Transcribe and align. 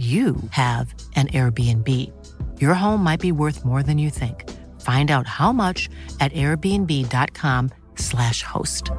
you 0.00 0.36
have 0.50 0.94
an 1.16 1.26
Airbnb. 1.28 1.88
Your 2.58 2.72
home 2.72 3.04
might 3.04 3.20
be 3.20 3.32
worth 3.32 3.66
more 3.66 3.82
than 3.82 3.98
you 3.98 4.08
think. 4.08 4.48
Find 4.80 5.10
out 5.10 5.26
how 5.26 5.52
much 5.52 5.90
at 6.20 6.32
airbnb.com/slash 6.32 8.42
host. 8.42 8.90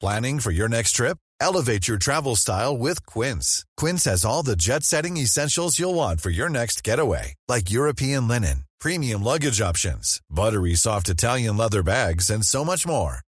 Planning 0.00 0.38
for 0.38 0.52
your 0.52 0.68
next 0.68 0.92
trip? 0.92 1.18
Elevate 1.40 1.88
your 1.88 1.98
travel 1.98 2.36
style 2.36 2.78
with 2.78 3.04
Quince. 3.06 3.64
Quince 3.76 4.04
has 4.04 4.24
all 4.24 4.42
the 4.42 4.56
jet 4.56 4.84
setting 4.84 5.16
essentials 5.16 5.78
you'll 5.78 5.94
want 5.94 6.20
for 6.20 6.30
your 6.30 6.48
next 6.48 6.84
getaway, 6.84 7.34
like 7.48 7.70
European 7.70 8.28
linen, 8.28 8.64
premium 8.78 9.22
luggage 9.22 9.60
options, 9.60 10.20
buttery 10.30 10.74
soft 10.74 11.08
Italian 11.08 11.56
leather 11.56 11.82
bags, 11.82 12.30
and 12.30 12.44
so 12.44 12.64
much 12.64 12.86
more. 12.86 13.20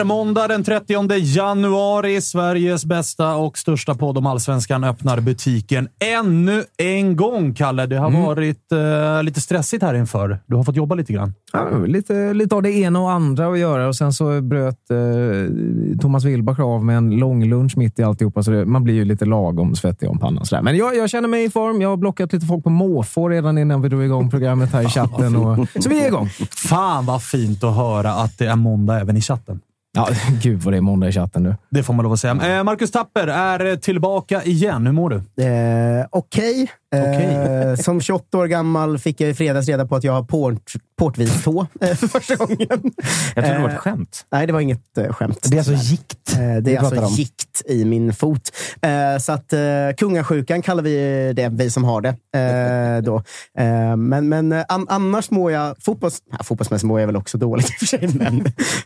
Är 0.00 0.04
måndag 0.04 0.48
den 0.48 0.64
30 0.64 1.18
januari. 1.18 2.20
Sveriges 2.20 2.84
bästa 2.84 3.34
och 3.36 3.58
största 3.58 3.94
podd 3.94 4.18
om 4.18 4.26
allsvenskan 4.26 4.84
öppnar 4.84 5.20
butiken 5.20 5.88
ännu 6.18 6.64
en 6.76 7.16
gång, 7.16 7.54
Kalle. 7.54 7.86
Det 7.86 7.96
har 7.96 8.08
Mm. 8.08 8.22
varit 8.22 8.72
eh, 8.72 9.22
lite 9.22 9.40
stressigt 9.40 9.82
här 9.82 9.94
inför. 9.94 10.38
Du 10.46 10.56
har 10.56 10.64
fått 10.64 10.76
jobba 10.76 10.94
lite 10.94 11.12
grann. 11.12 11.34
Ja, 11.52 11.68
lite, 11.86 12.34
lite 12.34 12.54
av 12.54 12.62
det 12.62 12.70
ena 12.72 13.00
och 13.00 13.10
andra 13.10 13.46
att 13.48 13.58
göra 13.58 13.88
och 13.88 13.96
sen 13.96 14.12
så 14.12 14.40
bröt 14.40 14.90
eh, 14.90 15.98
Thomas 16.00 16.24
Wilbach 16.24 16.60
av 16.60 16.84
med 16.84 16.96
en 16.96 17.10
lång 17.10 17.44
lunch 17.44 17.76
mitt 17.76 17.98
i 17.98 18.02
alltihopa, 18.02 18.42
så 18.42 18.50
det, 18.50 18.64
man 18.66 18.84
blir 18.84 18.94
ju 18.94 19.04
lite 19.04 19.24
lagom 19.24 19.74
svettig 19.76 20.10
om 20.10 20.18
pannan. 20.18 20.44
Sådär. 20.46 20.62
Men 20.62 20.76
jag, 20.76 20.96
jag 20.96 21.10
känner 21.10 21.28
mig 21.28 21.44
i 21.44 21.50
form. 21.50 21.80
Jag 21.82 21.88
har 21.88 21.96
blockat 21.96 22.32
lite 22.32 22.46
folk 22.46 22.64
på 22.64 22.70
måfå 22.70 23.28
redan 23.28 23.58
innan 23.58 23.82
vi 23.82 23.88
drog 23.88 24.04
igång 24.04 24.30
programmet 24.30 24.72
här 24.72 24.82
i 24.82 24.88
chatten. 24.88 25.36
Och, 25.36 25.66
så 25.80 25.88
vi 25.88 26.02
är 26.02 26.06
igång. 26.06 26.28
Fan 26.50 27.06
vad 27.06 27.22
fint 27.22 27.64
att 27.64 27.76
höra 27.76 28.12
att 28.12 28.38
det 28.38 28.46
är 28.46 28.56
måndag 28.56 29.00
även 29.00 29.16
i 29.16 29.20
chatten. 29.20 29.60
Ja, 29.96 30.08
gud 30.42 30.62
vad 30.62 30.74
det 30.74 30.76
är 30.76 30.80
måndag 30.80 31.08
i 31.08 31.12
chatten 31.12 31.42
nu. 31.42 31.56
Det 31.70 31.82
får 31.82 31.94
man 31.94 32.02
lov 32.02 32.12
att 32.12 32.20
säga. 32.20 32.58
Eh, 32.58 32.64
Marcus 32.64 32.90
Tapper 32.90 33.26
är 33.26 33.76
tillbaka 33.76 34.42
igen. 34.42 34.86
Hur 34.86 34.92
mår 34.92 35.10
du? 35.10 35.44
Eh, 35.44 36.06
Okej. 36.10 36.70
Okej. 36.96 37.24
Eh, 37.70 37.76
som 37.76 38.00
28 38.00 38.38
år 38.38 38.46
gammal 38.46 38.98
fick 38.98 39.20
jag 39.20 39.30
i 39.30 39.34
fredags 39.34 39.68
reda 39.68 39.86
på 39.86 39.96
att 39.96 40.04
jag 40.04 40.12
har 40.12 40.22
port, 40.22 40.72
portvittå 40.98 41.66
eh, 41.80 41.94
för 41.94 42.08
första 42.08 42.36
gången. 42.36 42.58
Jag 42.58 43.44
trodde 43.44 43.52
det 43.52 43.58
var 43.58 43.68
Eh, 43.68 43.74
ett 43.74 43.80
skämt. 43.80 44.26
Nej, 44.32 44.46
det 44.46 44.52
var 44.52 44.60
inget 44.60 44.98
eh, 44.98 45.12
skämt. 45.12 45.38
Det 45.50 45.56
är 45.56 45.58
alltså 45.58 45.72
gikt. 45.92 46.32
Eh, 46.32 46.56
det 46.62 46.76
är 46.76 46.78
alltså 46.78 47.00
om. 47.04 47.12
gikt 47.12 47.62
i 47.66 47.84
min 47.84 48.12
fot. 48.14 48.50
Eh, 48.82 49.18
så 49.20 49.32
att 49.32 49.52
eh, 49.52 49.60
kungasjukan 49.96 50.62
kallar 50.62 50.82
vi 50.82 51.32
det, 51.36 51.48
vi 51.48 51.70
som 51.70 51.84
har 51.84 52.00
det. 52.00 52.08
Eh, 52.38 53.02
då. 53.02 53.16
Eh, 53.58 53.96
men 53.96 54.28
men 54.28 54.52
eh, 54.52 54.64
an, 54.68 54.86
annars 54.88 55.30
mår 55.30 55.52
jag... 55.52 55.76
Fotbolls, 55.80 56.18
ja, 56.30 56.38
fotbollsmässigt 56.44 56.86
mår 56.86 57.00
jag 57.00 57.06
väl 57.06 57.16
också 57.16 57.38
dåligt 57.38 57.66
i 57.66 57.70
och 57.70 57.78
för 57.78 57.86
sig, 57.86 58.08
men 58.14 58.40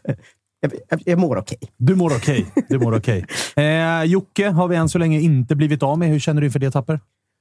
eh, 0.04 0.14
jag, 0.60 1.02
jag, 1.04 1.18
mår 1.18 1.36
okej. 1.36 1.58
Du 1.76 1.94
mår 1.94 2.16
okej. 2.16 2.46
Du 2.68 2.78
mår 2.78 2.96
okej. 2.96 3.26
Eh, 3.56 4.04
Jocke 4.04 4.48
har 4.48 4.68
vi 4.68 4.76
än 4.76 4.88
så 4.88 4.98
länge 4.98 5.20
inte 5.20 5.56
blivit 5.56 5.82
av 5.82 5.98
med. 5.98 6.08
Hur 6.08 6.18
känner 6.18 6.40
du 6.40 6.46
inför 6.46 6.58
det, 6.58 6.70
Tapper? 6.70 7.00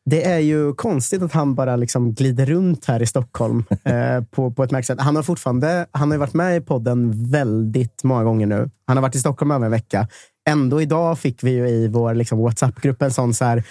Det 0.10 0.26
är 0.26 0.40
ju 0.40 0.74
konstigt 0.74 1.22
att 1.22 1.34
han 1.34 1.56
bara 1.56 1.76
liksom 1.76 2.14
glider 2.14 2.46
runt 2.46 2.86
här 2.86 3.02
i 3.02 3.06
Stockholm 3.06 3.64
eh, 3.84 4.24
på, 4.32 4.52
på 4.52 4.64
ett 4.64 4.72
märkligt 4.72 4.88
sätt. 4.88 5.02
Han 5.02 5.16
har 5.16 5.24
fortfarande 5.24 5.86
han 5.92 6.12
har 6.12 6.18
varit 6.18 6.34
med 6.34 6.58
i 6.58 6.62
podden 6.62 7.32
väldigt 7.32 8.04
många 8.04 8.24
gånger 8.24 8.48
nu. 8.48 8.70
Han 8.88 8.98
har 8.98 9.02
varit 9.02 9.16
i 9.16 9.20
Stockholm 9.20 9.52
över 9.52 9.66
en 9.66 9.72
vecka. 9.72 10.08
Ändå 10.50 10.82
idag 10.82 11.20
fick 11.20 11.44
vi 11.44 11.52
ju 11.52 11.68
i 11.70 11.88
vår 11.88 12.14
liksom, 12.14 12.40
WhatsApp-grupp 12.40 13.02
en 13.02 13.12
sån 13.12 13.34
så 13.34 13.46
här, 13.46 13.64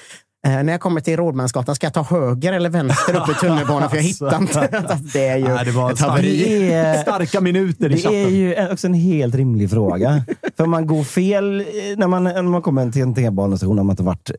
när 0.49 0.73
jag 0.73 0.81
kommer 0.81 1.01
till 1.01 1.17
Rådmansgatan, 1.17 1.75
ska 1.75 1.87
jag 1.87 1.95
ta 1.95 2.03
höger 2.03 2.53
eller 2.53 2.71
vänster 2.71 3.17
upp 3.17 3.29
i 3.29 3.35
tunnelbanan? 3.41 3.91
För 3.91 3.97
jag 3.97 4.05
hittar 4.05 4.41
inte. 4.41 4.69
Alltså, 4.77 4.97
det 5.13 5.27
är 5.27 5.37
ju 5.37 5.49
Nej, 5.49 5.65
det 5.65 5.71
var 5.71 5.93
ett 5.93 6.01
haveri. 6.01 6.99
Starka 7.03 7.41
minuter 7.41 7.93
i 7.93 8.03
det 8.03 8.25
är 8.25 8.29
ju 8.29 8.73
också 8.73 8.87
en 8.87 8.95
helt 8.95 9.35
rimlig 9.35 9.71
fråga. 9.71 10.25
För 10.57 10.67
man 10.67 10.87
går 10.87 11.05
fel 11.05 11.61
eh, 11.61 11.65
när 11.97 12.07
man, 12.07 12.25
när 12.25 12.43
man 12.43 12.63
kommer 12.63 12.91
till 12.91 13.03
en 13.03 13.15
T-banestation 13.15 13.77
man 13.77 13.91
inte 13.91 14.03
varit 14.03 14.31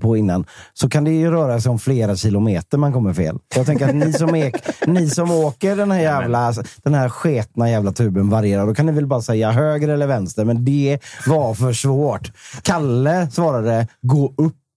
på 0.00 0.16
innan, 0.16 0.44
så 0.74 0.88
kan 0.88 1.04
det 1.04 1.10
ju 1.10 1.30
röra 1.30 1.60
sig 1.60 1.70
om 1.70 1.78
flera 1.78 2.16
kilometer 2.16 2.78
man 2.78 2.92
kommer 2.92 3.14
fel. 3.14 3.38
Jag 3.54 3.66
tänker 3.66 3.88
att 3.88 3.94
ni 3.94 4.12
som, 4.12 4.34
är, 4.34 4.52
ni 4.86 5.10
som 5.10 5.30
åker 5.30 5.76
den 5.76 5.90
här 5.90 6.00
jävla, 6.00 6.54
den 6.82 6.94
här 6.94 7.08
sketna 7.08 7.70
jävla 7.70 7.92
tuben 7.92 8.30
varierar, 8.30 8.66
då 8.66 8.74
kan 8.74 8.86
ni 8.86 8.92
väl 8.92 9.06
bara 9.06 9.22
säga 9.22 9.50
höger 9.50 9.88
eller 9.88 10.06
vänster, 10.06 10.44
men 10.44 10.64
det 10.64 10.98
var 11.26 11.54
för 11.54 11.72
svårt. 11.72 12.32
Kalle 12.62 13.28
svarade, 13.30 13.86
gå 14.02 14.34
upp. 14.36 14.56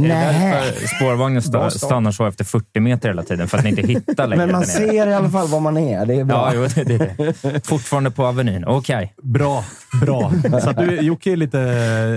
Nej. 0.00 0.50
Därför 0.52 0.86
spårvagnen 0.96 1.42
sta- 1.42 1.70
stannar 1.70 2.10
så 2.12 2.26
efter 2.26 2.44
40 2.44 2.80
meter 2.80 3.08
hela 3.08 3.22
tiden, 3.22 3.48
för 3.48 3.58
att 3.58 3.64
ni 3.64 3.70
inte 3.70 3.82
hittar 3.82 4.26
längre 4.26 4.46
Men 4.46 4.52
man 4.54 4.66
ser 4.66 5.06
i 5.06 5.12
alla 5.14 5.28
fall 5.30 5.48
var 5.48 5.60
man 5.60 5.76
är. 5.76 6.06
Det 6.06 6.14
är 6.14 6.24
bra. 6.24 6.50
Ja, 6.54 6.60
jo, 6.76 6.84
det, 6.84 6.84
det 6.84 6.94
är 6.94 7.42
det. 7.52 7.66
Fortfarande 7.66 8.10
på 8.10 8.26
Avenyn. 8.26 8.64
Okej. 8.66 9.14
Bra, 9.22 9.64
bra. 10.00 10.32
Så 10.62 10.70
att 10.70 10.76
du, 10.78 11.00
Jocke 11.00 11.32
är 11.32 11.36
lite, 11.36 11.58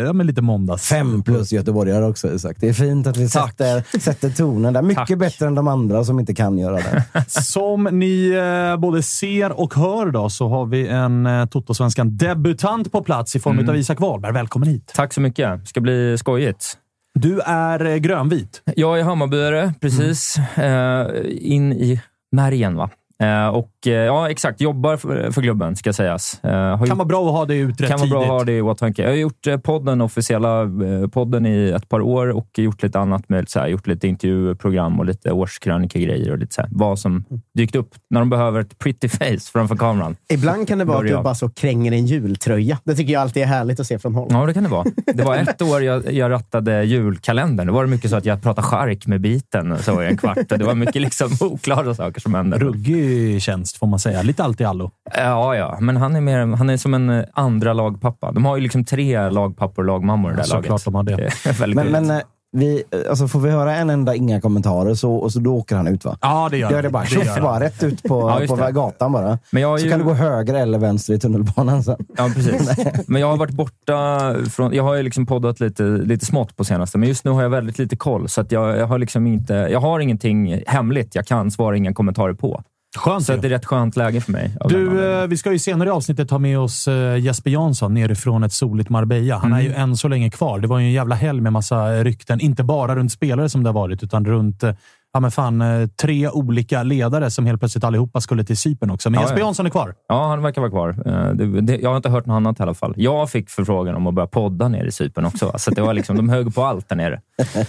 ja, 0.05 0.13
men 0.13 0.27
lite 0.27 0.41
måndags. 0.41 0.89
Fem 0.89 1.23
plus 1.23 1.51
göteborgare 1.51 2.05
också, 2.05 2.33
Isak. 2.33 2.55
Det 2.59 2.69
är 2.69 2.73
fint 2.73 3.07
att 3.07 3.17
vi 3.17 3.29
sätter, 3.29 3.99
sätter 3.99 4.29
tonen 4.29 4.73
där. 4.73 4.81
Mycket 4.81 5.07
Tack. 5.07 5.17
bättre 5.19 5.47
än 5.47 5.55
de 5.55 5.67
andra 5.67 6.03
som 6.03 6.19
inte 6.19 6.35
kan 6.35 6.57
göra 6.57 6.75
det. 6.75 7.03
Som 7.27 7.83
ni 7.83 8.29
eh, 8.73 8.79
både 8.79 9.03
ser 9.03 9.51
och 9.59 9.73
hör 9.75 10.11
då, 10.11 10.29
så 10.29 10.47
har 10.49 10.65
vi 10.65 10.87
en 10.87 11.25
eh, 11.25 11.45
Totosvenskan 11.45 12.17
debutant 12.17 12.91
på 12.91 13.03
plats 13.03 13.35
i 13.35 13.39
form 13.39 13.59
Mm. 13.59 13.69
av 13.69 13.77
Isak 13.77 13.99
Wahlberg. 13.99 14.33
Välkommen 14.33 14.69
hit! 14.69 14.91
Tack 14.95 15.13
så 15.13 15.21
mycket. 15.21 15.67
ska 15.67 15.81
bli 15.81 16.17
skojigt. 16.17 16.77
Du 17.13 17.39
är 17.39 17.85
eh, 17.85 17.95
grönvit. 17.97 18.61
Jag 18.75 18.99
är 18.99 19.03
Hammarbyare, 19.03 19.73
precis. 19.81 20.37
Eh, 20.57 21.07
in 21.29 21.73
i 21.73 22.01
märgen, 22.31 22.75
va? 22.75 22.89
Eh, 23.23 23.47
och 23.47 23.71
eh, 23.85 23.91
ja, 23.93 24.29
exakt. 24.29 24.61
Jobbar 24.61 24.97
för, 24.97 25.31
för 25.31 25.41
klubben, 25.41 25.75
ska 25.75 25.93
sägas. 25.93 26.39
Eh, 26.43 26.49
Kan 26.77 26.79
gjort- 26.87 26.97
vara 26.97 27.05
bra 27.05 27.25
att 27.27 27.31
ha 27.33 27.45
det 27.45 27.55
utrett 27.55 27.89
kan 27.89 27.99
vara 27.99 28.09
bra 28.09 28.19
att 28.19 28.23
tidigt. 28.25 28.31
ha 28.31 28.43
det 28.43 28.51
i 28.57 28.61
åtanke. 28.61 29.01
Jag 29.01 29.09
har 29.09 29.15
gjort 29.15 29.47
podden, 29.63 30.01
officiella 30.01 30.65
podden 31.11 31.45
i 31.45 31.69
ett 31.69 31.89
par 31.89 32.01
år 32.01 32.27
och 32.29 32.49
gjort 32.57 32.83
lite 32.83 32.99
annat 32.99 33.29
med 33.29 33.49
så 33.49 33.59
här, 33.59 33.67
gjort 33.67 33.87
lite 33.87 34.07
intervjuprogram 34.07 34.99
och 34.99 35.05
lite 35.05 35.31
årskrönikegrejer 35.31 36.31
och 36.31 36.37
lite 36.37 36.53
så 36.55 36.61
här, 36.61 36.69
vad 36.73 36.99
som 36.99 37.25
dykt 37.53 37.75
upp 37.75 37.89
när 38.09 38.19
de 38.21 38.29
behöver 38.29 38.59
ett 38.59 38.79
pretty 38.79 39.09
face 39.09 39.51
framför 39.53 39.75
kameran. 39.75 40.15
Ibland 40.33 40.67
kan 40.67 40.77
det 40.77 40.85
vara 40.85 40.97
att 40.99 41.07
du 41.07 41.13
bara 41.23 41.35
så 41.35 41.49
kränger 41.49 41.91
en 41.91 42.05
jultröja. 42.05 42.77
Det 42.83 42.95
tycker 42.95 43.13
jag 43.13 43.21
alltid 43.21 43.43
är 43.43 43.47
härligt 43.47 43.79
att 43.79 43.87
se 43.87 43.99
från 43.99 44.15
håll. 44.15 44.27
Ja, 44.31 44.45
det 44.45 44.53
kan 44.53 44.63
det 44.63 44.69
vara. 44.69 44.85
Det 45.13 45.23
var 45.23 45.35
ett 45.37 45.61
år 45.61 45.83
jag, 45.83 46.11
jag 46.13 46.31
rattade 46.31 46.83
julkalendern. 46.83 47.67
Då 47.67 47.73
var 47.73 47.83
det 47.83 47.89
mycket 47.89 48.09
så 48.09 48.15
att 48.15 48.25
jag 48.25 48.41
pratade 48.41 48.67
chark 48.67 49.07
med 49.07 49.21
biten 49.21 49.77
så 49.83 50.03
i 50.03 50.07
en 50.07 50.17
kvart. 50.17 50.37
Det 50.49 50.63
var 50.63 50.75
mycket 50.75 51.01
liksom 51.01 51.29
oklara 51.41 51.95
saker 51.95 52.21
som 52.21 52.33
hände. 52.33 52.57
Ruggig 52.57 53.08
tjänst, 53.39 53.77
får 53.77 53.87
man 53.87 53.99
säga. 53.99 54.21
Lite 54.21 54.43
allt 54.43 54.61
i 54.61 54.63
allo. 54.65 54.91
Ja, 55.17 55.55
ja, 55.55 55.77
men 55.79 55.97
han 55.97 56.15
är, 56.15 56.21
mer, 56.21 56.55
han 56.55 56.69
är 56.69 56.77
som 56.77 56.93
en 56.93 57.09
eh, 57.09 57.25
andra 57.33 57.73
lagpappa. 57.73 58.31
De 58.31 58.45
har 58.45 58.55
ju 58.57 58.61
liksom 58.63 58.85
tre 58.85 59.29
lagpappor 59.29 59.81
och 59.83 59.87
lagmammor 59.87 60.33
i 60.33 60.35
det 60.35 60.43
Såklart 60.43 60.67
laget. 60.69 60.83
de 60.85 60.95
har 60.95 61.03
det. 61.03 61.75
Men, 61.75 61.87
men 61.87 62.11
eh, 62.11 62.17
vi, 62.51 62.83
eh, 62.91 62.99
alltså 63.09 63.27
får 63.27 63.39
vi 63.39 63.49
höra 63.49 63.75
en 63.75 63.89
enda 63.89 64.15
inga 64.15 64.41
kommentarer 64.41 64.93
så, 64.93 65.13
och 65.15 65.31
så 65.31 65.39
då 65.39 65.55
åker 65.55 65.75
han 65.75 65.87
ut 65.87 66.05
va? 66.05 66.17
Ja, 66.21 66.47
det 66.51 66.57
gör 66.57 66.71
Gör 66.71 66.81
det 66.83 66.89
bara. 66.89 67.03
Det 67.03 67.15
gör 67.15 67.23
Tjoff 67.23 67.41
bara, 67.41 67.59
rätt 67.59 67.83
ut 67.83 68.03
på, 68.03 68.39
Ja, 68.49 68.55
på 68.55 68.71
gatan 68.71 69.11
bara. 69.11 69.39
Men 69.51 69.61
jag 69.61 69.79
Så 69.79 69.85
ju- 69.85 69.91
kan 69.91 69.99
du 69.99 70.05
gå 70.05 70.13
höger 70.13 70.53
eller 70.53 70.79
vänster 70.79 71.13
i 71.13 71.19
tunnelbanan 71.19 71.83
sen. 71.83 71.95
Ja, 72.17 72.31
precis. 72.35 72.71
Men 73.07 73.21
jag 73.21 73.27
har 73.29 73.37
varit 73.37 73.51
borta 73.53 74.35
från... 74.51 74.73
Jag 74.73 74.83
har 74.83 74.95
ju 74.95 75.03
liksom 75.03 75.25
poddat 75.25 75.59
lite, 75.59 75.83
lite 75.83 76.25
smått 76.25 76.55
på 76.57 76.63
senaste, 76.63 76.97
men 76.97 77.09
just 77.09 77.25
nu 77.25 77.31
har 77.31 77.41
jag 77.41 77.49
väldigt 77.49 77.79
lite 77.79 77.95
koll. 77.95 78.29
Så 78.29 78.41
att 78.41 78.51
jag, 78.51 78.77
jag, 78.77 78.87
har 78.87 78.97
liksom 78.97 79.27
inte, 79.27 79.53
jag 79.53 79.79
har 79.79 79.99
ingenting 79.99 80.61
hemligt 80.67 81.15
jag 81.15 81.25
kan 81.25 81.51
svara 81.51 81.77
inga 81.77 81.93
kommentarer 81.93 82.33
på. 82.33 82.63
Skönt 82.97 83.25
Så 83.25 83.33
att 83.33 83.41
det 83.41 83.47
är 83.47 83.49
rätt 83.49 83.65
skönt 83.65 83.95
läge 83.95 84.21
för 84.21 84.31
mig. 84.31 84.55
Du, 84.65 85.11
eh, 85.11 85.27
vi 85.27 85.37
ska 85.37 85.51
ju 85.51 85.59
senare 85.59 85.89
i 85.89 85.91
avsnittet 85.91 86.31
ha 86.31 86.39
med 86.39 86.59
oss 86.59 86.87
eh, 86.87 87.17
Jesper 87.19 87.49
Jansson 87.51 87.93
nerifrån 87.93 88.43
ett 88.43 88.53
soligt 88.53 88.89
Marbella. 88.89 89.37
Han 89.37 89.53
är 89.53 89.61
ju 89.61 89.73
än 89.73 89.97
så 89.97 90.07
länge 90.07 90.29
kvar. 90.31 90.59
Det 90.59 90.67
var 90.67 90.79
ju 90.79 90.85
en 90.85 90.91
jävla 90.91 91.15
helg 91.15 91.41
med 91.41 91.53
massa 91.53 92.03
rykten. 92.03 92.39
Inte 92.39 92.63
bara 92.63 92.95
runt 92.95 93.11
spelare 93.11 93.49
som 93.49 93.63
det 93.63 93.69
har 93.69 93.73
varit, 93.73 94.03
utan 94.03 94.25
runt 94.25 94.63
eh, 94.63 94.75
ja, 95.13 95.19
men 95.19 95.31
fan, 95.31 95.61
eh, 95.61 95.87
tre 95.87 96.29
olika 96.29 96.83
ledare 96.83 97.31
som 97.31 97.45
helt 97.45 97.59
plötsligt 97.61 97.83
allihopa 97.83 98.21
skulle 98.21 98.43
till 98.43 98.57
Cypern 98.57 98.89
också. 98.89 99.09
Men 99.09 99.17
Ja, 99.17 99.21
Jesper 99.23 99.39
ja. 99.39 99.45
Jansson 99.45 99.65
är 99.65 99.69
kvar. 99.69 99.95
Ja, 100.07 100.27
han 100.27 100.41
verkar 100.41 100.61
vara 100.61 100.71
kvar. 100.71 100.89
Eh, 101.05 101.33
Det, 101.35 101.61
det, 101.61 101.77
jag 101.77 101.89
har 101.89 101.97
inte 101.97 102.09
hört 102.09 102.25
något 102.25 102.35
annat 102.35 102.59
i 102.59 102.63
alla 102.63 102.73
fall. 102.73 102.93
Jag 102.97 103.29
fick 103.29 103.49
förfrågan 103.49 103.95
om 103.95 104.07
att 104.07 104.13
börja 104.13 104.27
podda 104.27 104.67
nere 104.67 104.87
i 104.87 104.91
Cypern 104.91 105.25
också. 105.25 105.45
va? 105.45 105.57
Så 105.57 105.71
det 105.71 105.81
var 105.81 105.93
liksom, 105.93 106.15
de 106.17 106.29
högg 106.29 106.55
på 106.55 106.63
allt 106.63 106.89
där 106.89 106.95
nere. 106.95 107.21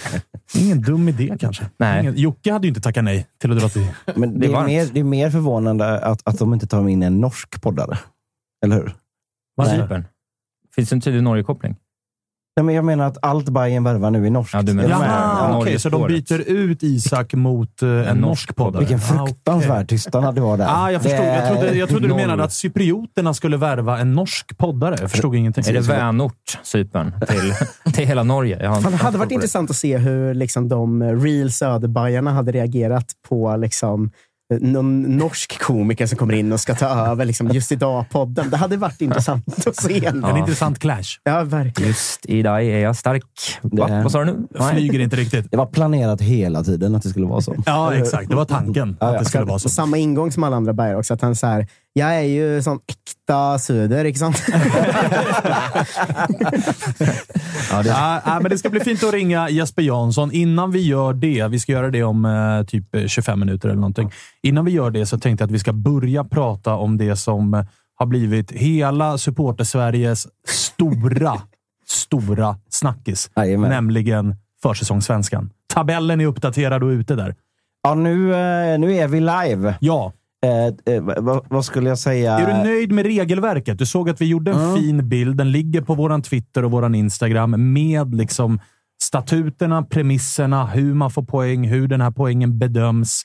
Ingen 0.59 0.83
dum 0.83 1.09
idé 1.09 1.37
kanske. 1.41 1.65
Nej. 1.77 2.01
Ingen, 2.01 2.17
Jocke 2.17 2.53
hade 2.53 2.67
ju 2.67 2.69
inte 2.69 2.81
tackat 2.81 3.05
nej 3.05 3.27
till 3.41 3.53
att 3.53 3.59
dra 3.59 3.69
till... 3.69 3.87
Men 4.15 4.33
Det 4.33 4.39
det 4.41 4.47
är 4.47 4.51
är, 4.51 4.55
varmt. 4.55 4.67
mer, 4.67 4.87
det 4.93 5.01
är 5.01 5.05
mer 5.05 5.31
förvånande 5.31 5.99
att, 6.01 6.21
att 6.29 6.39
de 6.39 6.55
inte 6.55 6.67
tar 6.67 6.89
in 6.89 7.03
en 7.03 7.21
norsk 7.21 7.63
poddare. 7.63 7.99
Eller 8.65 8.77
hur? 8.77 8.95
Cypern. 9.67 10.05
Finns 10.75 10.89
det 10.91 10.97
en 10.97 11.01
tydlig 11.01 11.23
Norge-koppling? 11.23 11.77
Nej, 12.57 12.65
men 12.65 12.75
jag 12.75 12.85
menar 12.85 13.07
att 13.07 13.19
allt 13.23 13.49
Bayern 13.49 13.85
värvar 13.85 14.11
nu 14.11 14.27
är 14.27 14.31
norskt. 14.31 14.55
Ja, 14.55 14.63
du 14.63 14.75
menar? 14.75 14.91
Ja, 14.91 15.05
Jaha, 15.05 15.49
okej. 15.49 15.59
Norge 15.59 15.79
så 15.79 15.89
de 15.89 16.07
byter 16.07 16.41
ut 16.51 16.83
Isak 16.83 17.35
mot 17.35 17.83
eh, 17.83 17.89
en, 17.89 17.97
En 18.07 18.17
norsk 18.17 18.31
norsk 18.31 18.57
poddare? 18.57 18.81
Vilken 18.81 18.99
Ah, 18.99 19.27
fruktansvärd 19.27 19.89
tystnad 19.89 20.35
det 20.35 20.41
var 20.41 20.57
där. 20.57 20.67
Ah, 20.69 20.91
jag, 20.91 21.03
förstod. 21.03 21.21
Det 21.21 21.35
Jag, 21.35 21.49
trodde, 21.49 21.79
jag 21.79 21.89
trodde 21.89 22.09
du 22.09 22.15
menade 22.15 22.45
att 22.45 22.53
cyprioterna 22.53 23.35
skulle 23.35 23.57
värva 23.57 23.99
en 23.99 24.15
norsk 24.15 24.59
poddare. 24.59 24.97
Jag 25.01 25.11
förstod 25.11 25.35
ingenting. 25.35 25.65
Är 25.67 25.73
det 25.73 25.81
vänort, 25.81 26.59
Cypern, 26.63 27.15
till, 27.29 27.55
till 27.93 28.07
hela 28.07 28.23
Norge? 28.23 28.59
Fan, 28.83 28.93
det 28.93 28.97
hade 28.99 29.19
varit 29.19 29.33
intressant 29.33 29.71
att 29.71 29.77
se 29.77 29.99
hur 29.99 30.35
liksom, 30.35 30.69
de 30.69 31.03
real 31.03 31.53
Söderbajarna 31.53 32.33
hade 32.33 32.53
reagerat 32.53 33.07
på 33.29 33.57
liksom, 33.57 34.11
någon 34.61 35.03
norsk 35.03 35.59
komiker 35.61 36.07
som 36.07 36.19
kommer 36.19 36.35
in 36.35 36.53
och 36.53 36.61
ska 36.61 36.75
ta 36.75 36.87
över 36.87 37.25
liksom, 37.25 37.49
just 37.49 37.73
idag-podden. 37.73 38.51
Det 38.51 38.57
hade 38.57 38.77
varit 38.77 39.01
intressant 39.01 39.67
att 39.67 39.77
se. 39.77 40.07
En 40.07 40.37
intressant 40.37 40.79
clash. 40.79 41.03
Ja, 41.25 41.43
verkligen. 41.45 41.89
Just 41.89 42.27
idag 42.27 42.65
är 42.65 42.79
jag 42.79 42.97
stark. 42.97 43.23
Va? 43.63 43.87
Det- 43.87 44.03
Vad 44.03 44.13
sa 44.13 44.25
du 44.25 44.25
nu? 44.25 44.47
Flyger 44.73 45.01
inte 45.01 45.17
riktigt. 45.17 45.51
Det 45.51 45.57
var 45.57 45.67
planerat 45.67 46.21
hela 46.21 46.65
tiden 46.65 46.95
att 46.95 47.03
det 47.03 47.09
skulle 47.09 47.27
vara 47.27 47.41
så. 47.41 47.55
Ja, 47.67 47.95
exakt. 47.95 48.29
Det 48.29 48.37
var 48.37 48.45
tanken 48.45 48.97
Ja, 49.01 49.07
att 49.07 49.13
ja. 49.15 49.19
det 49.21 49.25
skulle 49.25 49.45
vara 49.45 49.59
så. 49.59 49.69
Samma 49.69 49.97
ingång 49.97 50.33
som 50.33 50.45
alla 50.45 50.57
andra 50.57 50.73
bajare 50.73 50.97
också. 50.97 51.15
Att 51.15 51.23
han 51.23 51.37
så 51.37 51.47
här, 51.47 51.67
jag 51.93 52.17
är 52.17 52.23
ju 52.23 52.63
sån 52.63 52.81
äkta 52.87 53.59
söder, 53.59 54.05
inte 54.05 54.19
sant? 54.19 54.43
Ja, 57.71 57.83
det, 57.83 57.89
Ja, 58.25 58.39
men 58.43 58.51
det 58.51 58.59
ska 58.59 58.71
bli 58.71 58.81
fint 58.81 59.03
att 59.05 59.13
ringa 59.13 59.49
Jesper 59.49 59.83
Jansson. 59.83 60.33
Innan 60.33 60.71
vi 60.71 60.81
gör 60.87 61.13
det, 61.13 61.49
vi 61.49 61.59
ska 61.59 61.73
göra 61.73 61.91
det 61.91 62.03
om 62.03 62.25
eh, 62.25 62.67
typ 62.67 62.95
eh, 62.95 63.07
25 63.07 63.41
minuter 63.41 63.69
eller 63.69 63.81
någonting. 63.81 64.13
Innan 64.43 64.65
vi 64.65 64.71
gör 64.71 64.91
det 64.91 65.07
så 65.07 65.19
tänkte 65.19 65.43
jag 65.43 65.47
att 65.47 65.55
vi 65.55 65.59
ska 65.59 65.73
börja 65.73 66.25
prata 66.25 66.75
om 66.75 66.99
det 66.99 67.17
som 67.17 67.55
eh, 67.55 67.65
har 67.95 68.07
blivit 68.07 68.51
hela 68.51 69.17
supporter-Sveriges 69.17 70.27
stora, 70.49 71.43
stora 71.87 72.57
snackis. 72.69 73.31
Jajamän. 73.37 73.71
Nämligen 73.71 74.37
försäsongssvenskan. 74.63 75.51
Tabellen 75.75 76.21
är 76.21 76.27
uppdaterad 76.27 76.83
och 76.83 76.89
ute 76.89 77.15
där. 77.15 77.35
Ja, 77.83 77.95
nu, 77.95 78.35
eh, 78.35 78.79
nu 78.79 78.95
är 78.95 79.09
vi 79.09 79.21
live. 79.21 79.75
Ja. 79.81 80.13
Eh, 80.47 80.95
eh, 80.95 81.03
vad, 81.03 81.47
vad 81.49 81.65
skulle 81.65 81.89
jag 81.89 81.99
säga? 81.99 82.39
Är 82.39 82.47
du 82.47 82.71
nöjd 82.71 82.93
med 82.93 83.07
regelverket? 83.07 83.79
Du 83.79 83.87
såg 83.87 84.11
att 84.11 84.21
vi 84.21 84.27
gjorde 84.27 84.51
en 84.53 84.77
fin 84.77 85.09
bild. 85.09 85.37
Den 85.37 85.53
ligger 85.53 85.81
på 85.81 85.95
vår 85.95 86.21
Twitter 86.23 86.65
och 86.65 86.71
vår 86.71 86.95
Instagram 86.95 87.73
med 87.73 88.15
liksom 88.15 88.61
statuterna, 89.03 89.83
premisserna, 89.83 90.67
hur 90.67 90.95
man 90.95 91.11
får 91.11 91.23
poäng, 91.23 91.69
hur 91.69 91.89
den 91.89 92.01
här 92.01 92.11
poängen 92.11 92.59
bedöms. 92.59 93.23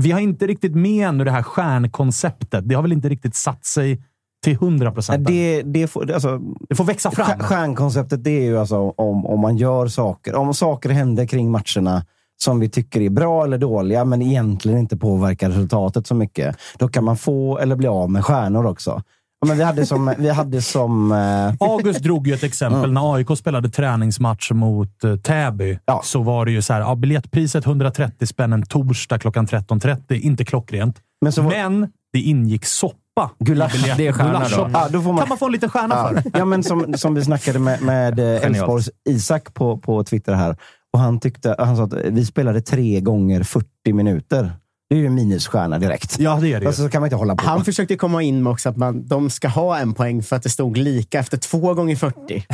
Vi 0.00 0.10
har 0.10 0.20
inte 0.20 0.46
riktigt 0.46 0.74
med 0.74 1.08
ännu 1.08 1.24
det 1.24 1.30
här 1.30 1.42
stjärnkonceptet. 1.42 2.68
Det 2.68 2.74
har 2.74 2.82
väl 2.82 2.92
inte 2.92 3.08
riktigt 3.08 3.34
satt 3.34 3.64
sig 3.64 4.02
till 4.44 4.52
100 4.52 4.84
Nej, 4.86 4.94
procent. 4.94 5.26
det, 5.26 5.62
det, 5.62 5.86
får, 5.86 6.12
alltså, 6.12 6.40
Det 6.68 6.74
får 6.74 6.84
växa 6.84 7.10
fram. 7.10 7.26
stjär- 7.26 7.38
stjärnkonceptet 7.38 8.24
det 8.24 8.30
är 8.30 8.42
ju 8.44 8.58
alltså 8.58 8.76
om, 8.90 9.26
om 9.26 9.40
man 9.40 9.56
gör 9.56 9.86
saker. 9.88 10.34
Om 10.34 10.54
saker 10.54 10.90
händer 10.90 11.26
kring 11.26 11.50
matcherna 11.50 12.04
som 12.42 12.60
vi 12.60 12.68
tycker 12.68 13.00
är 13.00 13.10
bra 13.10 13.44
eller 13.44 13.58
dåliga, 13.58 14.04
men 14.04 14.22
egentligen 14.22 14.78
inte 14.78 14.96
påverkar 14.96 15.48
resultatet 15.48 16.06
så 16.06 16.14
mycket. 16.14 16.56
Då 16.78 16.88
kan 16.88 17.04
man 17.04 17.16
få 17.16 17.58
eller 17.58 17.76
bli 17.76 17.88
av 17.88 18.10
med 18.10 18.24
stjärnor 18.24 18.66
också. 18.66 19.02
Ja, 19.40 19.46
men 19.48 19.56
vi 19.58 19.64
hade 19.64 19.86
som... 19.86 20.14
Vi 20.18 20.28
hade 20.30 20.62
som 20.62 21.12
eh, 21.12 21.54
August 21.70 22.00
drog 22.02 22.26
ju 22.28 22.34
ett 22.34 22.42
exempel. 22.42 22.92
När 22.92 23.14
AIK 23.14 23.38
spelade 23.38 23.68
träningsmatch 23.68 24.50
mot 24.50 25.04
uh, 25.04 25.16
Täby 25.16 25.78
Ja. 25.86 26.00
så 26.04 26.22
var 26.22 26.44
det 26.44 26.50
ju 26.52 26.62
så 26.62 26.72
här, 26.72 26.80
ja, 26.80 26.94
biljettpriset 26.94 27.66
130 27.66 28.26
spänn 28.26 28.52
en 28.52 28.62
torsdag 28.66 29.18
klockan 29.18 29.46
13.30. 29.46 30.12
Inte 30.20 30.44
klockrent. 30.44 30.96
Men 31.20 31.32
var- 31.36 31.50
Men 31.50 31.88
det 32.12 32.18
ingick 32.20 32.64
soppa. 32.64 33.30
Gulasch. 33.38 33.96
Det 33.96 34.06
är 34.06 34.12
stjärna 34.12 34.38
då. 34.48 34.70
Ja, 34.72 34.88
då 34.90 35.00
man- 35.00 35.18
Kan 35.18 35.28
man 35.28 35.38
få 35.38 35.46
en 35.46 35.52
liten 35.52 35.70
stjärna 35.70 35.94
Ja, 35.94 36.22
för? 36.22 36.38
ja, 36.38 36.44
men 36.44 36.62
som, 36.62 36.94
som 36.96 37.14
vi 37.14 37.24
snackade 37.24 37.58
med, 37.58 37.82
med 37.82 38.18
eh, 38.18 38.26
Elfsborgs 38.46 38.90
Isak 39.08 39.54
på, 39.54 39.78
på 39.78 40.04
Twitter 40.04 40.34
här. 40.34 40.56
Och 40.96 41.02
han, 41.02 41.20
tyckte, 41.20 41.54
han 41.58 41.76
sa 41.76 41.82
att 41.82 41.92
vi 41.92 42.24
spelade 42.26 42.60
tre 42.60 43.00
gånger 43.00 43.42
40 43.42 43.92
minuter. 43.92 44.52
Det 44.88 44.94
är 44.94 44.98
ju 44.98 45.06
en 45.06 45.14
minusstjärna 45.14 45.78
direkt. 45.78 46.18
Ja, 46.18 46.38
det 46.40 46.52
är 46.52 46.60
det. 46.60 46.66
Alltså, 46.66 46.82
så 46.82 46.88
kan 46.88 47.00
man 47.00 47.06
inte 47.06 47.16
hålla 47.16 47.36
på. 47.36 47.44
Han 47.44 47.64
försökte 47.64 47.96
komma 47.96 48.22
in 48.22 48.42
med 48.42 48.50
också 48.50 48.68
att 48.68 48.76
man, 48.76 49.06
de 49.06 49.30
ska 49.30 49.48
ha 49.48 49.78
en 49.78 49.94
poäng 49.94 50.22
för 50.22 50.36
att 50.36 50.42
det 50.42 50.48
stod 50.48 50.76
lika 50.76 51.18
efter 51.18 51.36
två 51.36 51.74
gånger 51.74 51.96
40. 51.96 52.46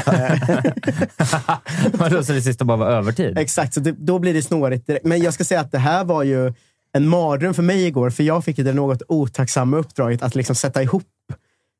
Vadå, 1.98 2.24
så 2.24 2.32
det 2.32 2.42
sista 2.42 2.64
bara 2.64 2.76
var 2.76 2.86
övertid? 2.86 3.38
Exakt, 3.38 3.74
så 3.74 3.80
det, 3.80 3.92
då 3.92 4.18
blir 4.18 4.34
det 4.34 4.42
snårigt. 4.42 4.86
direkt. 4.86 5.04
Men 5.04 5.22
jag 5.22 5.34
ska 5.34 5.44
säga 5.44 5.60
att 5.60 5.72
det 5.72 5.78
här 5.78 6.04
var 6.04 6.22
ju 6.22 6.52
en 6.92 7.08
mardröm 7.08 7.54
för 7.54 7.62
mig 7.62 7.86
igår, 7.86 8.10
för 8.10 8.22
jag 8.22 8.44
fick 8.44 8.56
det 8.56 8.72
något 8.72 9.02
otacksamma 9.08 9.76
uppdraget 9.76 10.22
att 10.22 10.34
liksom 10.34 10.56
sätta 10.56 10.82
ihop 10.82 11.02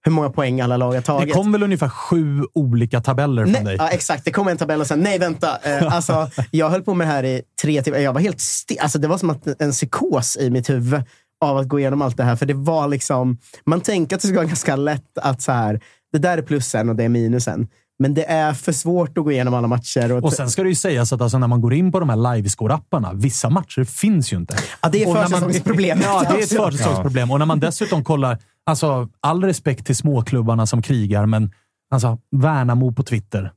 hur 0.04 0.12
många 0.12 0.30
poäng 0.30 0.60
alla 0.60 0.76
lag 0.76 0.86
har 0.88 0.94
Det 0.94 1.02
tagit. 1.02 1.34
kom 1.34 1.52
väl 1.52 1.62
ungefär 1.62 1.88
sju 1.88 2.42
olika 2.54 3.00
tabeller 3.00 3.42
från 3.44 3.52
Nej, 3.52 3.64
dig? 3.64 3.76
ja, 3.78 3.88
exakt, 3.88 4.24
det 4.24 4.30
kom 4.30 4.48
en 4.48 4.56
tabell 4.56 4.80
och 4.80 4.86
sen, 4.86 5.00
nej 5.00 5.18
vänta. 5.18 5.58
Eh, 5.62 5.94
alltså, 5.94 6.30
jag 6.50 6.70
höll 6.70 6.82
på 6.82 6.94
med 6.94 7.06
det 7.06 7.12
här 7.12 7.24
i 7.24 7.42
tre 7.62 7.82
timmar. 7.82 7.98
Jag 7.98 8.12
var 8.12 8.20
helt 8.20 8.38
sti- 8.38 8.76
alltså, 8.80 8.98
Det 8.98 9.08
var 9.08 9.18
som 9.18 9.30
att 9.30 9.60
en 9.62 9.70
psykos 9.72 10.36
i 10.36 10.50
mitt 10.50 10.70
huvud 10.70 11.02
av 11.44 11.56
att 11.58 11.68
gå 11.68 11.78
igenom 11.80 12.02
allt 12.02 12.16
det 12.16 12.24
här. 12.24 12.36
För 12.36 12.46
det 12.46 12.54
var 12.54 12.88
liksom, 12.88 13.38
man 13.66 13.80
tänker 13.80 14.16
att 14.16 14.22
det 14.22 14.28
ska 14.28 14.36
vara 14.36 14.46
ganska 14.46 14.76
lätt 14.76 15.18
att 15.18 15.42
så 15.42 15.52
här, 15.52 15.80
det 16.12 16.18
där 16.18 16.38
är 16.38 16.42
plussen 16.42 16.88
och 16.88 16.96
det 16.96 17.04
är 17.04 17.08
minusen. 17.08 17.68
Men 18.02 18.14
det 18.14 18.24
är 18.24 18.52
för 18.52 18.72
svårt 18.72 19.18
att 19.18 19.24
gå 19.24 19.32
igenom 19.32 19.54
alla 19.54 19.68
matcher. 19.68 20.12
Och, 20.12 20.24
Och 20.24 20.32
sen 20.32 20.50
ska 20.50 20.62
det 20.62 20.68
ju 20.68 20.74
sägas 20.74 21.12
att 21.12 21.20
alltså 21.20 21.38
när 21.38 21.46
man 21.46 21.60
går 21.60 21.74
in 21.74 21.92
på 21.92 22.00
de 22.00 22.08
här 22.08 22.16
livescore-apparna, 22.16 23.14
vissa 23.14 23.50
matcher 23.50 23.84
finns 23.84 24.32
ju 24.32 24.36
inte. 24.36 24.56
ja, 24.82 24.88
det 24.88 25.02
är 25.02 25.14
försäsongsproblemet. 25.14 26.04
Ja, 26.04 26.24
det 26.30 26.34
är 26.34 26.42
ett 26.42 26.48
försäsongsproblem. 26.64 27.30
Och 27.30 27.38
när 27.38 27.46
man 27.46 27.60
dessutom 27.60 28.04
kollar, 28.04 28.38
alltså 28.66 29.08
all 29.20 29.44
respekt 29.44 29.86
till 29.86 29.96
småklubbarna 29.96 30.66
som 30.66 30.82
krigar, 30.82 31.26
men 31.26 31.52
alltså 31.94 32.18
Värnamo 32.36 32.92
på 32.92 33.02
Twitter. 33.02 33.52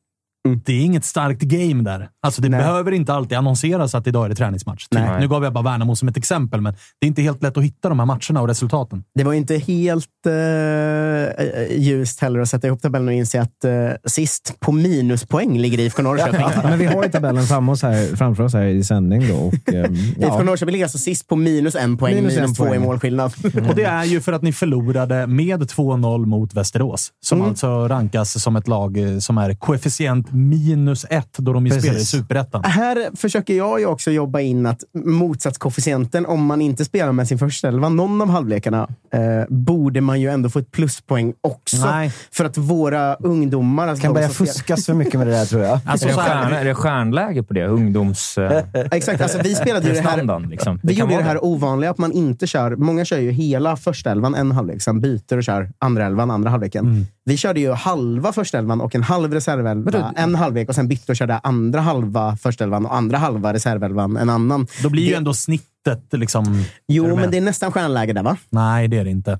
Det 0.66 0.74
är 0.74 0.82
inget 0.82 1.06
starkt 1.06 1.42
game 1.42 1.84
där. 1.84 2.10
Alltså 2.22 2.42
det 2.42 2.50
Nej. 2.50 2.60
behöver 2.60 2.92
inte 2.92 3.14
alltid 3.14 3.38
annonseras 3.38 3.96
att 3.96 4.08
idag 4.08 4.26
är 4.26 4.30
det 4.30 4.36
träningsmatch. 4.36 4.88
Nej. 4.92 5.20
Nu 5.20 5.28
gav 5.28 5.44
jag 5.44 5.54
bara 5.54 5.64
Värnamo 5.64 5.96
som 5.96 6.08
ett 6.08 6.18
exempel, 6.18 6.62
men 6.62 6.74
det 6.74 7.06
är 7.06 7.08
inte 7.08 7.22
helt 7.22 7.44
lätt 7.44 7.58
att 7.58 7.64
hitta 7.64 7.90
de 7.90 8.00
här 8.00 8.06
matcherna 8.06 8.42
och 8.42 8.48
resultaten. 8.48 9.04
Det 9.16 9.24
var 9.24 9.34
inte 9.34 9.58
helt 9.58 10.06
eh, 10.26 11.78
ljust 11.78 12.20
heller 12.20 12.40
att 12.40 12.50
sätta 12.50 12.68
ihop 12.68 12.82
tabellen 12.82 13.08
och 13.08 13.14
inse 13.14 13.42
att 13.42 13.64
eh, 13.66 13.72
sist 14.06 14.54
på 14.60 14.72
minuspoäng 14.72 15.58
ligger 15.60 15.80
IFK 15.80 16.02
Norrköping. 16.04 16.46
Men 16.64 16.80
vi 16.80 16.86
har 16.86 17.04
ju 17.04 17.10
tabellen 17.10 17.44
framför 17.44 17.72
oss 17.74 17.82
här, 17.84 18.16
framför 18.16 18.44
oss 18.44 18.54
här 18.54 18.66
i 18.66 18.84
sändning. 18.84 19.28
Då, 19.28 19.36
och, 19.36 19.54
IFK 19.54 19.94
ja. 20.20 20.44
Norrköping 20.44 20.72
ligger 20.72 20.86
alltså 20.86 20.98
sist 20.98 21.28
på 21.28 21.36
minus 21.36 21.76
en 21.76 21.98
poäng, 21.98 22.16
Minus 22.16 22.36
minus, 22.36 22.50
en 22.50 22.56
två 22.56 22.64
poäng. 22.66 22.82
i 22.82 22.86
målskillnad. 22.86 23.34
Och 23.70 23.76
det 23.76 23.84
är 23.84 24.04
ju 24.04 24.22
för 24.22 24.34
att 24.34 24.42
ni 24.42 24.54
förlorade 24.54 25.28
med 25.28 25.62
2-0 25.64 26.26
mot 26.26 26.54
Västerås, 26.54 27.12
som 27.26 27.36
Mm. 27.38 27.50
alltså 27.50 27.88
rankas 27.88 28.44
som 28.44 28.56
ett 28.56 28.68
lag 28.68 28.98
eh, 28.98 29.18
som 29.20 29.38
är 29.38 29.54
koefficient 29.54 30.28
minus 30.36 31.06
ett 31.10 31.34
då 31.38 31.54
de 31.54 31.70
spelar 31.70 31.98
i 31.98 32.06
Superettan. 32.06 32.64
Här 32.64 33.10
försöker 33.16 33.54
jag 33.54 33.80
ju 33.80 33.86
också 33.86 34.12
jobba 34.12 34.40
in 34.40 34.66
att 34.66 34.84
motsatskoefficienten, 35.06 36.26
om 36.26 36.46
man 36.46 36.62
inte 36.62 36.86
spelar 36.86 37.12
med 37.12 37.28
sin 37.28 37.40
första 37.40 37.68
elva, 37.68 37.90
någon 37.90 38.22
av 38.22 38.30
halvlekarna, 38.30 38.88
eh, 39.14 39.20
borde 39.50 40.02
man 40.02 40.22
ju 40.22 40.30
ändå 40.30 40.50
få 40.50 40.60
ett 40.60 40.72
pluspoäng 40.72 41.34
också. 41.42 41.78
Nej. 41.78 42.12
För 42.32 42.46
att 42.46 42.58
våra 42.58 43.16
ungdomar... 43.16 43.88
Alltså 43.88 44.04
kan 44.04 44.14
börja 44.14 44.30
fuskas 44.30 44.86
för 44.86 44.94
mycket 44.94 45.14
med 45.14 45.28
det 45.28 45.34
där, 45.34 45.46
tror 45.46 45.62
jag. 45.62 45.80
Alltså, 45.86 46.08
är, 46.08 46.10
det 46.10 46.18
stjärn, 46.18 46.54
är 46.54 46.66
det 46.66 46.76
stjärnläge 46.76 47.44
på 47.44 47.54
det? 47.54 47.66
Ungdoms... 47.66 48.38
Eh, 48.38 48.64
Exakt, 48.92 49.22
alltså 49.22 49.40
vi 49.44 49.56
spelade 49.56 49.88
ju 49.88 49.94
det 49.94 50.02
här... 50.02 50.50
liksom. 50.50 50.80
Vi 50.84 50.96
kan 50.96 51.10
gjorde 51.10 51.24
det 51.24 51.30
här 51.30 51.46
ovanliga 51.46 51.92
att 51.92 51.98
man 51.98 52.12
inte 52.12 52.48
kör... 52.48 52.76
Många 52.76 53.06
kör 53.06 53.20
ju 53.20 53.32
hela 53.32 53.78
första 53.78 54.12
elvan 54.12 54.36
en 54.36 54.52
halvlek, 54.52 54.82
sen 54.82 55.02
byter 55.02 55.38
och 55.38 55.44
kör 55.44 55.72
andra 55.80 56.06
elvan 56.06 56.32
andra 56.32 56.50
halvleken. 56.50 56.86
Mm. 56.86 57.06
Vi 57.28 57.38
körde 57.38 57.60
ju 57.60 57.72
halva 57.72 58.34
första 58.34 58.58
elvan 58.58 58.82
och 58.82 58.96
en 58.96 59.04
halv 59.04 59.34
reservelva 59.34 60.14
en 60.16 60.36
halvlek 60.36 60.70
och 60.70 60.76
sen 60.76 60.88
bytte 60.88 61.12
och 61.12 61.16
körde 61.16 61.38
andra 61.38 61.82
halva 61.82 62.38
första 62.38 62.64
elvan 62.64 62.86
och 62.86 62.96
andra 62.96 63.18
halva 63.18 63.54
reservelvan 63.54 64.18
en 64.18 64.30
annan. 64.30 64.68
Då 64.84 64.90
blir 64.90 65.04
ju 65.04 65.10
Det- 65.10 65.16
ändå 65.16 65.34
snittet 65.34 66.04
liksom... 66.12 66.64
Jo, 66.88 67.16
men 67.16 67.32
det 67.32 67.38
är 67.38 67.42
nästan 67.42 67.72
stjärnläge 67.72 68.14
där, 68.14 68.24
va? 68.24 68.38
Nej, 68.50 68.88
det 68.88 68.98
är 68.98 69.04
det 69.04 69.10
inte. 69.12 69.38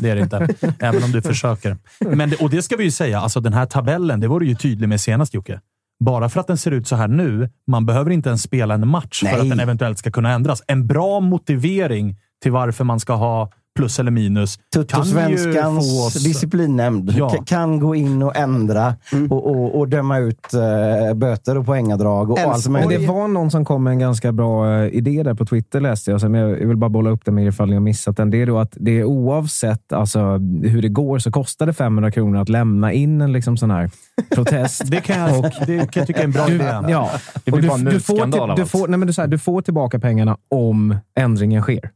Det 0.00 0.10
är 0.10 0.16
det 0.16 0.22
inte. 0.22 0.48
Även 0.78 1.02
om 1.04 1.12
du 1.12 1.22
försöker. 1.22 1.76
Men 2.00 2.30
det, 2.30 2.36
och 2.36 2.50
det 2.50 2.62
ska 2.62 2.76
vi 2.76 2.84
ju 2.84 2.90
säga, 2.90 3.20
alltså 3.20 3.40
den 3.40 3.52
här 3.52 3.66
tabellen, 3.66 4.20
det 4.20 4.28
var 4.28 4.40
du 4.40 4.46
ju 4.46 4.54
tydlig 4.54 4.88
med 4.88 5.00
senast 5.00 5.34
Jocke. 5.34 5.60
Bara 6.04 6.28
för 6.28 6.40
att 6.40 6.46
den 6.46 6.56
ser 6.58 6.70
ut 6.70 6.88
så 6.88 6.96
här 6.96 7.08
nu, 7.08 7.50
man 7.66 7.86
behöver 7.86 8.10
inte 8.10 8.28
ens 8.28 8.42
spela 8.42 8.74
en 8.74 8.88
match 8.88 9.20
för 9.20 9.26
Nej. 9.26 9.40
att 9.40 9.48
den 9.50 9.60
eventuellt 9.60 9.98
ska 9.98 10.10
kunna 10.10 10.32
ändras. 10.32 10.62
En 10.66 10.86
bra 10.86 11.20
motivering 11.20 12.16
till 12.42 12.52
varför 12.52 12.84
man 12.84 13.00
ska 13.00 13.14
ha 13.14 13.52
plus 13.80 13.98
eller 13.98 14.10
minus 14.10 14.58
Tuttosvenskans 14.74 16.06
oss... 16.06 16.14
disciplinnämnd 16.24 17.12
Ja. 17.16 17.34
kan 17.46 17.80
gå 17.80 17.94
in 17.94 18.22
och 18.22 18.36
ändra 18.36 18.94
och, 19.30 19.46
och, 19.46 19.78
och 19.78 19.88
döma 19.88 20.18
ut 20.18 20.54
eh, 20.54 21.14
böter 21.14 21.58
och 21.58 21.66
poängadrag 21.66 22.30
och, 22.30 22.38
och 22.44 22.52
allt 22.52 22.68
Men 22.68 22.88
det 22.88 23.06
var 23.06 23.28
någon 23.28 23.50
som 23.50 23.64
kom 23.64 23.84
med 23.84 23.90
en 23.90 23.98
ganska 23.98 24.32
bra 24.32 24.76
eh, 24.76 24.94
idé 24.94 25.22
där 25.22 25.34
på 25.34 25.46
Twitter, 25.46 25.80
läste 25.80 26.10
jag. 26.10 26.20
Så 26.20 26.28
men 26.28 26.40
jag 26.40 26.68
vill 26.68 26.76
bara 26.76 26.90
bolla 26.90 27.10
upp 27.10 27.24
det 27.24 27.30
med 27.32 27.46
ifall 27.46 27.68
ni 27.68 27.74
har 27.74 27.80
missat 27.80 28.16
den. 28.16 28.30
Det 28.30 28.42
är 28.42 28.46
då 28.46 28.58
att 28.58 28.76
det 28.80 29.00
är 29.00 29.04
oavsett 29.04 29.92
alltså, 29.92 30.20
hur 30.62 30.82
det 30.82 30.88
går 30.88 31.18
så 31.18 31.30
kostar 31.30 31.66
det 31.66 31.72
500 31.72 32.10
kronor 32.10 32.40
att 32.40 32.48
lämna 32.48 32.92
in 32.92 33.20
en 33.20 33.32
liksom, 33.32 33.56
sån 33.56 33.70
här 33.70 33.90
protest. 34.34 34.82
Det 34.90 35.00
kan 35.00 35.16
jag, 35.18 35.42
det 35.66 35.78
kan 35.92 36.00
jag 36.00 36.06
tycka 36.06 36.20
är 36.20 36.24
en 36.24 36.30
bra 36.30 36.46
Du, 36.46 36.54
idé. 36.54 36.64
ja, 36.88 37.10
Det 37.44 37.52
och 37.52 37.58
blir 37.58 37.62
du, 37.62 37.68
bara 37.68 37.78
en 37.78 37.84
du, 37.84 38.00
får, 38.00 38.16
till, 38.16 38.64
du, 38.64 38.66
får, 38.66 38.88
nej, 38.88 38.98
men 38.98 39.06
du, 39.06 39.12
så 39.12 39.20
här, 39.20 39.28
du 39.28 39.38
får 39.38 39.62
tillbaka 39.62 39.98
pengarna 39.98 40.36
om 40.50 40.96
ändringen 41.18 41.62
sker. 41.62 41.90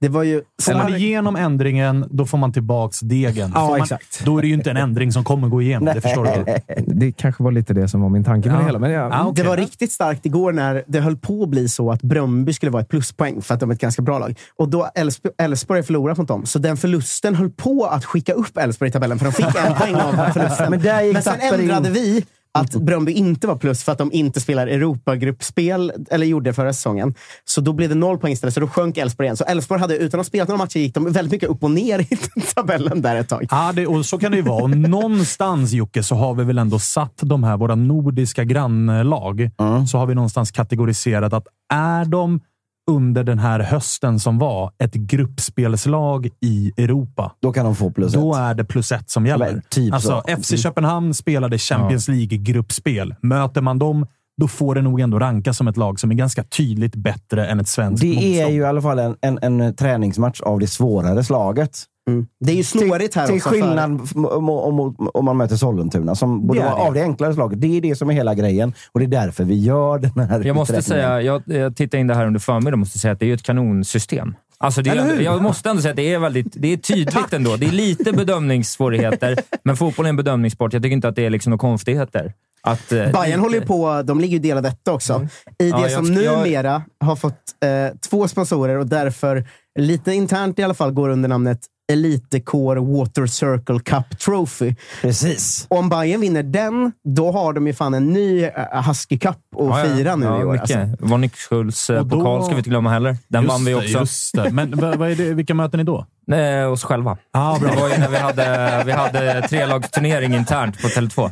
Det 0.00 0.08
var 0.08 0.22
ju... 0.22 0.42
Får 0.62 0.74
man 0.74 0.94
igenom 0.94 1.36
ändringen, 1.36 2.06
då 2.10 2.26
får 2.26 2.38
man 2.38 2.52
tillbaks 2.52 3.00
degen. 3.00 3.52
Ja, 3.54 3.68
man, 3.68 3.80
exakt. 3.80 4.24
Då 4.24 4.38
är 4.38 4.42
det 4.42 4.48
ju 4.48 4.54
inte 4.54 4.70
en 4.70 4.76
ändring 4.76 5.12
som 5.12 5.24
kommer 5.24 5.48
gå 5.48 5.62
igenom. 5.62 5.94
Det 5.94 6.00
förstår 6.00 6.24
du. 6.24 6.54
Det 6.86 7.12
kanske 7.12 7.42
var 7.42 7.52
lite 7.52 7.74
det 7.74 7.88
som 7.88 8.00
var 8.00 8.08
min 8.08 8.24
tanke 8.24 8.48
med 8.48 8.54
Ja. 8.56 8.60
det 8.60 8.66
hela. 8.66 8.78
Men 8.78 8.90
ja, 8.90 9.08
Ja, 9.12 9.26
okej. 9.26 9.42
Det 9.44 9.48
var 9.48 9.56
riktigt 9.56 9.92
starkt 9.92 10.26
igår 10.26 10.52
när 10.52 10.84
det 10.86 11.00
höll 11.00 11.16
på 11.16 11.42
att 11.42 11.48
bli 11.48 11.68
så 11.68 11.92
att 11.92 12.02
Bröndby 12.02 12.52
skulle 12.52 12.70
vara 12.72 12.82
ett 12.82 12.88
pluspoäng 12.88 13.42
för 13.42 13.54
att 13.54 13.60
de 13.60 13.70
är 13.70 13.74
ett 13.74 13.80
ganska 13.80 14.02
bra 14.02 14.18
lag. 14.18 14.38
Och 14.56 14.68
då 14.68 14.82
har 14.82 15.82
förlorat 15.82 16.18
mot 16.18 16.28
dem. 16.28 16.46
Så 16.46 16.58
den 16.58 16.76
förlusten 16.76 17.34
höll 17.34 17.50
på 17.50 17.84
att 17.84 18.04
skicka 18.04 18.32
upp 18.32 18.56
Elfsborg 18.58 18.88
i 18.88 18.92
tabellen, 18.92 19.18
för 19.18 19.24
de 19.24 19.32
fick 19.32 19.46
en 19.46 19.74
poäng 19.78 19.94
av 19.94 20.12
förlusten. 20.32 20.70
Men 20.70 20.80
där 20.80 21.02
gick 21.02 21.12
Men 21.12 21.22
sen 21.22 21.32
Tapper 21.32 21.54
in. 21.54 21.60
ändrade 21.70 21.90
vi 21.90 22.24
att 22.58 22.74
Bröndby 22.74 23.12
inte 23.12 23.46
var 23.46 23.56
plus 23.56 23.84
för 23.84 23.92
att 23.92 23.98
de 23.98 24.12
inte 24.12 24.40
spelar 24.40 24.66
Europagruppspel, 24.66 25.92
eller 26.10 26.26
gjorde 26.26 26.52
förra 26.52 26.72
säsongen. 26.72 27.14
Så 27.44 27.60
då 27.60 27.72
blev 27.72 27.88
det 27.88 27.94
noll 27.94 28.18
poäng 28.18 28.32
istället, 28.32 28.54
så 28.54 28.60
då 28.60 28.68
sjönk 28.68 28.96
Elfsborg 28.96 29.26
igen. 29.26 29.36
Så 29.36 29.44
Elfsborg 29.44 29.80
hade, 29.80 29.96
utan 29.96 30.20
att 30.20 30.26
ha 30.26 30.28
spelat 30.28 30.48
några 30.48 30.58
matcher, 30.58 30.78
gick 30.78 30.94
de 30.94 31.12
väldigt 31.12 31.32
mycket 31.32 31.48
upp 31.48 31.64
och 31.64 31.70
ner 31.70 32.00
i 32.12 32.16
tabellen 32.54 33.02
där 33.02 33.16
ett 33.16 33.28
tag. 33.28 33.46
Ja, 33.50 33.72
det, 33.74 33.86
och 33.86 34.06
så 34.06 34.18
kan 34.18 34.30
det 34.30 34.36
ju 34.36 34.42
vara. 34.42 34.62
Och 34.62 34.70
någonstans, 34.70 35.72
Jocke, 35.72 36.02
så 36.02 36.14
har 36.14 36.34
vi 36.34 36.44
väl 36.44 36.58
ändå 36.58 36.78
satt 36.78 37.16
de 37.16 37.44
här, 37.44 37.56
våra 37.56 37.74
nordiska 37.74 38.44
grannlag, 38.44 39.50
så 39.90 39.98
har 39.98 40.06
vi 40.06 40.14
någonstans 40.14 40.50
kategoriserat 40.50 41.32
att 41.32 41.46
är 41.72 42.04
de 42.04 42.40
under 42.90 43.24
den 43.24 43.38
här 43.38 43.60
hösten 43.60 44.18
som 44.20 44.38
var 44.38 44.72
ett 44.78 44.94
gruppspelslag 44.94 46.28
i 46.40 46.72
Europa, 46.76 47.32
Då 47.42 47.52
kan 47.52 47.64
de 47.64 47.76
få 47.76 47.90
plus 47.90 48.12
då 48.12 48.32
ett. 48.34 48.40
är 48.40 48.54
det 48.54 48.64
plus 48.64 48.92
ett 48.92 49.10
som 49.10 49.26
gäller. 49.26 49.62
Typ 49.70 49.94
alltså, 49.94 50.22
så. 50.26 50.42
FC 50.42 50.62
Köpenhamn 50.62 51.14
spelade 51.14 51.58
Champions 51.58 52.08
League-gruppspel. 52.08 53.14
Möter 53.22 53.60
man 53.60 53.78
dem, 53.78 54.06
då 54.40 54.48
får 54.48 54.74
det 54.74 54.82
nog 54.82 55.00
ändå 55.00 55.18
rankas 55.18 55.56
som 55.56 55.68
ett 55.68 55.76
lag 55.76 56.00
som 56.00 56.10
är 56.10 56.14
ganska 56.14 56.44
tydligt 56.44 56.94
bättre 56.96 57.46
än 57.46 57.60
ett 57.60 57.68
svenskt 57.68 58.00
Det 58.00 58.06
är 58.08 58.14
motstånd. 58.14 58.54
ju 58.54 58.60
i 58.60 58.64
alla 58.64 58.82
fall 58.82 58.98
en, 58.98 59.16
en, 59.20 59.38
en 59.42 59.74
träningsmatch 59.76 60.40
av 60.40 60.58
det 60.60 60.66
svårare 60.66 61.24
slaget. 61.24 61.84
Det 62.40 62.52
är 62.52 62.56
ju 62.56 62.64
snårigt 62.64 63.14
här 63.14 63.26
Till 63.26 63.36
också. 63.36 63.48
för- 63.48 63.56
skillnad 63.56 64.00
f- 64.04 64.10
om, 64.16 64.48
om, 64.50 64.96
om 65.14 65.24
man 65.24 65.36
möter 65.36 65.56
Sollentuna, 65.56 66.14
som 66.14 66.46
borde 66.46 66.60
vara 66.60 66.70
det. 66.76 66.80
av 66.82 66.94
det 66.94 67.02
enklare 67.02 67.34
slaget. 67.34 67.60
Det 67.60 67.76
är 67.76 67.80
det 67.80 67.96
som 67.96 68.10
är 68.10 68.14
hela 68.14 68.34
grejen 68.34 68.72
och 68.92 69.00
det 69.00 69.06
är 69.06 69.08
därför 69.24 69.44
vi 69.44 69.54
gör 69.64 69.98
den 69.98 70.28
här 70.28 70.44
Jag 70.44 70.56
måste 70.56 70.82
säga, 70.82 71.22
jag, 71.22 71.42
jag 71.46 71.76
tittade 71.76 72.00
in 72.00 72.06
det 72.06 72.14
här 72.14 72.26
under 72.26 72.40
förmiddagen 72.40 72.72
och 72.74 72.78
måste 72.78 72.98
säga 72.98 73.12
att 73.12 73.18
det 73.20 73.24
är 73.24 73.28
ju 73.28 73.34
ett 73.34 73.42
kanonsystem. 73.42 74.34
Alltså 74.58 74.82
det 74.82 74.90
är, 74.90 75.20
jag 75.20 75.42
måste 75.42 75.70
ändå 75.70 75.82
säga 75.82 75.90
att 75.90 75.96
det 75.96 76.12
är, 76.14 76.18
väldigt, 76.18 76.46
det 76.52 76.72
är 76.72 76.76
tydligt 76.76 77.32
ändå. 77.32 77.56
Det 77.56 77.66
är 77.66 77.72
lite 77.72 78.12
bedömningssvårigheter, 78.12 79.36
men 79.64 79.76
fotboll 79.76 80.06
är 80.06 80.10
en 80.10 80.16
bedömningssport. 80.16 80.72
Jag 80.72 80.82
tycker 80.82 80.94
inte 80.94 81.08
att 81.08 81.16
det 81.16 81.26
är 81.26 81.30
liksom 81.30 81.50
några 81.50 81.58
konstigheter. 81.60 82.32
Att, 82.62 82.92
eh, 82.92 82.98
Bayern 82.98 83.12
lite- 83.26 83.38
håller 83.40 83.54
ju 83.60 83.66
på, 83.66 84.02
de 84.02 84.20
ligger 84.20 84.32
ju 84.32 84.38
delade 84.42 84.68
detta 84.68 84.92
också. 84.92 85.26
I 85.58 85.70
det 85.70 85.78
Ja, 85.80 85.88
som 85.88 86.14
jag- 86.14 86.38
numera 86.38 86.82
har 87.00 87.16
fått 87.16 87.34
eh, 87.64 87.96
två 88.10 88.28
sponsorer 88.28 88.76
och 88.78 88.86
därför 88.86 89.44
lite 89.78 90.12
internt 90.12 90.58
i 90.58 90.62
alla 90.62 90.74
fall 90.74 90.92
går 90.92 91.08
under 91.08 91.28
namnet 91.28 91.58
Elite 91.92 92.40
Core 92.40 92.80
Water 92.80 93.26
Circle 93.26 93.80
Cup 93.80 94.18
Trophy. 94.18 94.74
Precis. 95.02 95.66
Och 95.70 95.78
om 95.78 95.88
Bayern 95.88 96.20
vinner 96.20 96.42
den, 96.42 96.92
då 97.04 97.32
har 97.32 97.52
de 97.52 97.66
ju 97.66 97.72
fan 97.72 97.94
en 97.94 98.06
ny 98.12 98.44
uh, 98.44 98.50
Husky 98.88 99.18
Cup 99.18 99.28
att 99.28 99.36
Ja, 99.58 99.86
ja. 99.86 99.96
fira 99.96 100.16
nu 100.16 100.26
ja, 100.26 100.40
i 100.40 100.44
år. 100.44 100.52
Mycket. 100.52 100.76
Alltså. 100.76 101.06
Von 101.06 101.24
Yxschuls 101.24 101.90
eh, 101.90 102.04
då- 102.04 102.18
pokal 102.18 102.42
ska 102.44 102.52
vi 102.54 102.58
inte 102.58 102.70
glömma 102.70 102.90
heller. 102.90 103.16
Den 103.28 103.42
Just 103.42 103.52
vann 103.52 103.64
vi 103.64 103.70
det, 103.72 103.76
också. 103.78 103.98
Just 103.98 104.34
det. 104.34 104.50
Men 104.50 104.70
vad, 104.76 104.96
vad 104.96 105.10
är 105.10 105.16
det, 105.16 105.34
vilka 105.34 105.54
möter 105.54 105.78
ni 105.78 105.84
då? 105.84 106.06
Eh, 106.32 106.72
oss 106.72 106.84
själva. 106.84 107.16
Ah, 107.32 107.58
bra. 107.58 107.70
Det 107.70 107.76
var 107.80 107.88
ju 107.88 107.98
när 107.98 108.08
vi 108.08 108.16
hade, 108.16 108.82
vi 108.86 108.92
hade 108.92 109.48
trelagsturnering 109.48 110.34
internt 110.34 110.82
på 110.82 110.88
Tele2. 110.88 111.30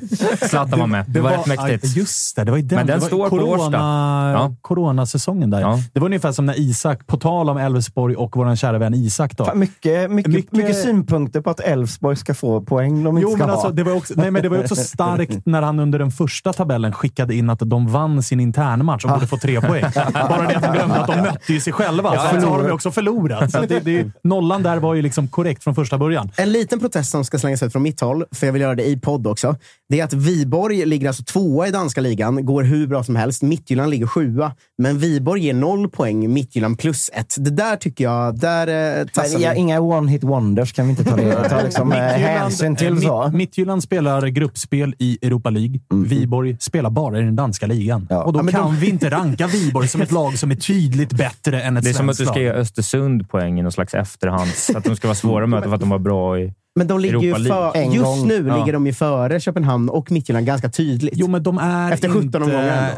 Zlatan 0.49 0.79
var 0.81 0.87
med. 0.87 1.05
Det 1.09 1.21
var 1.21 1.31
rätt 1.31 1.47
mäktigt. 1.47 1.85
ja, 1.85 1.91
Just 2.01 2.37
det, 2.37 2.45
det 2.45 2.51
var 2.51 2.59
ju 2.59 2.65
den. 2.65 2.77
Men 2.77 2.87
den 2.87 2.97
det 2.97 3.01
var 3.01 3.07
står 3.09 3.29
på 3.31 3.37
corona, 3.39 4.33
Ja. 4.33 4.55
Coronasäsongen 4.63 5.51
där. 5.51 5.61
Ja. 5.61 5.79
Det 5.93 6.01
var 6.01 6.07
ungefär 6.07 6.33
som 6.33 6.47
när 6.47 6.61
Isak, 6.61 7.07
på 7.07 7.17
tal 7.17 7.51
om 7.51 7.57
Elfsborg 7.57 8.17
och 8.17 8.37
vår 8.37 8.57
kära 8.57 8.79
vän 8.79 8.95
Isak. 8.95 9.37
Då. 9.37 9.45
Fan, 9.45 9.59
mycket, 9.59 10.11
mycket, 10.11 10.33
Mycket- 10.33 10.53
mycket, 10.53 10.83
synpunkter 10.83 11.41
på 11.41 11.51
att 11.51 11.61
Elfsborg 11.61 12.17
ska 12.17 12.35
få 12.35 12.61
poäng 12.61 13.05
de 13.05 13.17
inte 13.19 13.23
Jo, 13.23 13.29
ska 13.31 13.39
men 13.39 13.49
ha. 13.49 13.53
alltså, 13.55 13.71
det, 13.71 13.83
var 13.83 13.93
också, 13.97 14.15
nej, 14.17 14.31
men 14.31 14.43
det 14.43 14.49
var 14.49 14.59
också 14.59 14.75
starkt 14.77 15.39
när 15.47 15.63
han 15.63 15.81
under 15.81 15.99
den 15.99 16.11
första 16.11 16.53
tabellen 16.53 16.93
skickade 16.93 17.35
in 17.35 17.51
att 17.51 17.59
de 17.65 17.87
vann 17.89 18.23
sin 18.23 18.41
internmatch 18.41 19.05
och 19.05 19.11
borde 19.11 19.27
få 19.27 19.37
tre 19.37 19.61
poäng. 19.61 19.85
Bara 20.15 20.43
det 20.49 20.57
att 20.57 20.65
han 20.65 20.75
glömde 20.77 20.95
att 20.95 21.07
de 21.07 21.17
mötte 21.21 21.53
ju 21.53 21.61
sig 21.61 21.73
själva. 21.73 22.11
så 22.33 22.41
så 22.41 22.47
har 22.49 22.59
de 22.59 22.67
ju 22.67 22.73
också 22.73 22.91
förlorat. 22.91 23.51
Så 23.59 23.61
det, 23.61 23.81
det, 23.81 24.07
nollan 24.25 24.63
där 24.63 24.77
var 24.77 24.88
ju 24.95 25.03
liksom 25.03 25.29
korrekt 25.29 25.65
från 25.65 25.75
första 25.75 25.99
början. 25.99 26.31
En 26.37 26.53
liten 26.53 26.81
protest 26.81 27.11
som 27.11 27.25
ska 27.25 27.39
slängas 27.39 27.63
ut 27.63 27.73
från 27.73 27.83
mitt 27.83 28.01
håll, 28.01 28.25
för 28.33 28.47
jag 28.47 28.53
vill 28.53 28.63
göra 28.63 28.75
det 28.75 28.85
i 28.87 28.97
podd 29.01 29.27
också. 29.27 29.57
Det 29.89 30.01
är 30.01 30.05
att 30.05 30.13
Viborg 30.13 30.87
ligger 30.87 31.09
alltså 31.09 31.23
tvåa 31.25 31.69
i 31.69 31.71
danska 31.71 32.01
ligan, 32.01 32.47
går 32.47 32.63
hur 32.63 32.87
bra 32.87 33.05
som 33.05 33.17
helst. 33.17 33.43
Midtjylland 33.43 33.91
ligger 33.91 34.07
sjua, 34.07 34.53
men 34.79 34.99
Viborg 34.99 35.43
ger 35.45 35.55
noll 35.55 35.89
poäng, 35.89 36.33
Midtjylland 36.33 36.79
plus 36.79 37.11
ett. 37.13 37.35
Det 37.39 37.51
där 37.51 37.77
tycker 37.77 38.05
jag, 38.05 38.39
där 38.39 38.99
eh, 39.01 39.07
tassar 39.07 39.39
ja, 39.39 39.55
inga 39.55 39.81
one-hit 39.81 40.25
wonders 40.25 40.73
kan 40.73 40.85
vi 40.87 40.91
inte 40.91 41.05
ta, 41.05 41.17
det, 41.17 41.49
ta 41.49 41.63
liksom, 41.65 41.93
eh, 41.93 41.99
hänsyn 41.99 42.77
till. 42.77 42.93
eh, 42.93 42.99
så. 43.01 43.31
Midtjylland 43.35 43.83
spelar 43.83 44.27
gruppspel 44.27 44.95
i 44.99 45.19
Europa 45.23 45.51
League. 45.51 45.81
Viborg 45.95 46.57
spelar 46.61 46.91
bara 46.91 47.19
i 47.19 47.23
den 47.23 47.37
danska 47.37 47.67
ligan. 47.67 48.07
Ja. 48.11 48.23
Och 48.23 48.33
då 48.33 48.39
Ja, 48.39 48.43
men 48.43 48.55
kan 48.55 48.63
de- 48.65 48.77
vi 48.77 48.89
inte 48.89 49.11
ranka 49.11 49.47
Viborg 49.47 49.89
som 49.89 50.01
ett 50.03 50.13
lag 50.19 50.39
som 50.39 50.51
är 50.51 50.55
tydligt 50.55 51.13
bättre 51.13 51.63
än 51.63 51.77
ett 51.77 51.85
Det 51.85 51.91
är 51.91 51.95
som 51.95 52.09
att 52.09 52.17
svenskt 52.17 52.19
du 52.19 52.25
ska 52.25 52.35
lag. 52.35 52.43
ge 52.43 52.51
Östersund 52.51 53.29
poäng 53.31 53.59
i 53.59 53.63
någon 53.63 53.73
slags 53.73 53.95
efterhand. 53.95 54.51
Att 54.79 54.85
de 54.85 54.97
ska 54.97 55.09
vara 55.09 55.15
svåra 55.15 55.45
att 55.45 55.51
möta 55.51 55.69
för 55.69 55.75
att 55.75 55.81
de 55.81 55.91
var 55.91 55.99
bra 55.99 56.39
i... 56.39 56.53
Men 56.77 56.87
de 56.87 57.01
ligger 57.01 57.21
ju 57.21 57.35
för, 57.35 57.93
just 57.93 58.05
gång. 58.05 58.29
nu 58.29 58.45
Ja. 58.49 58.57
ligger 58.57 58.73
de 58.73 58.87
ju 58.87 58.93
före 58.93 59.41
Köpenhamn 59.41 59.89
och 59.89 60.11
Midtjylland 60.13 60.47
ganska 60.47 60.69
tydligt. 60.69 61.15
Jo, 61.17 61.29
men 61.29 61.43
de 61.43 61.59
är 61.59 61.93
Efter 61.93 62.09
17 62.09 62.23
inte 62.23 62.39
omgångar. 62.39 62.93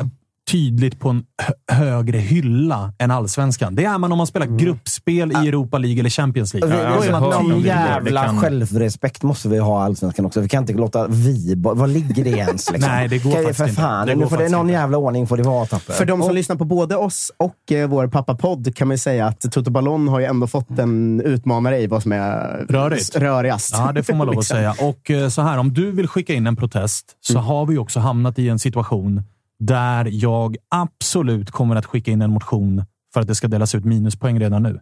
Tydligt 0.53 1.01
på 1.01 1.09
en 1.09 1.23
hö- 1.43 1.75
högre 1.77 2.19
hylla 2.19 2.93
än 2.99 3.11
allsvenskan. 3.11 3.75
Det 3.75 3.85
är 3.85 3.99
man 3.99 4.13
om 4.13 4.19
man 4.19 4.27
spelar 4.27 4.47
gruppspel 4.47 5.33
i 5.33 5.49
Europa 5.49 5.79
League 5.79 6.01
eller 6.01 6.11
Champions 6.11 6.55
League. 6.55 6.77
Hört 6.77 7.35
om 7.35 7.49
Någon 7.49 7.63
det. 7.63 7.69
jävla 7.69 8.21
Det 8.21 8.27
kan- 8.27 8.39
självrespekt 8.41 9.23
måste 9.23 9.49
vi 9.49 9.59
ha 9.59 9.83
Allsvenskan 9.85 10.27
också. 10.27 10.41
Vi 10.41 10.49
kan 10.49 10.63
inte 10.63 10.73
låta 10.73 11.07
vi... 11.07 11.55
Vad 11.57 11.89
ligger 11.91 12.25
det 12.25 12.31
ens? 12.31 12.73
Liksom? 12.73 12.91
Nej, 12.91 13.09
det 13.09 13.19
går 13.19 13.31
Kan- 13.31 13.39
faktiskt 13.43 13.57
För 13.59 13.65
inte. 13.69 13.81
fan, 13.81 14.07
Det 14.07 14.15
nu 14.15 14.21
går 14.23 14.29
får 14.31 14.37
det 14.37 14.49
någon 14.49 14.61
inte. 14.61 14.73
jävla 14.73 14.99
ordning 14.99 15.27
får 15.27 15.37
det 15.37 15.43
vara, 15.43 15.67
Tapper. 15.67 15.93
För 15.93 16.05
de 16.05 16.23
som 16.23 16.35
lyssnar 16.35 16.57
på 16.57 16.65
både 16.65 16.97
oss 16.97 17.33
och 17.37 17.73
eh, 17.73 17.89
vår 17.89 18.07
pappa-podd 18.07 18.75
kan 18.75 18.89
man 18.89 18.95
ju 18.95 18.99
säga 18.99 19.27
att 19.27 19.41
Toto 19.53 19.71
Ballon 19.71 20.09
har 20.09 20.21
ju 20.21 20.27
ändå 20.27 20.47
fått 20.47 20.79
en 20.79 21.21
utmanare 21.21 21.79
i 21.79 21.87
vad 21.87 22.03
som 22.03 22.13
är 22.13 22.67
Rörigt. 22.69 23.17
rörigast. 23.17 23.75
Ja, 23.79 23.93
det 23.93 24.03
får 24.03 24.15
man 24.15 24.27
lov 24.27 24.33
att 24.33 24.37
Liksom. 24.51 24.57
säga. 24.57 24.75
Och 24.81 25.11
eh, 25.11 25.29
så 25.29 25.43
här, 25.43 25.59
om 25.59 25.73
du 25.75 25.91
vill 25.93 26.09
skicka 26.09 26.33
in 26.35 26.47
en 26.47 26.57
protest 26.57 27.05
så 27.21 27.39
har 27.39 27.67
vi 27.67 27.79
också 27.79 28.01
hamnat 28.01 28.39
i 28.39 28.49
en 28.49 28.59
situation 28.59 29.23
där 29.61 30.09
jag 30.13 30.57
absolut 30.69 31.51
kommer 31.51 31.77
att 31.77 31.87
skicka 31.87 32.11
in 32.11 32.23
en 32.23 32.31
motion 32.31 32.85
för 33.15 33.21
att 33.21 33.27
det 33.27 33.35
ska 33.35 33.49
delas 33.49 33.75
ut 33.75 33.85
minuspoäng 33.85 34.41
redan 34.41 34.63
nu. 34.63 34.81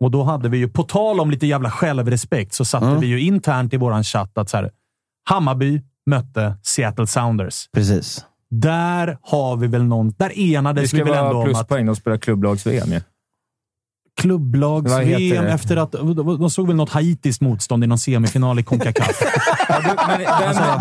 Och 0.00 0.10
då 0.10 0.22
hade 0.22 0.48
vi 0.48 0.58
ju, 0.58 0.68
på 0.68 0.82
tal 0.82 1.20
om 1.20 1.30
lite 1.30 1.46
jävla 1.46 1.70
självrespekt, 1.70 2.54
så 2.54 2.64
satte 2.64 2.96
vi 3.00 3.06
ju 3.06 3.20
internt 3.20 3.74
i 3.74 3.76
våran 3.76 4.04
chatt 4.04 4.38
att 4.38 4.48
så 4.48 4.56
här, 4.56 4.70
Hammarby 5.28 5.82
mötte 6.06 6.56
Seattle 6.62 7.06
Sounders. 7.06 7.68
Precis. 7.72 8.26
Där 8.50 9.18
har 9.22 9.56
vi 9.56 9.66
väl 9.66 9.84
någon... 9.84 10.14
Där 10.18 10.28
Det 10.28 10.54
enades 10.54 10.88
ska 10.88 11.04
vi 11.04 11.10
väl 11.10 11.12
ändå 11.12 11.24
vara 11.24 11.36
om 11.36 11.40
att 11.40 11.46
pluspoäng 11.46 11.88
att 11.88 11.98
spela 11.98 12.18
klubblags-VM 12.18 12.88
ju. 12.88 12.94
Heter 12.94 13.11
klubblags-VM 14.22 15.44
det? 15.44 15.50
efter 15.50 15.76
att... 15.76 15.92
De 16.38 16.50
såg 16.50 16.66
väl 16.66 16.76
något 16.76 16.90
haitiskt 16.90 17.40
motstånd 17.40 17.84
i 17.84 17.86
någon 17.86 17.98
semifinal 17.98 18.58
i 18.58 18.62
Concacaf. 18.62 19.22
Ja, 19.68 19.80
vem, 19.84 19.96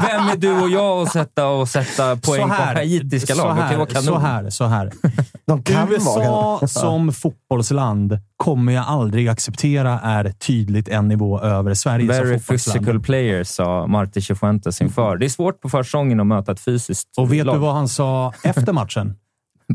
vem 0.01 0.27
är 0.27 0.37
du 0.37 0.61
och 0.61 0.69
jag 0.69 1.01
att 1.01 1.11
sätta, 1.11 1.47
och 1.47 1.69
sätta 1.69 2.15
poäng 2.15 2.47
på 2.47 2.53
haitiska 2.53 3.35
lag? 3.35 3.55
Det 3.55 3.59
kan 3.59 3.67
här, 3.67 3.77
vara 3.77 3.85
kanon. 3.85 4.05
så 4.05 4.17
här, 4.17 4.49
så 4.49 4.65
här. 4.65 4.91
De 5.47 5.63
kan 5.63 5.75
vara 5.75 5.91
USA 5.91 6.57
kanon. 6.59 6.67
som 6.67 7.13
fotbollsland 7.13 8.19
kommer 8.37 8.73
jag 8.73 8.85
aldrig 8.87 9.27
acceptera 9.27 9.99
är 9.99 10.31
tydligt 10.31 10.87
en 10.87 11.07
nivå 11.07 11.39
över 11.39 11.73
Sverige 11.73 12.07
Very 12.07 12.39
som 12.39 12.55
physical 12.55 12.99
players, 12.99 13.47
sa 13.47 13.87
Marti 13.87 14.21
Cifuentes 14.21 14.81
inför. 14.81 15.17
Det 15.17 15.25
är 15.25 15.29
svårt 15.29 15.61
på 15.61 15.69
försäsongen 15.69 16.19
att 16.19 16.27
möta 16.27 16.51
ett 16.51 16.59
fysiskt 16.59 17.07
Och 17.17 17.33
vet 17.33 17.45
lag. 17.45 17.55
du 17.55 17.59
vad 17.59 17.73
han 17.73 17.87
sa 17.87 18.33
efter 18.43 18.73
matchen? 18.73 19.15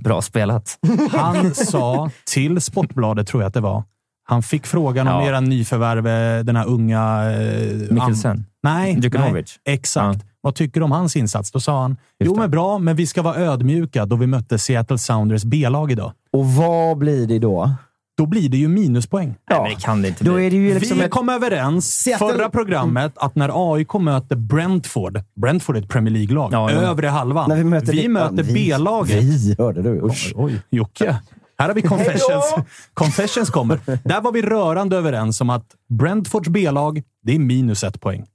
Bra 0.03 0.23
spelat. 0.23 0.79
Han 1.13 1.55
sa 1.55 2.11
till 2.25 2.61
Sportbladet, 2.61 3.27
tror 3.27 3.43
jag 3.43 3.49
att 3.49 3.55
det 3.55 3.61
var. 3.61 3.85
Han 4.29 4.43
fick 4.43 4.67
frågan 4.67 5.09
om 5.09 5.15
Ja. 5.23 5.29
era 5.29 5.41
nyförvärv, 5.41 6.07
eh, 6.07 6.45
den 6.45 6.57
här 6.57 6.67
unga... 6.67 7.31
Eh, 7.33 7.77
Mikkelsen. 7.91 8.45
Nej, 8.63 9.01
nej, 9.13 9.45
exakt. 9.65 10.25
Vad 10.41 10.55
tycker 10.55 10.81
du 10.81 10.85
om 10.85 10.93
hans 10.93 11.17
insats? 11.17 11.51
Då 11.51 11.61
sa 11.61 11.83
han, 11.83 11.91
Just 11.91 12.01
jo 12.21 12.35
det. 12.35 12.41
men 12.41 12.51
bra, 12.51 12.79
men 12.79 12.97
vi 12.97 13.07
ska 13.07 13.23
vara 13.23 13.37
ödmjuka 13.37 14.07
då 14.07 14.17
vi 14.17 14.27
mötte 14.27 14.59
Seattle 14.59 14.99
Sounders 14.99 15.45
B-lag 15.45 15.93
idag. 15.93 16.13
Och 16.33 16.47
vad 16.47 16.99
blir 16.99 17.27
det 17.27 17.39
då? 17.39 17.71
Då 18.17 18.27
blir 18.27 18.49
det 18.49 18.57
ju 18.57 18.69
minuspoäng. 18.69 19.35
Nej, 19.51 19.61
men 19.61 19.71
det 19.71 19.81
kan 19.81 20.03
det 20.03 20.09
inte 20.09 20.25
Då 20.25 20.35
bli. 20.35 20.47
är 20.47 20.51
det 20.51 20.57
ju 20.57 20.75
liksom 20.75 20.99
vi 20.99 21.05
ett... 21.05 21.11
kom 21.11 21.29
överens 21.29 22.07
Seattle- 22.07 22.19
förra 22.33 22.51
programmet 22.51 23.13
att 23.17 23.35
när 23.37 23.75
AIK 23.75 23.95
möter 23.95 24.37
Brentford, 24.37 25.21
Brentford 25.41 25.77
är 25.77 25.81
ett 25.83 25.89
Premier 25.89 26.15
League-lag, 26.15 26.53
Ja, 26.53 26.73
ja. 26.73 26.79
övre 26.81 27.07
halvan. 27.07 27.49
När 27.49 27.57
vi 27.57 27.65
möter, 27.65 27.93
vi 27.93 28.09
möter 28.09 28.45
B-laget. 28.55 29.23
Vi, 29.25 29.55
hörde 29.59 29.83
du? 29.83 30.01
Usch. 30.03 30.33
Oj, 30.37 30.61
Jocke. 30.71 31.17
Här 31.59 31.69
har 31.69 31.75
vi 31.75 31.83
confessions. 31.83 32.55
confessions 32.95 33.51
kommer. 33.51 33.79
Där 34.09 34.21
var 34.21 34.33
vi 34.33 34.43
rörande 34.43 34.97
överens 34.97 35.41
om 35.41 35.51
att 35.51 35.67
Brentfords 35.89 36.49
B-lag, 36.49 37.03
det 37.23 37.35
är 37.35 37.39
minus 37.39 37.85
ett 37.85 38.01
poäng. 38.01 38.27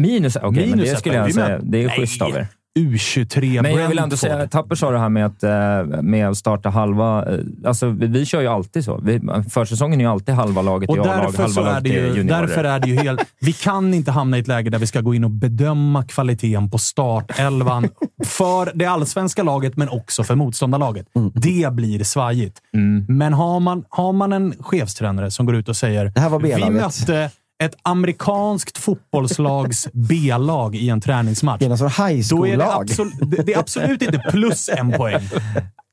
Minus? 0.00 0.36
Okej, 0.36 0.66
Minus 0.66 0.84
det 0.86 0.92
ett 0.92 0.98
skulle 0.98 1.14
jag 1.14 1.34
säga. 1.34 1.58
Det 1.62 1.82
är 1.82 1.86
Nej. 1.86 1.96
schysst 1.96 2.22
av 2.22 2.30
er. 2.30 2.46
U23 2.78 3.62
Men 3.62 3.74
jag 3.74 3.88
vill 3.88 3.98
ändå 3.98 4.16
säga, 4.16 4.48
Tapper 4.48 4.74
sa 4.74 4.90
det 4.90 4.98
här 4.98 5.08
med 5.08 5.26
att, 5.26 5.42
eh, 5.42 6.02
med 6.02 6.28
att 6.28 6.36
starta 6.36 6.70
halva... 6.70 7.32
eh, 7.32 7.38
Alltså, 7.64 7.88
vi, 7.88 8.06
vi 8.06 8.26
kör 8.26 8.40
ju 8.40 8.46
alltid 8.46 8.84
så. 8.84 9.00
Vi, 9.02 9.20
försäsongen 9.50 10.00
är 10.00 10.04
ju 10.04 10.10
alltid 10.10 10.34
halva 10.34 10.62
laget 10.62 10.90
i 10.90 10.92
Och 10.92 10.98
A-lag, 10.98 11.22
därför, 11.22 11.42
halva 11.42 11.62
laget 11.62 11.84
det 11.84 11.90
i 11.90 11.92
ju, 11.92 12.06
juniorer. 12.06 12.40
därför 12.40 12.64
är 12.64 12.78
det 12.80 12.88
ju 12.88 12.96
helt... 12.96 13.20
Vi 13.40 13.52
kan 13.52 13.94
inte 13.94 14.10
hamna 14.10 14.36
i 14.36 14.40
ett 14.40 14.48
läge 14.48 14.70
där 14.70 14.78
vi 14.78 14.86
ska 14.86 15.00
gå 15.00 15.14
in 15.14 15.24
och 15.24 15.30
bedöma 15.30 16.04
kvaliteten 16.04 16.70
på 16.70 16.78
startelvan 16.78 17.88
för 18.26 18.70
det 18.74 18.86
allsvenska 18.86 19.42
laget, 19.42 19.76
men 19.76 19.88
också 19.88 20.24
för 20.24 20.34
motståndarlaget. 20.34 21.06
Det 21.34 21.72
blir 21.72 22.04
svajigt. 22.04 22.58
Mm. 22.74 23.04
Men 23.08 23.32
har 23.32 23.60
man, 23.60 23.84
har 23.88 24.12
man 24.12 24.32
en 24.32 24.54
chefstränare 24.60 25.30
som 25.30 25.46
går 25.46 25.56
ut 25.56 25.68
och 25.68 25.76
säger 25.76 26.04
Det 26.14 26.20
här 26.20 26.28
var 26.28 26.40
vi 26.40 26.48
B-laget." 26.48 26.82
mötte 26.82 27.30
ett 27.64 27.74
amerikanskt 27.82 28.78
fotbollslags 28.78 29.88
B-lag 29.92 30.76
i 30.76 30.88
en 30.88 31.00
träningsmatch. 31.00 31.58
Det 31.58 31.66
är 31.66 31.76
sorts 31.76 31.98
high 31.98 32.28
Då 32.30 32.46
är 32.46 32.56
det, 32.56 32.72
absolut, 32.72 33.46
det, 33.46 33.52
är 33.54 33.58
absolut 33.58 34.02
inte 34.02 34.18
plus 34.18 34.68
en 34.68 34.92
poäng. 34.92 35.22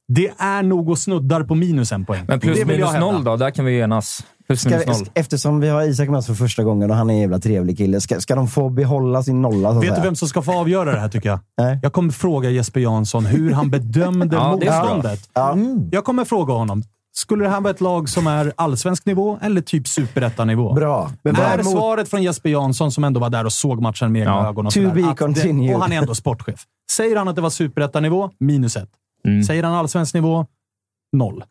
Det 0.08 0.32
är 0.38 0.64
nog 0.64 0.90
och 0.90 1.00
snuddar 1.00 1.44
på 1.44 1.56
minus 1.56 1.92
en 1.92 2.06
poäng. 2.06 2.26
Men 2.28 2.40
plus 2.40 2.66
minus 2.66 2.94
noll 3.00 3.24
då? 3.24 3.36
Där 3.36 3.52
kan 3.52 3.66
vi 3.66 3.80
enas. 3.80 4.24
Plus 4.48 4.62
Ska, 4.62 4.70
minus 4.70 4.86
noll. 4.86 5.10
eftersom 5.14 5.60
vi 5.60 5.70
har 5.70 5.84
Isak 5.84 6.10
med 6.10 6.18
oss 6.18 6.26
för 6.26 6.34
första 6.34 6.64
gången 6.64 6.92
och 6.92 6.98
han 6.98 7.10
är 7.10 7.14
en 7.14 7.20
jävla 7.20 7.40
trevlig 7.40 7.78
kille, 7.78 8.02
ska, 8.02 8.20
ska 8.20 8.36
de 8.36 8.48
få 8.48 8.70
behålla 8.70 9.24
sin 9.24 9.42
nolla? 9.42 9.70
Så 9.70 9.80
Vet 9.80 9.82
du 9.82 9.88
säga? 9.88 10.04
vem 10.04 10.16
som 10.16 10.28
ska 10.28 10.42
få 10.42 10.60
avgöra 10.60 10.92
det 10.92 11.00
här 11.00 11.10
tycker 11.10 11.30
jag? 11.30 11.40
Nej. 11.58 11.80
Jag 11.82 11.94
kommer 11.94 12.12
fråga 12.12 12.50
Jesper 12.50 12.80
Jansson 12.80 13.26
hur 13.26 13.52
han 13.52 13.70
bedömde 13.70 14.36
Ja, 14.36 14.52
motståndet. 14.52 15.30
Ja. 15.34 15.58
Jag 15.92 16.04
kommer 16.06 16.26
fråga 16.26 16.54
honom. 16.54 16.84
Skulle 17.18 17.44
det 17.44 17.50
här 17.50 17.62
vara 17.62 17.72
ett 17.74 17.82
lag 17.82 18.10
som 18.10 18.28
är 18.28 18.54
allsvensk 18.56 19.06
nivå 19.06 19.40
eller 19.42 19.62
typ 19.62 19.88
superettanivå? 19.88 20.74
Bra. 20.74 21.12
Men 21.24 21.36
är 21.36 21.64
svaret 21.64 22.10
från 22.10 22.24
Jesper 22.24 22.50
Jansson, 22.50 22.92
som 22.92 23.04
ändå 23.04 23.20
var 23.20 23.30
där 23.30 23.46
och 23.46 23.54
såg 23.54 23.82
matchen 23.82 24.12
med 24.12 24.20
egna 24.22 24.32
Ja. 24.34 24.48
ögon, 24.48 24.68
och, 24.68 24.74
To 24.74 24.80
sådär, 24.82 24.94
be 25.04 25.10
att 25.10 25.18
continued. 25.18 25.70
Det, 25.72 25.76
och 25.76 25.82
han 25.82 25.92
är 25.92 25.98
ändå 25.98 26.16
sportchef. 26.16 26.64
Säger 26.92 27.16
han 27.16 27.28
att 27.28 27.36
det 27.36 27.42
var 27.42 27.50
superettanivå, 27.50 28.30
minus 28.40 28.76
ett. 28.76 28.90
Mm. 29.28 29.44
Säger 29.44 29.64
han 29.64 29.74
allsvensk 29.74 30.14
nivå, 30.14 30.46
noll. 31.18 31.44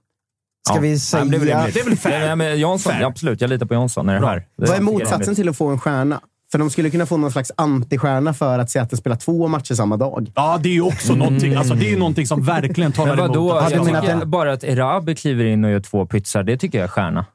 Ska 0.68 0.76
Ja. 0.76 0.80
vi 0.80 0.98
säga... 0.98 1.24
det 1.24 1.36
är 1.36 1.40
väl 1.40 1.48
rimligt. 1.48 1.74
Det 1.74 1.80
är 1.80 1.84
väl 1.84 1.96
fair. 1.96 2.20
Ja, 2.28 2.36
men 2.36 2.60
Jansson, 2.60 2.92
Fair. 2.92 3.04
absolut. 3.04 3.40
Jag 3.40 3.50
litar 3.50 3.66
på 3.66 3.74
Jansson. 3.74 4.08
Är 4.08 4.20
det 4.20 4.26
här. 4.26 4.36
Det 4.56 4.66
Vad 4.66 4.76
är 4.76 4.80
motsatsen 4.80 5.34
till 5.34 5.48
att 5.48 5.56
få 5.56 5.68
en 5.68 5.78
stjärna? 5.80 6.20
För 6.54 6.58
de 6.58 6.70
skulle 6.70 6.90
kunna 6.90 7.06
få 7.06 7.16
någon 7.16 7.32
slags 7.32 7.52
antistjärna 7.56 8.34
för 8.34 8.58
att 8.58 8.70
Seattle 8.70 8.98
spelar 8.98 9.16
två 9.16 9.48
matcher 9.48 9.74
samma 9.74 9.96
dag. 9.96 10.32
Ja, 10.34 10.58
det 10.62 10.68
är 10.68 10.72
ju 10.72 10.80
också 10.82 11.14
någonting, 11.14 11.54
alltså, 11.54 11.74
det 11.74 11.86
är 11.86 11.90
ju 11.90 11.98
någonting 11.98 12.26
som 12.26 12.42
verkligen 12.44 12.92
talar 12.92 13.12
emot. 13.24 13.52
Hade 13.62 13.74
Jag 13.76 13.82
du 13.82 13.86
menat 13.86 14.02
tycker 14.02 14.14
en- 14.22 14.30
bara 14.30 14.52
att 14.52 14.64
Erabi 14.64 15.14
kliver 15.14 15.44
in 15.44 15.64
och 15.64 15.70
gör 15.70 15.80
två 15.80 16.06
pytsar, 16.06 16.42
det 16.42 16.56
tycker 16.56 16.78
jag 16.78 16.84
är 16.84 16.88
stjärna. 16.88 17.26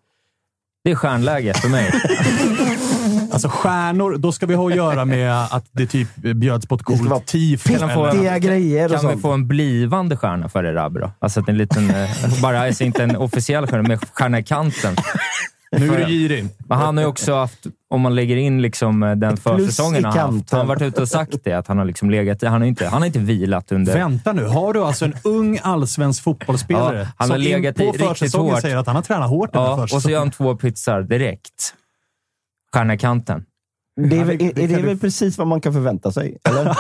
Det 0.84 0.92
är 0.92 0.96
stjärnläge 0.96 1.54
för 1.54 1.70
mig. 1.70 1.92
Alltså 3.32 3.50
stjärnor, 3.50 4.18
då 4.18 4.32
ska 4.32 4.46
vi 4.46 4.56
ha 4.56 4.70
att 4.70 4.76
göra 4.76 5.06
med 5.06 5.44
att 5.52 5.66
det 5.72 5.86
typ 5.88 6.16
bjöds 6.16 6.66
på 6.68 6.76
ett 6.76 6.84
coolt 6.84 7.26
tifo. 7.26 7.70
Fittiga 7.70 8.40
grejer 8.40 8.94
och 8.96 9.02
Kan 9.02 9.16
vi 9.16 9.22
få 9.22 9.32
en 9.32 9.48
blivande 9.48 10.18
stjärna 10.18 10.50
för 10.50 10.64
Erabi 10.64 11.00
då? 11.00 11.12
Alltså 11.20 11.40
att 11.40 11.50
en 11.50 11.58
liten, 11.58 11.90
eh, 11.90 12.10
bara 12.42 12.62
alltså 12.62 12.84
inte 12.84 13.04
en 13.04 13.16
officiell 13.16 13.68
stjärna, 13.68 13.88
men 13.88 13.98
stjärna 14.14 14.40
i 14.40 14.44
kanten. 14.44 14.96
Nu 15.72 15.94
är 15.94 15.98
du 15.98 16.06
girig. 16.06 16.48
Men 16.68 16.78
han 16.78 16.98
har 16.98 17.04
ju 17.04 17.10
också 17.10 17.36
haft, 17.36 17.68
om 17.92 18.02
man 18.02 18.16
lägger 18.16 18.36
in 18.36 18.62
liksom 18.62 19.04
eh, 19.04 19.16
den 19.16 19.34
Ett 19.34 19.40
försäsongen 19.40 20.06
han 20.06 20.18
har 20.18 20.32
haft. 20.32 20.52
Han 20.52 20.60
har 20.60 20.68
varit 20.68 20.82
ute 20.82 21.02
och 21.02 21.08
sagt 21.10 21.44
det, 21.44 21.54
att 21.54 21.68
han 21.68 21.78
har 21.78 21.86
liksom 21.86 22.10
legat 22.10 22.44
Han 22.44 22.62
har 22.62 22.68
inte, 22.68 22.88
han 22.88 23.02
har 23.02 23.08
inte 23.08 23.20
vilat 23.20 23.72
under... 23.72 23.94
Vänta 23.94 24.34
nu, 24.34 24.46
har 24.46 24.74
du 24.74 24.84
alltså 24.84 25.06
en 25.06 25.14
ung 25.24 25.60
allsvensk 25.64 26.24
fotbollsspelare 26.24 27.00
Ja, 27.00 27.06
han 27.18 27.30
har 27.30 27.38
som 27.38 27.44
legat 27.44 27.80
i 27.80 27.84
in 27.84 27.92
på 27.92 27.98
försäsongen 27.98 28.54
hårt. 28.54 28.62
säger 28.62 28.78
att 28.78 28.88
han 28.88 28.96
har 28.96 29.04
tränat 29.04 29.30
hårt 29.30 29.54
den 29.54 29.62
här 29.62 29.68
Ja, 29.70 29.74
och 29.74 29.80
så 29.80 29.96
försäsongen? 29.96 30.14
gör 30.14 30.20
han 30.20 30.32
två 30.32 30.56
pytsar 30.56 31.02
direkt. 31.02 31.74
Stjärna 32.74 32.98
kanten. 32.98 33.46
Det 34.10 34.18
är, 34.20 34.26
väl- 34.26 34.38
det- 34.38 34.46
är, 34.46 34.54
det 34.54 34.64
är 34.64 34.68
det 34.68 34.82
väl 34.84 34.98
precis 35.00 35.38
vad 35.38 35.48
man 35.48 35.62
kan 35.62 35.74
förvänta 35.74 36.12
sig? 36.12 36.38
Eller? 36.44 36.78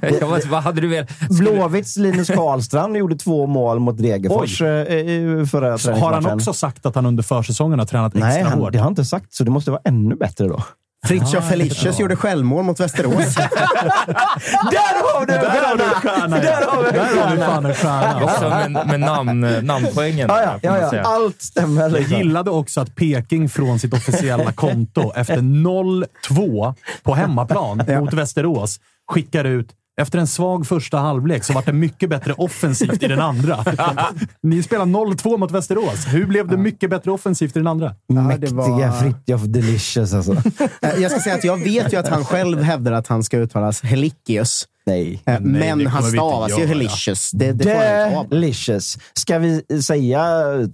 Jag 0.20 0.30
vet, 0.34 0.46
vad 0.46 0.62
hade 0.62 0.80
du 0.80 0.88
velat? 0.88 1.10
Blåvitts 1.30 1.96
Linus 1.96 2.28
Karlstrand 2.28 2.96
gjorde 2.96 3.16
två 3.16 3.46
mål 3.46 3.80
mot 3.80 3.98
Degerfors 3.98 4.62
eh, 4.62 5.46
förra 5.46 5.78
Så 5.78 5.90
har 5.92 5.98
han 5.98 6.00
träningsmatchen. 6.10 6.34
också 6.36 6.52
sagt 6.52 6.86
att 6.86 6.94
han 6.94 7.06
under 7.06 7.22
försäsongen 7.22 7.78
har 7.78 7.86
tränat 7.86 8.14
extra 8.14 8.28
Nej, 8.28 8.42
han, 8.42 8.58
hårt? 8.58 8.72
det 8.72 8.78
har 8.78 8.82
han 8.84 8.92
inte 8.92 9.04
sagt, 9.04 9.34
så 9.34 9.44
det 9.44 9.50
måste 9.50 9.70
vara 9.70 9.80
ännu 9.84 10.14
bättre 10.16 10.48
då. 10.48 10.62
Fritiof 11.06 11.48
Felicius 11.48 11.98
gjorde 12.00 12.16
självmål 12.16 12.64
mot 12.64 12.80
Västerås. 12.80 13.34
Där 13.34 15.02
har 15.14 15.26
du 15.26 15.32
en 15.34 15.40
Där 15.40 15.66
har 15.66 15.76
du 15.76 15.84
en 15.84 15.90
stjärna! 15.90 16.38
Där 16.38 16.66
har 16.66 16.84
stjärna! 16.92 17.46
fan 17.46 17.66
en 17.66 17.74
stjärna! 17.74 18.24
Också 18.24 18.48
med, 18.48 18.86
med 18.86 19.00
namn, 19.00 19.40
namnpoängen. 19.62 20.28
Ja, 20.28 20.58
ja, 20.62 20.90
ja. 20.92 21.00
Allt 21.02 21.42
stämmer. 21.42 21.82
Jag 21.82 21.92
Liksom. 21.92 22.16
gillade 22.18 22.50
också 22.50 22.80
att 22.80 22.94
Peking 22.94 23.48
från 23.48 23.78
sitt 23.78 23.92
officiella 23.94 24.52
konto 24.52 25.12
efter 25.16 25.36
0-2 25.36 26.74
på 27.02 27.14
hemmaplan 27.14 27.82
mot 27.88 28.12
Västerås 28.14 28.80
skickar 29.12 29.44
ut 29.44 29.68
efter 30.00 30.18
en 30.18 30.26
svag 30.26 30.66
första 30.66 30.98
halvlek 30.98 31.44
så 31.44 31.52
var 31.52 31.62
det 31.66 31.72
mycket 31.72 32.10
bättre 32.10 32.32
offensivt 32.32 33.02
i 33.02 33.08
den 33.08 33.20
andra. 33.20 33.64
Ni 34.42 34.62
spelar 34.62 34.84
0-2 34.86 35.36
mot 35.38 35.50
Västerås. 35.50 36.06
Hur 36.06 36.26
blev 36.26 36.48
det 36.48 36.56
mycket 36.56 36.90
bättre 36.90 37.10
offensivt 37.10 37.56
i 37.56 37.58
den 37.58 37.66
andra? 37.66 37.94
Mäktiga 38.08 38.90
var- 38.90 39.00
Fritiof 39.00 39.42
Delicious 39.42 40.14
alltså. 40.14 40.32
Eh, 40.82 40.90
Jag 41.02 41.10
ska 41.10 41.20
säga 41.20 41.34
att 41.34 41.44
jag 41.44 41.56
vet 41.64 41.92
ju 41.92 41.96
att 41.96 42.08
han 42.08 42.24
själv 42.24 42.62
hävdar 42.62 42.92
att 42.92 43.06
han 43.06 43.22
ska 43.24 43.36
uttalas 43.38 43.82
Helikius. 43.82 44.64
Nej. 44.86 45.22
Eh, 45.26 45.40
Nej, 45.40 45.76
Men 45.76 45.86
han 45.86 46.02
stavas 46.02 46.58
ju. 46.58 46.66
Helicious. 46.66 47.30
Det, 47.30 47.52
det. 47.52 48.26
Delicious. 48.30 48.98
Ska 49.12 49.38
vi 49.38 49.82
säga 49.82 50.24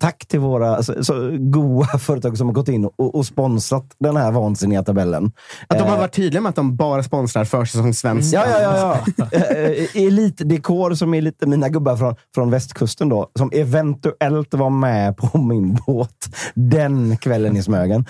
tack 0.00 0.26
till 0.26 0.40
våra 0.40 0.82
så, 0.82 1.04
så 1.04 1.36
goa 1.38 1.86
företag 1.98 2.38
som 2.38 2.46
har 2.46 2.54
gått 2.54 2.68
in 2.68 2.84
och, 2.84 3.14
och 3.14 3.26
sponsrat 3.26 3.84
den 3.98 4.16
här 4.16 4.32
vansinniga 4.32 4.82
tabellen? 4.82 5.32
Att 5.68 5.78
de 5.78 5.84
har 5.84 5.96
Eh, 5.96 6.00
varit 6.00 6.12
tydliga 6.12 6.40
med 6.40 6.50
att 6.50 6.56
de 6.56 6.76
bara 6.76 7.02
sponsrar 7.02 7.44
försäsongssvenskan. 7.44 8.42
Ja, 8.46 8.60
ja, 8.60 8.76
ja. 8.76 9.04
ja. 9.16 9.26
Eh, 9.46 10.02
Elitdekor 10.06 10.94
som 10.94 11.14
är 11.14 11.22
lite 11.22 11.46
mina 11.46 11.68
gubbar 11.68 11.96
från, 11.96 12.14
från 12.34 12.50
västkusten 12.50 13.08
då, 13.08 13.30
som 13.38 13.50
eventuellt 13.52 14.54
var 14.54 14.70
med 14.70 15.16
på 15.16 15.38
min 15.42 15.78
båt 15.86 16.36
den 16.54 17.16
kvällen 17.16 17.56
i 17.56 17.62
Smögen. 17.62 18.06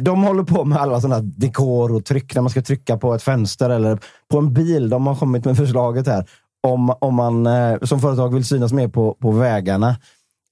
De 0.00 0.22
håller 0.22 0.42
på 0.42 0.64
med 0.64 0.78
alla 0.78 1.00
sådana 1.00 1.20
dekor 1.22 1.94
och 1.94 2.04
tryck 2.04 2.34
när 2.34 2.42
man 2.42 2.50
ska 2.50 2.62
trycka 2.62 2.96
på 2.96 3.14
ett 3.14 3.22
fönster 3.22 3.70
eller 3.70 3.98
på 4.30 4.38
en 4.38 4.54
bil. 4.54 4.88
De 4.88 5.06
har 5.12 5.20
kommit 5.20 5.44
med 5.44 5.56
förslaget 5.56 6.06
här. 6.06 6.28
Om, 6.66 6.94
om 7.00 7.14
man 7.14 7.46
eh, 7.46 7.78
som 7.82 8.00
företag 8.00 8.34
vill 8.34 8.44
synas 8.44 8.72
mer 8.72 8.88
på, 8.88 9.14
på 9.20 9.30
vägarna 9.30 9.96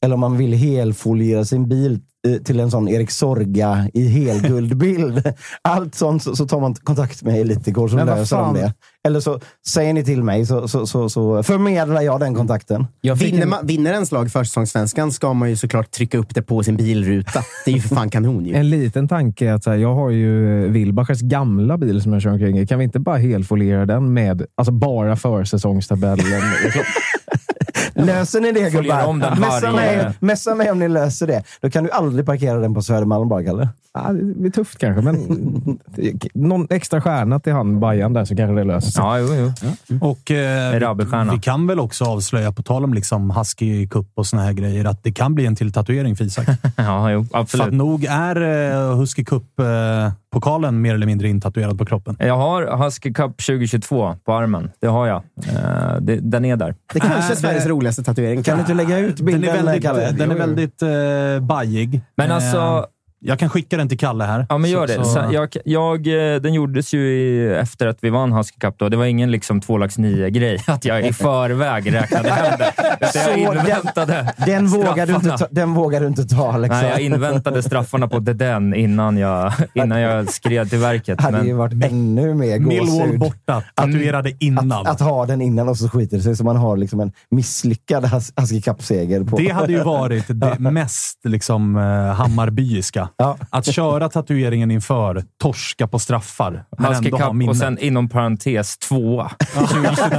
eller 0.03 0.15
om 0.15 0.21
man 0.21 0.37
vill 0.37 0.53
helfoliera 0.53 1.45
sin 1.45 1.69
bil 1.69 1.99
eh, 2.27 2.43
till 2.43 2.61
en 2.61 2.71
sån 2.71 2.89
Erik 2.89 3.11
Sorga 3.11 3.89
i 3.95 4.09
helguldbild. 4.09 5.33
Allt 5.63 5.95
sånt 5.95 6.23
så, 6.23 6.37
så 6.37 6.49
tar 6.49 6.61
man 6.61 6.75
kontakt 6.75 7.23
med 7.23 7.41
Elitecor 7.41 7.89
som 7.89 7.99
löser 7.99 8.37
fan? 8.37 8.55
det. 8.55 8.75
Eller 9.09 9.21
så 9.21 9.41
säger 9.69 9.93
ni 9.93 10.05
till 10.05 10.23
mig 10.23 10.47
så, 10.47 10.69
så, 10.69 10.87
så, 10.87 11.09
så 11.09 11.43
förmedlar 11.43 12.03
jag 12.03 12.21
den 12.21 12.35
kontakten. 12.35 12.87
Jag 13.01 13.15
Vinner, 13.15 13.43
en, 13.43 13.49
man, 13.49 13.67
vinner 13.67 13.93
ens 13.93 14.13
lag 14.13 14.33
försäsongssvenskan 14.33 15.13
ska 15.13 15.33
man 15.33 15.51
ju 15.51 15.57
såklart 15.57 15.91
trycka 15.91 16.19
upp 16.19 16.35
det 16.35 16.43
på 16.43 16.63
sin 16.63 16.77
bilruta. 16.77 17.43
Det 17.65 17.71
är 17.71 17.75
ju 17.75 17.81
för 17.81 17.95
fan 17.95 18.11
kanon 18.11 18.47
ju. 18.47 18.55
En 18.61 18.71
liten 18.71 19.09
tanke 19.09 19.49
är 19.49 19.53
att 19.53 19.65
så 19.65 19.71
här, 19.71 19.77
jag 19.77 19.95
har 19.95 20.11
ju 20.11 20.69
Wilbachers 20.69 21.21
gamla 21.21 21.79
bil 21.79 22.03
som 22.03 22.13
jag 22.13 22.23
kör 22.23 22.31
omkring 22.31 22.59
i. 22.59 22.67
Kan 22.67 22.79
vi 22.79 22.85
inte 22.85 23.01
bara 23.01 23.17
helfoliera 23.17 23.87
den 23.87 24.13
med 24.13 24.47
alltså 24.55 24.73
bara 24.73 25.17
försäsongstabellen? 25.17 26.43
Löser 27.95 28.41
ni 28.41 28.53
det 28.53 28.71
gubbar? 28.71 29.41
Messa 29.41 29.73
mig, 29.73 30.11
messa 30.21 30.55
mig 30.55 30.71
om 30.71 30.79
ni 30.79 30.89
löser 30.89 31.27
det. 31.27 31.43
Då 31.61 31.71
kan 31.71 31.85
du 31.85 31.91
aldrig 31.91 32.27
parkera 32.27 32.59
den 32.59 32.75
på 32.75 32.83
Södermalm 32.83 33.29
bara, 33.29 33.45
Kalle. 33.45 33.69
ja, 33.95 34.13
det 34.13 34.25
blir 34.41 34.51
tufft 34.51 34.79
kanske, 34.79 35.03
men 35.03 35.79
någon 36.35 36.67
extra 36.71 37.01
stjärna 37.01 37.41
till 37.41 37.53
han 37.53 37.81
Bajan 37.81 38.13
där 38.13 38.25
så 38.25 38.37
kanske 38.37 38.55
det 38.55 38.65
löser 38.65 38.91
sig. 38.91 39.03
ja, 39.05 39.19
jo, 39.19 39.53
jo. 39.89 39.99
Och 40.01 40.31
eh, 40.31 41.33
vi, 41.33 41.39
kan 41.39 41.67
väl 41.67 41.81
också 41.81 42.05
avslöja, 42.05 42.53
på 42.53 42.63
tal 42.63 42.85
om 42.85 42.95
liksom 42.95 43.31
Husky 43.31 43.89
Cup 43.89 44.07
och 44.15 44.27
såna 44.27 44.43
här 44.43 44.53
grejer, 44.53 44.85
att 44.85 45.03
det 45.03 45.13
kan 45.13 45.35
bli 45.35 45.47
en 45.47 45.57
till 45.57 45.73
tatuering 45.73 46.17
för 46.17 46.25
Isak. 46.25 46.47
Ja, 46.77 47.11
jo, 47.11 47.25
För 47.25 47.39
att 47.39 47.43
absolut. 47.43 47.75
nog 47.75 48.05
är 48.05 48.41
eh, 48.73 48.97
Husky 48.97 49.25
Cup-pokalen 50.35 50.81
mer 50.81 50.95
eller 50.95 51.07
mindre 51.07 51.29
intatuerad 51.29 51.79
på 51.79 51.85
kroppen. 51.85 52.17
Jag 52.19 52.37
har 52.37 52.85
Husky 52.85 53.13
Cup 53.13 53.37
2022 53.47 54.17
på 54.25 54.33
armen. 54.35 54.71
Det 54.81 54.87
har 54.87 55.07
jag. 55.07 55.23
Eh, 55.49 55.97
det, 56.01 56.17
den 56.17 56.45
är 56.45 56.57
där. 56.57 56.75
Det 56.93 57.01
kanske 57.01 57.19
är 57.19 57.31
Är 57.31 57.35
Sveriges 57.35 57.65
det- 57.65 57.71
roligaste 57.71 58.03
tatuering. 58.03 58.43
Kan 58.43 58.57
du 58.57 58.61
inte 58.61 58.75
lägga 58.75 58.99
ut 58.99 59.17
Den 59.17 59.27
bilden, 59.27 59.45
är 59.51 59.63
väldigt, 59.63 59.83
Kalle? 59.83 60.11
den 60.11 60.31
är 60.31 60.35
väldigt 60.35 60.83
eh, 60.83 61.47
bajig. 61.47 62.01
Men 62.17 62.29
Eh, 62.31 62.35
alltså, 62.37 62.87
jag 63.23 63.39
kan 63.39 63.49
skicka 63.51 63.77
den 63.77 63.89
till 63.89 63.99
Kalle 63.99 64.25
här. 64.25 64.47
Ja, 64.49 64.59
men 64.59 64.71
Så- 64.71 64.75
gör 64.77 64.87
det. 64.87 64.95
så- 64.95 65.05
Så 65.05 65.23
jag, 65.33 65.57
jag, 65.65 66.07
eh, 66.35 66.41
den 66.41 66.55
gjordes 66.55 66.95
ju 66.95 67.01
i, 67.13 67.55
efter 67.55 67.87
att 67.87 67.99
vi 68.01 68.11
vann 68.11 68.33
Husky 68.33 68.59
Cup. 68.61 68.75
Då. 68.79 68.89
Det 68.89 68.97
var 68.97 69.05
ingen 69.05 69.31
liksom 69.31 69.61
2 69.61 69.79
lax 69.79 69.99
9-grej, 69.99 70.63
att 70.67 70.85
jag 70.85 71.07
i 71.07 71.13
förväg 71.13 71.95
räknade 71.95 72.31
hem 72.31 72.59
det. 72.59 72.73
Jag 73.01 73.13
Så 73.13 73.19
den- 73.31 73.39
inväntade 73.39 74.35
Den 74.47 74.67
vågar, 74.67 75.07
du 75.07 75.15
inte 75.15 75.31
ta, 75.39 75.47
den 75.51 75.75
vågar 75.75 76.01
du 76.01 76.07
inte 76.07 76.25
ta, 76.25 76.53
Alex. 76.53 76.71
Nej, 76.73 76.91
jag 76.91 77.01
inväntade 77.01 77.63
straffarna 77.63 78.09
på 78.09 78.21
The 78.21 78.33
Den 78.33 78.75
innan 78.75 79.17
jag, 79.17 79.53
innan 79.75 80.01
jag 80.01 80.29
skred 80.33 80.71
till 80.71 80.79
verket. 80.79 81.21
hade 81.21 81.47
ju 81.47 81.53
varit 81.53 81.85
ännu 81.85 82.35
mer 82.35 82.59
Millwall 82.59 82.99
gåshud. 83.01 83.19
borta, 83.21 83.63
tatuerade 83.75 84.33
innan. 84.41 84.73
Att, 84.73 84.89
att 84.89 85.01
ha 85.01 85.27
den 85.27 85.41
innan 85.41 85.69
och 85.69 85.77
så 85.77 85.89
skiter 85.89 86.17
det 86.17 86.23
sig 86.23 86.37
så 86.37 86.45
man 86.45 86.57
har 86.57 86.77
liksom 86.77 87.01
en 87.01 87.13
misslyckad 87.31 88.05
Hus- 88.05 88.33
Husky 88.37 88.61
Cup-seger. 88.63 89.25
på- 89.25 89.37
Det 89.37 89.49
hade 89.49 89.73
ju 89.73 89.83
varit 89.83 90.25
det 90.29 90.59
mest 90.59 91.19
liksom, 91.25 91.77
eh, 91.77 91.83
Hammarbyiska. 92.15 93.09
Ja. 93.17 93.39
Att 93.51 93.75
köra 93.75 94.09
tatueringen 94.09 94.71
inför, 94.71 95.25
torska 95.43 95.87
på 95.87 95.99
straffar, 95.99 96.65
men 96.79 96.93
ändå 96.95 97.17
ha 97.17 97.27
Cup 97.27 97.35
minne. 97.35 97.51
och 97.51 97.57
sen 97.57 97.79
inom 97.79 98.09
parentes 98.09 98.79
tvåa. 98.79 99.31
2022. 99.55 100.17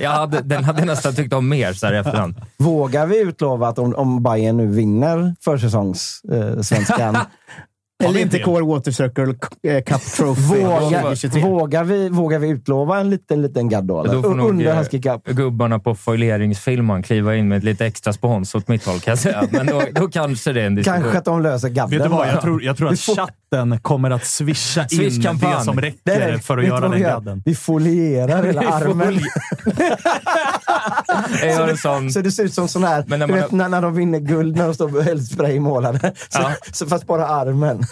jag 0.00 0.10
hade, 0.10 0.40
den 0.40 0.64
hade 0.64 0.78
jag 0.78 0.86
nästan 0.86 1.14
tyckt 1.14 1.32
om 1.32 1.48
mer 1.48 1.72
så 1.72 1.86
här 1.86 1.94
i 1.94 1.96
efterhand. 1.96 2.40
Vågar 2.58 3.06
vi 3.06 3.20
utlova 3.20 3.68
att 3.68 3.78
om, 3.78 3.94
om 3.94 4.22
Bayern 4.22 4.56
nu 4.56 4.66
vinner 4.66 5.34
försäsongssvenskan, 5.44 7.14
eh, 7.16 7.22
svenskan, 8.12 8.22
Elitecore 8.22 8.64
Water 8.64 8.92
Circle 8.92 9.34
eh, 9.62 9.82
Cup 9.82 10.00
Trophy 10.02 10.64
vågar, 10.64 11.00
2023. 11.02 11.42
vågar, 11.42 11.84
vi, 11.84 12.08
vågar 12.08 12.38
vi 12.38 12.48
utlova 12.48 13.00
en 13.00 13.10
liten, 13.10 13.42
liten 13.42 13.68
gadd 13.68 13.84
då? 13.84 14.00
eller? 14.00 14.14
Då 14.14 14.22
får 14.22 14.40
Under 14.40 14.66
eh, 14.66 14.76
Husky 14.76 15.02
Cup? 15.02 15.24
Gubbarna 15.24 15.78
på 15.78 15.94
foileringsfilmen 15.94 17.02
kliva 17.02 17.36
in 17.36 17.48
med 17.48 17.64
lite 17.64 17.86
extra 17.86 18.12
spons 18.12 18.54
åt 18.54 18.68
mitt 18.68 18.86
håll 18.86 19.00
kan 19.00 19.12
jag 19.12 19.18
säga. 19.18 19.48
Men 19.50 19.66
då, 19.66 19.82
då 19.92 20.08
kanske 20.08 20.52
det 20.52 20.62
är 20.62 20.66
en 20.66 20.74
diskussion. 20.74 21.00
Kanske 21.02 21.18
att 21.18 21.24
de 21.24 21.42
löser 21.42 21.68
gadden. 21.68 21.98
Vet 21.98 22.02
du 22.02 22.16
vad? 22.16 22.28
Jag 22.28 22.40
tror, 22.42 22.62
jag 22.62 22.76
tror 22.76 22.92
att 22.92 23.00
får- 23.00 23.14
chatten 23.54 23.80
kommer 23.80 24.10
att 24.10 24.24
swisha 24.24 24.86
in 24.90 25.20
det 25.40 25.64
som 25.64 25.76
Nej, 25.76 25.84
räcker 25.84 26.30
nej, 26.30 26.38
för 26.42 26.58
att 26.58 26.64
göra 26.64 26.88
den 26.88 27.00
gadden. 27.00 27.42
Vi 27.44 27.54
folierar 27.54 28.42
hela 28.42 28.60
armen. 28.72 29.20
gör 31.42 31.68
en 31.68 31.76
sån... 31.76 32.10
Så 32.10 32.20
det 32.20 32.30
ser 32.30 32.44
ut 32.44 32.54
som 32.54 32.68
sån 32.68 32.84
här, 32.84 33.04
Men 33.06 33.18
när 33.18 33.26
man 33.26 33.36
vet, 33.36 33.52
när, 33.52 33.68
när 33.68 33.82
de 33.82 33.94
vinner 33.94 34.18
guld, 34.18 34.56
när 34.56 34.64
de 34.64 34.74
står 34.74 34.88
med 34.88 35.22
spraymålade. 35.24 35.98
Så, 36.28 36.40
Ja. 36.40 36.52
så 36.72 36.86
fast 36.86 37.06
bara 37.06 37.26
armen. 37.26 37.82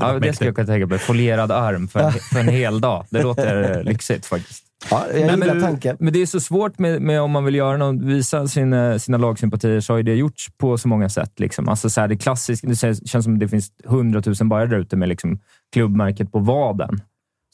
Ja, 0.00 0.18
det 0.18 0.32
skulle 0.32 0.48
jag 0.48 0.56
kunna 0.56 0.66
tänka 0.66 0.86
mig. 0.86 0.98
Folierad 0.98 1.52
arm 1.52 1.88
för 1.88 2.00
en, 2.00 2.12
för 2.12 2.40
en 2.40 2.48
hel 2.48 2.80
dag. 2.80 3.06
Det 3.10 3.22
låter 3.22 3.84
lyxigt 3.84 4.26
faktiskt. 4.26 4.62
Ja, 4.90 5.06
jag 5.14 5.26
Men, 5.26 5.40
gillar 5.40 5.60
tanken. 5.60 5.96
men 6.00 6.12
det 6.12 6.22
är 6.22 6.26
så 6.26 6.40
svårt 6.40 6.78
med, 6.78 7.02
med 7.02 7.20
om 7.20 7.30
man 7.30 7.44
vill 7.44 7.54
göra 7.54 7.76
något, 7.76 8.02
visa 8.02 8.48
sina, 8.48 8.98
sina 8.98 9.18
lagsympatier, 9.18 9.80
så 9.80 9.92
har 9.92 9.98
ju 9.98 10.02
det 10.02 10.14
gjorts 10.14 10.48
på 10.58 10.78
så 10.78 10.88
många 10.88 11.08
sätt. 11.08 11.40
Liksom. 11.40 11.68
Alltså, 11.68 11.90
så 11.90 12.00
här, 12.00 12.08
det, 12.08 12.16
klassiska, 12.16 12.66
det 12.66 12.76
känns 13.08 13.24
som 13.24 13.38
det 13.38 13.48
finns 13.48 13.72
hundratusen 13.84 14.48
bajare 14.48 14.70
där 14.70 14.78
ute 14.78 14.96
med 14.96 15.08
liksom, 15.08 15.38
klubbmärket 15.72 16.32
på 16.32 16.38
vaden. 16.38 17.00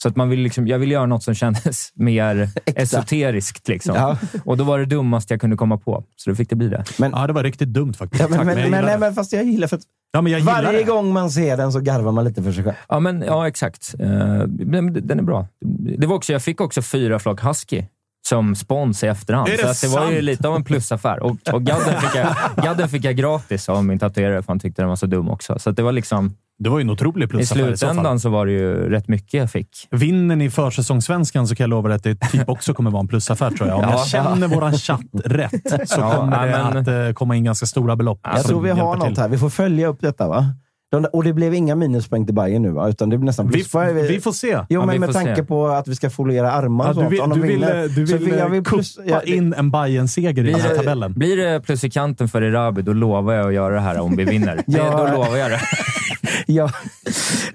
Så 0.02 0.08
att 0.08 0.16
man 0.16 0.28
vill 0.28 0.40
liksom, 0.40 0.68
jag 0.68 0.78
vill 0.78 0.90
göra 0.90 1.06
något 1.06 1.22
som 1.22 1.34
kändes 1.34 1.92
mer 1.94 2.48
esoteriskt. 2.76 3.68
Liksom. 3.68 3.94
Ja. 3.94 4.18
Och 4.44 4.56
då 4.56 4.64
var 4.64 4.78
det 4.78 4.84
dummaste 4.84 5.34
jag 5.34 5.40
kunde 5.40 5.56
komma 5.56 5.78
på, 5.78 6.04
så 6.16 6.30
då 6.30 6.36
fick 6.36 6.50
det 6.50 6.56
bli 6.56 6.68
det. 6.68 6.84
Ja, 6.98 7.26
det 7.26 7.32
var 7.32 7.42
riktigt 7.42 7.68
dumt 7.68 7.92
faktiskt. 7.92 8.22
Ja, 8.22 8.28
men, 8.28 8.38
Tack, 8.38 8.46
men, 8.46 8.70
men, 8.70 8.84
nej, 8.84 8.98
men 8.98 9.14
fast 9.14 9.32
jag 9.32 9.44
gillar 9.44 9.68
för 9.68 9.76
att 9.76 9.82
ja, 10.12 10.22
men 10.22 10.32
jag 10.32 10.38
gillar 10.38 10.62
varje 10.62 10.78
det. 10.78 10.84
gång 10.84 11.12
man 11.12 11.30
ser 11.30 11.56
den 11.56 11.72
så 11.72 11.80
garvar 11.80 12.12
man 12.12 12.24
lite 12.24 12.42
för 12.42 12.52
sig 12.52 12.64
själv. 12.64 12.76
Ja, 12.88 13.00
men, 13.00 13.22
ja 13.22 13.48
exakt. 13.48 13.94
Uh, 14.00 14.42
den 14.46 15.18
är 15.18 15.22
bra. 15.22 15.46
Det 15.98 16.06
var 16.06 16.16
också, 16.16 16.32
jag 16.32 16.42
fick 16.42 16.60
också 16.60 16.82
fyra 16.82 17.18
flak 17.18 17.44
husky 17.44 17.84
som 18.28 18.54
spons 18.54 19.04
i 19.04 19.06
efterhand. 19.06 19.48
Är 19.48 19.52
det 19.52 19.62
så 19.62 19.68
att 19.68 19.80
det 19.80 20.00
var 20.00 20.10
ju 20.10 20.22
lite 20.22 20.48
av 20.48 20.56
en 20.56 20.64
plusaffär. 20.64 21.22
Och, 21.22 21.36
och 21.52 21.62
gadden, 21.62 22.00
fick 22.00 22.14
jag, 22.14 22.36
gadden 22.64 22.88
fick 22.88 23.04
jag 23.04 23.16
gratis 23.16 23.68
av 23.68 23.84
min 23.84 23.98
tatuerare, 23.98 24.42
för 24.42 24.52
han 24.52 24.60
tyckte 24.60 24.82
den 24.82 24.88
var 24.88 24.96
så 24.96 25.06
dum 25.06 25.30
också. 25.30 25.58
Så 25.58 25.70
att 25.70 25.76
det 25.76 25.82
var 25.82 25.92
liksom, 25.92 26.34
Det 26.62 26.70
var 26.70 26.78
ju 26.78 26.82
en 26.82 26.90
otrolig 26.90 27.24
i 27.24 27.28
plusaffär 27.28 27.60
i 27.60 27.64
fall. 27.66 27.76
slutändan 27.76 28.20
så 28.20 28.28
var 28.28 28.46
det 28.46 28.52
ju 28.52 28.90
rätt 28.90 29.08
mycket 29.08 29.34
jag 29.34 29.50
fick. 29.50 29.68
Vinner 29.90 30.36
ni 30.36 30.50
försäsongssvenskan 30.50 31.46
så 31.48 31.54
kan 31.54 31.64
jag 31.64 31.70
lova 31.70 31.88
dig 31.88 31.96
att 31.96 32.02
det 32.02 32.14
typ 32.14 32.48
också 32.48 32.74
kommer 32.74 32.90
vara 32.90 33.00
en 33.00 33.08
plusaffär 33.08 33.50
tror 33.50 33.68
jag. 33.68 33.78
Om 33.78 33.84
Ja. 33.84 33.90
jag 33.90 34.06
känner 34.06 34.48
våran 34.48 34.72
chatt 34.72 35.00
rätt 35.24 35.88
så 35.88 36.00
Ja, 36.00 36.16
kommer 36.16 36.46
det 36.46 36.52
men- 36.52 36.76
att 37.02 37.08
eh, 37.08 37.12
komma 37.14 37.36
in 37.36 37.44
ganska 37.44 37.66
stora 37.66 37.96
belopp. 37.96 38.20
Jag 38.22 38.44
tror 38.44 38.60
vi 38.60 38.70
har 38.70 38.96
något 38.96 39.06
till. 39.08 39.16
här. 39.18 39.28
Vi 39.28 39.38
får 39.38 39.50
följa 39.50 39.86
upp 39.88 40.00
detta 40.00 40.28
va? 40.28 40.46
De, 40.92 41.04
och 41.04 41.24
det 41.24 41.32
blev 41.32 41.54
inga 41.54 41.74
minuspoäng 41.74 42.26
till 42.26 42.34
Bayern 42.34 42.62
nu 42.62 42.70
va? 42.70 42.88
Utan 42.88 43.10
det 43.10 43.18
blir 43.18 43.26
nästan 43.26 43.46
Vi, 43.46 43.52
pluspoäng. 43.52 43.94
vi 43.94 44.20
får 44.20 44.32
se. 44.32 44.48
Jo, 44.52 44.64
Ja, 44.68 44.80
men 44.86 44.92
vi 44.92 44.98
med 44.98 45.12
tanke 45.12 45.36
se. 45.36 45.42
på 45.44 45.66
att 45.68 45.88
vi 45.88 45.94
ska 45.96 46.10
foliera 46.10 46.52
armar 46.52 46.84
och 46.84 46.90
Ja, 46.90 46.94
du 46.94 47.00
sånt. 47.00 47.12
vill, 47.12 47.20
om 47.20 47.30
de 47.30 47.34
du 47.40 47.46
vill, 47.46 47.50
vinner. 47.60 47.88
du 47.88 48.06
Så 48.06 48.16
vill, 48.16 48.30
vi- 48.32 48.38
jag 48.38 48.48
vill 48.48 48.62
plus- 48.64 48.98
ja, 49.06 49.20
det- 49.24 49.30
in 49.30 49.54
en 49.54 49.70
bayern 49.70 50.08
seger 50.08 50.44
i 50.48 50.52
den 50.52 50.60
här 50.60 50.68
det, 50.68 50.76
tabellen. 50.76 51.12
blir 51.14 51.36
det 51.36 51.60
plus 51.60 51.84
i 51.84 51.90
kanten 51.90 52.28
för 52.28 52.42
Erabi, 52.42 52.82
då 52.82 52.92
lovar 52.92 53.32
jag 53.34 53.46
att 53.48 53.54
göra 53.54 53.74
det 53.74 53.80
här 53.80 54.00
om 54.00 54.16
vi 54.16 54.24
vinner. 54.24 54.56
Det, 54.66 54.78
Ja. 54.78 55.06
Då 55.06 55.14
lovar 55.16 55.36
jag 55.36 55.50
det. 55.50 55.60
Ja, 56.50 56.66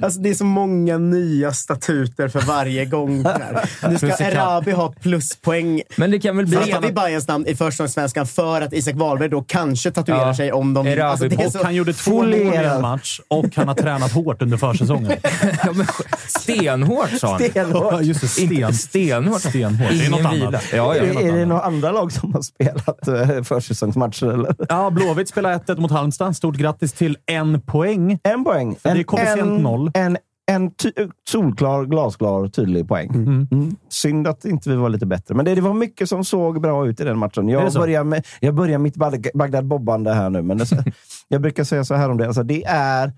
Alltså, 0.05 0.19
det 0.19 0.29
är 0.29 0.33
så 0.33 0.45
många 0.45 0.97
nya 0.97 1.51
statuter 1.53 2.27
för 2.27 2.41
varje 2.41 2.85
gång. 2.85 3.25
Här. 3.25 3.69
Nu 3.89 3.97
ska. 3.97 4.07
Erabi 4.23 4.71
ha 4.71 4.91
pluspoäng 5.01 5.81
Men 5.95 6.11
det 6.11 6.19
kan 6.19 6.37
väl 6.37 6.45
bli... 6.45 6.57
bredvid 6.57 6.93
Bayerns 6.93 7.27
namn 7.27 7.47
i 7.47 7.55
försäsongssvenskan 7.55 8.27
för 8.27 8.61
att 8.61 8.73
Isak 8.73 8.95
Wahlberg 8.95 9.29
då 9.29 9.41
kanske 9.41 9.91
tatuerar 9.91 10.27
Ja. 10.27 10.35
sig 10.35 10.51
om 10.51 10.73
de. 10.73 10.87
Erabi 10.87 11.01
Alltså, 11.01 11.27
det 11.27 11.43
är 11.43 11.49
så... 11.49 11.63
Han 11.63 11.75
gjorde 11.75 11.93
två 11.93 12.11
mål 12.11 12.33
i 12.33 12.47
en 12.55 12.81
match 12.81 13.19
och 13.27 13.55
han 13.55 13.67
har 13.67 13.75
tränat 13.75 14.11
hårt 14.11 14.41
under 14.41 14.57
försäsongen. 14.57 15.11
Ja, 15.63 15.71
men, 15.73 15.85
stenhårt 16.27 17.09
sa 17.19 17.27
han. 17.29 17.39
stenhårt. 17.49 17.87
Ja, 17.93 18.01
just 18.01 18.21
det. 18.21 18.27
Sten. 18.27 18.51
Inte 18.53 18.73
stenhårt. 18.73 19.41
Stenhårt. 19.41 19.89
Det 19.91 20.05
är 20.05 20.09
något 20.09 20.33
vila. 20.33 20.47
annat. 20.47 20.63
Ja, 20.73 20.95
ja. 20.95 21.01
Det 21.03 21.09
är 21.09 21.13
något 21.13 21.23
Är 21.23 21.31
det 21.37 21.45
några 21.45 21.61
andra 21.61 21.91
lag 21.91 22.11
som 22.11 22.33
har 22.33 22.41
spelat 22.41 23.07
eh, 23.07 23.43
försäsongsmatcher? 23.43 24.27
Eller? 24.33 24.55
Ja, 24.69 24.89
Blåvitt 24.89 25.29
spelar 25.29 25.53
1-1 25.59 25.79
mot 25.79 25.91
Halmstad. 25.91 26.35
Stort 26.35 26.55
grattis 26.55 26.93
till 26.93 27.17
en 27.25 27.61
poäng. 27.61 28.19
En 28.23 28.43
poäng. 28.43 28.75
det 28.81 28.89
är 28.89 28.95
En, 28.95 29.03
koefficient 29.03 29.41
en, 29.41 29.57
noll. 29.57 29.91
En, 29.97 30.17
en 30.51 30.71
ty 30.71 30.91
solklar, 31.29 31.85
glasklar, 31.85 32.47
tydlig 32.47 32.87
poäng. 32.87 33.09
Mm. 33.09 33.75
Synd 33.89 34.27
att 34.27 34.45
inte 34.45 34.69
vi 34.69 34.75
var 34.75 34.89
lite 34.89 35.05
bättre, 35.05 35.35
men 35.35 35.45
det, 35.45 35.55
det 35.55 35.61
var 35.61 35.73
mycket 35.73 36.09
som 36.09 36.23
såg 36.23 36.61
bra 36.61 36.87
ut 36.87 36.99
i 36.99 37.03
den 37.03 37.17
matchen. 37.17 37.49
Jag 37.49 37.73
så? 37.73 37.79
börjar, 37.79 38.03
med, 38.03 38.25
jag 38.39 38.53
börjar 38.55 38.77
mitt 38.77 38.95
Bag- 38.95 39.29
Bagdad 39.33 39.65
Bobbande 39.65 40.13
här 40.13 40.29
nu, 40.29 40.41
men 40.41 40.57
det, 40.57 40.65
jag 41.27 41.41
brukar 41.41 41.63
säga 41.63 41.83
så 41.85 41.95
här 41.95 42.09
om 42.09 42.17
det. 42.17 42.27
Alltså, 42.27 42.43
det 42.43 42.63
är 42.67 43.11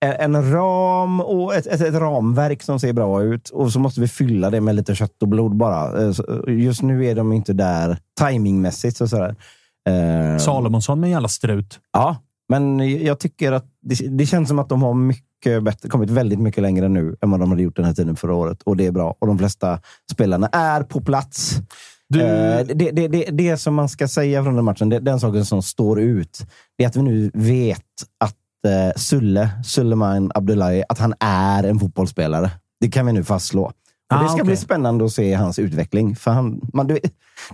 en 0.00 0.52
ram 0.52 1.20
och 1.20 1.54
ett, 1.54 1.66
ett, 1.66 1.80
ett 1.80 1.94
ramverk 1.94 2.62
som 2.62 2.80
ser 2.80 2.92
bra 2.92 3.22
ut. 3.22 3.48
Och 3.48 3.72
så 3.72 3.78
måste 3.78 4.00
vi 4.00 4.08
fylla 4.08 4.50
det 4.50 4.60
med 4.60 4.74
lite 4.74 4.94
kött 4.94 5.22
och 5.22 5.28
blod 5.28 5.56
bara. 5.56 6.02
Eh, 6.02 6.12
så, 6.12 6.44
Just 6.48 6.82
nu 6.82 7.06
är 7.06 7.14
de 7.14 7.32
inte 7.32 7.52
där 7.52 7.98
timingmässigt. 8.20 9.00
Och 9.00 9.08
sådär. 9.08 9.34
Eh, 9.88 10.38
Salomonsson 10.38 11.00
med 11.00 11.06
en 11.08 11.12
jävla 11.12 11.28
strut. 11.28 11.80
Ja, 11.92 12.16
men 12.48 12.80
jag 13.04 13.18
tycker 13.20 13.52
att 13.52 13.66
det, 13.82 13.94
det 14.18 14.26
känns 14.26 14.48
som 14.48 14.58
att 14.58 14.68
de 14.68 14.82
har 14.82 14.94
mycket 14.94 15.62
bättre, 15.62 15.88
kommit 15.88 16.10
väldigt 16.10 16.38
mycket 16.38 16.62
längre 16.62 16.88
nu 16.88 17.16
än 17.20 17.30
vad 17.30 17.40
de 17.40 17.50
hade 17.50 17.62
gjort 17.62 17.76
den 17.76 17.84
här 17.84 17.92
tiden 17.92 18.16
förra 18.16 18.34
året. 18.34 18.62
Och 18.62 18.76
det 18.76 18.86
är 18.86 18.90
bra. 18.92 19.14
Och 19.18 19.26
de 19.26 19.38
flesta 19.38 19.80
spelarna 20.12 20.46
är 20.52 20.82
på 20.82 21.00
plats. 21.00 21.56
Du- 22.08 22.20
Eh, 22.22 22.66
det, 22.66 22.90
det, 22.90 23.08
det, 23.08 23.24
det 23.32 23.56
som 23.56 23.74
man 23.74 23.88
ska 23.88 24.08
säga 24.08 24.44
från 24.44 24.54
den 24.56 24.64
matchen, 24.64 24.88
det, 24.88 24.98
den 25.00 25.20
saken 25.20 25.44
som 25.44 25.62
står 25.62 26.00
ut, 26.00 26.38
det 26.78 26.84
är 26.84 26.88
att 26.88 26.96
vi 26.96 27.02
nu 27.02 27.30
vet 27.34 27.82
att 28.20 28.34
eh, 28.66 28.92
Sulle, 28.96 29.50
Suleiman 29.64 30.30
Abdullahi, 30.34 30.82
att 30.88 30.98
han 30.98 31.14
är 31.20 31.64
en 31.64 31.78
fotbollsspelare. 31.78 32.50
Det 32.80 32.88
kan 32.88 33.06
vi 33.06 33.12
nu 33.12 33.24
fastslå. 33.24 33.62
Och 33.64 33.72
Ah, 34.08 34.22
det 34.22 34.28
ska 34.28 34.34
okej. 34.34 34.44
bli 34.46 34.56
spännande 34.56 35.04
att 35.04 35.12
se 35.12 35.34
hans 35.34 35.58
utveckling. 35.58 36.16
För 36.16 36.30
han, 36.30 36.60
man, 36.72 36.86
du, 36.86 36.98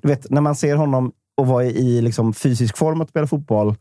du 0.03 0.09
vet, 0.09 0.31
när 0.31 0.41
man 0.41 0.55
ser 0.55 0.77
honom 0.77 1.13
och 1.37 1.47
vara 1.47 1.65
i 1.65 2.01
liksom, 2.01 2.35
fysisk 2.35 2.77
form 2.77 3.01
att 3.01 3.09
spela 3.09 3.27
fotboll 3.27 3.75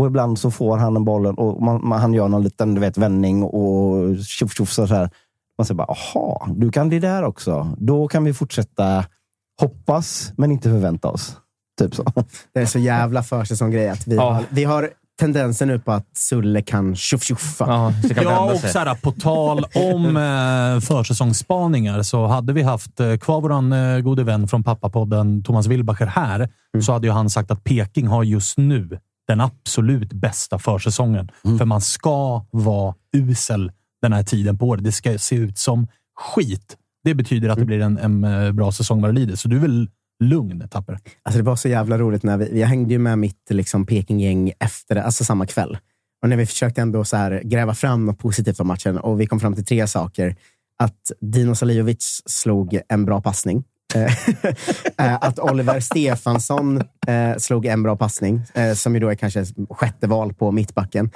och 0.00 0.06
ibland 0.06 0.38
så 0.38 0.50
får 0.50 0.78
han 0.78 0.96
en 0.96 1.04
bollen 1.04 1.34
och 1.34 1.62
man, 1.62 1.88
man, 1.88 2.00
han 2.00 2.14
gör 2.14 2.28
någon 2.28 2.42
liten 2.42 2.74
du 2.74 2.80
vet, 2.80 2.98
vändning 2.98 3.42
och 3.44 4.16
tjoff 4.24 4.54
tjoff 4.54 4.70
så 4.72 4.86
här. 4.86 5.10
Man 5.58 5.64
säger 5.64 5.76
bara, 5.76 5.88
aha, 5.88 6.48
du 6.56 6.70
kan 6.70 6.88
det 6.90 6.98
där 6.98 7.22
också. 7.22 7.76
Då 7.78 8.08
kan 8.08 8.24
vi 8.24 8.34
fortsätta 8.34 9.04
hoppas, 9.60 10.32
men 10.36 10.52
inte 10.52 10.68
förvänta 10.68 11.08
oss. 11.08 11.36
Typ 11.78 11.94
så. 11.94 12.04
Det 12.54 12.60
är 12.60 12.66
så 12.66 12.78
jävla 12.78 13.22
försäsonggrej 13.22 13.88
att 13.88 14.06
vi, 14.06 14.16
Ja. 14.16 14.32
har, 14.32 14.44
vi 14.50 14.64
har 14.64 14.90
tendensen 15.20 15.68
nu 15.68 15.78
på 15.78 15.92
att 15.92 16.16
Sulle 16.16 16.62
kan. 16.62 16.96
Ja, 17.58 17.92
det 18.02 18.14
kan 18.14 18.24
Ja, 18.24 18.30
vända 18.30 18.54
och 18.54 18.60
så 18.60 18.78
här, 18.78 18.94
på 18.94 19.12
tal 19.12 19.64
om 19.74 20.16
eh, 20.16 20.80
försäsongsspaningar 20.80 22.02
så 22.02 22.26
hade 22.26 22.52
vi 22.52 22.62
haft 22.62 23.00
eh, 23.00 23.16
kvar 23.16 23.40
vår 23.40 23.74
eh, 23.74 24.00
gode 24.00 24.24
vän 24.24 24.48
från 24.48 24.62
pappapodden 24.62 25.42
Thomas 25.42 25.66
Wilbacher 25.66 26.06
här, 26.06 26.48
så 26.82 26.92
hade 26.92 27.06
ju 27.06 27.12
han 27.12 27.30
sagt 27.30 27.50
att 27.50 27.64
Peking 27.64 28.06
har 28.06 28.24
just 28.24 28.58
nu 28.58 28.98
den 29.30 29.40
absolut 29.40 30.12
bästa 30.12 30.58
försäsongen. 30.58 31.30
För 31.58 31.64
man 31.64 31.80
ska 31.80 32.44
vara 32.50 32.94
usel 33.16 33.72
den 34.02 34.12
här 34.12 34.22
tiden 34.22 34.58
på 34.58 34.68
året. 34.68 34.84
Det 34.84 34.92
ska 34.92 35.18
se 35.18 35.36
ut 35.36 35.58
som 35.58 35.86
skit. 36.16 36.76
Det 37.04 37.14
betyder 37.14 37.48
att 37.48 37.58
det 37.58 37.64
blir 37.64 37.80
en, 37.80 37.98
en 37.98 38.24
eh, 38.24 38.52
bra 38.52 38.72
säsong 38.72 39.00
vad 39.00 39.10
det 39.10 39.20
lider. 39.20 39.36
Så 39.36 39.48
du 39.48 39.56
är 39.56 39.60
väl 39.60 39.88
lugn, 40.24 40.68
Tapper? 40.70 40.98
Alltså 41.22 41.38
det 41.38 41.44
var 41.44 41.56
så 41.56 41.68
jävla 41.68 41.98
roligt. 41.98 42.22
när 42.22 42.36
vi, 42.36 42.60
Jag 42.60 42.68
hängde 42.68 42.92
ju 42.92 42.98
med 42.98 43.18
mitt 43.18 43.50
liksom, 43.50 43.86
Peking-gäng 43.86 44.52
efter, 44.58 44.96
alltså 44.96 45.24
samma 45.24 45.46
kväll. 45.46 45.78
Och 46.22 46.28
när 46.28 46.36
vi 46.36 46.46
försökte 46.46 46.82
ändå 46.82 47.04
så 47.04 47.16
här, 47.16 47.42
gräva 47.44 47.74
fram 47.74 48.06
något 48.06 48.18
positivt 48.18 48.60
om 48.60 48.66
matchen 48.66 48.98
och 48.98 49.20
vi 49.20 49.26
kom 49.26 49.40
fram 49.40 49.54
till 49.54 49.64
tre 49.64 49.86
saker. 49.86 50.36
Att 50.78 51.12
Dino 51.20 51.54
Salijovic 51.54 52.22
slog 52.26 52.80
en 52.88 53.04
bra 53.04 53.20
passning. 53.20 53.64
Eh, 53.94 54.12
eh, 55.06 55.14
att 55.20 55.38
Oliver 55.38 55.80
Stefansson 55.80 56.82
eh, 57.06 57.36
slog 57.38 57.66
en 57.66 57.82
bra 57.82 57.96
passning, 57.96 58.42
som 58.74 58.94
ju 58.94 59.00
då 59.00 59.08
är 59.08 59.14
kanske 59.14 59.44
sjätte 59.70 60.06
val 60.06 60.34
på 60.34 60.52
mittbacken. 60.52 61.10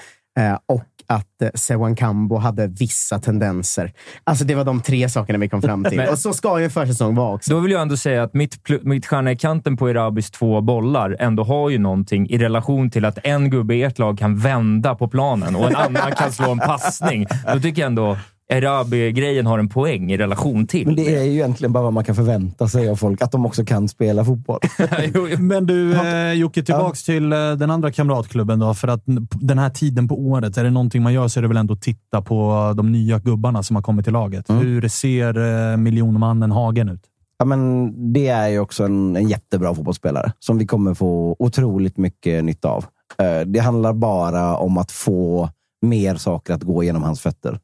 Och 0.67 0.85
att 1.07 1.59
Sewan 1.61 1.97
Kambo 1.97 2.37
hade 2.37 2.67
vissa 2.67 3.19
tendenser. 3.19 3.93
Alltså 4.25 4.45
det 4.45 4.55
var 4.55 4.65
de 4.65 4.81
tre 4.81 5.09
sakerna 5.09 5.39
vi 5.39 5.49
kom 5.49 5.63
fram 5.63 5.85
till. 5.85 5.97
Men- 5.97 6.09
och 6.09 6.19
så 6.19 6.33
ska 6.33 6.59
ju 6.59 6.65
en 6.65 6.71
försäsong 6.71 7.15
vara 7.15 7.35
också. 7.35 7.51
Då 7.51 7.61
vill 7.61 7.73
jag 7.73 7.83
ändå 7.83 7.97
säga 7.97 8.23
att 8.23 8.35
mitt, 8.35 8.57
mitt 8.83 9.07
stjärna 9.07 9.33
i 9.33 9.37
kanten 9.37 9.77
på 9.77 9.91
Irabis 9.91 10.31
två 10.31 10.61
bollar 10.61 11.17
ändå 11.19 11.45
har 11.45 11.71
ju 11.71 11.79
någonting 11.79 12.31
i 12.31 12.39
relation 12.39 12.91
till 12.91 13.05
att 13.05 13.19
en 13.23 13.51
gubbe 13.51 13.75
i 13.75 13.83
ert 13.83 13.99
lag 13.99 14.19
kan 14.19 14.39
vända 14.39 14.95
på 14.95 15.09
planen 15.09 15.57
och 15.57 15.67
en 15.67 15.77
annan 15.77 16.13
kan 16.13 16.33
slå 16.33 16.51
en 16.51 16.59
passning. 16.59 17.27
Då 17.53 17.61
tycker 17.61 17.83
jag 17.83 17.87
ändå 17.87 18.17
Erabi-grejen 18.53 19.47
har 19.47 19.59
en 19.59 19.69
poäng 19.69 20.13
i 20.13 20.17
relation 20.17 20.67
till. 20.67 20.87
Men 20.87 20.97
det 20.97 21.17
är 21.17 21.23
ju 21.25 21.33
egentligen 21.33 21.73
bara 21.73 21.83
vad 21.85 21.93
man 21.93 22.05
kan 22.05 22.15
förvänta 22.15 22.69
sig 22.69 22.89
av 22.89 22.97
folk, 22.97 23.23
att 23.23 23.33
de 23.33 23.47
också 23.47 23.65
kan 23.65 23.89
spela 23.89 24.25
fotboll. 24.25 24.61
Men 25.39 25.67
du, 25.67 25.95
eh, 25.95 26.33
Jocke, 26.33 26.63
tillbaks 26.63 27.05
till 27.05 27.33
eh, 27.33 27.53
den 27.53 27.71
andra 27.71 27.93
kamratklubben 27.93 28.59
då. 28.59 28.75
För 28.75 28.89
att 28.89 29.03
den 29.31 29.59
här 29.59 29.71
tiden 29.71 30.09
på 30.09 30.15
året, 30.21 30.57
är 30.57 30.65
det 30.65 30.71
någonting 30.71 31.03
man 31.03 31.13
gör 31.13 31.29
så 31.29 31.41
är 31.41 31.43
det 31.43 31.49
väl 31.49 31.57
ändå 31.57 31.75
att 31.75 31.83
titta 31.83 32.23
på 32.23 32.73
de 32.77 32.93
nya 32.93 33.19
gubbarna 33.19 33.63
som 33.63 33.77
har 33.77 33.83
kommit 33.83 34.05
till 34.07 34.13
laget. 34.13 34.51
Hur 34.51 34.89
ser 34.89 35.71
eh, 35.73 35.77
miljonmannen 35.77 36.51
Hagen 36.51 36.89
ut? 36.89 37.03
Ja, 37.39 37.45
men 37.45 37.93
det 38.13 38.29
är 38.29 38.49
ju 38.49 38.59
också 38.59 38.85
en, 38.85 39.17
en 39.17 39.29
jättebra 39.29 39.75
fotbollsspelare 39.75 40.33
som 40.39 40.59
vi 40.59 40.67
kommer 40.67 40.95
få 40.95 41.37
otroligt 41.39 41.97
mycket 41.99 42.45
nytta 42.45 42.69
av. 42.69 42.85
Eh, 43.19 43.41
Det 43.47 43.59
handlar 43.59 43.93
bara 43.93 44.57
om 44.57 44.79
att 44.79 44.91
få 44.93 45.49
mer 45.83 46.15
saker 46.15 46.55
att 46.55 46.63
gå 46.63 46.85
genom 46.85 47.03
hans 47.03 47.21
fötter. 47.21 47.59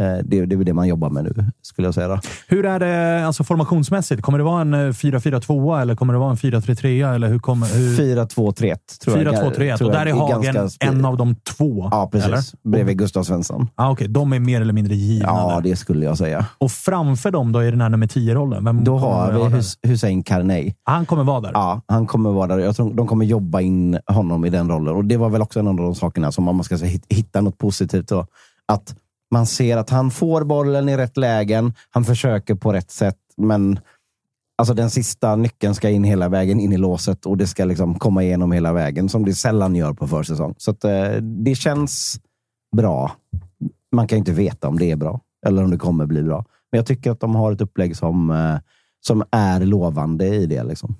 Eh, 0.00 0.04
Det, 0.24 0.46
det 0.46 0.54
är 0.54 0.56
väl 0.56 0.66
det 0.66 0.74
man 0.74 0.88
jobbar 0.88 1.10
med 1.10 1.24
nu, 1.24 1.34
skulle 1.62 1.88
jag 1.88 1.94
säga. 1.94 2.20
Hur 2.48 2.66
är 2.66 2.78
det 2.78 3.26
alltså 3.26 3.44
formationsmässigt? 3.44 4.22
Kommer 4.22 4.38
det 4.38 4.44
vara 4.44 4.60
en 4.60 4.74
eh, 4.74 4.78
4-4-2 4.78 5.80
eller 5.80 5.94
kommer 5.96 6.12
det 6.12 6.18
vara 6.18 6.30
en 6.30 6.36
4-3-3? 6.36 7.14
Eller 7.14 7.28
hur 7.28 7.38
kommer, 7.38 7.66
hur... 7.66 7.96
4-2-3-1 8.16 8.76
tror 9.04 9.18
jag. 9.18 9.34
4-2-3-1 9.34 9.76
tror 9.76 9.88
och 9.88 9.94
där 9.94 10.06
är 10.06 10.12
Hagen 10.12 10.68
en 10.80 11.04
av 11.04 11.16
de 11.16 11.34
två. 11.34 11.88
Ja, 11.90 12.08
precis. 12.12 12.28
Eller? 12.28 12.70
Bredvid 12.70 12.98
Gustav 12.98 13.22
Svensson. 13.22 13.68
Ah, 13.74 13.90
Okej, 13.90 14.08
de 14.08 14.32
är 14.32 14.38
mer 14.38 14.60
eller 14.60 14.72
mindre 14.72 14.94
givna. 14.94 15.28
Ja, 15.28 15.54
där. 15.54 15.70
det 15.70 15.76
skulle 15.76 16.04
jag 16.04 16.18
säga. 16.18 16.46
Och 16.58 16.70
framför 16.70 17.30
dem 17.30 17.52
då 17.52 17.62
i 17.64 17.70
den 17.70 17.80
här 17.80 17.88
nummer 17.88 18.06
10-rollen? 18.06 18.64
Vem 18.64 18.84
Då 18.84 18.98
har 18.98 19.32
vi? 19.32 19.56
Hus- 19.56 19.78
Hussein 19.82 20.22
Karnei. 20.22 20.74
Han 20.84 21.06
kommer 21.06 21.24
vara 21.24 21.40
där. 21.40 21.50
Ja, 21.54 21.80
han 21.88 22.06
kommer 22.06 22.30
vara 22.30 22.46
där. 22.46 22.58
Jag 22.58 22.76
tror 22.76 22.94
de 22.94 23.06
kommer 23.06 23.24
jobba 23.24 23.60
in 23.60 23.98
honom 24.06 24.44
i 24.44 24.50
den 24.50 24.68
rollen. 24.70 24.94
Och 24.94 25.04
Det 25.04 25.16
var 25.16 25.28
väl 25.30 25.42
också 25.42 25.60
en 25.60 25.68
av 25.68 25.76
de 25.76 25.94
sakerna 25.94 26.32
som 26.32 26.44
man 26.44 26.64
ska 26.64 26.78
säga, 26.78 26.90
hit- 26.90 27.06
hitta 27.08 27.40
något 27.40 27.58
positivt. 27.58 28.08
Då. 28.08 28.26
Att 28.72 28.94
man 29.30 29.46
ser 29.46 29.76
att 29.76 29.90
han 29.90 30.10
får 30.10 30.44
bollen 30.44 30.88
i 30.88 30.96
rätt 30.96 31.16
lägen. 31.16 31.72
Han 31.90 32.04
försöker 32.04 32.54
på 32.54 32.72
rätt 32.72 32.90
sätt, 32.90 33.18
men 33.36 33.80
alltså 34.58 34.74
den 34.74 34.90
sista 34.90 35.36
nyckeln 35.36 35.74
ska 35.74 35.90
in 35.90 36.04
hela 36.04 36.28
vägen 36.28 36.60
in 36.60 36.72
i 36.72 36.76
låset 36.76 37.26
och 37.26 37.36
det 37.36 37.46
ska 37.46 37.64
liksom 37.64 37.98
komma 37.98 38.22
igenom 38.22 38.52
hela 38.52 38.72
vägen, 38.72 39.08
som 39.08 39.24
det 39.24 39.34
sällan 39.34 39.74
gör 39.74 39.92
på 39.92 40.08
försäsong. 40.08 40.54
Så 40.58 40.70
att, 40.70 40.84
eh, 40.84 41.10
det 41.20 41.54
känns 41.54 42.20
bra. 42.76 43.12
Man 43.92 44.06
kan 44.06 44.16
ju 44.16 44.18
inte 44.18 44.32
veta 44.32 44.68
om 44.68 44.78
det 44.78 44.90
är 44.90 44.96
bra 44.96 45.20
eller 45.46 45.64
om 45.64 45.70
det 45.70 45.78
kommer 45.78 46.06
bli 46.06 46.22
bra. 46.22 46.44
Men 46.72 46.78
jag 46.78 46.86
tycker 46.86 47.10
att 47.10 47.20
de 47.20 47.34
har 47.34 47.52
ett 47.52 47.60
upplägg 47.60 47.96
som, 47.96 48.30
eh, 48.30 48.56
som 49.00 49.24
är 49.30 49.60
lovande 49.60 50.26
i 50.26 50.46
det. 50.46 50.64
Liksom. 50.64 50.94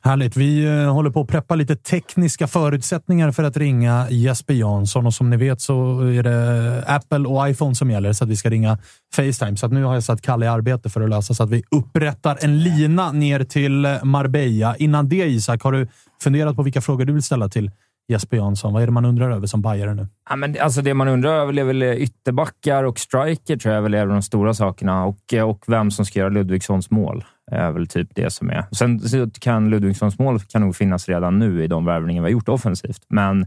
Härligt. 0.00 0.36
Vi 0.36 0.64
eh, 0.64 0.92
håller 0.92 1.10
på 1.10 1.20
att 1.20 1.28
preppa 1.28 1.54
lite 1.54 1.76
tekniska 1.76 2.46
förutsättningar 2.46 3.32
för 3.32 3.42
att 3.42 3.56
ringa 3.56 4.06
Jesper 4.10 4.54
Jansson 4.54 5.06
och 5.06 5.14
som 5.14 5.30
ni 5.30 5.36
vet 5.36 5.60
så 5.60 6.00
är 6.00 6.22
det 6.22 6.84
Apple 6.86 7.28
och 7.28 7.48
iPhone 7.48 7.74
som 7.74 7.90
gäller 7.90 8.12
så 8.12 8.24
att 8.24 8.30
vi 8.30 8.36
ska 8.36 8.50
ringa 8.50 8.78
Facetime. 9.14 9.56
Så 9.56 9.66
att 9.66 9.72
nu 9.72 9.84
har 9.84 9.94
jag 9.94 10.02
satt 10.02 10.22
Kalle 10.22 10.46
i 10.46 10.48
arbete 10.48 10.90
för 10.90 11.00
att 11.00 11.10
lösa 11.10 11.34
så 11.34 11.42
att 11.42 11.50
vi 11.50 11.62
upprättar 11.70 12.38
en 12.40 12.62
lina 12.62 13.12
ner 13.12 13.44
till 13.44 13.98
Marbella. 14.02 14.76
Innan 14.76 15.08
det 15.08 15.26
Isak, 15.26 15.62
har 15.62 15.72
du 15.72 15.88
funderat 16.22 16.56
på 16.56 16.62
vilka 16.62 16.80
frågor 16.80 17.04
du 17.04 17.12
vill 17.12 17.22
ställa 17.22 17.48
till 17.48 17.70
Jesper 18.08 18.36
Jansson? 18.36 18.72
Vad 18.72 18.82
är 18.82 18.86
det 18.86 18.92
man 18.92 19.04
undrar 19.04 19.30
över 19.30 19.46
som 19.46 19.62
bajare 19.62 19.94
nu? 19.94 20.08
Ja, 20.30 20.36
men 20.36 20.56
alltså 20.60 20.82
det 20.82 20.94
man 20.94 21.08
undrar 21.08 21.30
över 21.30 21.58
är 21.58 21.64
väl 21.64 21.82
ytterbackar 21.82 22.84
och 22.84 22.98
striker, 22.98 23.56
tror 23.56 23.74
jag 23.74 23.82
väl 23.82 23.94
är 23.94 24.06
de 24.06 24.22
stora 24.22 24.54
sakerna. 24.54 25.04
Och, 25.04 25.34
eh, 25.34 25.48
och 25.48 25.64
vem 25.66 25.90
som 25.90 26.06
ska 26.06 26.18
göra 26.18 26.28
Ludvigssons 26.28 26.90
mål 26.90 27.24
är 27.52 27.70
väl 27.70 27.86
typ 27.86 28.08
det 28.14 28.30
som 28.30 28.50
är. 28.50 28.64
Sen 28.72 29.00
kan 29.40 29.70
Ludvigssons 29.70 30.18
mål 30.18 30.40
kan 30.40 30.62
nog 30.62 30.76
finnas 30.76 31.08
redan 31.08 31.38
nu 31.38 31.64
i 31.64 31.66
de 31.66 31.84
värvningar 31.84 32.22
vi 32.22 32.26
har 32.26 32.32
gjort 32.32 32.48
offensivt, 32.48 33.04
men 33.08 33.46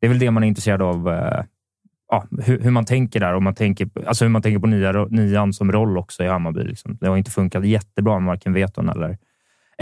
det 0.00 0.06
är 0.06 0.08
väl 0.08 0.18
det 0.18 0.30
man 0.30 0.44
är 0.44 0.48
intresserad 0.48 0.82
av. 0.82 1.08
Eh, 1.08 1.44
ja, 2.10 2.24
hur, 2.44 2.60
hur 2.60 2.70
man 2.70 2.84
tänker 2.84 3.20
där. 3.20 3.34
och 3.34 3.42
man 3.42 3.54
tänker, 3.54 3.88
alltså 4.06 4.24
hur 4.24 4.30
man 4.30 4.42
tänker 4.42 4.58
på 4.58 4.66
nya, 4.66 4.92
nian 5.10 5.52
som 5.52 5.72
roll 5.72 5.98
också 5.98 6.24
i 6.24 6.28
Hammarby. 6.28 6.64
Liksom. 6.64 6.98
Det 7.00 7.08
har 7.08 7.16
inte 7.16 7.30
funkat 7.30 7.66
jättebra 7.66 8.18
med 8.18 8.26
varken 8.26 8.52
Veton 8.52 8.88
eller, 8.88 9.18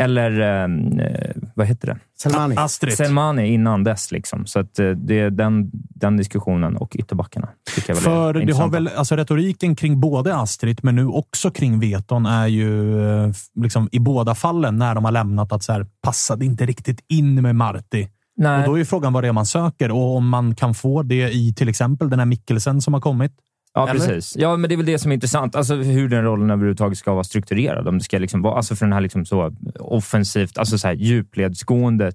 eller 0.01 0.41
eh, 0.41 1.43
vad 1.55 1.67
heter 1.67 1.89
det? 1.89 1.99
Selmani. 2.19 2.57
Astrid. 2.57 2.97
Selmani 2.97 3.47
innan 3.47 3.85
dess. 3.85 4.13
Liksom. 4.13 4.47
Så 4.47 4.61
att 4.61 4.79
eh, 4.79 4.91
det 4.91 5.21
är 5.21 5.31
den, 5.31 5.71
den 5.73 6.17
diskussionen 6.17 6.77
och 6.77 6.97
ytterbackarna. 6.97 7.49
Jag 7.89 7.97
För 7.97 8.33
det 8.33 8.53
har 8.53 8.69
väl, 8.69 8.89
alltså 8.97 9.17
retoriken 9.17 9.77
kring 9.77 10.01
både 10.01 10.37
Astrid, 10.37 10.81
men 10.83 10.97
nu 10.97 11.07
också 11.07 11.51
kring 11.51 11.81
Veton, 11.81 12.27
är 12.27 12.47
ju 12.47 13.01
eh, 13.09 13.33
liksom, 13.61 13.89
i 13.93 13.99
båda 13.99 14.35
fallen 14.35 14.77
när 14.77 14.95
de 14.95 15.05
har 15.05 15.13
lämnat 15.13 15.53
att 15.53 15.63
så 15.63 15.73
här, 15.73 15.87
passade 16.03 16.45
inte 16.45 16.67
riktigt 16.67 17.01
in 17.09 17.43
med 17.43 17.57
Marti. 17.57 18.09
Nej. 18.37 18.59
Och 18.59 18.69
då 18.69 18.75
är 18.75 18.79
ju 18.79 18.85
frågan 18.85 19.13
vad 19.13 19.25
det 19.25 19.29
är 19.29 19.33
man 19.33 19.47
söker 19.47 19.91
och 19.91 20.17
om 20.17 20.29
man 20.29 20.55
kan 20.55 20.75
få 20.75 21.03
det 21.03 21.31
i 21.31 21.55
till 21.55 21.69
exempel 21.69 22.11
den 22.11 22.19
här 22.19 22.27
Mikkelsen 22.27 22.81
som 22.81 22.95
har 22.95 23.01
kommit. 23.01 23.33
Ja, 23.75 23.89
Eller? 23.89 24.01
precis. 24.01 24.37
Ja, 24.37 24.57
men 24.57 24.69
det 24.69 24.75
är 24.75 24.77
väl 24.77 24.87
det 24.87 24.99
som 24.99 25.11
är 25.11 25.15
intressant. 25.15 25.57
Alltså 25.57 25.75
hur 25.75 26.09
den 26.09 26.25
rollen 26.25 26.51
överhuvudtaget 26.51 26.99
ska 26.99 27.13
vara 27.13 27.25
strukturerad. 27.25 27.89
Om 27.89 27.99
det 27.99 28.05
ska 28.05 28.19
liksom 28.19 28.43
vara, 28.43 28.57
alltså 28.57 28.77
för 28.77 28.87
den 28.87 28.93
här 28.93 29.01
liksom 29.01 29.25
så 29.25 29.53
offensivt, 29.81 30.59
alltså 30.59 30.79
så 30.79 30.89
här 30.89 30.95
djupledsgående, 30.95 32.13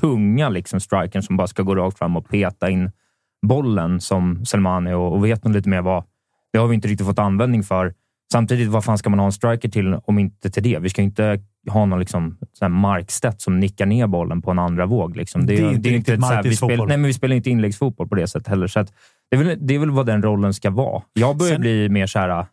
tunga 0.00 0.48
liksom 0.48 0.80
strikern 0.80 1.22
som 1.22 1.36
bara 1.36 1.46
ska 1.46 1.62
gå 1.62 1.74
rakt 1.74 1.98
fram 1.98 2.16
och 2.16 2.28
peta 2.28 2.70
in 2.70 2.90
bollen 3.46 4.00
som 4.00 4.44
Selmani 4.44 4.92
och, 4.92 5.12
och 5.12 5.24
vet 5.24 5.48
lite 5.48 5.68
mer 5.68 5.82
vad. 5.82 6.04
Det 6.52 6.58
har 6.58 6.66
vi 6.66 6.74
inte 6.74 6.88
riktigt 6.88 7.06
fått 7.06 7.18
användning 7.18 7.62
för. 7.62 7.94
Samtidigt, 8.32 8.68
vad 8.68 8.84
fan 8.84 8.98
ska 8.98 9.10
man 9.10 9.18
ha 9.18 9.26
en 9.26 9.32
striker 9.32 9.68
till 9.68 9.94
om 9.94 10.18
inte 10.18 10.50
till 10.50 10.62
det? 10.62 10.78
Vi 10.78 10.88
ska 10.88 11.02
inte 11.02 11.40
ha 11.70 11.86
någon 11.86 12.00
liksom, 12.00 12.38
Markstedt 12.68 13.40
som 13.40 13.60
nickar 13.60 13.86
ner 13.86 14.06
bollen 14.06 14.42
på 14.42 14.50
en 14.50 14.58
andra 14.58 14.86
våg. 14.86 15.16
Liksom. 15.16 15.46
Det 15.46 15.54
är 15.54 15.72
inte 15.72 15.88
riktigt 15.88 16.14
ett 16.14 16.20
så 16.20 16.26
här- 16.26 16.42
vi 16.42 16.56
fotboll. 16.56 16.88
Nej, 16.88 16.96
men 16.96 17.06
vi 17.06 17.12
spelar 17.12 17.36
inte 17.36 17.50
inläggsfotboll 17.50 18.08
på 18.08 18.14
det 18.14 18.26
sättet 18.26 18.48
heller. 18.48 18.66
Så 18.66 18.80
att 18.80 18.92
Det 19.30 19.36
är, 19.36 19.44
väl, 19.44 19.58
det 19.66 19.74
är 19.74 19.78
väl 19.78 19.90
vad 19.90 20.06
den 20.06 20.22
rollen 20.22 20.54
ska 20.54 20.70
vara. 20.70 21.02
Jag 21.12 21.36
börjar 21.36 21.52
Sen- 21.52 21.60
bli 21.60 21.88
mer 21.88 22.06
så 22.06 22.18
här, 22.18 22.46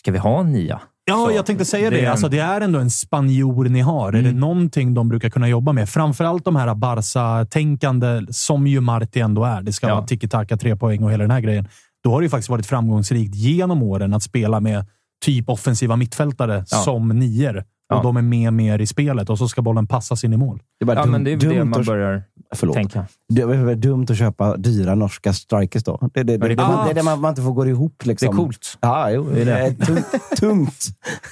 ska 0.00 0.12
vi 0.12 0.18
ha 0.18 0.40
en 0.40 0.52
nia? 0.52 0.80
Ja, 1.04 1.26
Så, 1.28 1.32
jag 1.36 1.46
tänkte 1.46 1.64
säga 1.64 1.90
det. 1.90 1.96
det 1.96 2.04
en- 2.04 2.10
Alltså, 2.10 2.28
det 2.28 2.38
är 2.38 2.60
ändå 2.60 2.78
en 2.78 2.90
spanjor 2.90 3.64
ni 3.64 3.80
har. 3.80 4.12
Är 4.12 4.22
det 4.22 4.32
någonting 4.32 4.94
de 4.94 5.08
brukar 5.08 5.30
kunna 5.30 5.48
jobba 5.48 5.72
med? 5.72 5.88
Framförallt 5.88 6.44
de 6.44 6.56
här 6.56 6.74
Barca-tänkande, 6.74 8.26
som 8.30 8.66
ju 8.66 8.80
Marti 8.80 9.20
ändå 9.20 9.44
är. 9.44 9.62
Det 9.62 9.72
ska 9.72 9.88
Ja. 9.88 9.94
vara 9.94 10.06
tiki-taka, 10.06 10.56
tre 10.56 10.76
poäng 10.76 11.02
och 11.04 11.12
hela 11.12 11.24
den 11.24 11.30
här 11.30 11.40
grejen. 11.40 11.68
Då 12.04 12.10
har 12.10 12.20
det 12.20 12.24
ju 12.24 12.30
faktiskt 12.30 12.48
varit 12.50 12.66
framgångsrikt 12.66 13.34
genom 13.34 13.82
åren 13.82 14.14
att 14.14 14.22
spela 14.22 14.60
med 14.60 14.86
typ 15.24 15.48
offensiva 15.48 15.96
mittfältare 15.96 16.56
Ja. 16.70 16.76
som 16.76 17.08
nior. 17.08 17.56
Och 17.58 17.64
Ja. 17.96 18.02
de 18.02 18.16
är 18.16 18.22
med 18.22 18.52
mer 18.52 18.78
i 18.78 18.86
spelet 18.86 19.30
och 19.30 19.38
så 19.38 19.48
ska 19.48 19.62
bollen 19.62 19.86
passas 19.86 20.24
in 20.24 20.32
i 20.32 20.36
mål. 20.36 20.58
Det 20.80 20.84
är 20.84 20.86
bara 20.86 20.96
Ja, 20.96 21.02
dum, 21.02 21.12
men 21.12 21.24
det 21.24 21.30
är 21.32 21.36
väl 21.36 21.48
det 21.48 21.54
dumt 21.58 21.70
man 21.70 21.80
att- 21.80 21.86
börjar 21.86 22.22
Förlåt. 22.54 22.76
tänka. 22.76 23.06
Det 23.28 23.42
är 23.42 23.46
väl 23.46 23.80
dumt 23.80 24.06
att 24.10 24.18
köpa 24.18 24.56
dyra 24.56 24.94
norska 24.94 25.32
strikers 25.32 25.84
då. 25.84 25.98
Det, 26.14 26.22
det, 26.22 26.22
det, 26.22 26.38
det 26.38 26.44
är 26.44 26.48
det, 26.48 26.56
det 26.56 26.90
är 26.90 26.94
det 26.94 27.02
man, 27.02 27.20
man 27.20 27.28
inte 27.28 27.42
får 27.42 27.52
gå 27.52 27.66
ihop. 27.66 27.94
Det 27.98 28.08
Liksom. 28.08 28.28
är 28.28 28.32
coolt. 28.32 28.78
Ja, 28.80 29.10
jo, 29.10 29.30
det 29.34 29.52
är 29.52 29.70
tungt. 29.72 30.06
tungt. 30.36 30.84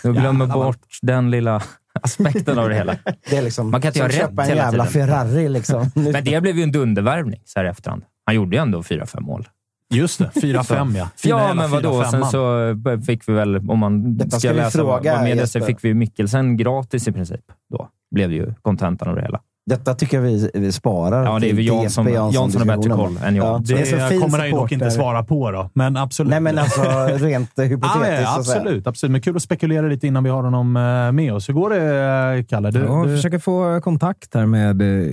Jag 0.03 0.15
glömmer 0.15 0.47
bort 0.47 0.99
den 1.03 1.31
lilla 1.31 1.63
aspekten 2.03 2.59
av 2.59 2.69
det 2.69 2.75
hela. 2.75 2.97
Det 3.31 3.37
är 3.37 3.43
liksom, 3.43 3.71
Man 3.71 3.81
kan 3.81 3.89
inte 3.89 3.99
göra 3.99 4.09
rätt 4.09 4.17
köpa 4.17 4.43
en 4.43 4.49
hela 4.49 4.63
jävla 4.63 4.87
tiden. 4.87 5.09
Ferrari. 5.09 5.49
Liksom. 5.49 5.91
Men 5.95 6.25
det 6.25 6.41
blev 6.41 6.57
ju 6.57 6.63
en 6.63 6.73
dundervärvning 6.73 7.43
så 7.45 7.59
här 7.59 7.67
i 7.67 7.69
efterhand. 7.69 8.03
Han 8.25 8.35
gjorde 8.35 8.57
ju 8.57 8.63
ändå 8.63 8.83
fyra, 8.83 9.07
fem 9.07 9.25
mål. 9.25 9.49
Just 9.95 10.19
det. 10.19 10.31
4-5 10.35 10.97
ja. 10.97 11.09
Fina 11.17 11.39
ja, 11.39 11.55
men 11.55 11.71
vadå? 11.71 12.03
4-5 12.03 12.11
Sen 12.11 12.25
så 12.25 13.01
fick 13.07 13.29
vi 13.29 13.33
väl, 13.33 13.57
om 13.71 13.79
man 13.79 14.17
Detta 14.17 14.39
ska, 14.41 14.53
läsa 14.53 14.63
vad, 14.63 14.73
fråga, 14.73 15.15
vad 15.15 15.25
media 15.25 15.47
så 15.47 15.61
fick 15.61 15.85
vi 15.85 15.95
Mikkelsen 15.95 16.57
gratis 16.57 17.09
i 17.09 17.13
princip. 17.13 17.41
Då 17.71 17.89
blev 18.11 18.29
det 18.29 18.35
ju 18.35 18.55
kontentan 18.63 19.09
av 19.09 19.15
det 19.17 19.23
hela. 19.23 19.41
Detta 19.71 19.95
tycker 19.95 20.17
jag 20.17 20.23
vi, 20.25 20.51
vi 20.55 20.73
sparar 20.73 21.25
Ja, 21.25 21.39
det 21.39 21.51
är 21.51 21.55
väl 21.55 21.67
Jansson, 21.67 22.13
Jansson 22.13 22.69
har 22.69 22.77
bättre 22.77 22.91
koll 22.91 23.19
än 23.25 23.37
jag. 23.37 23.47
Ja. 23.47 23.61
Det, 23.65 23.75
Det 23.75 23.81
är 23.81 24.01
så 24.01 24.09
fin 24.09 24.21
kommer 24.21 24.39
han 24.39 24.47
ju 24.47 24.53
dock 24.53 24.73
inte 24.73 24.91
svara 24.91 25.25
på 25.25 25.51
då, 25.51 25.71
men 25.75 25.97
absolut. 25.97 26.31
Nej, 26.31 26.41
men 26.41 26.59
alltså 26.59 26.81
rent 27.27 27.51
Ja, 27.55 27.63
hypotetiskt. 27.65 28.23
ja, 28.23 28.39
att 28.39 28.47
säga. 28.47 28.59
absolut, 28.59 28.87
absolut. 28.87 29.11
Men 29.13 29.21
kul 29.21 29.37
att 29.37 29.43
spekulera 29.43 29.87
lite 29.87 30.07
innan 30.07 30.25
vi 30.25 30.31
har 30.31 30.43
honom 30.43 30.77
eh, 30.77 31.13
med 31.13 31.33
oss. 31.35 31.49
Hur 31.49 31.55
går 31.55 31.71
det, 31.71 32.37
eh, 32.39 32.45
Kalle? 32.45 32.71
Du, 32.71 32.79
Jag 32.81 33.07
du... 33.09 33.17
försöker 33.17 33.39
få 33.39 33.81
kontakt 33.81 34.35
här 34.35 34.47
med 34.47 34.83
eh, 34.83 35.13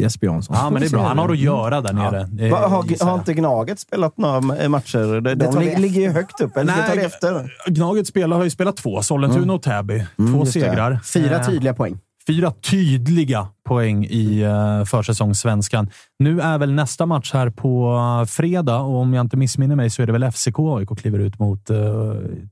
Jesper 0.00 0.26
Jansson. 0.26 0.56
Ja, 0.58 0.70
men 0.70 0.80
det 0.82 0.86
är 0.88 0.90
bra. 0.90 1.02
Han 1.08 1.18
har 1.18 1.28
att 1.32 1.38
göra 1.38 1.80
där 1.80 1.92
nere. 1.92 2.50
Va, 2.50 2.56
har, 2.56 2.68
har 2.68 2.84
jag. 3.00 3.18
inte 3.18 3.34
Gnaget 3.34 3.80
spelat 3.80 4.18
några 4.18 4.40
matcher? 4.68 5.20
De, 5.20 5.34
de 5.34 5.44
tar 5.52 5.60
vi 5.60 5.66
lig- 5.66 5.78
ligger 5.78 6.00
ju 6.00 6.10
högt 6.10 6.40
upp. 6.40 6.56
Eller 6.56 6.74
det 6.94 7.02
efter? 7.02 7.52
Gnaget 7.66 8.06
spelar, 8.06 8.36
har 8.36 8.44
ju 8.44 8.50
spelat 8.50 8.76
två. 8.76 9.02
Sollentuna 9.02 9.52
och 9.52 9.62
Täby. 9.62 9.98
Två 10.16 10.22
Mm, 10.22 10.40
just 10.40 10.54
det. 10.54 10.60
segrar. 10.60 11.00
Fyra 11.04 11.44
tydliga 11.44 11.74
poäng. 11.74 11.98
Fyra 12.26 12.50
tydliga 12.50 13.48
poäng 13.68 14.04
i 14.04 14.44
uh, 14.44 14.84
försäsongssvenskan. 14.84 15.90
Nu 16.18 16.40
är 16.40 16.58
väl 16.58 16.72
nästa 16.72 17.06
match 17.06 17.32
här 17.32 17.50
på 17.50 17.94
eh, 18.20 18.26
fredag 18.26 18.78
och 18.78 18.96
om 18.96 19.14
jag 19.14 19.24
inte 19.24 19.36
missminner 19.36 19.76
mig 19.76 19.90
så 19.90 20.02
är 20.02 20.06
det 20.06 20.12
väl 20.12 20.32
FCK 20.32 20.58
AIK 20.58 20.88
kliver 20.98 21.18
ut 21.18 21.38
mot 21.38 21.70
eh, 21.70 21.76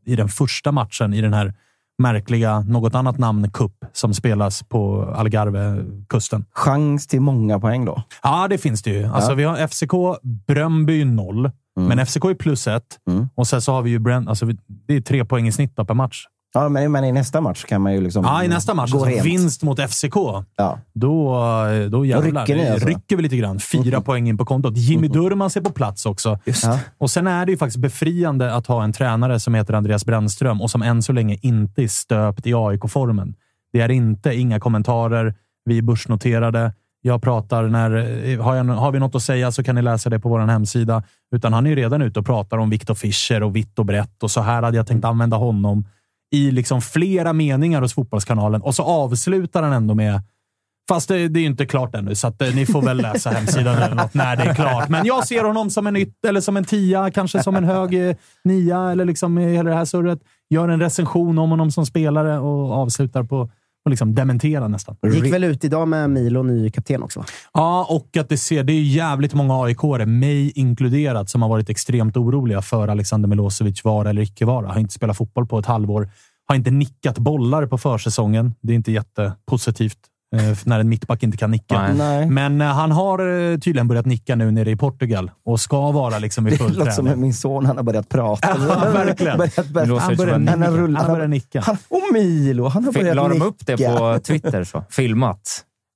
i 0.04 0.16
den 0.16 0.28
första 0.28 0.72
matchen 0.72 1.14
i 1.14 1.20
den 1.20 1.34
här 1.34 1.54
märkliga, 1.98 2.60
något 2.60 2.94
annat 2.94 3.18
namn, 3.18 3.50
cup 3.50 3.72
som 3.92 4.14
spelas 4.14 4.62
på 4.62 5.12
Algarve-kusten. 5.16 6.44
Chans 6.52 7.06
till 7.06 7.20
många 7.20 7.60
poäng 7.60 7.84
då. 7.84 8.02
Ja, 8.22 8.48
det 8.48 8.58
finns 8.58 8.82
det 8.82 8.90
ju. 8.90 9.04
Alltså, 9.04 9.34
Vi 9.34 9.44
har 9.44 9.66
FCK, 9.66 10.22
Bröndby 10.46 11.04
noll, 11.04 11.50
men 11.76 12.06
FCK 12.06 12.24
är 12.24 12.34
plus 12.34 12.66
ett. 12.66 12.98
Mm. 13.10 13.28
Och 13.34 13.46
sen 13.46 13.62
så 13.62 13.72
har 13.72 13.82
vi 13.82 13.90
ju 13.90 13.98
Brent, 13.98 14.28
alltså, 14.28 14.46
det 14.86 14.94
är 14.94 15.00
tre 15.00 15.24
poäng 15.24 15.48
i 15.48 15.52
snitt 15.52 15.76
per 15.76 15.94
match. 15.94 16.26
Ja, 16.54 16.68
men, 16.68 16.92
men 16.92 17.04
i 17.04 17.12
nästa 17.12 17.40
match 17.40 17.64
kan 17.64 17.82
man 17.82 17.92
ju 17.92 18.00
liksom 18.00 18.24
Ja, 18.24 18.44
i 18.44 18.48
nästa 18.48 18.74
match, 18.74 18.92
alltså, 18.92 19.08
rent. 19.08 19.26
vinst 19.26 19.62
mot 19.62 19.80
FCK, 19.90 20.14
Ja. 20.56 20.78
då, 20.94 21.34
då 21.90 22.04
jävlar. 22.04 22.40
rycker 22.42 22.56
ni 22.56 22.68
alltså. 22.70 22.88
rycker 22.88 23.16
vi 23.16 23.22
lite 23.22 23.36
grann. 23.36 23.60
Fyra 23.60 24.00
poäng 24.00 24.28
in 24.28 24.38
på 24.38 24.44
kontot. 24.44 24.76
Jimmy 24.76 25.08
Durmaz 25.08 25.56
är 25.56 25.60
på 25.60 25.70
plats 25.70 26.06
också. 26.06 26.38
Ja. 26.62 26.78
Och 26.98 27.10
sen 27.10 27.26
är 27.26 27.46
det 27.46 27.52
ju 27.52 27.58
faktiskt 27.58 27.78
befriande 27.78 28.54
att 28.54 28.66
ha 28.66 28.84
en 28.84 28.92
tränare 28.92 29.40
som 29.40 29.54
heter 29.54 29.74
Andreas 29.74 30.04
Brännström 30.04 30.60
och 30.62 30.70
som 30.70 30.82
än 30.82 31.02
så 31.02 31.12
länge 31.12 31.38
inte 31.42 31.82
är 31.82 31.88
stöpt 31.88 32.46
i 32.46 32.54
AIK-formen. 32.54 33.34
Det 33.72 33.80
är 33.80 33.90
inte 33.90 34.34
inga 34.34 34.60
kommentarer. 34.60 35.34
Vi 35.64 35.78
är 35.78 35.82
börsnoterade. 35.82 36.72
Jag 37.02 37.22
pratar 37.22 37.62
när... 37.62 37.90
Har, 38.38 38.54
jag, 38.56 38.64
har 38.64 38.92
vi 38.92 38.98
något 38.98 39.14
att 39.14 39.22
säga 39.22 39.52
så 39.52 39.62
kan 39.64 39.74
ni 39.74 39.82
läsa 39.82 40.10
det 40.10 40.18
på 40.20 40.28
vår 40.28 40.38
hemsida. 40.40 41.02
Utan 41.34 41.52
han 41.52 41.66
är 41.66 41.70
ju 41.70 41.76
redan 41.76 42.02
ute 42.02 42.20
och 42.20 42.26
pratar 42.26 42.58
om 42.58 42.70
Viktor 42.70 42.94
Fischer 42.94 43.42
och 43.42 43.56
vitt 43.56 43.78
och 43.78 43.86
brett 43.86 44.22
och 44.22 44.30
så 44.30 44.40
här 44.40 44.62
hade 44.62 44.76
jag 44.76 44.86
tänkt 44.86 45.04
använda 45.04 45.36
honom 45.36 45.84
i 46.30 46.50
liksom 46.50 46.82
flera 46.82 47.32
meningar 47.32 47.82
hos 47.82 47.94
Fotbollskanalen 47.94 48.62
och 48.62 48.74
så 48.74 48.82
avslutar 48.82 49.62
han 49.62 49.72
ändå 49.72 49.94
med 49.94 50.22
Fast 50.88 51.08
det, 51.08 51.28
det 51.28 51.38
är 51.38 51.40
ju 51.40 51.46
inte 51.46 51.66
klart 51.66 51.94
ännu, 51.94 52.14
så 52.14 52.26
att, 52.26 52.42
eh, 52.42 52.54
ni 52.54 52.66
får 52.66 52.82
väl 52.82 52.96
läsa 52.96 53.30
hemsidan 53.34 53.82
eller 53.82 53.94
något 53.94 54.14
när 54.14 54.36
det 54.36 54.42
är 54.42 54.54
klart. 54.54 54.88
Men 54.88 55.06
jag 55.06 55.26
ser 55.26 55.44
honom 55.44 55.70
som 55.70 55.86
en 55.86 55.96
ytt, 55.96 56.24
eller 56.24 56.40
som 56.40 56.56
en 56.56 56.64
tia, 56.64 57.10
kanske 57.10 57.42
som 57.42 57.56
en 57.56 57.64
hög 57.64 58.08
eh, 58.08 58.16
nia, 58.44 58.90
eller 58.90 59.04
liksom 59.04 59.38
i 59.38 59.52
hela 59.52 59.70
det 59.70 59.76
här 59.76 59.84
surret. 59.84 60.18
Gör 60.50 60.68
en 60.68 60.80
recension 60.80 61.38
om 61.38 61.50
honom 61.50 61.70
som 61.70 61.86
spelare 61.86 62.38
och 62.38 62.72
avslutar 62.72 63.22
på 63.22 63.50
och 63.84 63.90
liksom 63.90 64.14
dementera 64.14 64.68
nästan. 64.68 64.96
Gick 65.12 65.32
väl 65.32 65.44
ut 65.44 65.64
idag 65.64 65.88
med 65.88 66.10
Milo, 66.10 66.42
ny 66.42 66.70
kapten 66.70 67.02
också? 67.02 67.20
va? 67.20 67.26
Ja, 67.52 67.86
och 67.90 68.16
att 68.16 68.28
det 68.28 68.36
ser... 68.36 68.64
Det 68.64 68.72
är 68.72 68.82
jävligt 68.82 69.34
många 69.34 69.64
aik 69.64 69.82
mig 70.06 70.52
inkluderat, 70.54 71.30
som 71.30 71.42
har 71.42 71.48
varit 71.48 71.70
extremt 71.70 72.16
oroliga 72.16 72.62
för 72.62 72.88
Alexander 72.88 73.28
Milosevic 73.28 73.84
vara 73.84 74.10
eller 74.10 74.22
icke 74.22 74.44
vara. 74.44 74.66
Har 74.66 74.80
inte 74.80 74.94
spelat 74.94 75.16
fotboll 75.16 75.46
på 75.46 75.58
ett 75.58 75.66
halvår. 75.66 76.10
Har 76.46 76.56
inte 76.56 76.70
nickat 76.70 77.18
bollar 77.18 77.66
på 77.66 77.78
försäsongen. 77.78 78.54
Det 78.60 78.72
är 78.72 78.76
inte 78.76 78.92
jättepositivt 78.92 79.98
när 80.64 80.80
en 80.80 80.88
mittback 80.88 81.22
inte 81.22 81.36
kan 81.36 81.50
nicka. 81.50 81.82
Nej. 81.82 81.94
Nej. 81.94 82.30
Men 82.30 82.60
eh, 82.60 82.66
han 82.66 82.92
har 82.92 83.18
eh, 83.52 83.58
tydligen 83.58 83.88
börjat 83.88 84.06
nicka 84.06 84.34
nu 84.36 84.50
nere 84.50 84.70
i 84.70 84.76
Portugal 84.76 85.30
och 85.46 85.60
ska 85.60 85.90
vara 85.90 86.18
liksom 86.18 86.46
i 86.46 86.50
Det 86.50 86.56
full 86.56 86.78
låter 86.78 86.90
som 86.90 87.04
träning. 87.06 87.20
min 87.22 87.34
son. 87.34 87.66
Han 87.66 87.76
har 87.76 87.84
börjat 87.84 88.08
prata. 88.08 88.48
Ja, 88.68 88.90
verkligen. 88.92 89.38
börjat, 89.38 89.68
börjat, 89.68 90.02
han, 90.02 90.16
börjat, 90.16 90.48
han, 90.48 90.60
nicka. 90.60 90.70
rullat, 90.70 91.00
Han 91.02 91.10
har 91.10 91.16
börjat 91.16 91.30
nicka. 91.30 91.60
Han, 91.60 91.76
och 91.88 92.02
Milo, 92.12 92.68
han 92.68 92.84
har 92.84 92.92
börjat 92.92 93.16
La 93.16 93.28
de 93.28 93.34
nicka. 93.34 93.44
upp 93.46 93.66
det 93.66 93.76
på 93.76 94.18
Twitter? 94.24 94.64
så 94.64 94.84
Filmat. 94.90 95.40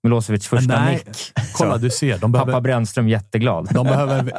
Milosevic 0.05 0.47
första 0.47 0.81
Nej, 0.81 0.95
nick. 1.07 1.33
Kolla, 1.53 1.77
du 1.79 1.91
ser. 1.91 2.19
De 2.19 2.33
Pappa 2.33 2.45
behöver, 2.47 2.61
Brännström 2.63 3.09
jätteglad. 3.09 3.69
de 3.75 3.87
behöver, 3.87 4.33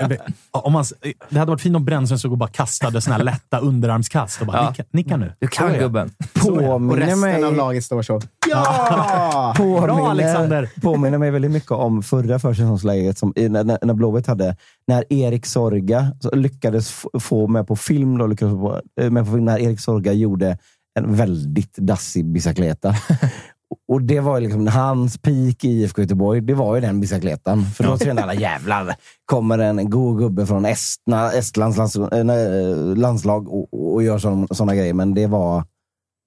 om 0.51 0.73
man, 0.73 0.85
det 1.29 1.39
hade 1.39 1.51
varit 1.51 1.61
fint 1.61 1.75
om 1.75 1.85
Brännström 1.85 2.19
såg 2.19 2.31
och 2.31 2.37
bara 2.37 2.49
kastade 2.49 3.01
såna 3.01 3.15
här 3.15 3.23
lätta 3.33 3.59
underarmskast 3.59 4.41
och 4.41 4.47
bara 4.47 4.57
Ja. 4.57 4.69
nicka, 4.69 4.83
nicka 4.91 5.17
nu. 5.17 5.33
Du 5.39 5.47
kan 5.47 5.73
gubben. 5.73 6.09
Påminner 6.41 6.95
resten 7.05 7.19
mig, 7.19 7.43
av 7.43 7.55
laget 7.55 7.83
står 7.83 8.01
så. 8.01 8.21
Ja! 8.49 9.53
påminner, 9.57 9.81
Bra, 9.87 10.09
Alexander. 10.09 10.69
påminner 10.81 11.17
mig 11.17 11.31
väldigt 11.31 11.51
mycket 11.51 11.71
om 11.71 12.03
förra 12.03 12.39
försäsongsläget 12.39 13.17
som, 13.17 13.33
när, 13.35 13.63
när- 13.63 13.79
när 13.85 13.93
Blåvitt 13.93 14.27
hade. 14.27 14.55
När 14.87 15.13
Erik 15.13 15.45
Sorga 15.45 16.11
lyckades 16.33 16.93
få 17.19 17.47
med 17.47 17.67
på 17.67 17.75
film, 17.75 18.17
då, 18.17 18.27
lyckades 18.27 18.53
få 18.53 18.81
eh, 19.01 19.09
med 19.09 19.25
på 19.25 19.31
film 19.31 19.45
när 19.45 19.59
Erik 19.59 19.79
Sorga 19.79 20.13
gjorde 20.13 20.57
en 20.99 21.15
väldigt 21.15 21.77
dassig 21.77 22.25
bicicleta. 22.25 22.95
Och 23.87 24.01
det 24.01 24.19
var 24.19 24.39
liksom 24.39 24.67
hans 24.67 25.17
peak 25.17 25.63
i 25.63 25.69
IFK 25.69 26.01
Göteborg. 26.01 26.41
Det 26.41 26.53
var 26.53 26.75
ju 26.75 26.81
den 26.81 27.01
bicicletan. 27.01 27.65
För 27.65 27.83
då 27.83 27.97
kände 27.97 28.23
alla 28.23 28.33
jävlar, 28.33 28.95
kommer 29.25 29.59
en 29.59 29.89
god 29.89 30.19
gubbe 30.19 30.45
från 30.45 30.65
Estna, 30.65 31.31
Estlands 31.31 31.77
lands, 31.77 31.95
eh, 31.95 32.23
nej, 32.23 32.65
landslag 32.95 33.49
och, 33.49 33.93
och 33.93 34.03
gör 34.03 34.17
sådana 34.53 34.75
grejer. 34.75 34.93
Men 34.93 35.13
det 35.13 35.27
var 35.27 35.63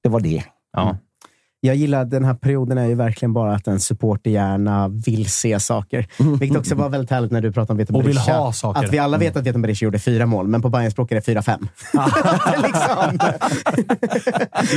det. 0.03 0.09
Var 0.09 0.20
det. 0.20 0.44
Ja. 0.72 0.96
Jag 1.61 1.77
gillar 1.77 2.05
den 2.05 2.25
här 2.25 2.35
perioden 2.35 2.79
är 2.79 2.87
ju 2.87 2.94
verkligen 2.94 3.33
bara 3.33 3.55
att 3.55 3.66
en 3.66 3.81
supporterhjärna 3.81 4.88
vill 4.88 5.31
se 5.31 5.61
saker. 5.61 6.07
Vilket 6.38 6.59
också 6.59 6.75
var 6.75 6.88
väldigt 6.88 7.11
härligt 7.11 7.31
när 7.31 7.40
du 7.40 7.53
pratade 7.53 7.73
om 7.73 7.79
Veton 7.79 7.97
Och 7.97 8.09
vill 8.09 8.18
ha 8.18 8.53
saker. 8.53 8.85
Att 8.85 8.92
vi 8.92 8.99
alla 8.99 9.18
vet 9.18 9.37
att 9.37 9.47
Veton 9.47 9.62
Berisha 9.62 9.85
gjorde 9.85 9.99
fyra 9.99 10.27
mål, 10.27 10.49
men 10.49 10.62
på 10.62 10.68
Bayerns 10.68 10.92
språk 10.92 11.11
är 11.12 11.16
det 11.16 11.23
fyra, 11.23 11.42
fem. 11.42 11.61
liksom. 12.62 13.18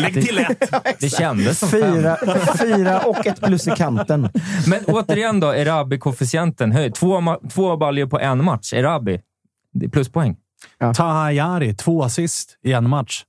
Lägg 0.02 0.14
till 0.14 0.38
ett! 0.38 0.74
Det 1.00 1.10
kändes 1.10 1.60
som 1.60 1.70
fem. 1.70 1.94
Fyra, 1.94 2.18
fyra 2.60 3.00
och 3.00 3.28
ett 3.28 3.42
plus 3.42 3.68
i 3.68 3.72
kanten. 3.72 4.30
Men 4.68 4.86
återigen 4.86 5.40
då, 5.40 5.48
Erabi-koefficienten 5.54 6.72
höjd. 6.72 6.96
Två, 6.96 7.38
två 7.50 7.78
baljor 7.78 8.08
på 8.08 8.20
en 8.20 8.46
match. 8.46 8.74
Erabi, 8.74 9.22
det 9.74 9.86
är 9.86 9.90
pluspoäng. 9.90 10.36
Tahayari, 10.96 11.74
två 11.74 12.04
assist 12.04 12.58
i 12.64 12.74
en 12.74 12.90
match. 12.90 13.24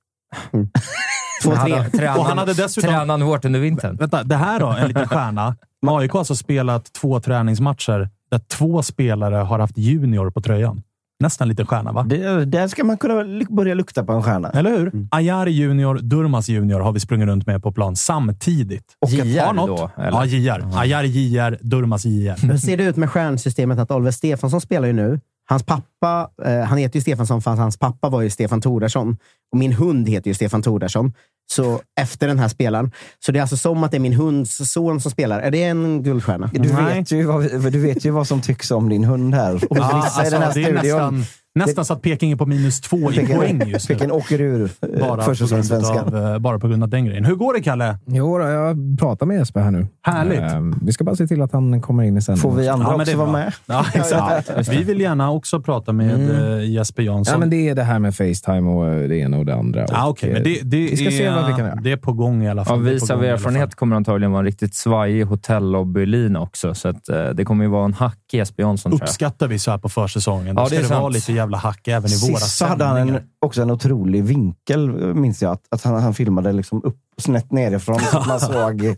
Två, 1.42 1.50
Han 1.54 1.66
tre. 1.66 1.76
hade- 1.76 1.90
Tränan, 1.90 2.18
Och 2.18 2.24
han 2.26 2.38
hade 2.38 2.54
dessutom- 2.54 2.90
Tränan 2.90 3.22
hårt 3.22 3.44
under 3.44 3.60
vintern. 3.60 3.96
Vänta, 3.96 4.22
det 4.22 4.36
här 4.36 4.60
då, 4.60 4.66
en 4.68 4.88
liten 4.88 5.08
stjärna. 5.08 5.56
AIK 5.86 6.12
har 6.12 6.18
alltså 6.18 6.36
spelat 6.36 6.92
två 6.92 7.20
träningsmatcher 7.20 8.08
där 8.30 8.38
två 8.38 8.82
spelare 8.82 9.34
har 9.34 9.58
haft 9.58 9.78
junior 9.78 10.30
på 10.30 10.40
tröjan. 10.40 10.82
Nästan 11.20 11.44
en 11.44 11.48
liten 11.48 11.66
stjärna, 11.66 11.92
va? 11.92 12.02
Det, 12.02 12.44
där 12.44 12.68
ska 12.68 12.84
man 12.84 12.96
kunna 12.96 13.44
börja 13.50 13.74
lukta 13.74 14.04
på 14.04 14.12
en 14.12 14.22
stjärna. 14.22 14.50
Eller 14.50 14.70
hur? 14.70 14.92
Ayari 15.10 15.50
junior, 15.50 15.98
Durmas 16.02 16.48
junior 16.48 16.80
har 16.80 16.92
vi 16.92 17.00
sprungit 17.00 17.26
runt 17.28 17.46
med 17.46 17.62
på 17.62 17.72
plan 17.72 17.96
samtidigt. 17.96 18.84
Och 19.00 19.10
JR 19.10 19.66
då, 19.66 19.90
eller? 19.96 20.10
Ja, 20.10 20.24
JR. 20.24 20.78
Ayari 20.78 21.08
JR, 21.08 21.58
Durmas 21.60 22.04
JR. 22.04 22.46
Hur 22.46 22.56
ser 22.56 22.76
det 22.76 22.84
ut 22.84 22.96
med 22.96 23.10
stjärnsystemet 23.10 23.78
att 23.78 23.90
Oliver 23.90 24.10
Stefansson 24.10 24.60
spelar 24.60 24.86
ju 24.86 24.92
nu? 24.92 25.20
Hans 25.52 25.62
pappa, 25.62 26.30
eh, 26.44 26.60
han 26.60 26.78
heter 26.78 26.96
ju 26.96 27.00
Stefansson 27.00 27.42
för 27.42 27.50
att 27.50 27.58
hans 27.58 27.76
pappa 27.76 28.08
var 28.08 28.22
ju 28.22 28.30
Stefan 28.30 28.60
Tordarsson. 28.60 29.16
Och 29.52 29.58
min 29.58 29.72
hund 29.72 30.08
heter 30.08 30.28
ju 30.30 30.34
Stefan 30.34 30.62
Tordarsson. 30.62 31.12
Så 31.52 31.80
efter 32.00 32.28
den 32.28 32.38
här 32.38 32.48
spelaren. 32.48 32.90
Så 33.18 33.32
det 33.32 33.38
är 33.38 33.40
alltså 33.40 33.56
som 33.56 33.84
att 33.84 33.90
det 33.90 33.96
är 33.96 34.00
min 34.00 34.12
hunds 34.12 34.70
son 34.70 35.00
som 35.00 35.10
spelar. 35.10 35.40
Är 35.40 35.50
det 35.50 35.62
en 35.62 36.02
guldstjärna? 36.02 36.50
Du 36.52 36.68
vet, 36.68 37.12
ju 37.12 37.22
vad, 37.22 37.72
du 37.72 37.80
vet 37.80 38.04
ju 38.04 38.10
vad 38.10 38.28
som 38.28 38.40
tycks 38.40 38.70
om 38.70 38.88
din 38.88 39.04
hund 39.04 39.34
här. 39.34 39.54
Och 39.54 39.76
vissa 39.76 40.26
i 40.26 40.30
den 40.30 40.40
här 40.40 40.46
alltså, 40.46 40.62
studion. 40.62 40.74
nästan, 40.74 41.24
Nästan 41.54 41.84
så 41.84 41.92
att 41.92 42.02
Peking 42.02 42.32
är 42.32 42.36
på 42.36 42.46
minus 42.46 42.80
två 42.80 42.96
i 42.96 43.14
Peking- 43.14 43.36
poäng 43.36 43.62
just 43.66 43.88
nu. 43.88 43.94
Peking 43.94 44.12
åker 44.12 44.40
ur 44.40 44.70
Bara 45.00 45.34
grund 45.34 45.84
av, 46.14 46.32
eh, 46.32 46.38
bara 46.38 46.58
på 46.58 46.68
grund 46.68 46.82
av 46.82 46.88
den 46.88 47.04
grejen. 47.06 47.24
Hur 47.24 47.34
går 47.34 47.54
det, 47.54 47.60
Kalle? 47.62 47.98
Jo, 48.06 48.40
jag 48.40 48.76
pratar 48.98 49.26
med 49.26 49.36
Jesper 49.38 49.60
här 49.60 49.70
nu. 49.70 49.86
Härligt. 50.02 50.40
Eh, 50.40 50.60
vi 50.82 50.92
ska 50.92 51.04
bara 51.04 51.16
se 51.16 51.26
till 51.26 51.42
att 51.42 51.52
han 51.52 51.80
kommer 51.80 52.02
in 52.02 52.16
i 52.16 52.22
sändningen. 52.22 52.42
Får 52.50 52.60
vi 52.62 52.68
andra 52.68 52.86
Ja, 52.86 52.90
men 52.96 52.98
det 52.98 53.02
också 53.12 53.18
vara 53.18 53.32
med? 53.32 53.52
Ja, 53.66 53.84
exakt. 53.94 54.68
Vi 54.68 54.84
vill 54.84 55.00
gärna 55.00 55.30
också 55.30 55.60
prata 55.60 55.92
med 55.92 56.14
Mm. 56.14 56.58
eh, 56.58 56.70
Jesper 56.70 57.02
Jansson. 57.02 57.32
Ja, 57.34 57.38
men 57.38 57.50
det 57.50 57.68
är 57.68 57.74
det 57.74 57.82
här 57.82 57.98
med 57.98 58.14
Facetime 58.14 58.70
och 58.70 58.88
eh, 58.88 59.08
det 59.08 59.16
ena 59.16 59.38
och 59.38 59.46
det 59.46 59.54
andra. 59.54 59.86
Ja, 59.88 60.04
Och, 60.04 60.10
okej, 60.10 60.28
eh, 60.28 60.34
men 60.34 60.42
det, 60.44 60.60
det, 60.62 60.76
vi 60.76 60.96
ska 60.96 61.06
är, 61.06 61.10
se 61.10 61.30
vad 61.30 61.46
vi 61.46 61.52
kan 61.52 61.58
göra. 61.66 61.74
det 61.82 61.92
är 61.92 61.96
på 61.96 62.12
gång 62.12 62.42
i 62.42 62.48
alla 62.50 62.64
fall. 62.64 62.74
Av 62.74 62.78
på 62.78 62.84
vis 62.90 63.10
av 63.10 63.24
erfarenhet 63.24 63.74
kommer 63.74 63.94
det 63.94 63.96
antagligen 63.96 64.30
vara 64.32 64.40
en 64.40 64.44
riktigt 64.46 64.74
svajig 64.74 65.24
hotellobby-lina 65.24 66.40
också. 66.40 66.74
Så 66.74 66.88
att, 66.88 67.08
eh, 67.08 67.24
det 67.28 67.44
kommer 67.44 67.64
ju 67.64 67.70
vara 67.70 67.84
en 67.84 67.94
hack 67.94 68.18
i 68.32 68.36
Jesper 68.36 68.62
Jansson, 68.62 68.92
tror 68.92 69.00
jag. 69.00 69.06
Uppskattar 69.08 69.48
vi 69.48 69.58
så 69.58 69.70
här 69.70 69.78
på 69.78 69.88
försäsongen. 69.88 70.54
Då 70.56 70.62
Ja, 70.62 70.66
ska 70.66 70.74
det 70.76 70.80
är 70.80 70.88
det 70.88 70.94
vara 70.94 71.00
sant. 71.02 71.14
lite 71.14 71.32
jävla 71.42 71.58
hack 71.58 71.88
även 71.88 72.10
i 72.10 72.30
våra 72.30 72.40
Sist 72.40 72.56
så 72.56 72.66
hade 72.66 72.84
han 72.84 72.96
en, 72.96 73.06
sändningar. 73.06 73.26
också 73.38 73.62
en 73.62 73.70
otrolig 73.70 74.24
vinkel, 74.24 74.88
minns 75.14 75.42
jag. 75.42 75.52
Att, 75.52 75.66
att 75.70 75.82
han, 75.82 76.02
han 76.02 76.14
filmade 76.14 76.52
liksom 76.52 76.84
upp 76.84 76.98
snett 77.18 77.52
nerifrån 77.52 78.00
så 78.00 78.18
att 78.18 78.26
man 78.26 78.40
såg 78.52 78.96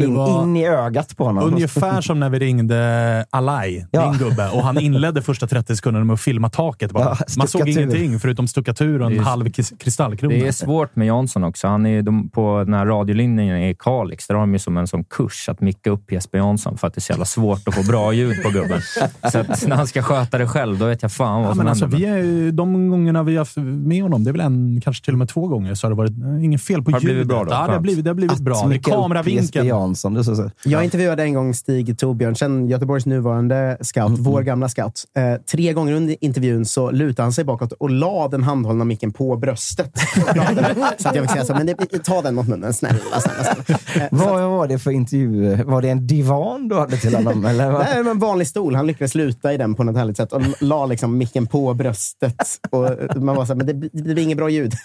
in, 0.00 0.14
var- 0.14 0.42
in 0.42 0.56
i 0.56 0.66
ögat 0.66 1.16
på 1.16 1.24
honom. 1.24 1.44
Ungefär 1.44 2.00
som 2.00 2.20
när 2.20 2.30
vi 2.30 2.38
ringde 2.38 3.24
Alai, 3.30 3.86
Ja. 3.90 4.10
din 4.10 4.18
gubbe, 4.28 4.48
och 4.50 4.62
han 4.62 4.78
inledde 4.80 5.22
första 5.22 5.46
30 5.46 5.76
sekunderna 5.76 6.04
med 6.04 6.14
att 6.14 6.20
filma 6.20 6.48
taket. 6.50 6.92
Bara. 6.92 7.04
Ja, 7.04 7.16
Man 7.38 7.48
såg 7.48 7.68
ingenting 7.68 8.20
förutom 8.20 8.48
stuckatur 8.48 9.00
och 9.00 9.06
en 9.06 9.12
Det 9.12 9.18
är- 9.18 9.22
halv 9.22 9.50
kristallkrona. 9.78 10.34
Det 10.34 10.48
är 10.48 10.52
svårt 10.52 10.96
med 10.96 11.06
Jansson 11.06 11.44
också. 11.44 11.68
Han 11.68 11.86
är 11.86 12.02
de, 12.02 12.28
på 12.28 12.62
den 12.64 12.74
här 12.74 12.86
radiolinjen 12.86 13.56
i 13.62 13.74
Kalix. 13.78 14.26
Där 14.26 14.34
har 14.34 14.40
de 14.42 14.52
ju 14.52 14.58
som 14.58 14.76
en 14.76 14.86
sån 14.86 15.04
kurs 15.04 15.48
att 15.48 15.60
micka 15.60 15.90
upp 15.90 16.12
Jesper 16.12 16.38
Jansson 16.38 16.78
för 16.78 16.86
att 16.86 16.94
det 16.94 16.98
är 16.98 17.02
så 17.02 17.12
jävla 17.12 17.24
svårt 17.24 17.68
att 17.68 17.74
få 17.74 17.82
bra 17.82 18.12
ljud 18.12 18.42
på 18.42 18.50
gubben. 18.50 18.80
Så 19.32 19.38
att 19.38 19.66
när 19.66 19.76
han 19.76 19.86
ska 19.86 20.02
sköta 20.02 20.38
det 20.38 20.46
själv, 20.48 20.78
då 20.78 20.86
vet 20.86 21.02
jag 21.02 21.12
fan 21.12 21.40
vad 21.42 21.50
Ja, 21.50 21.54
som 21.54 21.58
men 21.58 21.68
alltså, 21.68 21.86
vi 21.86 22.04
är, 22.04 22.52
de 22.52 22.90
gångerna 22.90 23.22
vi 23.22 23.32
har 23.32 23.38
haft 23.38 23.56
med 23.56 24.02
honom, 24.02 24.24
det 24.24 24.30
är 24.30 24.32
väl 24.32 24.40
en, 24.40 24.80
kanske 24.84 25.04
till 25.04 25.14
och 25.14 25.18
med 25.18 25.28
två 25.28 25.48
gånger, 25.48 25.74
så 25.74 25.86
har 25.86 25.90
det 25.90 25.96
varit 25.96 26.18
eh, 26.22 26.44
ingen 26.44 26.58
fel 26.58 26.82
på 26.82 26.90
Har 26.90 27.00
det 27.00 27.06
ljudet. 27.06 27.14
blivit 27.14 27.28
bra 27.28 27.44
då? 27.44 27.50
Ja, 27.50 27.66
det 27.66 27.72
har 27.72 27.80
blivit, 27.80 28.04
det 28.04 28.10
har 28.10 28.14
blivit 28.14 28.38
bra. 28.40 28.54
Det 28.54 28.66
upp 28.66 28.72
Jesper 28.74 28.90
kameravinkeln. 28.90 29.66
Är 29.90 30.22
så, 30.22 30.36
så. 30.36 30.50
Jag 30.64 30.84
intervjuade 30.84 31.22
en 31.22 31.34
gång 31.34 31.54
Stig 31.54 31.98
Torbjörnsen, 31.98 32.68
Göteborgs 32.68 33.06
nuvarande 33.06 33.76
scout, 33.80 34.18
vår 34.18 34.42
gamla 34.42 34.68
scout. 34.68 35.04
Eh, 35.16 35.34
tre 35.50 35.72
gånger 35.72 35.92
under 35.94 36.16
intervjun 36.20 36.64
så 36.64 36.90
lutade 36.90 37.24
han 37.24 37.32
sig 37.32 37.44
bakåt 37.44 37.72
och 37.72 37.90
la 37.90 38.28
den 38.28 38.42
handhållna 38.42 38.84
micken 38.84 39.12
på 39.12 39.36
bröstet. 39.36 39.92
så 40.98 41.08
att 41.08 41.14
jag 41.14 41.24
fick 41.24 41.30
säga 41.30 41.44
så, 41.44 41.54
men 41.54 41.66
det, 41.66 41.74
ta 42.04 42.22
den 42.22 42.34
mot 42.34 42.48
munnen, 42.48 42.74
snälla. 42.74 42.98
snälla, 43.20 43.44
snälla. 43.44 43.80
Eh, 43.94 44.08
Vad 44.10 44.50
var 44.50 44.66
det 44.68 44.78
för 44.78 44.90
intervju? 44.90 45.64
Var 45.64 45.82
det 45.82 45.88
en 45.88 46.06
divan 46.06 46.68
du 46.68 46.78
hade 46.78 46.96
till 46.96 47.14
honom? 47.14 47.44
Eller 47.44 47.70
vad? 47.70 47.80
Nej, 47.80 47.96
men 48.02 48.06
en 48.12 48.18
vanlig 48.18 48.46
stol. 48.46 48.74
Han 48.74 48.86
lyckades 48.86 49.14
luta 49.14 49.52
i 49.52 49.56
den 49.56 49.74
på 49.74 49.84
något 49.84 49.96
härligt 49.96 50.16
sätt 50.16 50.32
och 50.32 50.42
la 50.60 50.86
liksom 50.86 51.18
micken 51.18 51.46
på 51.46 51.74
bröstet. 51.74 52.36
Och 52.70 52.88
man 53.22 53.36
var 53.36 53.44
så 53.44 53.52
här, 53.52 53.56
men 53.56 53.66
det, 53.66 53.72
det 53.92 54.02
blir 54.02 54.18
inget 54.18 54.36
bra 54.38 54.50
ljud. 54.50 54.72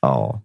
Ja. 0.00 0.40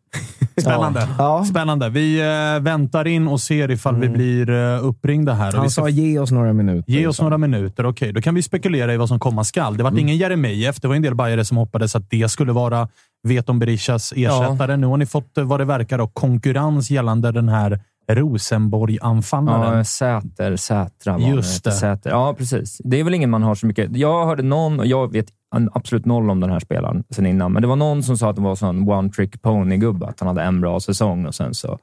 Spännande. 0.61 1.07
Ja. 1.17 1.45
Spännande. 1.45 1.89
Vi 1.89 2.19
eh, 2.19 2.63
väntar 2.63 3.07
in 3.07 3.27
och 3.27 3.41
ser 3.41 3.71
ifall 3.71 3.95
vi 3.95 4.09
blir 4.09 4.49
eh, 4.49 4.85
uppringda 4.85 5.33
här. 5.33 5.51
Han 5.51 5.69
ska 5.69 5.81
sa 5.81 5.89
ge 5.89 6.19
oss 6.19 6.31
några 6.31 6.53
minuter. 6.53 6.91
Ge 6.91 7.07
oss 7.07 7.21
några 7.21 7.37
minuter. 7.37 7.85
Okej, 7.85 8.13
då 8.13 8.21
kan 8.21 8.35
vi 8.35 8.41
spekulera 8.41 8.93
i 8.93 8.97
vad 8.97 9.07
som 9.07 9.19
komma 9.19 9.43
skall. 9.43 9.77
Det 9.77 9.83
var 9.83 9.99
ingen 9.99 10.17
Jeremejeff. 10.17 10.81
Det 10.81 10.87
var 10.87 10.95
en 10.95 11.01
del 11.01 11.15
bajare 11.15 11.45
som 11.45 11.57
hoppades 11.57 11.95
att 11.95 12.09
det 12.09 12.31
skulle 12.31 12.51
vara 12.51 12.87
Veton 13.27 13.59
Berishas 13.59 14.13
ersättare. 14.15 14.77
Nu 14.77 14.87
har 14.87 14.97
ni 14.97 15.05
fått, 15.05 15.37
eh, 15.37 15.43
vad 15.43 15.59
det 15.59 15.65
verkar, 15.65 15.97
då, 15.97 16.07
konkurrens 16.07 16.91
gällande 16.91 17.31
den 17.31 17.49
här 17.49 17.79
Rosenborg-anfallaren. 18.15 19.77
Ja, 19.77 19.83
Säter, 19.83 20.55
Sätra. 20.55 21.19
Just 21.19 21.63
det. 21.63 21.71
Säter. 21.71 22.09
Ja, 22.09 22.35
precis. 22.37 22.81
Det 22.83 22.99
är 22.99 23.03
väl 23.03 23.13
ingen 23.13 23.29
man 23.29 23.43
har 23.43 23.55
så 23.55 23.65
mycket... 23.65 23.97
Jag 23.97 24.25
hörde 24.25 24.43
någon, 24.43 24.79
och 24.79 24.85
jag 24.85 25.11
vet 25.11 25.27
absolut 25.71 26.05
noll 26.05 26.29
om 26.29 26.39
den 26.39 26.49
här 26.49 26.59
spelaren 26.59 27.03
sen 27.09 27.25
innan, 27.25 27.51
men 27.51 27.61
det 27.61 27.67
var 27.67 27.75
någon 27.75 28.03
som 28.03 28.17
sa 28.17 28.29
att 28.29 28.35
det 28.35 28.41
var 28.41 28.55
sån 28.55 28.89
one 28.89 29.09
trick 29.09 29.41
pony-gubbe. 29.41 30.07
Att 30.07 30.19
han 30.19 30.27
hade 30.27 30.41
en 30.41 30.61
bra 30.61 30.79
säsong 30.79 31.25
och 31.25 31.35
sen 31.35 31.53
så 31.53 31.79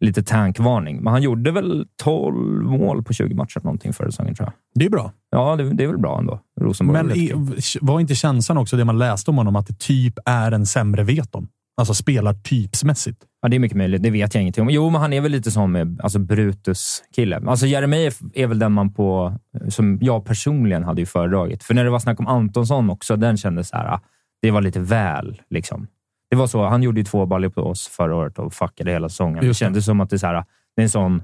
lite 0.00 0.22
tankvarning. 0.22 1.02
Men 1.02 1.12
han 1.12 1.22
gjorde 1.22 1.50
väl 1.50 1.86
12 2.02 2.64
mål 2.64 3.02
på 3.02 3.12
20 3.12 3.34
matcher 3.34 3.60
någonting 3.64 3.92
förra 3.92 4.10
säsongen, 4.10 4.34
tror 4.34 4.46
jag. 4.46 4.52
Det 4.74 4.84
är 4.84 4.90
bra. 4.90 5.12
Ja, 5.30 5.56
det, 5.56 5.70
det 5.74 5.84
är 5.84 5.88
väl 5.88 5.98
bra 5.98 6.18
ändå. 6.18 6.40
Rosenborg. 6.60 7.02
Men 7.02 7.16
i, 7.16 7.32
var 7.80 8.00
inte 8.00 8.14
känslan 8.14 8.58
också 8.58 8.76
det 8.76 8.84
man 8.84 8.98
läste 8.98 9.30
om 9.30 9.36
honom, 9.36 9.56
att 9.56 9.66
det 9.66 9.78
typ 9.78 10.14
är 10.24 10.52
en 10.52 10.66
sämre 10.66 11.02
Veton? 11.02 11.48
Alltså 11.76 11.94
spelar 11.94 12.34
typsmässigt. 12.34 13.22
Ja, 13.42 13.48
det 13.48 13.56
är 13.56 13.60
mycket 13.60 13.78
möjligt. 13.78 14.02
Det 14.02 14.10
vet 14.10 14.34
jag 14.34 14.42
ingenting 14.42 14.62
om. 14.62 14.70
Jo, 14.70 14.90
men 14.90 15.00
han 15.00 15.12
är 15.12 15.20
väl 15.20 15.32
lite 15.32 15.50
som 15.50 15.72
med, 15.72 16.00
alltså 16.02 16.18
Brutus-kille. 16.18 17.42
Alltså 17.46 17.66
Jeremejeff 17.66 18.18
är 18.34 18.46
väl 18.46 18.58
den 18.58 18.72
man 18.72 18.92
på, 18.92 19.38
som 19.68 19.98
jag 20.02 20.24
personligen 20.24 20.84
hade 20.84 21.00
ju 21.00 21.06
föredragit. 21.06 21.64
För 21.64 21.74
när 21.74 21.84
det 21.84 21.90
var 21.90 21.98
snack 21.98 22.20
om 22.20 22.26
Antonsson 22.26 22.90
också, 22.90 23.16
den 23.16 23.36
kändes 23.36 23.68
så 23.68 23.76
här, 23.76 23.94
ah, 23.94 24.00
det 24.42 24.50
var 24.50 24.60
lite 24.60 24.80
väl. 24.80 25.42
Liksom. 25.50 25.86
Det 26.30 26.36
var 26.36 26.46
så. 26.46 26.66
Han 26.66 26.82
gjorde 26.82 27.00
ju 27.00 27.04
två 27.04 27.26
baller 27.26 27.48
på 27.48 27.60
oss 27.62 27.88
förra 27.88 28.14
året 28.16 28.38
och 28.38 28.54
fuckade 28.54 28.90
hela 28.90 29.08
säsongen. 29.08 29.40
Det 29.40 29.46
Just 29.46 29.60
det. 29.60 29.64
kändes 29.64 29.84
som 29.84 30.00
att 30.00 30.10
det 30.10 30.16
är, 30.16 30.18
så 30.18 30.26
här, 30.26 30.44
det 30.76 30.82
är 30.82 30.84
en 30.84 30.90
sån... 30.90 31.22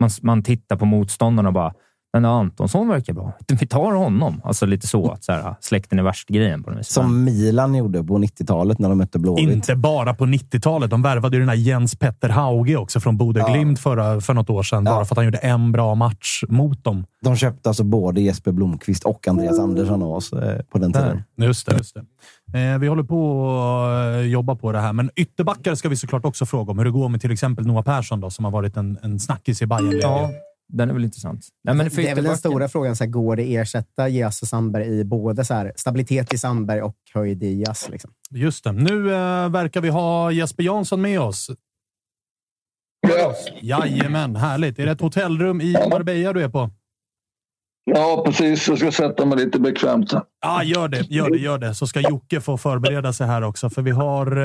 Man, 0.00 0.10
man 0.22 0.42
tittar 0.42 0.76
på 0.76 0.84
motståndarna 0.84 1.48
och 1.48 1.52
bara, 1.52 1.74
men 2.12 2.24
Antonsson 2.24 2.88
verkar 2.88 3.12
bra. 3.12 3.32
Vi 3.60 3.66
tar 3.66 3.92
honom. 3.92 4.40
Alltså 4.44 4.66
lite 4.66 4.86
så. 4.86 5.10
Att 5.10 5.24
så 5.24 5.32
här, 5.32 5.54
släkten 5.60 5.98
är 5.98 6.02
värst-grejen 6.02 6.62
på 6.62 6.70
något 6.70 6.78
vis. 6.78 6.88
Som 6.88 7.24
Milan 7.24 7.74
gjorde 7.74 8.04
på 8.04 8.18
90-talet 8.18 8.78
när 8.78 8.88
de 8.88 8.98
mötte 8.98 9.18
Blåvitt. 9.18 9.48
Inte 9.48 9.76
bara 9.76 10.14
på 10.14 10.26
90-talet. 10.26 10.90
De 10.90 11.02
värvade 11.02 11.36
ju 11.36 11.40
den 11.40 11.48
här 11.48 11.56
Jens 11.56 11.96
Petter 11.96 12.28
Hauge 12.28 12.76
också 12.76 13.00
från 13.00 13.16
Bodø 13.16 13.40
Ja. 13.40 13.52
Glimt 13.52 13.80
förra, 13.80 14.20
för 14.20 14.34
något 14.34 14.50
år 14.50 14.62
sedan. 14.62 14.86
Ja. 14.86 14.92
Bara 14.92 15.04
för 15.04 15.14
att 15.14 15.16
han 15.16 15.24
gjorde 15.24 15.38
en 15.38 15.72
bra 15.72 15.94
match 15.94 16.42
mot 16.48 16.84
dem. 16.84 17.04
De 17.24 17.36
köpte 17.36 17.68
alltså 17.68 17.84
både 17.84 18.20
Jesper 18.20 18.52
Blomqvist 18.52 19.04
och 19.04 19.28
Andreas 19.28 19.58
Andersson 19.58 20.02
av 20.02 20.12
oss 20.12 20.32
eh, 20.32 20.62
på 20.62 20.78
den 20.78 20.92
tiden. 20.92 21.22
Just 21.36 21.66
det. 21.66 21.76
Just 21.76 21.94
det. 21.94 22.04
Eh, 22.58 22.78
vi 22.78 22.88
håller 22.88 23.02
på 23.02 23.50
att 23.50 24.14
eh, 24.14 24.20
jobba 24.20 24.54
på 24.54 24.72
det 24.72 24.78
här, 24.78 24.92
men 24.92 25.10
ytterbackar 25.16 25.74
ska 25.74 25.88
vi 25.88 25.96
såklart 25.96 26.24
också 26.24 26.46
fråga 26.46 26.70
om. 26.70 26.78
Hur 26.78 26.84
det 26.84 26.90
går 26.90 27.08
med 27.08 27.20
till 27.20 27.30
exempel 27.30 27.66
Noah 27.66 27.84
Persson 27.84 28.20
då, 28.20 28.30
som 28.30 28.44
har 28.44 28.52
varit 28.52 28.76
en, 28.76 28.98
en 29.02 29.20
snackis 29.20 29.62
i 29.62 29.66
Bayern. 29.66 30.00
Ja, 30.02 30.30
den 30.68 30.90
är 30.90 30.94
väl 30.94 31.04
intressant. 31.04 31.48
Nej, 31.64 31.74
men 31.74 31.88
det 31.88 32.08
är 32.08 32.14
väl 32.14 32.24
den 32.24 32.36
stora 32.36 32.68
frågan. 32.68 32.96
Så 32.96 33.04
här, 33.04 33.10
går 33.10 33.36
det 33.36 33.56
ersätta 33.56 34.08
Jas 34.08 34.42
och 34.42 34.48
Sandberg 34.48 34.98
i 34.98 35.04
både 35.04 35.44
så 35.44 35.54
här, 35.54 35.72
stabilitet 35.76 36.32
i 36.32 36.38
Sandberg 36.38 36.82
och 36.82 36.96
höjd 37.14 37.42
i 37.42 37.62
Jas? 37.62 37.88
Liksom? 37.88 38.10
Just 38.30 38.64
det. 38.64 38.72
Nu 38.72 39.14
eh, 39.14 39.48
verkar 39.48 39.80
vi 39.80 39.88
ha 39.88 40.32
Jesper 40.32 40.62
Jansson 40.62 41.00
med 41.00 41.20
oss. 41.20 41.50
Jajamän, 43.60 44.36
härligt. 44.36 44.78
Är 44.78 44.86
det 44.86 44.92
ett 44.92 45.00
hotellrum 45.00 45.60
i 45.60 45.72
Marbella 45.90 46.32
du 46.32 46.42
är 46.42 46.48
på? 46.48 46.70
Ja, 47.94 48.22
precis. 48.26 48.68
Jag 48.68 48.78
ska 48.78 48.92
sätta 48.92 49.24
mig 49.24 49.38
lite 49.38 49.60
bekvämt. 49.60 50.12
Ja, 50.42 50.62
gör 50.62 50.88
det. 50.88 51.10
Gör 51.10 51.30
det, 51.30 51.38
gör 51.38 51.58
det. 51.58 51.74
Så 51.74 51.86
ska 51.86 52.00
Jocke 52.00 52.40
få 52.40 52.58
förbereda 52.58 53.12
sig 53.12 53.26
här 53.26 53.42
också. 53.42 53.70
För 53.70 53.82
vi 53.82 53.90
har 53.90 54.36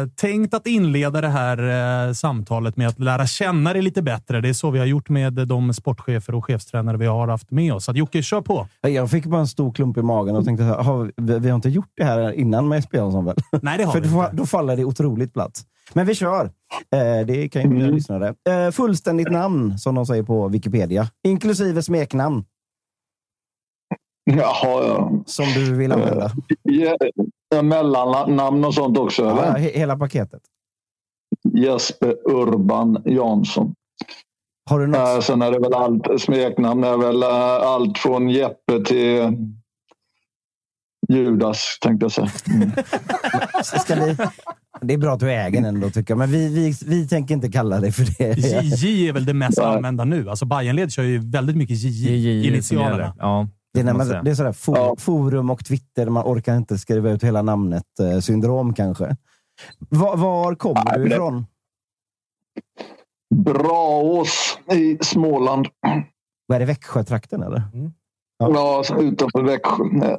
eh, 0.00 0.06
tänkt 0.16 0.54
att 0.54 0.66
inleda 0.66 1.20
det 1.20 1.28
här 1.28 2.08
eh, 2.08 2.12
samtalet 2.12 2.76
med 2.76 2.88
att 2.88 2.98
lära 2.98 3.26
känna 3.26 3.72
dig 3.72 3.82
lite 3.82 4.02
bättre. 4.02 4.40
Det 4.40 4.48
är 4.48 4.52
så 4.52 4.70
vi 4.70 4.78
har 4.78 4.86
gjort 4.86 5.08
med 5.08 5.32
de 5.32 5.74
sportchefer 5.74 6.34
och 6.34 6.44
chefstränare 6.44 6.96
vi 6.96 7.06
har 7.06 7.28
haft 7.28 7.50
med 7.50 7.74
oss. 7.74 7.84
Så 7.84 7.90
att 7.90 7.96
Jocke, 7.96 8.22
kör 8.22 8.40
på! 8.40 8.66
Jag 8.80 9.10
fick 9.10 9.26
bara 9.26 9.40
en 9.40 9.48
stor 9.48 9.72
klump 9.72 9.98
i 9.98 10.02
magen 10.02 10.36
och 10.36 10.44
tänkte, 10.44 10.64
har 10.64 11.10
vi, 11.16 11.38
vi 11.38 11.48
har 11.48 11.56
inte 11.56 11.68
gjort 11.68 11.92
det 11.96 12.04
här 12.04 12.32
innan 12.32 12.68
med 12.68 12.76
Jesper 12.76 12.98
Jansson 12.98 13.24
väl? 13.24 13.36
Nej, 13.62 13.78
det 13.78 13.84
har 13.84 13.92
För 13.92 14.00
vi 14.00 14.08
då, 14.08 14.24
inte. 14.24 14.36
då 14.36 14.46
faller 14.46 14.76
det 14.76 14.84
otroligt 14.84 15.32
platt. 15.32 15.64
Men 15.92 16.06
vi 16.06 16.14
kör. 16.14 16.44
Eh, 16.94 17.26
det 17.26 17.48
kan 17.48 17.62
ju 17.62 17.68
mm. 17.68 17.94
lyssnare. 17.94 18.34
Eh, 18.48 18.70
fullständigt 18.70 19.30
namn, 19.30 19.78
som 19.78 19.94
de 19.94 20.06
säger 20.06 20.22
på 20.22 20.48
Wikipedia. 20.48 21.08
Inklusive 21.24 21.82
smeknamn, 21.82 22.44
Jaha, 24.36 24.84
ja. 24.86 25.12
som 25.26 25.44
du 25.44 25.74
vill 25.74 25.92
använda. 25.92 26.30
Ja, 26.62 26.96
Mellannamn 27.62 28.64
och 28.64 28.74
sånt 28.74 28.98
också, 28.98 29.22
Ja, 29.24 29.44
eller? 29.44 29.58
hela 29.58 29.96
paketet. 29.96 30.42
Jesper 31.54 32.16
Urban 32.30 33.02
Jansson. 33.04 33.74
Har 34.70 34.80
du 34.80 34.86
något? 34.86 34.96
Äh, 35.14 35.20
sen 35.20 35.42
är 35.42 35.50
det 35.50 35.58
väl 35.58 35.74
allt, 35.74 36.20
smeknamn 36.20 36.84
är 36.84 36.96
väl 36.96 37.22
äh, 37.22 37.28
allt 37.68 37.98
från 37.98 38.28
Jeppe 38.28 38.84
till 38.84 39.32
Judas, 41.08 41.78
tänkte 41.80 42.04
jag 42.04 42.12
säga. 42.12 42.30
Mm. 42.54 42.70
Ska 43.62 43.94
vi... 43.94 44.16
Det 44.80 44.94
är 44.94 44.98
bra 44.98 45.12
att 45.12 45.20
du 45.20 45.32
äger 45.32 45.50
den 45.62 45.64
ändå, 45.74 45.90
tycker 45.90 46.10
jag. 46.12 46.18
Men 46.18 46.30
vi, 46.30 46.48
vi, 46.48 46.74
vi 46.86 47.08
tänker 47.08 47.34
inte 47.34 47.48
kalla 47.48 47.80
dig 47.80 47.92
för 47.92 48.04
det. 48.18 48.38
JJ 48.38 49.08
är 49.08 49.12
väl 49.12 49.24
det 49.24 49.34
mest 49.34 49.58
Ja. 49.58 49.76
använda 49.76 50.04
nu. 50.04 50.30
Alltså 50.30 50.44
Bayernled 50.44 50.92
kör 50.92 51.02
ju 51.02 51.30
väldigt 51.30 51.56
mycket 51.56 51.76
JJ, 51.76 52.08
i 52.28 52.48
initialerna. 52.48 53.14
Ja, 53.18 53.48
Det 53.74 53.80
är, 53.80 53.84
när 53.84 53.94
man 53.94 54.08
det 54.24 54.30
är 54.30 54.34
sådär 54.34 54.52
for, 54.52 54.76
Ja. 54.76 54.94
forum 54.98 55.50
och 55.50 55.64
Twitter, 55.64 56.08
man 56.08 56.24
orkar 56.26 56.56
inte 56.56 56.78
skriva 56.78 57.10
ut 57.10 57.24
hela 57.24 57.42
namnet. 57.42 58.00
Eh, 58.00 58.18
syndrom 58.20 58.74
kanske. 58.74 59.16
Var, 59.88 60.16
var 60.16 60.54
kommer 60.54 60.84
Nej, 60.84 60.98
du 60.98 61.06
ifrån? 61.14 61.46
Braås 63.34 64.58
i 64.72 64.98
Småland. 65.00 65.66
Vad 66.46 66.56
är 66.56 66.60
det, 66.60 66.66
Växjötrakten 66.66 67.42
eller? 67.42 67.62
Ja, 68.38 68.82
så 68.84 69.00
utanför 69.02 69.42
Växjö. 69.42 69.84
Eh, 70.08 70.18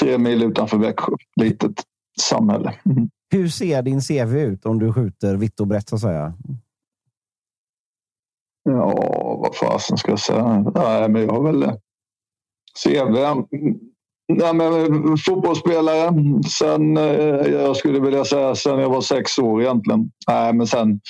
Tre 0.00 0.18
mil 0.18 0.42
utanför 0.42 0.78
Växjö. 0.78 1.12
Litet 1.40 1.82
samhälle. 2.20 2.74
Mm. 2.84 3.10
Hur 3.30 3.48
ser 3.48 3.82
din 3.82 4.00
CV 4.00 4.36
ut 4.36 4.66
om 4.66 4.78
du 4.78 4.92
skjuter 4.92 5.36
vitt 5.36 5.60
och 5.60 5.66
brett 5.66 5.88
så 5.88 5.94
att 5.94 6.00
säga? 6.02 6.34
Ja, 8.62 8.92
vad 9.42 9.56
fasen 9.56 9.96
ska 9.98 10.10
jag 10.10 10.20
säga? 10.20 10.58
Nej, 10.74 11.08
men 11.08 11.22
jag 11.22 11.32
har 11.32 11.42
väl 11.42 11.72
CV? 12.84 13.44
Nej, 14.32 14.54
men, 14.54 14.72
eh, 14.72 15.14
fotbollsspelare. 15.26 16.14
Sen, 16.58 16.96
eh, 16.96 17.52
jag 17.52 17.76
skulle 17.76 18.00
vilja 18.00 18.24
säga 18.24 18.54
sen 18.54 18.78
jag 18.78 18.90
var 18.90 19.00
sex 19.00 19.38
år 19.38 19.62
egentligen. 19.62 20.10
Nej, 20.28 20.52
men 20.52 20.66
sen 20.66 21.00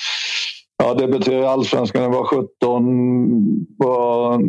ja, 0.83 0.93
debuterade 0.93 1.43
i 1.43 1.45
Allsvenskan 1.45 2.01
när 2.01 2.09
jag 2.09 2.17
var 2.17 2.25
17. 2.25 3.67
Var, 3.77 4.41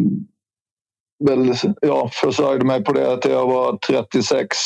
väl, 1.25 1.55
ja, 1.81 2.11
försörjde 2.13 2.65
mig 2.65 2.85
på 2.85 2.93
det 2.93 3.17
till 3.17 3.31
jag 3.31 3.47
var 3.47 3.77
36. 3.77 4.57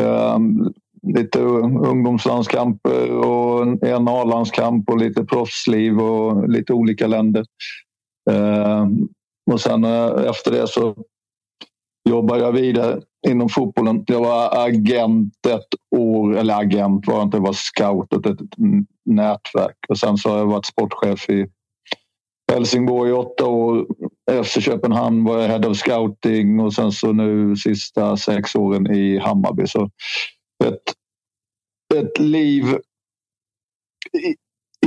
Um, 0.00 0.06
ehm, 0.06 0.72
lite 1.16 1.40
ungdomslandskamper 1.40 3.10
och 3.10 3.66
en 3.82 4.08
A-landskamp 4.08 4.90
och 4.90 4.98
lite 4.98 5.24
proffsliv 5.24 6.00
och 6.00 6.48
lite 6.48 6.72
olika 6.72 7.06
länder. 7.06 7.44
Um, 8.30 9.08
och 9.50 9.60
sen 9.60 9.84
eh, 9.84 10.10
efter 10.28 10.50
det 10.50 10.68
så 10.68 10.94
jobbade 12.08 12.40
jag 12.40 12.52
vidare 12.52 13.00
inom 13.28 13.48
fotbollen. 13.48 14.04
Jag 14.06 14.20
var 14.20 14.66
agent 14.66 15.46
ett 15.46 15.98
år, 16.00 16.36
eller 16.36 16.60
agent 16.60 17.06
var 17.06 17.14
jag 17.14 17.22
inte, 17.22 17.36
jag 17.36 17.42
var 17.42 17.52
scout 17.52 18.12
åt 18.12 18.26
ett 18.26 18.40
nätverk. 19.04 19.76
Och 19.88 19.98
sen 19.98 20.16
så 20.16 20.30
har 20.30 20.38
jag 20.38 20.46
varit 20.46 20.66
sportchef 20.66 21.30
i 21.30 21.46
Helsingborg 22.52 23.10
i 23.10 23.12
åtta 23.12 23.46
år. 23.46 23.86
Efter 24.30 24.60
Köpenhamn 24.60 25.24
var 25.24 25.38
jag 25.38 25.48
head 25.48 25.68
of 25.68 25.76
scouting 25.76 26.60
och 26.60 26.74
sen 26.74 26.92
så 26.92 27.12
nu 27.12 27.56
sista 27.56 28.16
sex 28.16 28.54
åren 28.54 28.94
i 28.94 29.18
Hammarby. 29.18 29.66
Så 29.66 29.90
ett, 30.64 30.94
ett 31.94 32.18
liv 32.18 32.64
i, 34.12 34.36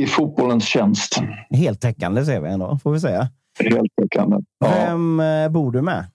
i 0.04 0.08
fotbollens 0.08 0.66
tjänst. 0.66 1.22
Heltäckande 1.50 2.26
ser 2.26 2.42
vi 2.42 2.50
ändå, 2.50 2.80
får 2.84 2.92
vi 2.92 3.00
säga. 3.00 3.30
Heltäckande. 3.60 4.38
Ja. 4.60 4.68
Vem 4.68 5.20
eh, 5.20 5.50
bor 5.50 5.72
du 5.72 5.82
med? 5.82 6.06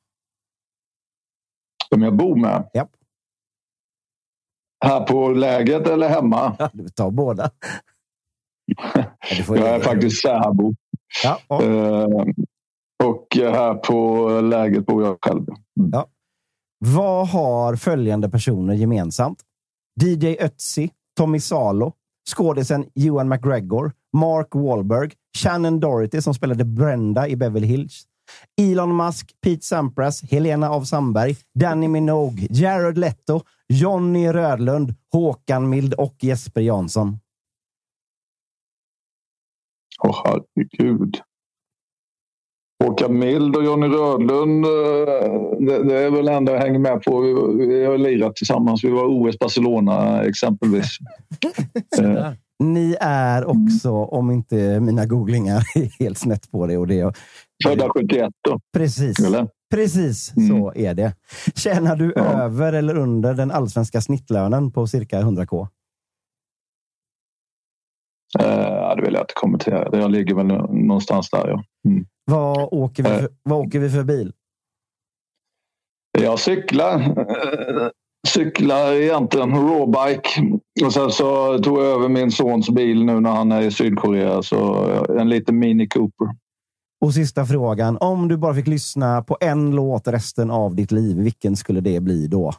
Vem 1.91 2.03
jag 2.03 2.17
bor 2.17 2.37
med? 2.37 2.69
Ja. 2.73 2.89
Här 4.85 5.01
på 5.01 5.29
läget 5.29 5.87
eller 5.87 6.09
hemma? 6.09 6.57
Du 6.73 6.89
tar 6.89 7.11
båda. 7.11 7.51
jag 9.49 9.59
är 9.59 9.81
faktiskt 9.81 10.23
särbo. 10.23 10.75
Ja, 11.25 11.39
ja. 11.49 11.63
Uh, 11.63 12.25
och 13.05 13.27
här 13.37 13.75
på 13.75 14.29
läget 14.41 14.87
bor 14.87 15.05
jag 15.05 15.19
själv. 15.23 15.47
Mm. 15.81 15.91
Ja. 15.93 16.09
Vad 16.79 17.29
har 17.29 17.77
följande 17.77 18.31
personer 18.31 18.75
gemensamt? 18.75 19.43
DJ 20.03 20.37
Ötzi, 20.41 20.91
Tommy 21.17 21.41
Salo, 21.41 21.93
skådisen 22.31 22.87
Ewan 22.95 23.29
McGregor, 23.29 23.93
Mark 24.13 24.55
Wahlberg, 24.55 25.11
Shannon 25.39 25.81
Doherty 25.81 26.21
som 26.21 26.35
spelade 26.35 26.65
Brenda 26.65 27.29
i 27.29 27.37
Beverly 27.37 27.67
Hills, 27.67 28.05
Elon 28.61 28.97
Musk, 28.97 29.31
Pete 29.45 29.65
Sampras, 29.65 30.23
Helena 30.23 30.71
av 30.71 30.85
Sandberg, 30.85 31.37
Danny 31.55 31.89
Minogue, 31.89 32.47
Jared 32.51 32.99
Leto, 32.99 33.41
Jonny 33.69 34.29
Rödlund, 34.29 34.95
Håkan 35.13 35.69
Mild 35.69 35.95
och 35.95 36.17
Jesper 36.21 36.61
Jansson. 36.61 37.19
Åh, 40.03 40.11
oh, 40.11 40.23
herregud. 40.25 41.21
Håkan 42.85 43.19
Mild 43.19 43.57
och 43.57 43.65
Jonny 43.65 43.87
Rödlund, 43.87 44.65
det, 45.67 45.85
det, 45.85 45.99
är 45.99 46.11
väl 46.11 46.29
ändå 46.29 46.53
jag 46.53 46.61
hänger 46.61 46.79
med 46.79 47.03
på. 47.03 47.21
Vi, 47.21 47.67
vi 47.67 47.85
har 47.85 47.99
lirat 47.99 48.37
tillsammans. 48.37 48.85
Vi 48.85 48.91
var 48.91 49.05
OS 49.05 49.39
Barcelona 49.39 50.25
exempelvis. 50.25 50.99
Ni 52.59 52.97
är 53.01 53.45
också, 53.45 53.91
om 53.91 54.31
inte 54.31 54.81
mina 54.81 55.07
googlingar 55.07 55.63
är 55.75 56.03
helt 56.05 56.19
snett 56.19 56.51
på 56.51 56.67
det. 56.67 56.79
Och 56.79 56.87
det 56.87 57.15
Födda 57.65 57.89
71 57.89 58.33
då. 58.49 58.61
Precis. 58.73 59.27
Eller? 59.27 59.49
Precis 59.71 60.37
mm. 60.37 60.49
så 60.49 60.73
är 60.75 60.95
det. 60.95 61.15
Tjänar 61.55 61.97
du 61.97 62.13
ja. 62.17 62.23
över 62.23 62.73
eller 62.73 62.97
under 62.97 63.35
den 63.35 63.51
allsvenska 63.51 64.01
snittlönen 64.01 64.73
på 64.73 64.87
cirka 64.87 65.21
100k? 65.21 65.69
Uh, 68.39 68.97
det 68.97 69.03
vill 69.03 69.15
jag 69.15 69.23
inte 69.23 69.35
kommentera. 69.35 69.99
Jag 69.99 70.11
ligger 70.11 70.35
väl 70.35 70.47
någonstans 70.47 71.31
där. 71.31 71.49
Ja. 71.49 71.65
Mm. 71.89 72.07
Vad, 72.25 72.69
åker 72.73 73.03
vi 73.03 73.09
för, 73.09 73.23
uh, 73.23 73.29
vad 73.43 73.59
åker 73.59 73.79
vi 73.79 73.91
för 73.91 74.05
bil? 74.05 74.33
Jag 76.19 76.39
cyklar. 76.39 77.01
Uh, 77.01 77.89
cyklar 78.29 78.93
egentligen 78.93 79.51
rawbike. 79.51 80.31
Och 80.85 80.93
sen 80.93 81.11
så 81.11 81.59
tog 81.59 81.79
jag 81.79 81.87
över 81.87 82.09
min 82.09 82.31
sons 82.31 82.71
bil 82.71 83.05
nu 83.05 83.21
när 83.21 83.31
han 83.31 83.53
är 83.53 83.63
i 83.63 83.71
Sydkorea. 83.71 84.43
Så 84.43 84.85
en 85.19 85.29
liten 85.29 85.59
Mini 85.59 85.89
Cooper. 85.89 86.29
Och 87.01 87.15
sista 87.15 87.47
frågan. 87.47 87.99
Om 88.01 88.29
du 88.29 88.37
bara 88.37 88.55
fick 88.55 88.67
lyssna 88.67 89.23
på 89.23 89.37
en 89.41 89.71
låt 89.71 90.09
resten 90.09 90.51
av 90.51 90.75
ditt 90.75 90.93
liv, 90.93 91.17
vilken 91.17 91.57
skulle 91.57 91.81
det 91.81 92.01
bli 92.01 92.27
då? 92.27 92.53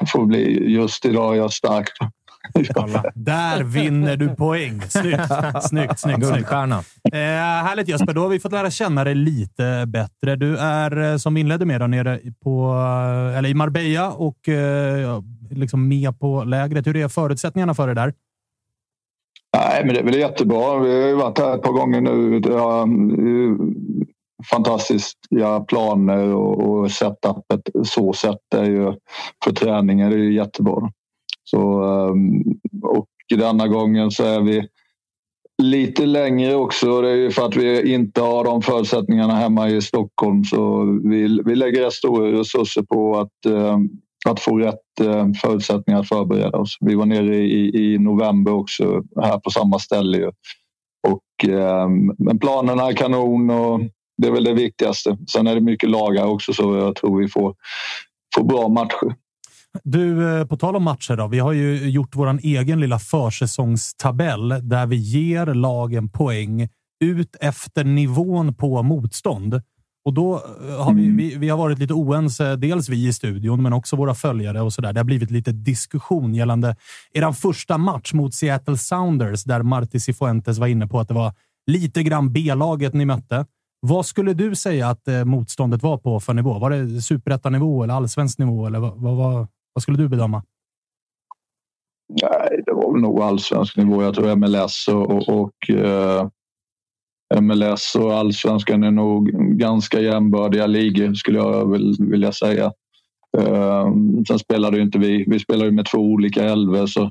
Det 0.00 0.06
får 0.06 0.26
bli 0.26 0.72
just 0.72 1.04
idag 1.04 1.34
är 1.34 1.38
jag 1.38 1.52
stark. 1.52 1.88
Där 3.14 3.62
vinner 3.62 4.16
du 4.16 4.28
poäng. 4.28 4.82
Snyggt, 4.88 5.22
snyggt, 5.62 5.98
snyggt. 5.98 6.18
Guldstjärna. 6.18 6.78
Eh, 7.12 7.64
härligt 7.64 7.88
Jesper, 7.88 8.14
då 8.14 8.20
har 8.20 8.28
vi 8.28 8.40
fått 8.40 8.52
lära 8.52 8.70
känna 8.70 9.04
dig 9.04 9.14
lite 9.14 9.84
bättre. 9.86 10.36
Du 10.36 10.56
är, 10.56 11.12
eh, 11.12 11.16
som 11.16 11.34
vi 11.34 11.40
inledde 11.40 11.64
med, 11.64 11.80
då, 11.80 11.86
nere 11.86 12.20
på, 12.42 12.74
eh, 13.30 13.38
eller 13.38 13.48
i 13.48 13.54
Marbella 13.54 14.10
och 14.10 14.48
eh, 14.48 15.22
liksom 15.50 15.88
med 15.88 16.18
på 16.18 16.44
lägret. 16.44 16.86
Hur 16.86 16.96
är 16.96 17.08
förutsättningarna 17.08 17.74
för 17.74 17.88
det 17.88 17.94
där? 17.94 18.14
Nej, 19.56 19.84
men 19.84 19.94
det 19.94 20.00
är 20.00 20.04
väl 20.04 20.18
jättebra. 20.18 20.78
Vi 20.78 21.00
har 21.00 21.08
ju 21.08 21.14
varit 21.14 21.38
här 21.38 21.54
ett 21.54 21.62
par 21.62 21.72
gånger 21.72 22.00
nu. 22.00 22.10
Mm, 22.10 22.40
det 22.40 22.58
har 22.58 22.86
fantastiska 24.50 25.60
planer 25.68 26.34
och, 26.34 26.90
setupet 26.90 27.60
så 27.84 28.12
sett 28.12 28.54
är 28.54 28.64
ju 28.64 28.92
för 29.44 29.52
träningen 29.52 30.12
är 30.12 30.16
ju 30.16 30.34
jättebra. 30.34 30.90
Så, 31.44 31.82
ehm, 31.82 32.42
och 32.82 33.08
denna 33.36 33.68
gången 33.68 34.10
så 34.10 34.24
är 34.24 34.40
vi 34.40 34.68
lite 35.62 36.06
längre 36.06 36.54
också. 36.54 37.00
Det 37.00 37.10
är 37.10 37.14
ju 37.14 37.30
för 37.30 37.46
att 37.46 37.56
vi 37.56 37.94
inte 37.94 38.20
har 38.20 38.44
de 38.44 38.62
förutsättningarna 38.62 39.34
hemma 39.34 39.68
i 39.68 39.82
Stockholm. 39.82 40.44
Så 40.44 40.84
vi, 41.04 41.40
vi 41.44 41.54
lägger 41.54 41.84
rätt 41.84 41.92
stora 41.92 42.40
resurser 42.40 42.82
på 42.82 43.18
att, 43.18 43.46
ehm, 43.46 43.88
att 44.28 44.40
få 44.40 44.58
rätt 44.58 45.00
eh, 45.00 45.26
förutsättningar 45.42 46.00
att 46.00 46.08
förbereda 46.08 46.58
oss. 46.58 46.76
Vi 46.80 46.94
var 46.94 47.06
nere 47.06 47.36
i, 47.36 47.92
i 47.94 47.98
november 47.98 48.52
också 48.52 49.02
här 49.22 49.38
på 49.38 49.50
samma 49.50 49.78
ställe. 49.78 50.30
Och, 51.08 51.48
eh, 51.50 51.88
men 52.18 52.38
planerna 52.38 52.88
är 52.88 52.92
kanon 52.92 53.50
och 53.50 53.80
det 54.16 54.28
är 54.28 54.32
väl 54.32 54.44
det 54.44 54.54
viktigaste. 54.54 55.18
Sen 55.32 55.46
är 55.46 55.54
det 55.54 55.60
mycket 55.60 55.90
lagar 55.90 56.26
också 56.26 56.52
så 56.52 56.76
jag 56.76 56.96
tror 56.96 57.18
vi 57.18 57.28
får, 57.28 57.54
får 58.36 58.44
bra 58.44 58.68
matcher. 58.68 59.14
Du, 59.84 60.38
eh, 60.38 60.46
på 60.46 60.56
tal 60.56 60.76
om 60.76 60.82
matcher 60.82 61.16
då. 61.16 61.28
Vi 61.28 61.38
har 61.38 61.52
ju 61.52 61.90
gjort 61.90 62.16
vår 62.16 62.38
egen 62.42 62.80
lilla 62.80 62.98
försäsongstabell 62.98 64.48
där 64.48 64.86
vi 64.86 64.96
ger 64.96 65.46
lagen 65.46 66.08
poäng 66.08 66.68
ut 67.04 67.36
efter 67.40 67.84
nivån 67.84 68.54
på 68.54 68.82
motstånd. 68.82 69.62
Och 70.04 70.14
då 70.14 70.34
eh, 70.34 70.84
har 70.84 70.94
vi, 70.94 71.04
mm. 71.04 71.16
vi, 71.16 71.36
vi, 71.36 71.48
har 71.48 71.58
varit 71.58 71.78
lite 71.78 71.94
oense, 71.94 72.56
dels 72.56 72.88
vi 72.88 73.08
i 73.08 73.12
studion, 73.12 73.62
men 73.62 73.72
också 73.72 73.96
våra 73.96 74.14
följare 74.14 74.60
och 74.60 74.72
så 74.72 74.82
där. 74.82 74.92
Det 74.92 75.00
har 75.00 75.04
blivit 75.04 75.30
lite 75.30 75.52
diskussion 75.52 76.34
gällande 76.34 76.76
er 77.12 77.32
första 77.32 77.78
match 77.78 78.12
mot 78.12 78.34
Seattle 78.34 78.78
Sounders 78.78 79.44
där 79.44 79.62
Marti 79.62 80.00
Cifuentes 80.00 80.58
var 80.58 80.66
inne 80.66 80.86
på 80.86 81.00
att 81.00 81.08
det 81.08 81.14
var 81.14 81.32
lite 81.66 82.02
grann 82.02 82.32
B-laget 82.32 82.94
ni 82.94 83.04
mötte. 83.04 83.46
Vad 83.80 84.06
skulle 84.06 84.34
du 84.34 84.54
säga 84.54 84.88
att 84.88 85.08
eh, 85.08 85.24
motståndet 85.24 85.82
var 85.82 85.98
på 85.98 86.20
för 86.20 86.34
nivå? 86.34 86.58
Var 86.58 86.70
det 86.70 87.02
superettanivå 87.02 87.82
eller 87.82 87.94
allsvensk 87.94 88.38
nivå? 88.38 88.66
Eller 88.66 88.78
vad, 88.78 88.96
vad, 88.96 89.46
vad 89.72 89.82
skulle 89.82 89.98
du 89.98 90.08
bedöma? 90.08 90.42
Nej, 92.08 92.62
det 92.66 92.72
var 92.72 92.98
nog 92.98 93.20
allsvensk 93.20 93.76
nivå. 93.76 94.02
Jag 94.02 94.14
tror 94.14 94.36
MLS 94.36 94.88
och, 94.88 95.10
och, 95.10 95.28
och 95.28 95.70
eh, 95.70 96.28
MLS 97.40 97.94
och 97.94 98.14
allsvenskan 98.14 98.82
är 98.82 98.90
nog 98.90 99.28
ganska 99.58 100.00
jämbördiga 100.00 100.66
ligor 100.66 101.14
skulle 101.14 101.38
jag 101.38 101.78
vilja 102.10 102.32
säga. 102.32 102.72
Ehm, 103.38 104.24
sen 104.24 104.38
spelade 104.38 104.76
ju 104.76 104.82
inte 104.82 104.98
vi. 104.98 105.24
Vi 105.28 105.38
spelade 105.38 105.70
med 105.70 105.86
två 105.86 105.98
olika 105.98 106.44
elvor 106.44 106.86
så 106.86 107.10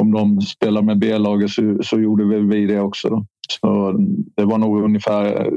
om 0.00 0.12
de 0.12 0.40
spelar 0.40 0.82
med 0.82 0.98
B-laget 0.98 1.50
så, 1.50 1.78
så 1.82 2.00
gjorde 2.00 2.24
väl 2.24 2.46
vi 2.46 2.66
det 2.66 2.80
också. 2.80 3.08
Då. 3.08 3.26
Så 3.48 3.92
det 4.36 4.44
var 4.44 4.58
nog 4.58 4.84
ungefär 4.84 5.46
eh, 5.46 5.52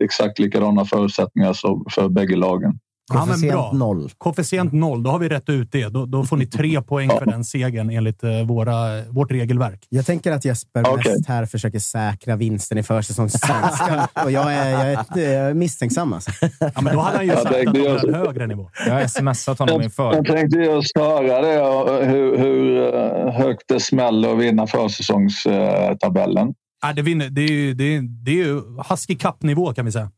exakt 0.00 0.38
likadana 0.38 0.84
förutsättningar 0.84 1.52
för 1.90 2.08
bägge 2.08 2.36
lagen. 2.36 2.78
Koefficient 3.12 3.52
ja, 3.52 3.72
noll. 3.72 4.10
Koefficient 4.18 4.72
noll. 4.72 5.02
Då 5.02 5.10
har 5.10 5.18
vi 5.18 5.28
rätt 5.28 5.48
ut 5.48 5.72
det. 5.72 5.88
Då, 5.88 6.06
då 6.06 6.24
får 6.24 6.36
ni 6.36 6.46
tre 6.46 6.82
poäng 6.86 7.08
för 7.08 7.26
den 7.26 7.44
segern 7.44 7.90
enligt 7.90 8.24
uh, 8.24 8.42
våra, 8.42 9.02
vårt 9.08 9.30
regelverk. 9.30 9.86
Jag 9.88 10.06
tänker 10.06 10.32
att 10.32 10.44
Jesper 10.44 10.80
okay. 10.80 11.12
mest 11.12 11.28
här 11.28 11.46
försöker 11.46 11.78
säkra 11.78 12.36
vinsten 12.36 12.78
i 12.78 12.82
försäsongssvenskan. 12.82 14.06
och 14.24 14.30
jag 14.30 14.54
är, 14.54 14.90
jag 15.14 15.18
är 15.18 15.54
misstänksam. 15.54 16.12
Alltså. 16.12 16.30
Ja, 16.60 16.80
men 16.80 16.94
då 16.94 17.00
hade 17.00 17.16
han 17.16 17.26
ju 17.26 17.32
sagt 17.32 17.46
att 17.46 17.74
de 17.74 17.80
har 17.80 18.08
en 18.08 18.14
högre 18.14 18.46
nivå. 18.46 18.70
Jag 18.86 18.94
har 18.94 19.06
smsat 19.06 19.58
honom 19.58 19.82
inför. 19.82 20.14
Jag 20.14 20.26
tänkte 20.26 20.58
just 20.58 20.98
höra 20.98 21.40
det, 21.40 22.06
hur, 22.06 22.38
hur 22.38 22.94
eh, 22.94 23.32
högt 23.32 23.64
det 23.68 23.80
smäller 23.80 24.32
att 24.32 24.38
vinna 24.38 24.66
försäsongstabellen. 24.66 26.54
Ja, 26.82 26.92
det, 26.92 27.02
vinner, 27.02 27.30
det, 27.30 27.42
är 27.42 27.52
ju, 27.52 27.74
det, 27.74 27.96
är, 27.96 28.02
det 28.02 28.30
är 28.30 28.44
ju 28.44 28.60
Husky 28.88 29.14
Cup-nivå 29.14 29.74
kan 29.74 29.84
vi 29.84 29.92
säga. 29.92 30.10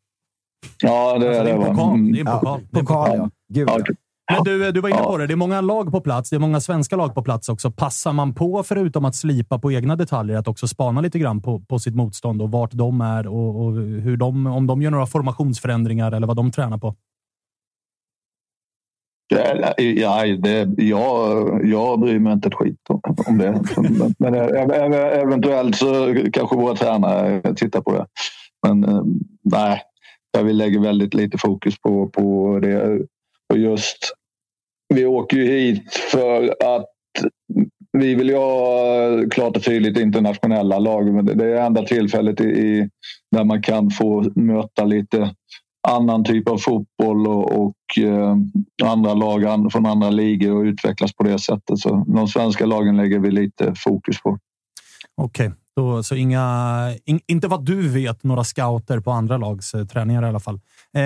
Ja, 0.82 1.18
det 1.18 1.26
Alltså, 1.28 1.28
är 1.28 1.30
det 1.30 1.38
är 1.38 1.44
det. 1.44 1.50
en 1.50 1.58
va? 1.58 1.66
pokal. 1.66 1.94
Mm. 1.94 2.12
Det 2.12 2.18
är 2.20 2.20
en 2.20 2.26
pokal. 2.86 3.10
Det 3.10 3.18
ja. 3.18 3.30
Gud, 3.48 3.68
Ja. 3.68 4.34
Men 4.34 4.44
du, 4.44 4.72
du 4.72 4.80
var 4.80 4.88
inne 4.88 4.98
på 4.98 5.16
det. 5.18 5.26
Det 5.26 5.34
är 5.34 5.36
många 5.36 5.60
lag 5.60 5.90
på 5.92 6.00
plats. 6.00 6.30
Det 6.30 6.36
är 6.36 6.40
många 6.40 6.60
svenska 6.60 6.96
lag 6.96 7.14
på 7.14 7.22
plats 7.22 7.48
också. 7.48 7.70
Passar 7.70 8.12
man 8.12 8.34
på, 8.34 8.62
förutom 8.62 9.04
att 9.04 9.14
slipa 9.14 9.58
på 9.58 9.72
egna 9.72 9.96
detaljer, 9.96 10.36
att 10.38 10.48
också 10.48 10.68
spana 10.68 11.00
lite 11.00 11.18
grann 11.18 11.42
på, 11.42 11.60
på 11.60 11.78
sitt 11.78 11.94
motstånd 11.94 12.42
och 12.42 12.50
vart 12.50 12.72
de 12.72 13.00
är 13.00 13.26
och, 13.26 13.64
och 13.64 13.72
hur 13.74 14.16
de, 14.16 14.46
om 14.46 14.66
de 14.66 14.82
gör 14.82 14.90
några 14.90 15.06
formationsförändringar 15.06 16.12
eller 16.12 16.26
vad 16.26 16.36
de 16.36 16.50
tränar 16.50 16.78
på? 16.78 16.94
Ja, 19.28 19.74
det, 20.38 20.82
jag, 20.84 21.60
jag 21.66 22.00
bryr 22.00 22.18
mig 22.18 22.32
inte 22.32 22.48
ett 22.48 22.54
skit 22.54 22.80
om, 23.26 23.38
det. 23.38 23.62
Men, 24.18 24.34
ev- 24.34 24.94
eventuellt 24.94 25.76
så 25.76 26.16
kanske 26.32 26.56
våra 26.56 26.74
tränare 26.74 27.54
tittar 27.54 27.80
på 27.80 27.92
det. 27.92 28.06
Men 28.66 28.84
eh, 28.84 29.02
nej, 29.44 29.82
där 30.36 30.44
vi 30.44 30.52
lägger 30.52 30.80
väldigt 30.80 31.14
lite 31.14 31.38
fokus 31.38 31.78
på, 31.78 32.08
på 32.08 32.58
det. 32.62 33.00
Och 33.52 33.58
just, 33.58 33.98
vi 34.94 35.06
åker 35.06 35.36
ju 35.36 35.46
hit 35.46 35.94
för 35.94 36.54
att 36.76 36.86
vi 37.92 38.14
vill 38.14 38.28
ju 38.28 38.36
ha 38.36 39.08
klart 39.30 39.56
och 39.56 39.62
tydligt 39.62 39.98
internationella 39.98 40.78
lag. 40.78 41.14
Men 41.14 41.24
det 41.26 41.44
är 41.44 41.66
enda 41.66 41.82
tillfället 41.82 42.40
i, 42.40 42.44
i, 42.44 42.90
där 43.30 43.44
man 43.44 43.62
kan 43.62 43.90
få 43.90 44.32
möta 44.34 44.84
lite 44.84 45.34
annan 45.88 46.24
typ 46.24 46.48
av 46.48 46.58
fotboll 46.58 47.26
och, 47.26 47.62
och 47.62 48.04
eh, 48.04 48.36
andra 48.84 49.14
lag 49.14 49.72
från 49.72 49.86
andra 49.86 50.10
ligor 50.10 50.56
och 50.56 50.62
utvecklas 50.62 51.12
på 51.12 51.22
det 51.22 51.38
sättet. 51.38 51.78
Så 51.78 52.04
de 52.06 52.28
svenska 52.28 52.66
lagen 52.66 52.96
lägger 52.96 53.18
vi 53.18 53.30
lite 53.30 53.74
fokus 53.76 54.22
på. 54.22 54.38
Okej, 55.14 55.52
då, 55.76 56.02
så 56.02 56.14
inga, 56.14 56.94
in, 57.04 57.20
inte 57.26 57.48
vad 57.48 57.64
du 57.64 57.88
vet, 57.88 58.24
några 58.24 58.44
scouter 58.44 59.00
på 59.00 59.10
andra 59.10 59.36
lags 59.36 59.74
eh, 59.74 59.86
träningar 59.86 60.22
i 60.22 60.26
alla 60.26 60.40
fall. 60.40 60.60
Eh, 60.94 61.02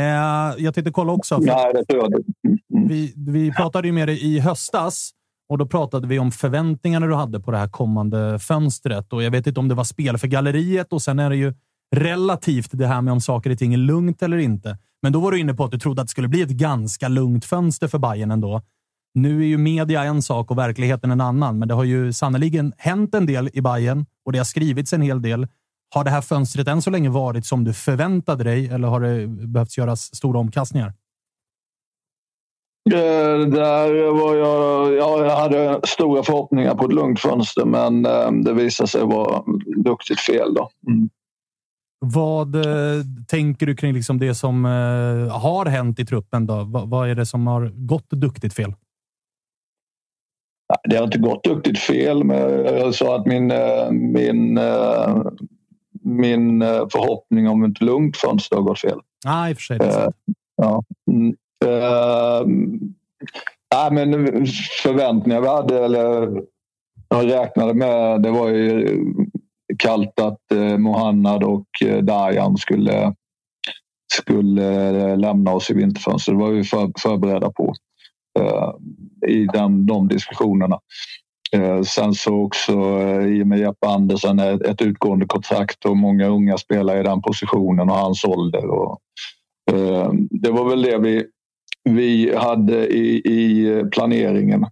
jag 0.64 0.74
tänkte 0.74 0.92
kolla 0.92 1.12
också. 1.12 1.38
Nej, 1.38 1.72
det 1.74 1.84
tror 1.84 2.02
jag 2.02 2.20
inte. 2.20 2.32
vi, 2.88 3.14
vi 3.16 3.52
pratade 3.52 3.88
ju 3.88 3.92
med 3.92 4.08
dig 4.08 4.24
i 4.24 4.40
höstas 4.40 5.10
och 5.48 5.58
då 5.58 5.66
pratade 5.66 6.06
vi 6.06 6.18
om 6.18 6.32
förväntningarna 6.32 7.06
du 7.06 7.14
hade 7.14 7.40
på 7.40 7.50
det 7.50 7.58
här 7.58 7.68
kommande 7.68 8.38
fönstret. 8.38 9.12
Och 9.12 9.22
jag 9.22 9.30
vet 9.30 9.46
inte 9.46 9.60
om 9.60 9.68
det 9.68 9.74
var 9.74 9.84
spel 9.84 10.18
för 10.18 10.28
galleriet 10.28 10.92
och 10.92 11.02
sen 11.02 11.18
är 11.18 11.30
det 11.30 11.36
ju 11.36 11.54
relativt 11.96 12.70
det 12.72 12.86
här 12.86 13.02
med 13.02 13.12
om 13.12 13.20
saker 13.20 13.50
och 13.50 13.58
ting 13.58 13.74
är 13.74 13.78
lugnt 13.78 14.22
eller 14.22 14.36
inte. 14.36 14.78
Men 15.02 15.12
då 15.12 15.20
var 15.20 15.32
du 15.32 15.38
inne 15.38 15.54
på 15.54 15.64
att 15.64 15.70
du 15.70 15.78
trodde 15.78 16.02
att 16.02 16.08
det 16.08 16.10
skulle 16.10 16.28
bli 16.28 16.42
ett 16.42 16.50
ganska 16.50 17.08
lugnt 17.08 17.44
fönster 17.44 17.88
för 17.88 17.98
Bayern 17.98 18.30
ändå. 18.30 18.62
Nu 19.14 19.42
är 19.42 19.46
ju 19.46 19.58
media 19.58 20.04
en 20.04 20.22
sak 20.22 20.50
och 20.50 20.58
verkligheten 20.58 21.10
en 21.10 21.20
annan, 21.20 21.58
men 21.58 21.68
det 21.68 21.74
har 21.74 21.84
ju 21.84 22.12
sannoliken 22.12 22.72
hänt 22.78 23.14
en 23.14 23.26
del 23.26 23.50
i 23.52 23.60
Bayern 23.60 24.06
och 24.24 24.32
det 24.32 24.38
har 24.38 24.44
skrivits 24.44 24.92
en 24.92 25.02
hel 25.02 25.22
del. 25.22 25.46
Har 25.94 26.04
det 26.04 26.10
här 26.10 26.20
fönstret 26.20 26.68
än 26.68 26.82
så 26.82 26.90
länge 26.90 27.08
varit 27.08 27.46
som 27.46 27.64
du 27.64 27.72
förväntade 27.72 28.44
dig 28.44 28.68
eller 28.68 28.88
har 28.88 29.00
det 29.00 29.26
behövt 29.26 29.78
göras 29.78 30.16
stora 30.16 30.38
omkastningar? 30.38 30.92
Eh, 32.90 33.46
Där 33.48 34.12
var 34.12 34.34
jag, 34.36 34.92
ja, 34.92 35.24
jag 35.24 35.36
hade 35.36 35.80
stora 35.84 36.22
förhoppningar 36.22 36.74
på 36.74 36.84
ett 36.84 36.92
lugnt 36.92 37.20
fönster 37.20 37.64
men 37.64 38.06
eh, 38.06 38.30
det 38.32 38.52
visade 38.52 38.88
sig 38.88 39.04
vara 39.04 39.42
duktigt 39.76 40.20
fel. 40.20 40.54
Då. 40.54 40.70
Mm. 40.88 41.08
Vad 41.98 42.54
eh, 42.54 43.02
tänker 43.28 43.66
du 43.66 43.76
kring 43.76 43.92
liksom 43.92 44.18
det 44.18 44.34
som 44.34 44.64
har 45.30 45.66
hänt 45.66 45.98
i 45.98 46.06
truppen? 46.06 46.46
Då? 46.46 46.64
Va, 46.64 46.84
vad 46.84 47.10
är 47.10 47.14
det 47.14 47.26
som 47.26 47.46
har 47.46 47.72
gått 47.86 48.10
duktigt 48.10 48.54
fel? 48.54 48.74
Det 50.84 50.96
har 50.96 51.04
inte 51.04 51.18
gått 51.18 51.44
duktigt 51.44 51.78
fel, 51.78 52.24
men 52.24 52.64
jag 52.64 52.94
sa 52.94 53.16
att 53.16 53.26
min, 53.26 53.50
eh, 53.50 53.90
min, 53.90 54.58
eh, 54.58 55.22
min 56.02 56.62
eh, 56.62 56.88
förhoppning 56.92 57.48
om 57.48 57.64
ett 57.64 57.80
lugnt 57.80 58.16
fönster 58.16 58.56
har 58.56 58.62
gått 58.62 58.80
fel. 58.80 59.00
Ah, 59.26 59.48
i 59.48 59.52
och 59.52 59.56
för 59.56 59.62
sig. 59.62 59.92
Sant. 59.92 60.16
Ja. 60.56 60.82
Eh, 61.64 62.46
nej, 63.74 63.90
men 63.90 64.12
förväntningar 64.82 65.40
vi 65.40 65.48
hade, 65.48 65.84
eller 65.84 66.42
jag 67.08 67.26
räknade 67.30 67.74
med, 67.74 68.22
det 68.22 68.30
var 68.30 68.48
ju 68.48 68.98
kallt 69.78 70.20
att 70.20 70.52
eh, 70.52 70.78
Mohannad 70.78 71.44
och 71.44 71.66
eh, 71.84 71.98
Dajan 71.98 72.56
skulle, 72.56 73.14
skulle 74.12 75.16
lämna 75.16 75.52
oss 75.52 75.70
i 75.70 75.74
vinterfönstret. 75.74 76.38
Det 76.38 76.44
var 76.44 76.50
vi 76.50 76.64
för, 76.64 76.92
förberedda 76.98 77.50
på 77.52 77.74
Eh, 78.38 78.70
i 79.30 79.46
den, 79.52 79.86
de 79.86 80.08
diskussionerna. 80.08 80.80
Eh, 81.52 81.82
sen 81.82 82.14
så 82.14 82.42
också 82.42 82.72
eh, 82.72 83.26
i 83.26 83.42
och 83.42 83.46
med 83.46 83.58
Jeppe 83.58 83.86
Andersen 83.86 84.38
ett, 84.38 84.82
utgående 84.82 85.26
kontrakt 85.26 85.84
och 85.84 85.96
många 85.96 86.26
unga 86.26 86.58
spelare 86.58 87.00
i 87.00 87.02
den 87.02 87.22
positionen 87.22 87.90
och 87.90 87.96
hans 87.96 88.24
ålder. 88.24 88.66
Och, 88.66 88.98
det 90.30 90.50
var 90.50 90.70
väl 90.70 90.82
det 90.82 90.98
vi, 90.98 91.26
vi 91.84 92.36
hade 92.36 92.86
i, 92.86 93.16
i 93.16 93.84
planeringen. 93.92 94.66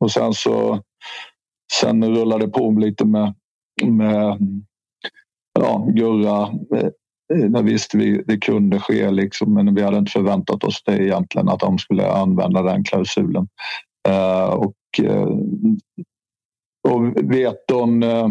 Och 0.00 0.10
sen 0.12 0.34
så 0.34 0.80
sen 1.72 2.14
rullade 2.14 2.46
det 2.46 2.52
på 2.52 2.70
lite 2.70 3.04
med, 3.04 3.34
med 3.84 4.38
ja, 5.60 5.86
Gurra. 5.88 6.48
Eh, 7.34 7.50
Det 7.50 7.62
visste 7.62 7.98
vi 7.98 8.22
det 8.26 8.38
kunde 8.38 8.80
ske, 8.80 9.10
liksom, 9.10 9.54
men 9.54 9.74
vi 9.74 9.82
hade 9.82 9.98
inte 9.98 10.12
förväntat 10.12 10.64
oss 10.64 10.82
det 10.86 11.04
egentligen 11.04 11.48
att 11.48 11.60
de 11.60 11.78
skulle 11.78 12.12
använda 12.12 12.62
den 12.62 12.84
klausulen. 12.84 13.48
Eh, 14.08 14.50
och, 14.50 14.74
eh, 15.02 15.28
och 16.88 17.32
vet 17.32 17.68
de, 17.68 18.02
eh, 18.02 18.28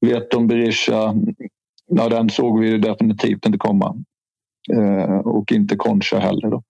vet 0.00 0.30
de 0.30 0.46
Berisha, 0.46 1.14
ja, 1.86 2.08
den 2.08 2.30
såg 2.30 2.60
vi 2.60 2.78
definitivt 2.78 3.46
inte 3.46 3.58
komma. 3.58 3.96
Eh, 4.72 5.18
och 5.18 5.52
inte 5.52 5.76
Concha 5.76 6.18
heller. 6.18 6.50
Då. 6.50 6.62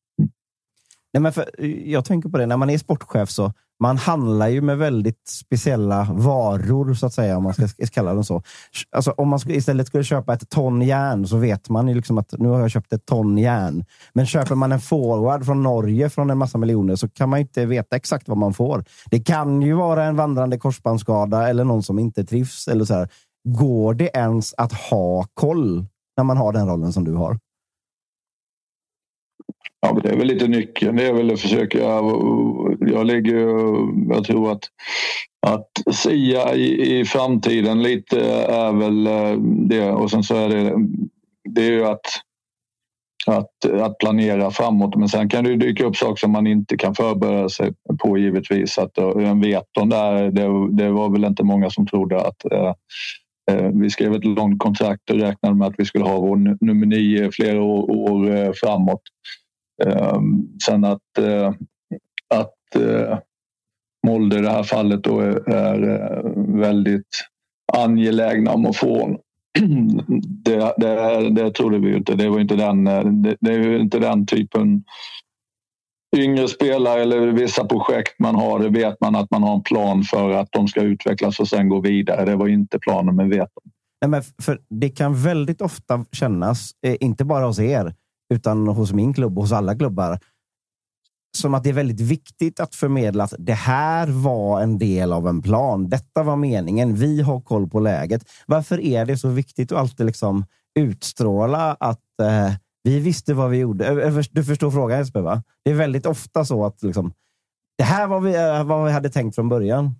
Nej, 1.16 1.20
men 1.20 1.32
för, 1.32 1.50
eh, 1.58 1.90
jag 1.90 2.04
tänker 2.04 2.28
på 2.28 2.38
det, 2.38 2.46
när 2.46 2.56
man 2.56 2.70
är 2.70 2.78
sportchef 2.78 3.30
så 3.30 3.52
man 3.82 3.96
handlar 3.98 4.48
ju 4.48 4.60
med 4.60 4.78
väldigt 4.78 5.28
speciella 5.28 6.08
varor, 6.10 6.94
så 6.94 7.06
att 7.06 7.12
säga, 7.12 7.36
om 7.36 7.42
man 7.42 7.54
ska 7.54 7.66
kalla 7.92 8.14
dem 8.14 8.24
så. 8.24 8.42
Alltså, 8.90 9.10
om 9.10 9.28
man 9.28 9.40
istället 9.46 9.86
skulle 9.86 10.04
köpa 10.04 10.34
ett 10.34 10.48
ton 10.48 10.82
järn 10.82 11.26
så 11.26 11.36
vet 11.36 11.68
man 11.68 11.88
ju 11.88 11.94
liksom 11.94 12.18
att 12.18 12.34
nu 12.38 12.48
har 12.48 12.60
jag 12.60 12.70
köpt 12.70 12.92
ett 12.92 13.06
ton 13.06 13.38
järn. 13.38 13.84
Men 14.14 14.26
köper 14.26 14.54
man 14.54 14.72
en 14.72 14.80
forward 14.80 15.44
från 15.44 15.62
Norge 15.62 16.10
från 16.10 16.30
en 16.30 16.38
massa 16.38 16.58
miljoner 16.58 16.96
så 16.96 17.08
kan 17.08 17.28
man 17.28 17.40
inte 17.40 17.66
veta 17.66 17.96
exakt 17.96 18.28
vad 18.28 18.38
man 18.38 18.54
får. 18.54 18.84
Det 19.10 19.20
kan 19.20 19.62
ju 19.62 19.74
vara 19.74 20.04
en 20.04 20.16
vandrande 20.16 20.58
korsbandsskada 20.58 21.48
eller 21.48 21.64
någon 21.64 21.82
som 21.82 21.98
inte 21.98 22.24
trivs. 22.24 22.68
Eller 22.68 22.84
så 22.84 22.94
här. 22.94 23.08
Går 23.48 23.94
det 23.94 24.10
ens 24.14 24.54
att 24.56 24.72
ha 24.72 25.26
koll 25.34 25.86
när 26.16 26.24
man 26.24 26.36
har 26.36 26.52
den 26.52 26.68
rollen 26.68 26.92
som 26.92 27.04
du 27.04 27.14
har? 27.14 27.38
Ja, 29.80 30.00
det 30.02 30.08
är 30.08 30.16
väl 30.16 30.26
lite 30.26 30.48
nyckeln. 30.48 30.96
Det 30.96 31.06
är 31.06 31.12
väl 31.12 31.32
att 31.32 31.40
försöka... 31.40 31.78
Jag 32.80 33.06
ligger 33.06 33.36
Jag 34.14 34.24
tror 34.24 34.52
att, 34.52 34.64
att 35.46 35.94
sia 35.94 36.54
i, 36.54 36.98
i 37.00 37.04
framtiden 37.04 37.82
lite 37.82 38.20
är 38.44 38.72
väl 38.72 39.06
eh, 39.06 39.40
det. 39.68 39.90
Och 39.90 40.10
sen 40.10 40.22
så 40.22 40.36
är 40.36 40.48
det, 40.48 40.74
det 41.48 41.66
är 41.66 41.70
ju 41.70 41.86
att, 41.86 42.06
att, 43.26 43.64
att 43.80 43.98
planera 43.98 44.50
framåt. 44.50 44.96
Men 44.96 45.08
sen 45.08 45.28
kan 45.28 45.44
det 45.44 45.50
ju 45.50 45.56
dyka 45.56 45.84
upp 45.84 45.96
saker 45.96 46.16
som 46.16 46.32
man 46.32 46.46
inte 46.46 46.76
kan 46.76 46.94
förbereda 46.94 47.48
sig 47.48 47.72
på 47.98 48.18
givetvis. 48.18 48.78
Att, 48.78 48.98
eh, 48.98 49.08
en 49.08 49.40
veton 49.40 49.88
där, 49.88 50.30
det, 50.30 50.76
det 50.82 50.90
var 50.90 51.10
väl 51.10 51.24
inte 51.24 51.44
många 51.44 51.70
som 51.70 51.86
trodde 51.86 52.20
att 52.20 52.52
eh, 52.52 52.74
eh, 53.50 53.70
Vi 53.74 53.90
skrev 53.90 54.14
ett 54.14 54.24
långt 54.24 54.58
kontrakt 54.58 55.10
och 55.10 55.16
räknade 55.16 55.54
med 55.54 55.68
att 55.68 55.74
vi 55.78 55.84
skulle 55.84 56.04
ha 56.04 56.20
vår 56.20 56.64
nummer 56.64 56.86
nio 56.86 57.30
flera 57.32 57.62
år, 57.62 57.90
år 57.90 58.52
framåt. 58.52 59.02
Eh, 59.84 60.20
Sen 60.66 60.84
att, 60.84 61.18
eh, 61.18 61.54
att 62.34 62.76
eh, 62.76 63.18
Molde 64.06 64.38
i 64.38 64.42
det 64.42 64.50
här 64.50 64.62
fallet 64.62 65.04
då 65.04 65.20
är, 65.20 65.48
är 65.50 65.82
eh, 65.82 66.30
väldigt 66.60 67.26
angelägna 67.72 68.52
om 68.52 68.66
att 68.66 68.76
få 68.76 69.18
det, 70.44 70.74
det, 70.76 71.30
det 71.30 71.50
trodde 71.50 71.78
vi 71.78 71.88
ju 71.88 71.96
inte. 71.96 72.14
Det 72.14 72.28
var 72.28 72.40
inte 72.40 72.56
den, 72.56 72.86
eh, 72.86 73.04
det, 73.04 73.36
det 73.40 73.52
är 73.52 73.58
ju 73.58 73.78
inte 73.78 73.98
den 73.98 74.26
typen 74.26 74.84
yngre 76.16 76.48
spelare 76.48 77.02
eller 77.02 77.26
vissa 77.26 77.64
projekt 77.64 78.18
man 78.18 78.34
har, 78.34 78.58
det 78.58 78.68
vet 78.68 79.00
man 79.00 79.16
att 79.16 79.30
man 79.30 79.42
har 79.42 79.54
en 79.54 79.62
plan 79.62 80.02
för 80.02 80.30
att 80.30 80.48
de 80.52 80.68
ska 80.68 80.80
utvecklas 80.80 81.40
och 81.40 81.48
sen 81.48 81.68
gå 81.68 81.80
vidare. 81.80 82.24
Det 82.24 82.36
var 82.36 82.48
inte 82.48 82.78
planen 82.78 83.16
men 83.16 83.30
vet 83.30 83.48
de. 83.54 83.70
Nej, 84.00 84.10
men 84.10 84.22
för 84.42 84.60
det 84.68 84.88
kan 84.88 85.22
väldigt 85.22 85.60
ofta 85.60 86.04
kännas, 86.12 86.70
eh, 86.86 86.96
inte 87.00 87.24
bara 87.24 87.46
hos 87.46 87.58
er, 87.58 87.94
utan 88.34 88.68
hos 88.68 88.92
min 88.92 89.14
klubb 89.14 89.38
och 89.38 89.44
hos 89.44 89.52
alla 89.52 89.76
klubbar, 89.76 90.18
som 91.36 91.54
att 91.54 91.64
det 91.64 91.68
är 91.68 91.74
väldigt 91.74 92.00
viktigt 92.00 92.60
att 92.60 92.74
förmedla 92.74 93.24
att 93.24 93.34
det 93.38 93.52
här 93.52 94.08
var 94.08 94.60
en 94.60 94.78
del 94.78 95.12
av 95.12 95.28
en 95.28 95.42
plan. 95.42 95.88
Detta 95.88 96.22
var 96.22 96.36
meningen. 96.36 96.94
Vi 96.94 97.22
har 97.22 97.40
koll 97.40 97.68
på 97.68 97.80
läget. 97.80 98.22
Varför 98.46 98.80
är 98.80 99.04
det 99.04 99.18
så 99.18 99.28
viktigt 99.28 99.72
att 99.72 99.78
alltid 99.78 100.06
liksom 100.06 100.44
utstråla 100.78 101.76
att 101.80 102.20
eh, 102.22 102.52
vi 102.82 103.00
visste 103.00 103.34
vad 103.34 103.50
vi 103.50 103.56
gjorde? 103.56 104.10
Du 104.30 104.44
förstår 104.44 104.70
frågan 104.70 104.98
Jesper, 104.98 105.20
va? 105.20 105.42
Det 105.64 105.70
är 105.70 105.74
väldigt 105.74 106.06
ofta 106.06 106.44
så 106.44 106.66
att 106.66 106.82
liksom, 106.82 107.12
det 107.78 107.84
här 107.84 108.06
var 108.06 108.20
vi, 108.20 108.34
eh, 108.34 108.64
vad 108.64 108.84
vi 108.84 108.92
hade 108.92 109.10
tänkt 109.10 109.34
från 109.34 109.48
början. 109.48 109.94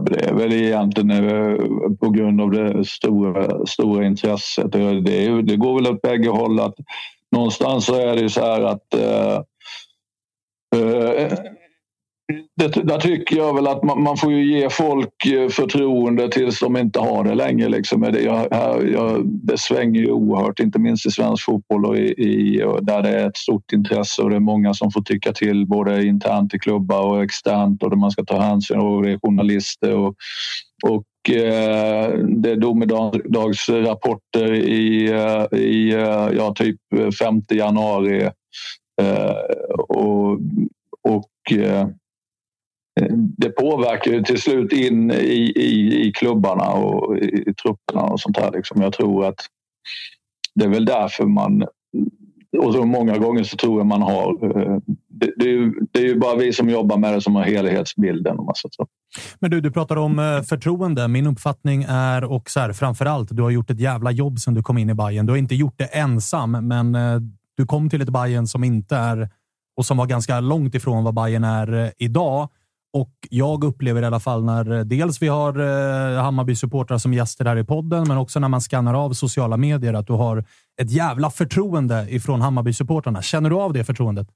Det 0.00 0.24
är 0.24 0.34
väl 0.34 0.52
egentligen 0.52 1.10
eh, 1.10 1.56
på 2.00 2.10
grund 2.10 2.40
av 2.40 2.50
det 2.50 2.84
stora, 2.84 3.66
stora 3.66 4.06
intresset. 4.06 4.72
Det, 4.72 5.42
det 5.42 5.56
går 5.56 5.74
väl 5.74 5.92
åt 5.92 6.02
bägge 6.02 6.28
håll. 6.28 6.60
Att 6.60 6.74
någonstans 7.32 7.84
så 7.86 7.94
är 7.94 8.14
det 8.14 8.20
ju 8.20 8.28
så 8.28 8.40
här 8.40 8.60
att 8.60 8.94
eh, 8.94 9.40
uh, 10.76 11.22
uh, 11.22 11.32
det, 12.56 12.68
där 12.68 12.98
tycker 12.98 13.36
jag 13.36 13.54
väl 13.54 13.66
att 13.66 13.82
man, 13.82 14.02
man, 14.02 14.16
får 14.16 14.32
ju 14.32 14.58
ge 14.58 14.70
folk 14.70 15.26
eh, 15.26 15.48
förtroende 15.48 16.28
tills 16.28 16.60
de 16.60 16.76
inte 16.76 17.00
har 17.00 17.24
det 17.24 17.34
längre. 17.34 17.68
Liksom. 17.68 18.00
Det, 18.00 18.20
jag, 18.20 18.48
jag, 18.92 19.26
det 19.26 19.58
svänger 19.58 20.00
ju 20.00 20.10
oerhört, 20.10 20.60
inte 20.60 20.78
minst 20.78 21.06
i 21.06 21.10
svensk 21.10 21.44
fotboll 21.44 21.86
och 21.86 21.96
i, 21.96 22.06
i, 22.06 22.64
där 22.82 23.02
det 23.02 23.08
är 23.08 23.28
ett 23.28 23.36
stort 23.36 23.72
intresse 23.72 24.22
och 24.22 24.30
det 24.30 24.36
är 24.36 24.40
många 24.40 24.74
som 24.74 24.90
får 24.90 25.02
tycka 25.02 25.32
till 25.32 25.66
både 25.66 26.06
internt 26.06 26.54
i 26.54 26.58
klubbar 26.58 27.06
och 27.06 27.22
externt 27.22 27.82
och 27.82 27.90
där 27.90 27.96
man 27.96 28.10
ska 28.10 28.24
ta 28.24 28.40
hänsyn 28.40 28.80
och 28.80 29.02
det 29.02 29.10
är 29.10 29.18
journalister 29.18 29.94
och, 29.96 30.14
och 30.84 31.30
eh, 31.30 32.18
det 32.18 32.50
är 32.50 32.56
domedagsrapporter 32.56 34.54
i, 34.54 35.10
eh, 35.10 35.58
i 35.58 35.92
ja, 36.36 36.54
typ 36.54 36.76
5 37.18 37.42
januari 37.50 38.30
och, 39.88 40.32
och 41.02 41.52
det 43.36 43.48
påverkar 43.48 44.12
ju 44.12 44.22
till 44.22 44.40
slut 44.40 44.72
in 44.72 45.10
i, 45.10 45.52
i, 45.56 46.06
i 46.06 46.12
klubbarna 46.12 46.72
och 46.72 47.18
i, 47.18 47.50
i 47.50 47.54
trupperna 47.54 48.02
och 48.02 48.20
sånt 48.20 48.36
här. 48.36 48.52
Liksom. 48.52 48.82
Jag 48.82 48.92
tror 48.92 49.26
att 49.26 49.46
det 50.54 50.64
är 50.64 50.68
väl 50.68 50.84
därför 50.84 51.24
man 51.26 51.66
och 52.58 52.74
så 52.74 52.84
många 52.84 53.18
gånger 53.18 53.44
så 53.44 53.56
tror 53.56 53.80
jag 53.80 53.86
man 53.86 54.02
har... 54.02 54.44
Eh, 54.44 54.78
det, 55.08 55.32
det, 55.36 55.44
är 55.44 55.52
ju, 55.52 55.72
det 55.92 55.98
är 55.98 56.04
ju 56.04 56.18
bara 56.18 56.36
vi 56.36 56.52
som 56.52 56.68
jobbar 56.68 56.96
med 56.96 57.14
det 57.14 57.20
som 57.20 57.34
har 57.34 57.42
helhetsbilden. 57.42 58.38
Om 58.38 58.44
man 58.44 58.54
så. 58.54 58.86
Men 59.38 59.50
du, 59.50 59.60
du 59.60 59.70
pratar 59.70 59.96
om 59.96 60.18
eh, 60.18 60.42
förtroende. 60.42 61.08
Min 61.08 61.26
uppfattning 61.26 61.86
är, 61.88 62.24
och 62.24 62.50
så 62.50 62.60
här, 62.60 62.72
framför 62.72 63.06
allt, 63.06 63.28
du 63.30 63.42
har 63.42 63.50
gjort 63.50 63.70
ett 63.70 63.80
jävla 63.80 64.10
jobb 64.10 64.38
sen 64.38 64.54
du 64.54 64.62
kom 64.62 64.78
in 64.78 64.90
i 64.90 64.94
Bayern. 64.94 65.26
Du 65.26 65.32
har 65.32 65.38
inte 65.38 65.54
gjort 65.54 65.78
det 65.78 65.84
ensam, 65.84 66.68
men 66.68 66.94
eh, 66.94 67.20
du 67.56 67.66
kom 67.66 67.90
till 67.90 68.02
ett 68.02 68.10
Bayern 68.10 68.46
som 68.46 68.64
inte 68.64 68.96
är 68.96 69.28
och 69.76 69.86
som 69.86 69.96
var 69.96 70.06
ganska 70.06 70.40
långt 70.40 70.74
ifrån 70.74 71.04
vad 71.04 71.14
Bayern 71.14 71.44
är 71.44 71.92
idag. 71.98 72.48
Och 72.96 73.10
jag 73.30 73.64
upplever 73.64 74.02
i 74.02 74.04
alla 74.04 74.20
fall 74.20 74.44
när 74.44 74.72
eh, 74.72 74.80
dels 74.80 75.22
vi 75.22 75.28
har 75.28 75.58
eh, 75.58 76.22
Hammarby-supportrar 76.22 76.98
som 76.98 77.14
gäster 77.14 77.44
här 77.44 77.56
i 77.56 77.64
podden, 77.64 78.04
men 78.08 78.18
också 78.18 78.40
när 78.40 78.48
man 78.48 78.60
skannar 78.60 79.04
av 79.04 79.12
sociala 79.12 79.56
medier 79.56 79.94
att 79.94 80.06
du 80.06 80.12
har 80.12 80.44
ett 80.82 80.90
jävla 80.90 81.30
förtroende 81.30 82.06
ifrån 82.10 82.42
Hammarby-supportrarna. 82.42 83.22
Känner 83.22 83.50
du 83.50 83.56
av 83.56 83.72
det 83.72 83.84
förtroendet? 83.84 84.28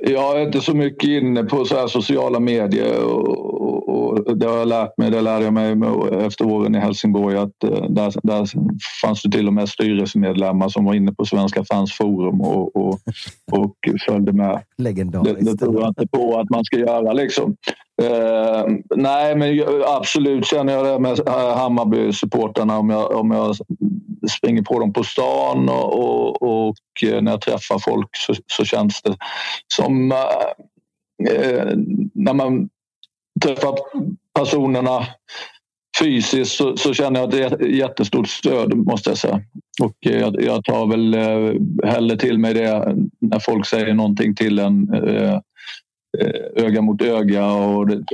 Jag 0.00 0.40
är 0.40 0.46
inte 0.46 0.60
så 0.60 0.74
mycket 0.74 1.08
inne 1.08 1.44
på 1.44 1.64
så 1.64 1.88
sociala 1.88 2.40
medier 2.40 3.04
och, 3.04 3.65
och, 3.76 4.36
det 4.36 4.46
har 4.46 4.58
jag 4.58 4.68
lärt 4.68 4.98
mig. 4.98 5.10
Det 5.10 5.20
lärde 5.20 5.44
jag 5.44 5.52
mig 5.52 5.76
efter 6.26 6.46
åren 6.46 6.74
i 6.74 6.78
Helsingborg 6.78 7.36
att 7.36 7.64
eh, 7.64 7.84
där, 7.88 8.14
där 8.22 8.46
fanns 9.02 9.22
det 9.22 9.30
till 9.30 9.46
och 9.46 9.54
med 9.54 9.68
styrelsemedlemmar 9.68 10.68
som 10.68 10.84
var 10.84 10.94
inne 10.94 11.12
på 11.12 11.24
Svenska 11.24 11.64
fans 11.64 11.92
forum 11.92 12.40
och, 12.40 12.76
och, 12.76 12.98
och 13.52 13.74
följde 14.06 14.32
med. 14.32 14.62
Legendariskt. 14.78 15.44
Det, 15.44 15.52
det 15.52 15.58
tror 15.58 15.80
jag 15.80 15.88
inte 15.88 16.06
på 16.06 16.38
att 16.38 16.50
man 16.50 16.64
ska 16.64 16.78
göra. 16.78 17.12
Liksom. 17.12 17.56
Uh, 18.02 18.76
nej, 18.96 19.36
men 19.36 19.64
absolut 19.86 20.46
känner 20.46 20.72
jag 20.72 20.84
det 20.84 20.98
med 20.98 21.18
Hammarby-supporterna 21.56 22.78
om 22.78 22.90
jag, 22.90 23.12
om 23.12 23.30
jag 23.30 23.56
springer 24.30 24.62
på 24.62 24.78
dem 24.78 24.92
på 24.92 25.04
stan 25.04 25.68
och, 25.68 26.02
och, 26.02 26.42
och 26.42 26.74
när 27.02 27.30
jag 27.30 27.40
träffar 27.40 27.78
folk 27.78 28.08
så, 28.12 28.34
så 28.46 28.64
känns 28.64 29.02
det 29.02 29.16
som 29.74 30.12
uh, 30.12 30.18
när 32.14 32.34
man 32.34 32.68
träffat 33.42 33.78
personerna 34.34 35.06
fysiskt 35.98 36.56
så, 36.56 36.76
så, 36.76 36.94
känner 36.94 37.20
jag 37.20 37.26
att 37.26 37.32
det 37.32 37.42
är 37.42 37.54
ett 37.54 37.76
jättestort 37.76 38.28
stöd 38.28 38.76
måste 38.76 39.10
jag 39.10 39.18
säga. 39.18 39.40
Och 39.82 39.96
eh, 40.06 40.20
jag, 40.20 40.42
jag 40.42 40.64
tar 40.64 40.86
väl 40.86 41.14
eh, 41.14 41.90
hellre 41.90 42.16
till 42.16 42.38
mig 42.38 42.54
det 42.54 42.96
när 43.20 43.38
folk 43.38 43.66
säger 43.66 43.94
någonting 43.94 44.34
till 44.34 44.58
en 44.58 44.94
eh, 44.94 45.34
eh, 46.18 46.64
öga 46.64 46.82
mot 46.82 47.02
öga 47.02 47.52
och 47.52 47.86
det, 47.86 48.04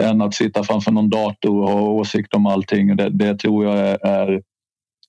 än 0.00 0.20
att 0.22 0.34
sitta 0.34 0.64
framför 0.64 0.92
någon 0.92 1.10
dator 1.10 1.62
och 1.62 1.70
ha 1.70 1.80
åsikt 1.80 2.34
om 2.34 2.46
allting. 2.46 2.96
Det, 2.96 3.08
det 3.10 3.38
tror 3.38 3.64
jag 3.64 3.78
är, 3.78 4.06
är, 4.06 4.42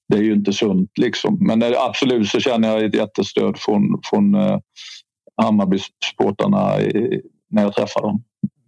det 0.07 0.17
är 0.17 0.23
ju 0.23 0.33
inte 0.33 0.53
sunt 0.53 0.97
liksom. 0.97 1.37
Men 1.41 1.63
absolut 1.77 2.27
så 2.27 2.39
känner 2.39 2.69
jag 2.69 2.85
ett 2.85 2.95
jättestöd 2.95 3.57
från, 3.57 4.01
från 4.03 4.35
eh, 4.35 4.59
Hammarby-supportrarna 5.41 6.77
när 7.49 7.63
jag 7.63 7.73
träffar 7.73 8.01
dem. 8.01 8.23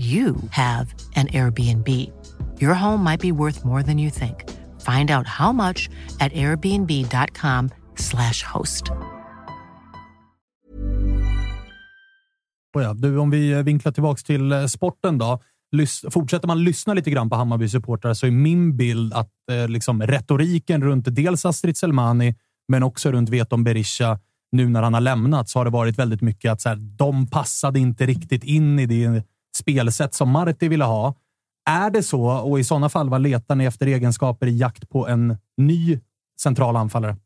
you 0.00 0.34
have 0.50 0.94
an 1.16 1.26
Airbnb. 1.26 1.88
Your 2.58 2.74
home 2.74 3.04
might 3.04 3.20
be 3.20 3.32
worth 3.32 3.64
more 3.64 3.82
than 3.82 3.98
you 3.98 4.10
think. 4.10 4.50
Find 4.80 5.10
out 5.10 5.26
how 5.26 5.52
much 5.52 5.88
at 6.20 6.32
airbnb.com 6.32 7.70
slash 7.96 8.42
host. 8.42 8.84
Ja, 12.74 12.94
du, 12.94 13.18
om 13.18 13.30
vi 13.30 13.62
vinklar 13.62 13.92
tillbaka 13.92 14.20
till 14.26 14.52
eh, 14.52 14.66
sporten 14.66 15.18
då. 15.18 15.40
Fortsätter 16.10 16.46
man 16.46 16.64
lyssna 16.64 16.94
lite 16.94 17.10
grann 17.10 17.30
på 17.30 17.36
Hammarby-supportrar 17.36 18.14
så 18.14 18.26
är 18.26 18.30
min 18.30 18.76
bild 18.76 19.12
att 19.12 19.30
eh, 19.50 19.68
liksom, 19.68 20.02
retoriken 20.02 20.82
runt 20.82 21.04
dels 21.08 21.44
Astrid 21.44 21.76
Selmani, 21.76 22.34
men 22.68 22.82
också 22.82 23.12
runt 23.12 23.28
Veton 23.28 23.64
Berisha 23.64 24.18
nu 24.52 24.68
när 24.68 24.82
han 24.82 24.94
har 24.94 25.00
lämnat 25.00 25.48
så 25.48 25.58
har 25.58 25.64
det 25.64 25.70
varit 25.70 25.98
väldigt 25.98 26.20
mycket 26.20 26.52
att 26.52 26.60
så 26.60 26.68
här, 26.68 26.76
de 26.76 27.26
passade 27.26 27.78
inte 27.78 28.06
riktigt 28.06 28.44
in 28.44 28.78
i 28.78 28.86
det 28.86 29.22
spelsätt 29.56 30.14
som 30.14 30.30
Marti 30.30 30.68
ville 30.68 30.84
ha. 30.84 31.14
Är 31.70 31.90
det 31.90 32.02
så? 32.02 32.22
Och 32.22 32.60
i 32.60 32.64
sådana 32.64 32.88
fall, 32.88 33.10
vad 33.10 33.20
letar 33.20 33.54
ni 33.54 33.64
efter 33.64 33.86
egenskaper 33.86 34.46
i 34.46 34.58
jakt 34.58 34.88
på 34.88 35.08
en 35.08 35.36
ny 35.56 35.98
central 36.40 36.76
anfallare? 36.76 37.16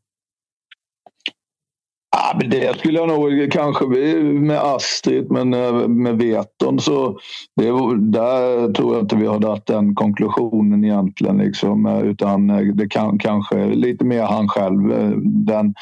Ja, 2.17 2.37
men 2.39 2.49
det 2.49 2.79
skulle 2.79 2.99
jag 2.99 3.07
nog 3.07 3.51
kanske 3.51 3.85
med 4.23 4.57
Astrid, 4.57 5.31
men 5.31 5.53
eh, 5.53 5.87
med 5.87 6.17
Veton 6.17 6.79
så 6.79 7.19
det, 7.55 7.65
där 7.97 8.73
tror 8.73 8.93
jag 8.93 9.03
inte 9.03 9.15
vi 9.15 9.25
har 9.25 9.39
dragit 9.39 9.65
den 9.65 9.95
konklusionen 9.95 10.83
egentligen. 10.83 11.37
Liksom, 11.37 11.85
eh, 11.85 11.99
utan 11.99 12.49
eh, 12.49 12.59
det 12.59 12.87
kan 12.87 13.17
kanske 13.17 13.65
lite 13.65 14.05
mer 14.05 14.23
han 14.23 14.47
själv. 14.47 14.79
Den 15.23 15.73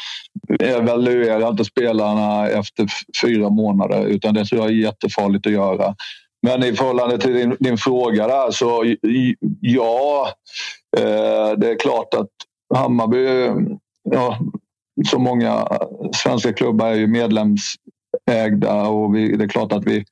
evaluerar 0.60 1.50
inte 1.50 1.66
spelarna 1.66 2.48
efter 2.48 2.88
fyra 3.22 3.50
månader 3.50 4.06
utan 4.06 4.34
det 4.34 4.46
tror 4.46 4.62
jag 4.62 4.70
är 4.70 4.74
jättefarligt 4.74 5.48
att 5.48 5.54
göra. 5.54 5.96
Men 6.44 6.64
i 6.64 6.74
förhållande 6.74 7.18
till 7.18 7.34
din, 7.34 7.58
din 7.60 7.78
fråga 7.78 8.28
där 8.28 8.52
så 8.52 8.96
ja, 9.60 10.30
eh, 10.98 11.58
det 11.58 11.72
är 11.72 11.80
klart 11.80 12.14
att 12.14 12.30
Hammarby 12.76 13.26
ja, 14.04 14.40
så 15.08 15.20
många 15.20 15.68
svenska 16.16 16.54
klubbar 16.54 16.88
är 16.88 16.96
ju 16.96 17.08
medlemsägda 17.08 18.88
och 18.88 19.16
vi, 19.16 19.36
det 19.36 19.44
är 19.44 19.50
klart 19.50 19.72
att 19.72 19.86
vi, 19.86 20.06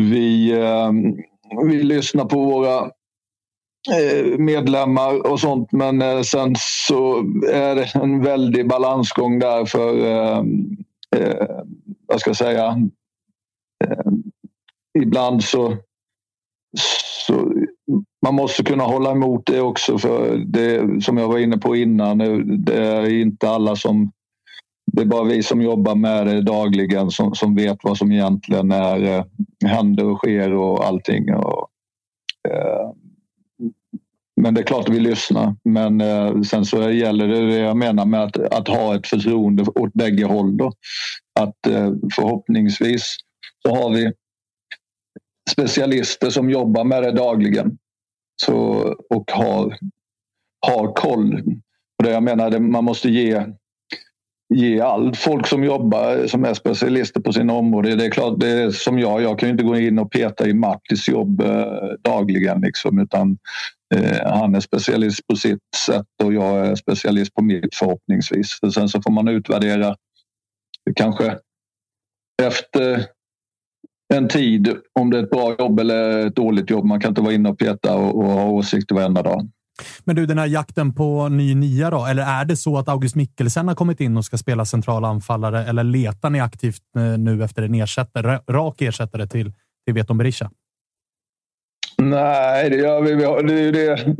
vi, 0.00 0.52
eh, 0.52 0.90
vi 1.66 1.82
lyssnar 1.82 2.24
på 2.24 2.44
våra 2.44 2.90
eh, 3.94 4.38
medlemmar 4.38 5.26
och 5.26 5.40
sånt. 5.40 5.72
Men 5.72 6.02
eh, 6.02 6.22
sen 6.22 6.54
så 6.58 7.18
är 7.52 7.74
det 7.74 7.94
en 7.94 8.22
väldig 8.22 8.68
balansgång 8.68 9.38
där 9.38 9.64
för, 9.64 10.06
eh, 10.06 10.38
eh, 11.16 11.60
vad 12.06 12.20
ska 12.20 12.30
jag 12.30 12.36
säga, 12.36 12.66
eh, 13.84 14.12
ibland 15.02 15.44
så, 15.44 15.76
så 17.26 17.52
man 18.22 18.34
måste 18.34 18.64
kunna 18.64 18.84
hålla 18.84 19.10
emot 19.10 19.46
det 19.46 19.60
också. 19.60 19.98
För 19.98 20.36
det 20.36 21.04
som 21.04 21.16
jag 21.16 21.28
var 21.28 21.38
inne 21.38 21.58
på 21.58 21.76
innan, 21.76 22.18
det 22.64 22.74
är 22.74 23.10
inte 23.10 23.50
alla 23.50 23.76
som... 23.76 24.12
Det 24.92 25.02
är 25.02 25.06
bara 25.06 25.24
vi 25.24 25.42
som 25.42 25.62
jobbar 25.62 25.94
med 25.94 26.26
det 26.26 26.42
dagligen 26.42 27.10
som, 27.10 27.34
som 27.34 27.54
vet 27.54 27.78
vad 27.82 27.98
som 27.98 28.12
egentligen 28.12 28.70
är, 28.70 29.02
eh, 29.02 29.24
händer 29.66 30.04
och 30.04 30.18
sker 30.18 30.52
och 30.52 30.84
allting. 30.84 31.34
Och, 31.34 31.68
eh, 32.48 32.92
men 34.40 34.54
det 34.54 34.60
är 34.60 34.64
klart 34.64 34.88
att 34.88 34.94
vi 34.94 35.00
lyssnar. 35.00 35.56
Men 35.64 36.00
eh, 36.00 36.40
sen 36.40 36.64
så 36.64 36.90
gäller 36.90 37.28
det, 37.28 37.46
det 37.46 37.58
jag 37.58 37.76
menar 37.76 38.06
med 38.06 38.22
att, 38.22 38.38
att 38.38 38.68
ha 38.68 38.94
ett 38.94 39.06
förtroende 39.06 39.62
åt 39.62 39.92
bägge 39.92 40.24
håll. 40.24 40.56
Då. 40.56 40.72
Att 41.40 41.66
eh, 41.66 41.92
förhoppningsvis 42.14 43.16
så 43.62 43.74
har 43.74 43.90
vi 43.90 44.12
specialister 45.50 46.30
som 46.30 46.50
jobbar 46.50 46.84
med 46.84 47.02
det 47.02 47.12
dagligen 47.12 47.78
så, 48.42 48.56
och 49.10 49.30
har, 49.30 49.78
har 50.66 50.92
koll. 50.94 51.42
Och 51.98 52.04
det 52.04 52.10
jag 52.10 52.22
menar, 52.22 52.58
man 52.58 52.84
måste 52.84 53.08
ge, 53.08 53.44
ge 54.54 54.80
allt. 54.80 55.16
Folk 55.16 55.46
som 55.46 55.64
jobbar, 55.64 56.26
som 56.26 56.44
är 56.44 56.54
specialister 56.54 57.20
på 57.20 57.32
sina 57.32 57.52
områden. 57.52 57.98
Det 57.98 58.06
är 58.06 58.10
klart, 58.10 58.40
det 58.40 58.48
är 58.48 58.70
som 58.70 58.98
jag. 58.98 59.22
Jag 59.22 59.38
kan 59.38 59.48
inte 59.48 59.64
gå 59.64 59.76
in 59.76 59.98
och 59.98 60.10
peta 60.10 60.46
i 60.48 60.54
Martis 60.54 61.08
jobb 61.08 61.40
eh, 61.40 61.66
dagligen. 62.02 62.60
Liksom, 62.60 62.98
utan 62.98 63.38
eh, 63.94 64.38
han 64.38 64.54
är 64.54 64.60
specialist 64.60 65.26
på 65.26 65.36
sitt 65.36 65.74
sätt 65.86 66.06
och 66.22 66.34
jag 66.34 66.66
är 66.66 66.74
specialist 66.74 67.34
på 67.34 67.42
mitt 67.42 67.74
förhoppningsvis. 67.74 68.58
Och 68.62 68.74
sen 68.74 68.88
så 68.88 69.02
får 69.02 69.12
man 69.12 69.28
utvärdera 69.28 69.96
kanske 70.96 71.38
efter 72.42 73.06
en 74.14 74.28
tid 74.28 74.76
om 74.92 75.10
det 75.10 75.18
är 75.18 75.22
ett 75.22 75.30
bra 75.30 75.56
jobb 75.58 75.80
eller 75.80 76.26
ett 76.26 76.36
dåligt 76.36 76.70
jobb. 76.70 76.84
Man 76.84 77.00
kan 77.00 77.08
inte 77.08 77.20
vara 77.20 77.32
inne 77.32 77.48
och 77.48 77.58
peta 77.58 77.96
och, 77.96 78.18
och 78.18 78.24
ha 78.24 78.44
åsikter 78.44 78.94
varenda 78.94 79.22
dag. 79.22 79.48
Men 80.04 80.16
du, 80.16 80.26
den 80.26 80.38
här 80.38 80.46
jakten 80.46 80.94
på 80.94 81.28
ny 81.28 81.54
nia 81.54 81.90
då? 81.90 82.06
Eller 82.06 82.22
är 82.22 82.44
det 82.44 82.56
så 82.56 82.78
att 82.78 82.88
August 82.88 83.14
Mikkelsen 83.14 83.68
har 83.68 83.74
kommit 83.74 84.00
in 84.00 84.16
och 84.16 84.24
ska 84.24 84.36
spela 84.38 84.64
central 84.64 85.04
anfallare? 85.04 85.64
Eller 85.64 85.84
letar 85.84 86.30
ni 86.30 86.40
aktivt 86.40 86.82
eh, 86.96 87.18
nu 87.18 87.44
efter 87.44 87.62
en 87.62 87.74
ersättare, 87.74 88.40
rak 88.48 88.82
ersättare 88.82 89.26
till, 89.26 89.52
till 89.84 89.94
Veton 89.94 90.18
Berisha? 90.18 90.50
Nej, 91.98 92.70
det 92.70 92.76
gör 92.76 93.02
vi. 93.02 93.14
Det 93.14 93.60
är 93.60 93.72
det, 93.72 94.14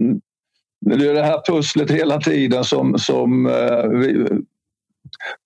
det, 0.97 1.11
är 1.11 1.15
det 1.15 1.23
här 1.23 1.43
pusslet 1.47 1.91
hela 1.91 2.21
tiden 2.21 2.65
som, 2.65 2.99
som 2.99 3.47
eh, 3.47 3.89
vi, 3.89 4.29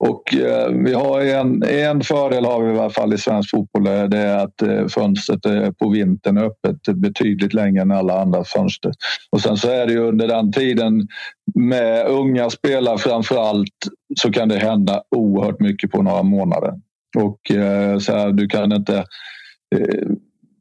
och 0.05 0.35
eh, 0.35 0.68
vi 0.68 0.95
har 0.95 1.21
en, 1.21 1.62
en 1.62 2.01
fördel 2.01 2.45
har 2.45 2.62
vi 2.62 2.75
i 2.75 2.79
alla 2.79 2.91
fall 2.91 3.14
i 3.14 3.18
svensk 3.18 3.51
fotboll. 3.51 3.87
Eh, 3.87 4.05
det 4.05 4.18
är 4.18 4.39
att 4.39 4.62
eh, 4.62 4.87
fönstret 4.87 5.41
på 5.79 5.91
vintern 5.91 6.39
öppet 6.39 6.95
betydligt 6.95 7.55
längre 7.55 7.83
än 7.83 7.91
alla 7.91 8.23
andra 8.23 8.45
fönster. 8.45 8.93
Och 9.31 9.41
sen 9.41 9.57
så 9.57 9.71
är 9.71 9.87
det 9.87 9.93
ju 9.93 9.99
under 9.99 10.29
den 10.29 10.53
tiden 10.53 11.09
med 11.55 12.07
unga 12.07 12.51
spelare 12.51 12.99
framför 12.99 13.49
allt 13.49 13.68
så 14.21 14.33
kan 14.33 14.49
det 14.49 14.59
hända 14.59 15.03
oerhört 15.16 15.61
mycket 15.61 15.91
på 15.91 16.03
några 16.03 16.23
månader. 16.23 16.73
Och 17.16 17.51
eh, 17.51 17.99
så 17.99 18.12
här, 18.12 18.33
du 18.33 18.47
kan 18.47 18.73
inte 18.73 18.97
eh, 19.77 20.09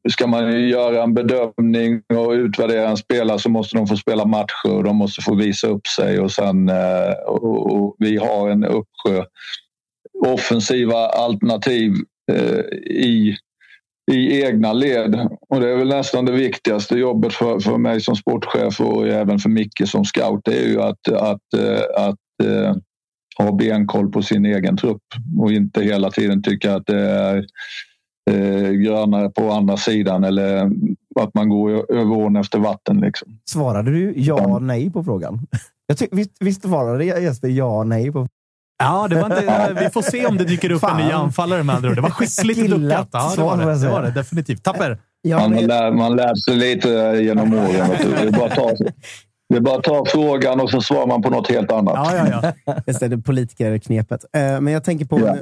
ska 0.09 0.27
man 0.27 0.69
göra 0.69 1.03
en 1.03 1.13
bedömning 1.13 2.01
och 2.13 2.31
utvärdera 2.31 2.89
en 2.89 2.97
spelare 2.97 3.39
så 3.39 3.49
måste 3.49 3.77
de 3.77 3.87
få 3.87 3.97
spela 3.97 4.25
matcher 4.25 4.75
och 4.75 4.83
de 4.83 4.95
måste 4.95 5.21
få 5.21 5.35
visa 5.35 5.67
upp 5.67 5.87
sig. 5.87 6.19
Och 6.19 6.31
sen, 6.31 6.69
eh, 6.69 7.11
och, 7.27 7.73
och 7.73 7.95
vi 7.99 8.17
har 8.17 8.49
en 8.49 8.65
uppsjö 8.65 9.23
offensiva 10.25 10.97
alternativ 10.97 11.93
eh, 12.31 12.59
i, 12.85 13.37
i 14.11 14.43
egna 14.43 14.73
led. 14.73 15.27
Och 15.49 15.59
det 15.59 15.69
är 15.69 15.75
väl 15.75 15.87
nästan 15.87 16.25
det 16.25 16.31
viktigaste 16.31 16.95
jobbet 16.95 17.33
för, 17.33 17.59
för 17.59 17.77
mig 17.77 18.01
som 18.01 18.15
sportchef 18.15 18.81
och 18.81 19.07
även 19.07 19.39
för 19.39 19.49
Micke 19.49 19.81
som 19.85 20.05
scout. 20.05 20.41
Det 20.43 20.57
är 20.57 20.67
ju 20.67 20.81
att, 20.81 21.07
att, 21.07 21.53
eh, 21.53 21.81
att, 21.95 22.15
att 22.45 22.77
ha 23.37 23.51
benkoll 23.51 24.11
på 24.11 24.21
sin 24.21 24.45
egen 24.45 24.77
trupp 24.77 25.03
och 25.39 25.51
inte 25.51 25.81
hela 25.81 26.11
tiden 26.11 26.43
tycka 26.43 26.75
att 26.75 26.85
det 26.85 27.01
är 27.01 27.45
eh, 28.31 28.69
grönare 28.69 29.29
på 29.29 29.51
andra 29.51 29.77
sidan 29.77 30.23
eller 30.23 30.71
att 31.19 31.33
man 31.33 31.49
går 31.49 31.91
över 31.91 32.11
ån 32.11 32.35
efter 32.35 32.59
vatten. 32.59 32.99
Liksom. 32.99 33.39
Svarade 33.49 33.91
du 33.91 34.13
ja 34.15 34.59
nej 34.59 34.91
på 34.91 35.03
frågan? 35.03 35.39
Jag 35.87 35.97
tyck, 35.97 36.09
visst, 36.11 36.31
visst 36.39 36.61
svarade 36.61 37.05
Jesper 37.05 37.47
ja 37.47 37.83
nej 37.83 38.11
på 38.11 38.27
Ja, 38.83 39.07
det 39.07 39.15
var 39.15 39.25
inte, 39.25 39.77
vi 39.83 39.89
får 39.89 40.01
se 40.01 40.25
om 40.25 40.37
det 40.37 40.43
dyker 40.43 40.71
upp 40.71 40.81
Fan. 40.81 40.99
en 40.99 41.07
ny 41.07 41.11
anfallare 41.11 41.63
med 41.63 41.75
andra 41.75 41.89
ord. 41.89 41.95
Det 41.95 42.01
var 42.01 42.09
skickligt 42.09 42.69
luckat. 42.69 43.09
Ja, 43.11 43.33
det 43.35 43.43
var 43.43 43.57
det, 43.57 43.81
det 43.81 43.89
var 43.89 44.01
det 44.03 44.11
definitivt. 44.11 44.63
Tapper? 44.63 44.97
Ja, 45.21 45.49
man, 45.49 45.65
lär, 45.65 45.91
man 45.91 46.15
lär 46.15 46.35
sig 46.35 46.55
lite 46.55 46.89
genom 47.21 47.53
åren. 47.53 47.89
Det 47.99 48.27
är 48.27 48.31
bara 48.31 48.45
att 48.45 48.55
ta, 48.55 48.71
det 49.49 49.55
är 49.55 49.61
bara 49.61 49.77
att 49.77 49.83
ta 49.83 50.05
frågan 50.05 50.59
och 50.59 50.69
så 50.69 50.81
svarar 50.81 51.07
man 51.07 51.21
på 51.21 51.29
något 51.29 51.49
helt 51.49 51.71
annat. 51.71 51.93
Ja, 51.95 52.27
ja, 52.29 52.53
ja. 52.65 52.75
Just 52.87 52.99
det, 52.99 53.07
det 53.07 53.17
politikerknepet. 53.17 54.25
Eh, 54.33 54.61
men 54.61 54.67
jag 54.67 54.83
tänker 54.83 55.05
på, 55.05 55.19
ja 55.19 55.35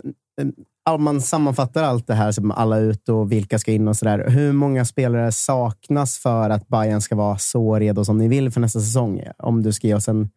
om 0.93 1.03
man 1.03 1.21
sammanfattar 1.21 1.83
allt 1.83 2.07
det 2.07 2.13
här, 2.13 2.31
som 2.31 2.51
alla 2.51 2.77
ut 2.77 3.09
och 3.09 3.31
vilka 3.31 3.59
ska 3.59 3.71
in 3.71 3.87
och 3.87 3.95
sådär. 3.95 4.29
Hur 4.29 4.51
många 4.51 4.85
spelare 4.85 5.31
saknas 5.31 6.17
för 6.17 6.49
att 6.49 6.67
Bayern 6.67 7.01
ska 7.01 7.15
vara 7.15 7.37
så 7.37 7.79
redo 7.79 8.05
som 8.05 8.17
ni 8.17 8.27
vill 8.27 8.51
för 8.51 8.61
nästa 8.61 8.79
säsong? 8.79 9.23
Om 9.37 9.63
du 9.63 9.73
ska 9.73 9.87
ge 9.87 9.93
oss 9.93 10.07
en, 10.07 10.29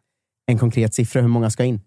en 0.47 0.57
konkret 0.57 0.93
siffra, 0.93 1.21
hur 1.21 1.27
många 1.27 1.49
ska 1.49 1.63
in? 1.63 1.81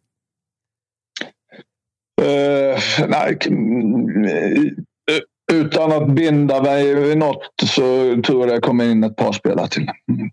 Uh, 2.22 3.08
nej, 3.08 3.38
mm, 3.46 4.24
eh, 4.24 4.72
utan 5.52 5.92
att 5.92 6.14
binda 6.14 6.62
mig 6.62 6.94
vid 6.94 7.18
något 7.18 7.52
så 7.62 7.82
tror 8.22 8.46
jag 8.46 8.48
det 8.48 8.60
kommer 8.60 8.90
in 8.90 9.04
ett 9.04 9.16
par 9.16 9.32
spelare 9.32 9.68
till. 9.68 9.82
Mm. 9.82 10.30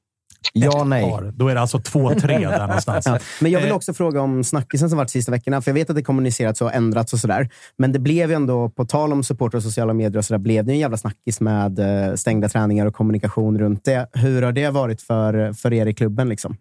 Ja, 0.54 0.84
nej. 0.84 1.14
Då 1.34 1.48
är 1.48 1.56
det 1.56 1.62
alltså 1.62 1.78
2-3 1.78 2.28
där 2.28 2.60
någonstans. 2.68 3.06
Ja. 3.06 3.20
Men 3.42 3.52
jag 3.52 3.60
vill 3.62 3.70
eh. 3.70 3.76
också 3.76 3.94
fråga 3.94 4.22
om 4.22 4.44
snackisen 4.44 4.90
som 4.90 4.98
varit 4.98 5.08
de 5.08 5.12
sista 5.12 5.32
veckorna. 5.32 5.62
För 5.62 5.72
jag 5.72 5.74
vet 5.74 5.90
att 5.90 5.96
det 5.96 6.04
kommunicerats 6.04 6.62
och 6.62 6.74
ändrats 6.74 7.14
och 7.14 7.20
sådär. 7.20 7.50
Men 7.78 7.92
det 7.92 8.00
blev 8.00 8.30
ju 8.30 8.36
ändå, 8.36 8.70
på 8.70 8.86
tal 8.86 9.14
om 9.14 9.24
supporter 9.24 9.58
och 9.58 9.64
sociala 9.64 9.94
medier 9.94 10.18
och 10.18 10.26
sådär, 10.26 10.40
blev 10.40 10.66
det 10.66 10.72
en 10.72 10.80
jävla 10.80 10.98
snackis 10.98 11.42
med 11.42 11.80
eh, 11.80 12.16
stängda 12.16 12.50
träningar 12.50 12.86
och 12.86 12.96
kommunikation 12.96 13.60
runt 13.60 13.86
det. 13.86 14.08
Hur 14.14 14.42
har 14.42 14.52
det 14.52 14.70
varit 14.70 15.02
för, 15.02 15.54
för 15.54 15.74
er 15.74 15.86
i 15.86 15.94
klubben? 15.94 16.30
Liksom? 16.30 16.58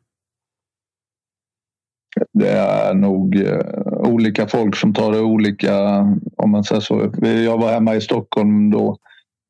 Det 2.32 2.48
är 2.48 2.94
nog 2.94 3.34
uh, 3.34 3.60
olika 3.86 4.46
folk 4.46 4.76
som 4.76 4.94
tar 4.94 5.12
det 5.12 5.20
olika, 5.20 5.98
om 6.36 6.50
man 6.50 6.64
säger 6.64 6.80
så. 6.80 7.12
Jag 7.22 7.58
var 7.58 7.72
hemma 7.72 7.96
i 7.96 8.00
Stockholm 8.00 8.70
då 8.70 8.96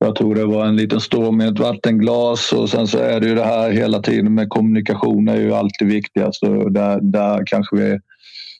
jag 0.04 0.14
tror 0.14 0.34
det 0.34 0.44
var 0.44 0.66
en 0.66 0.76
liten 0.76 1.00
storm 1.00 1.40
i 1.40 1.46
ett 1.46 1.58
vattenglas 1.58 2.52
och 2.52 2.70
sen 2.70 2.86
så 2.86 2.98
är 2.98 3.20
det 3.20 3.28
ju 3.28 3.34
det 3.34 3.44
här 3.44 3.70
hela 3.70 4.02
tiden 4.02 4.34
med 4.34 4.48
kommunikation 4.48 5.28
är 5.28 5.36
ju 5.36 5.52
alltid 5.54 5.88
viktigast 5.88 6.42
och 6.42 6.72
där, 6.72 7.00
där 7.00 7.42
kanske 7.46 7.76
vi, 7.76 7.98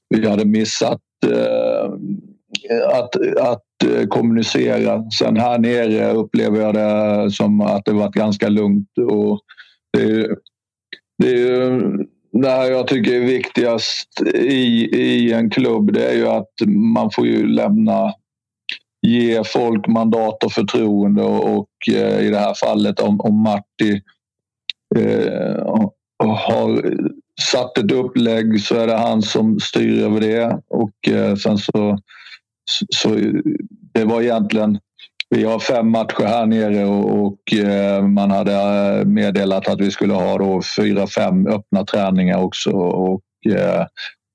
vi 0.09 0.29
hade 0.29 0.45
missat 0.45 1.01
eh, 1.27 1.93
att, 2.99 3.17
att 3.41 3.65
eh, 3.85 4.07
kommunicera. 4.09 5.11
Sen 5.11 5.37
här 5.37 5.59
nere 5.59 6.13
upplever 6.13 6.61
jag 6.61 6.75
det 6.75 7.31
som 7.31 7.61
att 7.61 7.85
det 7.85 7.93
varit 7.93 8.15
ganska 8.15 8.49
lugnt 8.49 8.99
och 9.11 9.41
det 9.93 10.03
är, 10.03 10.37
det 11.19 11.29
är 11.29 11.37
ju 11.37 11.81
det 12.33 12.49
här 12.49 12.71
jag 12.71 12.87
tycker 12.87 13.15
är 13.15 13.21
viktigast 13.21 14.23
i, 14.35 14.97
i 14.97 15.33
en 15.33 15.51
klubb 15.51 15.93
det 15.93 16.11
är 16.11 16.17
ju 16.17 16.29
att 16.29 16.53
man 16.67 17.11
får 17.11 17.27
ju 17.27 17.47
lämna 17.47 18.13
ge 19.03 19.45
folk 19.45 19.87
mandat 19.87 20.45
och 20.45 20.53
förtroende 20.53 21.23
och, 21.23 21.59
och 21.59 21.95
eh, 21.95 22.21
i 22.21 22.31
det 22.31 22.39
här 22.39 22.55
fallet 22.55 23.01
om, 23.01 23.21
om 23.21 23.43
Marti 23.43 24.01
eh, 24.97 25.79
har 26.19 26.95
satt 27.41 27.79
ett 27.79 27.93
upplägg 27.93 28.61
så 28.61 28.75
är 28.75 28.87
det 28.87 28.97
han 28.97 29.23
som 29.23 29.61
styr 29.61 30.03
över 30.05 30.21
det. 30.21 30.61
Och 30.69 31.09
eh, 31.09 31.35
sen 31.35 31.59
så, 31.59 31.99
så 32.95 33.17
det 33.93 34.05
var 34.05 34.23
egentligen 34.23 34.79
vi 35.35 35.45
har 35.45 35.59
fem 35.59 35.91
matcher 35.91 36.25
här 36.25 36.47
nere 36.47 36.85
och, 36.85 37.27
och 37.27 37.55
eh, 37.55 38.03
man 38.03 38.31
hade 38.31 38.55
eh, 38.55 39.05
meddelat 39.05 39.69
att 39.69 39.81
vi 39.81 39.91
skulle 39.91 40.13
ha 40.13 40.39
då 40.39 40.61
fyra, 40.77 41.07
fem 41.07 41.47
öppna 41.47 41.85
träningar 41.85 42.43
också. 42.43 42.71
Och, 42.71 43.23
eh, 43.47 43.87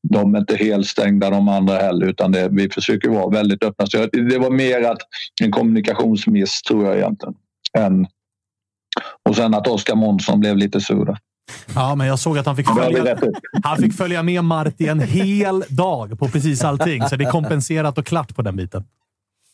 de 0.10 0.36
är 0.36 0.40
inte 0.40 0.56
helt 0.56 0.88
stängda 0.88 1.30
de 1.30 1.48
andra 1.48 1.78
heller 1.78 2.06
utan 2.06 2.32
det, 2.32 2.50
vi 2.52 2.70
försöker 2.70 3.10
vara 3.10 3.30
väldigt 3.30 3.64
öppna. 3.64 3.86
Så 3.86 4.06
det 4.06 4.38
var 4.38 4.50
mer 4.50 4.82
att 4.82 5.00
en 5.42 5.52
kommunikationsmiss 5.52 6.62
tror 6.62 6.86
jag 6.86 6.98
egentligen. 6.98 7.36
Än, 7.78 8.08
och 9.30 9.36
sen 9.36 9.54
att 9.54 9.68
Oskar 9.68 9.96
Månsson 9.96 10.40
blev 10.40 10.58
lite 10.58 10.82
sur. 10.82 11.18
Ja, 11.76 11.96
men 11.96 12.08
jag 12.08 12.20
såg 12.20 12.38
att 12.38 12.46
han 12.46 12.56
fick, 12.56 12.68
följa, 12.68 13.18
han 13.64 13.78
fick 13.78 13.94
följa 13.94 14.24
med 14.24 14.44
Marti 14.44 14.88
en 14.88 15.00
hel 15.00 15.64
dag 15.70 16.20
på 16.20 16.28
precis 16.28 16.64
allting. 16.64 17.04
Så 17.04 17.16
det 17.16 17.24
är 17.24 17.32
kompenserat 17.32 17.98
och 17.98 18.06
klart 18.06 18.36
på 18.36 18.42
den 18.42 18.56
biten. 18.56 18.84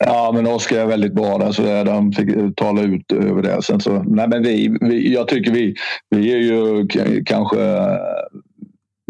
Ja, 0.06 0.32
men 0.34 0.47
Oskar 0.47 0.78
är 0.78 0.86
väldigt 0.86 1.14
bra 1.14 1.38
där, 1.38 1.52
så 1.52 1.84
de 1.84 2.12
fick 2.12 2.56
tala 2.56 2.82
ut 2.82 3.12
över 3.12 3.41
det. 3.41 3.62
Sen 3.62 3.80
så, 3.80 4.04
nej, 4.04 4.28
men 4.28 4.43
vi, 4.43 4.78
vi, 4.82 5.14
jag 5.14 5.28
tycker 5.28 5.52
vi, 5.52 5.76
vi 6.10 6.34
är 6.34 6.38
ju 6.38 6.88
kanske, 7.26 7.58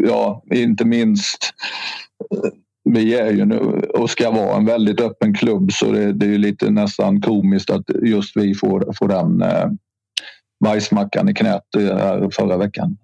ja, 0.06 0.42
inte 0.54 0.84
minst 0.84 1.50
eh, 2.30 2.50
vi 2.84 3.14
är 3.14 3.32
ju 3.32 3.44
nu 3.44 3.58
och 3.94 4.10
ska 4.10 4.30
vara 4.30 4.56
en 4.56 4.64
väldigt 4.64 5.00
öppen 5.00 5.34
klubb 5.34 5.72
så 5.72 5.92
det, 5.92 6.12
det 6.12 6.26
är 6.26 6.38
lite 6.38 6.70
nästan 6.70 7.20
komiskt 7.20 7.70
att 7.70 7.84
just 8.02 8.36
vi 8.36 8.54
får, 8.54 8.92
får 8.98 9.08
den 9.08 9.42
eh, 9.42 9.66
bajsmackan 10.64 11.28
i 11.28 11.34
knät 11.34 11.62
eh, 11.78 11.96
här 11.96 12.30
förra 12.32 12.56
veckan. 12.56 12.96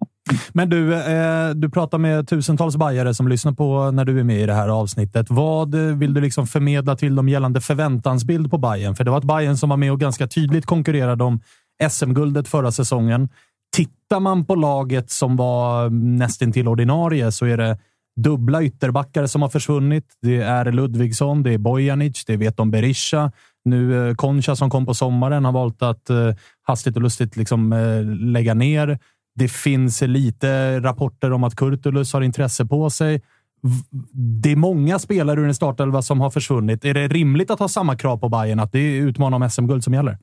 Men 0.53 0.69
du, 0.69 0.93
eh, 0.93 1.49
du 1.49 1.69
pratar 1.69 1.97
med 1.97 2.27
tusentals 2.27 2.75
bajare 2.75 3.13
som 3.13 3.27
lyssnar 3.27 3.51
på 3.51 3.91
när 3.91 4.05
du 4.05 4.19
är 4.19 4.23
med 4.23 4.41
i 4.41 4.45
det 4.45 4.53
här 4.53 4.69
avsnittet. 4.69 5.25
Vad 5.29 5.75
vill 5.75 6.13
du 6.13 6.21
liksom 6.21 6.47
förmedla 6.47 6.95
till 6.95 7.15
dem 7.15 7.29
gällande 7.29 7.61
förväntansbild 7.61 8.51
på 8.51 8.57
Bayern? 8.57 8.95
För 8.95 9.03
det 9.03 9.11
var 9.11 9.17
ett 9.17 9.23
Bayern 9.23 9.57
som 9.57 9.69
var 9.69 9.77
med 9.77 9.91
och 9.91 9.99
ganska 9.99 10.27
tydligt 10.27 10.65
konkurrerade 10.65 11.23
om 11.23 11.41
SM-guldet 11.89 12.47
förra 12.47 12.71
säsongen. 12.71 13.29
Tittar 13.75 14.19
man 14.19 14.45
på 14.45 14.55
laget 14.55 15.11
som 15.11 15.35
var 15.35 15.89
nästintill 15.89 16.67
ordinarie 16.67 17.31
så 17.31 17.45
är 17.45 17.57
det 17.57 17.77
dubbla 18.15 18.63
ytterbackar 18.63 19.25
som 19.27 19.41
har 19.41 19.49
försvunnit. 19.49 20.05
Det 20.21 20.41
är 20.41 20.71
Ludvigsson, 20.71 21.43
det 21.43 21.53
är 21.53 21.57
Bojanic, 21.57 22.25
det 22.25 22.33
är 22.33 22.37
Veton 22.37 22.71
Berisha. 22.71 23.31
Nu 23.65 24.09
eh, 24.09 24.15
Concha 24.15 24.55
som 24.55 24.69
kom 24.69 24.85
på 24.85 24.93
sommaren 24.93 25.45
har 25.45 25.51
valt 25.51 25.81
att 25.81 26.09
eh, 26.09 26.35
hastigt 26.61 26.95
och 26.95 27.01
lustigt 27.01 27.35
liksom, 27.35 27.73
eh, 27.73 28.03
lägga 28.31 28.53
ner. 28.53 28.99
Det 29.35 29.47
finns 29.47 30.01
lite 30.01 30.79
rapporter 30.79 31.31
om 31.31 31.43
att 31.43 31.55
Kurtulus 31.55 32.13
har 32.13 32.21
intresse 32.21 32.65
på 32.65 32.89
sig. 32.89 33.21
Det 34.41 34.51
är 34.51 34.55
många 34.55 34.99
spelare 34.99 35.39
ur 35.39 35.47
en 35.47 35.55
startelva 35.55 36.01
som 36.01 36.21
har 36.21 36.29
försvunnit. 36.29 36.85
Är 36.85 36.93
det 36.93 37.07
rimligt 37.07 37.51
att 37.51 37.59
ha 37.59 37.67
samma 37.67 37.95
krav 37.95 38.17
på 38.17 38.29
Bayern 38.29 38.59
att 38.59 38.71
det 38.71 38.79
är 38.79 39.01
utmana 39.01 39.35
om 39.35 39.49
SM-guld 39.49 39.83
som 39.83 39.93
gäller? 39.93 40.17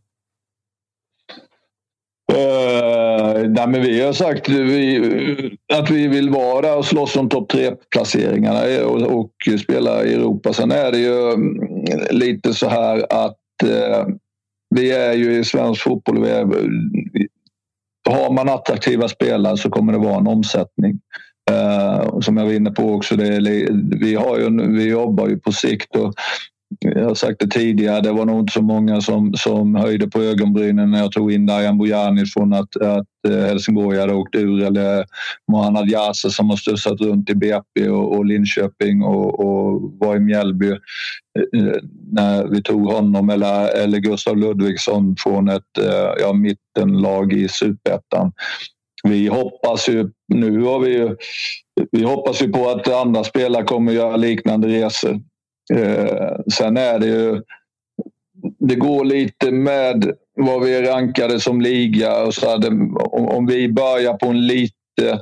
Uh, 2.33 3.49
nej, 3.49 3.69
men 3.69 3.83
vi 3.83 4.01
har 4.01 4.13
sagt 4.13 4.49
eh, 4.49 4.55
vi, 4.55 4.97
eh, 4.97 5.79
att 5.79 5.91
vi 5.91 6.09
vill 6.09 6.31
vara 6.31 6.61
där 6.61 6.77
och 6.77 6.85
slåss 6.85 7.17
om 7.17 7.29
topp 7.29 7.49
tre-placeringarna 7.49 8.87
och, 8.87 9.03
och, 9.03 9.31
spela 9.61 10.05
i 10.05 10.15
Europa. 10.15 10.53
Sen 10.53 10.71
är 10.71 10.93
det 10.93 10.99
ju 10.99 11.33
mm, 11.33 11.59
lite 12.11 12.55
så 12.55 12.69
här 12.69 13.07
att 13.27 13.37
uh, 13.65 14.15
vi 14.75 14.93
är 14.93 15.13
ju 15.13 15.39
i 15.39 15.45
svensk 15.45 15.83
fotboll. 15.83 16.23
Vi 16.23 16.31
är, 16.31 16.47
har 18.09 18.33
man 18.33 18.49
attraktiva 18.49 19.09
spelare 19.09 19.57
så 19.57 19.71
kommer 19.71 19.93
det 19.93 19.99
vara 19.99 20.19
en 20.19 20.27
omsättning. 20.27 21.01
Uh, 21.51 22.21
som 22.21 22.37
jag 22.37 22.45
var 22.45 22.53
inne 22.53 22.71
på 22.71 22.95
också, 22.95 23.17
det 23.17 23.27
är, 23.27 24.01
vi, 24.01 24.15
har 24.15 24.39
ju, 24.39 24.73
vi 24.73 24.89
jobbar 24.89 25.29
ju 25.29 25.39
på 25.39 25.53
sikt 25.53 25.97
och 25.97 26.15
jag 26.81 27.09
har 27.09 27.15
sagt 27.15 27.41
det 27.41 27.51
tidigare, 27.51 28.01
det 28.01 28.13
var 28.13 28.25
nog 28.25 28.41
inte 28.41 28.53
så 28.53 28.63
många 28.63 29.01
som, 29.01 29.35
som 29.35 29.75
höjde 29.75 30.07
på 30.07 30.23
ögonbrynen 30.23 30.91
när 30.91 30.99
jag 30.99 31.13
tog 31.13 31.33
in 31.33 31.47
Dajan 31.47 31.79
Bojanic 31.79 32.33
från 32.33 32.53
att, 32.53 32.77
att 32.77 33.07
eh, 33.29 33.41
Helsingborg 33.41 33.99
hade 33.99 34.15
åkt 34.15 34.35
ur 34.35 34.63
eller 34.63 35.05
Mohanad 35.53 35.91
Yasser 35.91 36.29
som 36.29 36.51
har 36.51 36.57
stussat 36.57 37.01
runt 37.01 37.31
i 37.31 37.35
BP 37.35 37.89
och, 37.89 38.17
och 38.17 38.25
Linköping 38.25 39.03
och, 39.03 39.41
och 39.41 39.93
var 39.99 40.17
i 40.17 40.21
Mjällby 40.21 40.69
eh, 40.69 41.61
eh, 41.61 41.77
när 42.13 42.47
vi 42.47 42.63
tog 42.63 42.93
honom 42.93 43.31
eller, 43.31 43.83
eller 43.83 43.99
Gustav 43.99 44.37
Ludvigsson 44.37 45.17
från 45.19 45.49
ett 45.49 45.79
eh, 45.79 46.13
ja, 46.21 46.33
mittenlag 46.33 47.33
i 47.33 47.49
superettan. 47.49 48.33
Vi 49.05 49.27
hoppas 49.29 49.89
ju, 49.89 50.11
nu 50.35 50.63
har 50.63 50.81
vi 50.81 50.93
ju, 50.93 51.17
vi 51.93 52.03
hoppas 52.03 52.43
ju 52.43 52.53
på 52.53 52.69
att 52.69 52.89
andra 52.89 53.25
spelare 53.25 53.65
kommer 53.65 53.93
göra 53.93 54.17
liknande 54.17 54.69
resor. 54.69 55.21
Eh, 55.75 56.37
sen 56.53 56.77
är 56.77 56.99
det 56.99 57.07
ju... 57.07 57.43
Det 58.59 58.75
går 58.75 59.05
lite 59.05 59.51
med 59.51 60.13
vad 60.35 60.65
vi 60.65 60.75
är 60.75 60.83
rankade 60.83 61.41
som 61.41 61.61
liga. 61.61 62.23
Och 62.23 62.35
så 62.35 62.51
hade, 62.51 62.69
om, 62.69 63.29
om 63.29 63.47
vi 63.47 63.73
börjar 63.73 64.15
på 64.15 64.27
en 64.27 64.47
lite... 64.47 65.21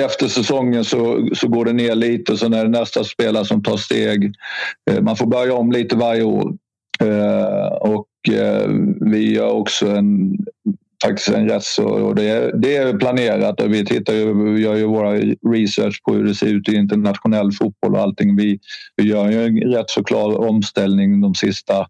Efter 0.00 0.28
säsongen 0.28 0.84
så, 0.84 1.28
så 1.34 1.48
går 1.48 1.64
det 1.64 1.72
ner 1.72 1.94
lite 1.94 2.32
och 2.32 2.38
sen 2.38 2.54
är 2.54 2.64
det 2.64 2.78
nästa 2.78 3.04
spelare 3.04 3.44
som 3.44 3.62
tar 3.62 3.76
steg. 3.76 4.34
Eh, 4.90 5.00
man 5.00 5.16
får 5.16 5.26
börja 5.26 5.54
om 5.54 5.72
lite 5.72 5.96
varje 5.96 6.22
år. 6.22 6.52
Eh, 7.00 7.66
och 7.66 8.08
vi 9.00 9.34
gör 9.34 9.50
också 9.50 9.86
en 9.86 10.36
faktiskt 11.04 11.28
en 11.28 11.48
rätt 11.48 11.62
så... 11.62 11.84
Och 11.84 12.14
det, 12.14 12.28
är, 12.28 12.52
det 12.52 12.76
är 12.76 12.98
planerat 12.98 13.60
och 13.60 13.72
vi 13.72 13.84
tittar 13.84 14.12
ju, 14.12 14.52
vi 14.54 14.60
gör 14.60 14.74
ju 14.74 14.84
våra 14.84 15.12
research 15.52 16.02
på 16.02 16.14
hur 16.14 16.24
det 16.24 16.34
ser 16.34 16.46
ut 16.46 16.68
i 16.68 16.76
internationell 16.76 17.52
fotboll 17.52 17.94
och 17.94 18.00
allting. 18.00 18.36
Vi, 18.36 18.58
vi 18.96 19.04
gör 19.04 19.30
ju 19.30 19.44
en 19.44 19.60
rätt 19.60 19.90
så 19.90 20.04
klar 20.04 20.48
omställning 20.48 21.20
de 21.20 21.34
sista 21.34 21.86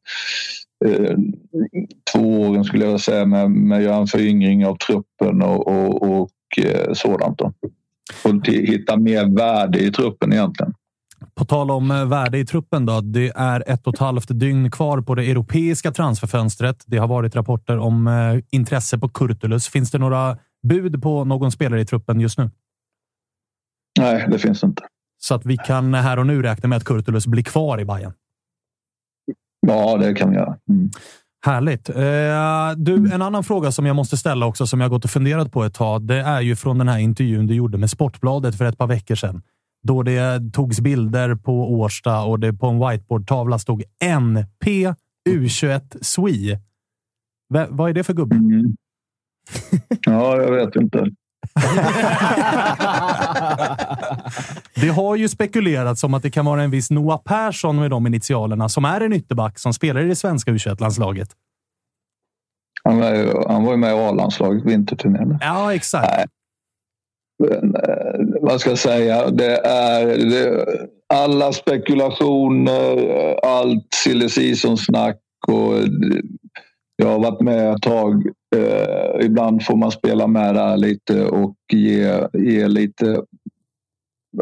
eh, 0.85 1.17
två 2.13 2.41
åren 2.41 2.65
skulle 2.65 2.85
jag 2.85 3.01
säga 3.01 3.27
med, 3.27 3.51
med 3.51 3.79
att 3.79 3.85
göra 3.85 3.97
en 3.97 4.07
föryngring 4.07 4.67
av 4.67 4.77
truppen 4.77 5.43
och, 5.43 5.67
och, 5.67 6.03
och 6.03 6.65
eh, 6.65 6.93
sådant. 6.93 7.39
Då. 7.39 7.53
Och 8.25 8.49
hitta 8.49 8.97
mer 8.97 9.37
värde 9.37 9.79
i 9.79 9.91
truppen 9.91 10.33
egentligen. 10.33 10.75
På 11.37 11.45
tal 11.45 11.71
om 11.71 11.91
eh, 11.91 12.05
värde 12.09 12.39
i 12.39 12.47
truppen 12.47 12.87
då. 12.87 13.01
Det 13.01 13.33
är 13.37 13.65
ett 13.67 13.87
och 13.87 13.95
ett 13.95 14.01
halvt 14.01 14.29
dygn 14.29 14.71
kvar 14.71 15.01
på 15.01 15.15
det 15.15 15.31
europeiska 15.31 15.93
transferfönstret. 15.93 16.85
Det 16.87 16.97
har 16.97 17.09
varit 17.09 17.37
rapporter 17.37 17.79
om 17.79 18.07
eh, 18.07 18.39
intresse 18.51 18.99
på 18.99 19.09
Kurtulus. 19.09 19.69
Finns 19.69 19.91
det 19.91 19.99
några 19.99 20.39
bud 20.63 21.03
på 21.03 21.25
någon 21.25 21.53
spelare 21.53 21.81
i 21.81 21.87
truppen 21.87 22.21
just 22.21 22.39
nu? 22.39 22.51
Nej, 23.99 24.27
det 24.31 24.39
finns 24.39 24.65
inte. 24.65 24.83
Så 25.19 25.35
att 25.35 25.47
vi 25.47 25.57
kan 25.57 25.95
här 25.95 26.19
och 26.19 26.27
nu 26.27 26.43
räkna 26.43 26.69
med 26.69 26.77
att 26.77 26.85
Kurtulus 26.85 27.27
blir 27.27 27.43
kvar 27.43 27.81
i 27.81 27.85
Bayern. 27.85 28.13
Ja, 29.67 29.97
det 29.97 30.15
kan 30.15 30.31
vi 30.31 30.37
göra. 30.37 30.57
Mm. 30.69 30.91
Härligt. 31.47 31.89
Eh, 31.89 31.97
du, 32.77 33.13
en 33.13 33.23
annan 33.23 33.45
fråga 33.45 33.73
som 33.73 33.87
jag 33.87 33.97
måste 33.97 34.17
ställa 34.17 34.47
också, 34.47 34.67
som 34.67 34.81
jag 34.81 34.91
gått 34.91 35.05
och 35.05 35.11
funderat 35.11 35.53
på 35.53 35.65
ett 35.65 35.75
tag. 35.75 36.03
Det 36.03 36.21
är 36.21 36.41
ju 36.41 36.57
från 36.57 36.79
den 36.79 36.89
här 36.89 36.99
intervjun 36.99 37.47
du 37.47 37.55
gjorde 37.55 37.79
med 37.79 37.91
Sportbladet 37.91 38.59
för 38.59 38.65
ett 38.65 38.79
par 38.79 38.87
veckor 38.87 39.15
sedan 39.15 39.43
då 39.85 40.03
det 40.03 40.53
togs 40.53 40.81
bilder 40.81 41.35
på 41.35 41.73
Årsta 41.73 42.23
och 42.23 42.41
det 42.41 42.53
på 42.53 42.67
en 42.67 42.89
whiteboardtavla 42.89 43.59
stod 43.59 43.83
NP 44.05 44.93
U21 45.29 46.03
SWE. 46.03 46.59
V 47.55 47.67
vad 47.69 47.91
är 47.91 47.95
det 47.95 48.05
för 48.05 48.13
gubbe? 48.13 48.37
Mm. 48.37 48.77
Ja, 50.01 50.37
jag 50.37 50.53
vet 50.53 50.77
inte. 50.77 50.99
det 54.75 54.89
har 54.89 55.17
ju 55.17 55.29
spekulerats 55.29 56.05
om 56.05 56.15
att 56.15 56.23
det 56.23 56.31
kan 56.31 56.45
vara 56.45 56.63
en 56.63 56.71
viss 56.71 56.91
Noah 56.91 57.23
Persson 57.25 57.77
med 57.77 57.91
de 57.91 58.07
initialerna 58.07 58.69
som 58.69 58.85
är 58.85 59.01
en 59.01 59.13
ytterback 59.13 59.59
som 59.59 59.73
spelar 59.73 60.01
i 60.01 60.09
det 60.09 60.17
svenska 60.17 60.51
U21-landslaget. 60.51 61.29
Han, 62.85 63.03
han 63.49 63.65
var 63.65 63.71
ju 63.73 63.77
med 63.77 63.91
i 63.91 63.99
A-landslaget 63.99 64.65
vinterturnén. 64.65 65.39
Ja, 65.41 65.75
exakt. 65.75 66.09
Nej. 66.17 66.27
Eh, 67.43 67.61
vad 68.41 68.61
ska 68.61 68.71
jag 68.71 68.79
säga? 68.79 69.31
Det 69.31 69.57
är 69.67 70.07
det, 70.07 70.67
alla 71.15 71.53
spekulationer, 71.53 73.35
allt 73.45 73.89
silly 73.95 74.29
season-snack 74.29 75.19
och 75.49 75.77
eh, 75.79 75.85
jag 76.97 77.07
har 77.07 77.19
varit 77.19 77.41
med 77.41 77.73
ett 77.73 77.83
tag. 77.83 78.27
Eh, 78.57 79.27
ibland 79.27 79.65
får 79.65 79.77
man 79.77 79.91
spela 79.91 80.27
med 80.27 80.55
där 80.55 80.77
lite 80.77 81.25
och 81.25 81.57
ge, 81.73 82.29
ge 82.33 82.69
lite. 82.69 83.23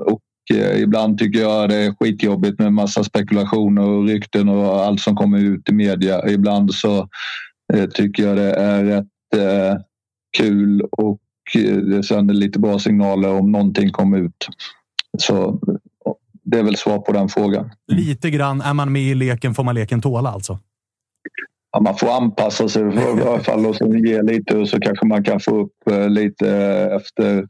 Och 0.01 0.22
eh, 0.55 0.80
ibland 0.82 1.18
tycker 1.18 1.40
jag 1.40 1.68
det 1.68 1.76
är 1.76 1.95
skitjobbigt 2.01 2.59
med 2.59 2.72
massa 2.72 3.05
spekulationer 3.05 3.88
och 3.88 4.07
rykten 4.09 4.49
och 4.49 4.84
allt 4.84 5.01
som 5.01 5.16
kommer 5.16 5.38
ut 5.38 5.68
i 5.68 5.72
media. 5.72 6.28
Ibland 6.30 6.74
så 6.74 7.09
eh, 7.74 7.88
tycker 7.88 8.22
jag 8.22 8.36
det 8.36 8.55
är 8.55 8.84
rätt 8.84 9.07
eh, 9.36 9.80
kul 10.38 10.82
och 10.82 11.18
det 11.90 12.03
sänder 12.03 12.34
lite 12.34 12.59
bra 12.59 12.78
signaler 12.78 13.32
om 13.32 13.53
någonting 13.53 13.90
kommer 13.90 14.18
ut. 14.18 14.49
Så 15.18 15.61
det 16.43 16.59
är 16.59 16.62
väl 16.62 16.76
svar 16.76 16.99
på 16.99 17.12
den 17.12 17.28
frågan. 17.28 17.70
Lite 17.93 18.30
grann, 18.30 18.61
är 18.61 18.74
man 18.74 18.93
med 18.93 19.03
i 19.03 19.14
leken 19.14 19.55
får 19.55 19.64
man 19.64 19.74
leken 19.74 20.01
tåla 20.01 20.30
alltså? 20.30 20.59
ja, 21.72 21.80
man 21.80 21.97
får 21.97 22.11
anpassa 22.16 22.68
sig 22.68 22.82
i 22.82 23.22
alla 23.22 23.40
fall 23.40 23.66
och 23.66 23.76
så 23.76 23.97
ge 23.97 24.22
lite 24.22 24.57
och 24.57 24.68
så 24.68 24.80
kanske 24.80 25.07
man 25.07 25.24
kan 25.24 25.40
få 25.40 25.61
upp 25.61 25.90
eh, 25.90 26.09
lite 26.09 26.49
efter. 26.97 27.47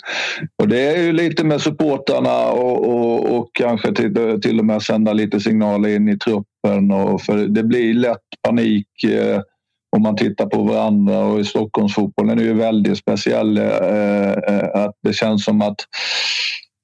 Och 0.56 0.68
det 0.68 0.80
är 0.80 1.02
ju 1.02 1.12
lite 1.12 1.44
med 1.44 1.60
supportarna 1.60 2.50
och, 2.50 2.88
och, 2.88 3.36
och 3.38 3.50
kanske 3.52 3.94
till, 3.94 4.40
till 4.42 4.58
och 4.58 4.64
med 4.64 4.82
sända 4.82 5.12
lite 5.12 5.40
signaler 5.40 5.88
in 5.88 6.08
i 6.08 6.18
truppen. 6.18 6.92
Och 6.92 7.22
för 7.22 7.46
det 7.46 7.62
blir 7.62 7.94
lätt 7.94 8.18
panik 8.42 9.04
eh, 9.04 9.40
om 9.96 10.02
man 10.02 10.16
tittar 10.16 10.46
på 10.46 10.62
varandra 10.62 11.18
och 11.18 11.40
i 11.40 11.44
Stockholmsfotbollen 11.44 12.38
är 12.38 12.42
ju 12.42 12.54
väldigt 12.54 12.98
speciell. 12.98 13.58
Eh, 13.58 14.32
eh, 14.32 14.84
att 14.84 14.96
det 15.02 15.12
känns 15.12 15.44
som 15.44 15.62
att 15.62 15.76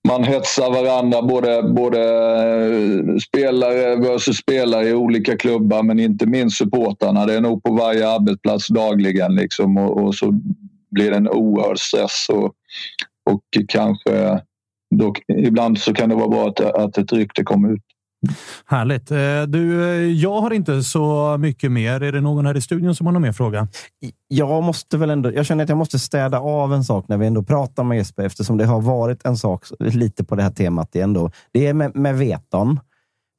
man 0.08 0.24
hetsar 0.24 0.70
varandra, 0.70 1.22
både, 1.22 1.62
både 1.62 2.00
eh, 2.00 3.16
spelare 3.16 3.96
versus 3.96 4.36
spelare 4.36 4.88
i 4.88 4.94
olika 4.94 5.36
klubbar 5.36 5.82
men 5.82 5.98
inte 5.98 6.26
minst 6.26 6.58
supportarna. 6.58 7.26
Det 7.26 7.34
är 7.34 7.40
nog 7.40 7.62
på 7.62 7.72
varje 7.72 8.08
arbetsplats 8.08 8.68
dagligen 8.68 9.34
liksom, 9.34 9.78
och, 9.78 10.02
och 10.02 10.14
så 10.14 10.40
blir 10.90 11.10
det 11.10 11.16
en 11.16 11.28
oerhörd 11.28 11.78
stress. 11.78 12.26
Och, 12.28 12.52
och 13.30 13.42
kanske 13.68 14.40
då, 14.94 15.14
ibland 15.36 15.78
så 15.78 15.94
kan 15.94 16.08
det 16.08 16.14
vara 16.14 16.28
bra 16.28 16.48
att, 16.48 16.60
att 16.60 16.98
ett 16.98 17.12
rykte 17.12 17.42
kommer 17.42 17.72
ut. 17.72 17.82
Härligt. 18.66 19.10
Eh, 19.10 19.42
du, 19.42 19.84
eh, 19.84 20.12
jag 20.12 20.40
har 20.40 20.50
inte 20.50 20.82
så 20.82 21.36
mycket 21.38 21.72
mer. 21.72 22.02
Är 22.02 22.12
det 22.12 22.20
någon 22.20 22.46
här 22.46 22.56
i 22.56 22.60
studion 22.60 22.94
som 22.94 23.06
har 23.06 23.12
någon 23.12 23.22
mer 23.22 23.32
fråga? 23.32 23.68
Jag 24.28 24.62
måste 24.62 24.96
väl 24.96 25.10
ändå. 25.10 25.32
Jag 25.32 25.46
känner 25.46 25.64
att 25.64 25.68
jag 25.68 25.78
måste 25.78 25.98
städa 25.98 26.40
av 26.40 26.74
en 26.74 26.84
sak 26.84 27.08
när 27.08 27.16
vi 27.16 27.26
ändå 27.26 27.42
pratar 27.42 27.84
med 27.84 27.98
Jesper, 27.98 28.24
eftersom 28.24 28.56
det 28.56 28.64
har 28.64 28.80
varit 28.80 29.26
en 29.26 29.36
sak 29.36 29.64
lite 29.78 30.24
på 30.24 30.34
det 30.34 30.42
här 30.42 30.50
temat 30.50 30.96
ändå. 30.96 31.30
Det 31.52 31.66
är 31.66 31.74
med, 31.74 31.96
med 31.96 32.18
Veton. 32.18 32.80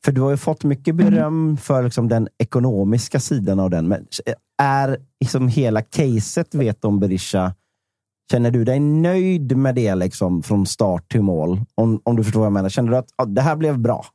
För 0.05 0.11
du 0.11 0.21
har 0.21 0.31
ju 0.31 0.37
fått 0.37 0.63
mycket 0.63 0.95
beröm 0.95 1.57
för 1.57 1.83
liksom 1.83 2.07
den 2.07 2.27
ekonomiska 2.37 3.19
sidan 3.19 3.59
av 3.59 3.69
den. 3.69 3.87
Men 3.87 4.05
är 4.61 4.97
liksom 5.19 5.47
hela 5.47 5.81
caset 5.81 6.55
Veton 6.55 6.99
Berisha 6.99 7.53
Känner 8.31 8.51
du 8.51 8.63
dig 8.63 8.79
nöjd 8.79 9.57
med 9.57 9.75
det 9.75 9.95
liksom 9.95 10.43
från 10.43 10.65
start 10.65 11.11
till 11.11 11.21
mål? 11.21 11.61
Om, 11.75 12.01
om 12.03 12.15
du 12.15 12.23
förstår 12.23 12.39
vad 12.39 12.45
jag 12.45 12.53
menar. 12.53 12.69
Känner 12.69 12.91
du 12.91 12.97
att 12.97 13.09
ja, 13.17 13.25
det 13.25 13.41
här 13.41 13.55
blev 13.55 13.79
bra? 13.79 14.05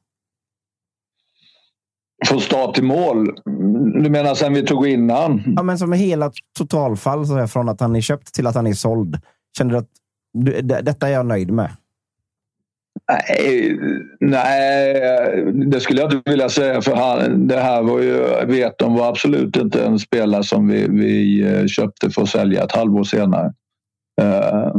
Från 2.26 2.40
start 2.40 2.74
till 2.74 2.84
mål? 2.84 3.26
Du 4.02 4.10
menar 4.10 4.34
sen 4.34 4.54
vi 4.54 4.62
tog 4.62 4.86
innan? 4.86 5.42
Ja, 5.56 5.62
men 5.62 5.78
som 5.78 5.92
hela 5.92 6.32
totalfall, 6.58 7.26
så 7.26 7.34
här, 7.34 7.46
från 7.46 7.68
att 7.68 7.80
han 7.80 7.96
är 7.96 8.00
köpt 8.00 8.34
till 8.34 8.46
att 8.46 8.54
han 8.54 8.66
är 8.66 8.72
såld. 8.72 9.20
Känner 9.58 9.70
du 9.70 9.78
att 9.78 9.88
du, 10.32 10.60
detta 10.60 11.08
är 11.08 11.12
jag 11.12 11.26
nöjd 11.26 11.50
med? 11.50 11.70
Nej, 13.08 13.78
nej, 14.20 14.94
det 15.52 15.80
skulle 15.80 16.00
jag 16.00 16.12
inte 16.12 16.30
vilja 16.30 16.48
säga. 16.48 16.80
För 16.80 16.96
han, 16.96 17.48
det 17.48 17.60
här 17.60 17.82
var 17.82 18.00
ju, 18.00 18.46
vet 18.46 18.78
de 18.78 18.94
var 18.94 19.08
absolut 19.08 19.56
inte 19.56 19.84
en 19.84 19.98
spelare 19.98 20.42
som 20.42 20.68
vi, 20.68 20.88
vi 20.88 21.42
eh, 21.42 21.66
köpte 21.66 22.10
för 22.10 22.22
att 22.22 22.28
sälja 22.28 22.64
ett 22.64 22.72
halvår 22.72 23.04
senare. 23.04 23.52
Uh, 24.22 24.76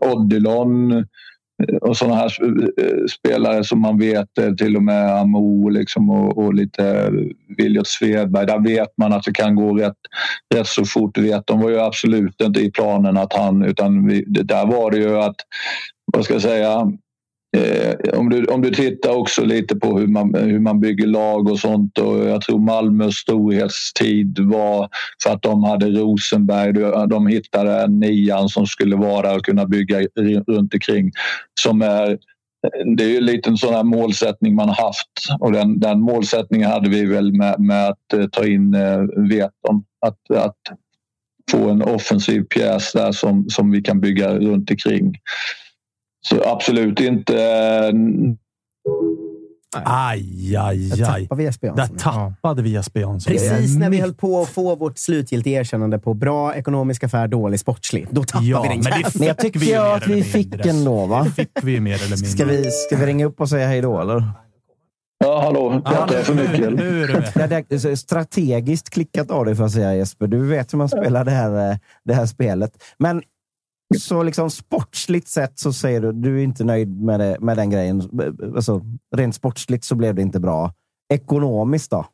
Odilon 0.00 1.06
och 1.80 1.96
sådana 1.96 2.16
här 2.16 2.32
eh, 2.80 3.06
spelare 3.10 3.64
som 3.64 3.80
man 3.80 3.98
vet 3.98 4.38
eh, 4.38 4.54
till 4.54 4.76
och 4.76 4.82
med 4.82 5.16
Amo 5.16 5.68
liksom 5.68 6.10
och, 6.10 6.38
och 6.38 6.54
lite 6.54 7.10
Viljot 7.56 7.86
Svedberg. 7.86 8.46
Där 8.46 8.58
vet 8.58 8.88
man 8.96 9.12
att 9.12 9.22
det 9.22 9.32
kan 9.32 9.54
gå 9.54 9.76
rätt, 9.76 9.96
rätt 10.54 10.66
så 10.66 10.84
fort. 10.84 11.18
Vet, 11.18 11.46
de 11.46 11.60
var 11.60 11.70
ju 11.70 11.80
absolut 11.80 12.40
inte 12.40 12.60
i 12.60 12.70
planen 12.70 13.16
att 13.16 13.32
han 13.32 13.62
utan 13.62 14.06
vi, 14.06 14.24
där 14.26 14.66
var 14.66 14.90
det 14.90 14.98
ju 14.98 15.18
att 15.18 15.36
vad 16.12 16.24
ska 16.24 16.34
jag 16.34 16.42
säga 16.42 16.92
Eh, 17.56 18.18
om, 18.18 18.28
du, 18.28 18.44
om 18.44 18.62
du 18.62 18.70
tittar 18.70 19.10
också 19.10 19.44
lite 19.44 19.76
på 19.76 19.98
hur 19.98 20.06
man, 20.06 20.34
hur 20.34 20.58
man 20.58 20.80
bygger 20.80 21.06
lag 21.06 21.50
och 21.50 21.58
sånt. 21.58 21.98
Och 21.98 22.28
jag 22.28 22.40
tror 22.40 22.58
Malmös 22.58 23.14
storhetstid 23.14 24.38
var 24.38 24.88
för 25.22 25.30
att 25.30 25.42
de 25.42 25.64
hade 25.64 25.86
Rosenberg. 25.86 26.72
De 27.08 27.26
hittade 27.26 27.86
nian 27.88 28.48
som 28.48 28.66
skulle 28.66 28.96
vara 28.96 29.28
där 29.28 29.36
och 29.36 29.44
kunna 29.44 29.66
bygga 29.66 30.00
runt 30.46 30.74
omkring. 30.74 31.10
Som 31.60 31.82
är, 31.82 32.18
det 32.96 33.04
är 33.04 33.08
ju 33.08 33.20
lite 33.20 33.50
en 33.50 33.56
sån 33.56 33.74
här 33.74 33.84
målsättning 33.84 34.54
man 34.54 34.68
haft 34.68 35.10
och 35.40 35.52
den, 35.52 35.80
den 35.80 36.00
målsättningen 36.00 36.70
hade 36.70 36.90
vi 36.90 37.04
väl 37.04 37.32
med, 37.32 37.60
med 37.60 37.88
att 37.88 38.12
eh, 38.14 38.26
ta 38.32 38.46
in 38.46 38.74
eh, 38.74 39.00
Veton. 39.28 39.84
Att, 40.06 40.36
att 40.36 40.56
få 41.50 41.70
en 41.70 41.82
offensiv 41.82 42.42
pjäs 42.42 42.92
där 42.92 43.12
som, 43.12 43.48
som 43.48 43.70
vi 43.70 43.82
kan 43.82 44.00
bygga 44.00 44.34
runt 44.34 44.70
omkring. 44.70 45.14
Så 46.20 46.42
absolut 46.44 47.00
inte. 47.00 47.34
Aj, 49.76 50.56
aj, 50.56 50.92
aj. 50.92 50.98
Där 50.98 51.06
tappade 51.06 51.38
vi 51.38 51.44
Jesper 51.44 51.72
Där 51.76 51.86
tappade 51.86 52.62
vi 52.62 52.70
Jesper 52.70 53.00
Jansson. 53.00 53.32
Precis 53.32 53.76
när 53.76 53.90
vi 53.90 54.00
höll 54.00 54.14
på 54.14 54.42
att 54.42 54.48
få 54.48 54.76
vårt 54.76 54.98
slutgiltiga 54.98 55.60
erkännande 55.60 55.98
på 55.98 56.14
bra 56.14 56.54
ekonomisk 56.54 57.04
affär, 57.04 57.28
dålig 57.28 57.60
sportslig. 57.60 58.06
Då 58.10 58.24
tappade 58.24 58.46
Ja, 58.46 58.62
vi 58.62 58.68
den 58.68 58.80
men 58.80 59.02
det. 59.02 59.18
Men 59.18 59.28
jag 59.28 59.38
tycker 59.38 59.60
vi 59.60 59.72
jag 59.72 59.96
att 59.96 60.06
vi 60.06 60.22
fick 60.22 60.66
ändå, 60.66 61.06
va? 61.06 61.22
Det 61.24 61.30
fick 61.30 61.50
vi 61.62 61.80
mer 61.80 61.94
eller 61.94 62.04
mindre. 62.04 62.26
Ska 62.28 62.44
vi, 62.44 62.70
ska 62.70 62.96
vi 62.96 63.06
ringa 63.06 63.26
upp 63.26 63.40
och 63.40 63.48
säga 63.48 63.66
hej 63.66 63.80
då, 63.80 64.00
eller? 64.00 64.22
Ja, 65.24 65.40
hallå. 65.42 65.82
Pratar 65.84 66.14
jag 66.14 66.26
för 66.26 66.34
mycket? 66.34 66.54
eller? 66.54 66.70
Nu 66.70 67.02
är 67.02 67.06
du 67.08 67.12
med. 67.12 67.32
Ja, 67.34 67.46
det 67.46 67.84
är 67.84 67.94
strategiskt 67.94 68.90
klickat 68.90 69.30
av 69.30 69.44
dig, 69.44 69.54
får 69.54 69.64
jag 69.64 69.72
säga 69.72 69.94
Jesper. 69.94 70.26
Du 70.26 70.46
vet 70.46 70.72
hur 70.72 70.78
man 70.78 70.88
spelar 70.88 71.24
det 71.24 71.30
här, 71.30 71.70
eh, 71.70 71.76
det 72.04 72.14
här 72.14 72.26
spelet. 72.26 72.82
Men 72.98 73.22
så 73.96 74.22
liksom 74.22 74.50
sportsligt 74.50 75.28
sett 75.28 75.58
så 75.58 75.72
säger 75.72 76.00
du 76.00 76.12
du 76.12 76.38
är 76.38 76.44
inte 76.44 76.64
nöjd 76.64 77.02
med, 77.02 77.20
det, 77.20 77.36
med 77.40 77.56
den 77.56 77.70
grejen. 77.70 78.02
Alltså, 78.56 78.82
rent 79.16 79.34
sportsligt 79.34 79.84
så 79.84 79.94
blev 79.94 80.14
det 80.14 80.22
inte 80.22 80.40
bra. 80.40 80.72
Ekonomiskt 81.14 81.90
då? 81.90 82.06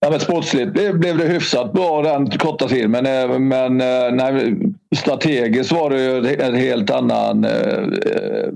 Ja, 0.00 0.10
men 0.10 0.20
sportsligt 0.20 0.72
blev, 0.72 0.98
blev 0.98 1.18
det 1.18 1.24
hyfsat 1.24 1.72
bra 1.72 2.02
den 2.02 2.30
korta 2.30 2.68
tiden. 2.68 2.90
Men, 2.90 3.06
eh, 3.06 3.38
men 3.38 3.80
eh, 3.80 4.12
nej, 4.12 4.56
strategiskt 4.96 5.72
var 5.72 5.90
det 5.90 6.02
ju 6.02 6.34
en 6.34 6.54
helt 6.54 6.90
annan 6.90 7.44
eh, 7.44 8.48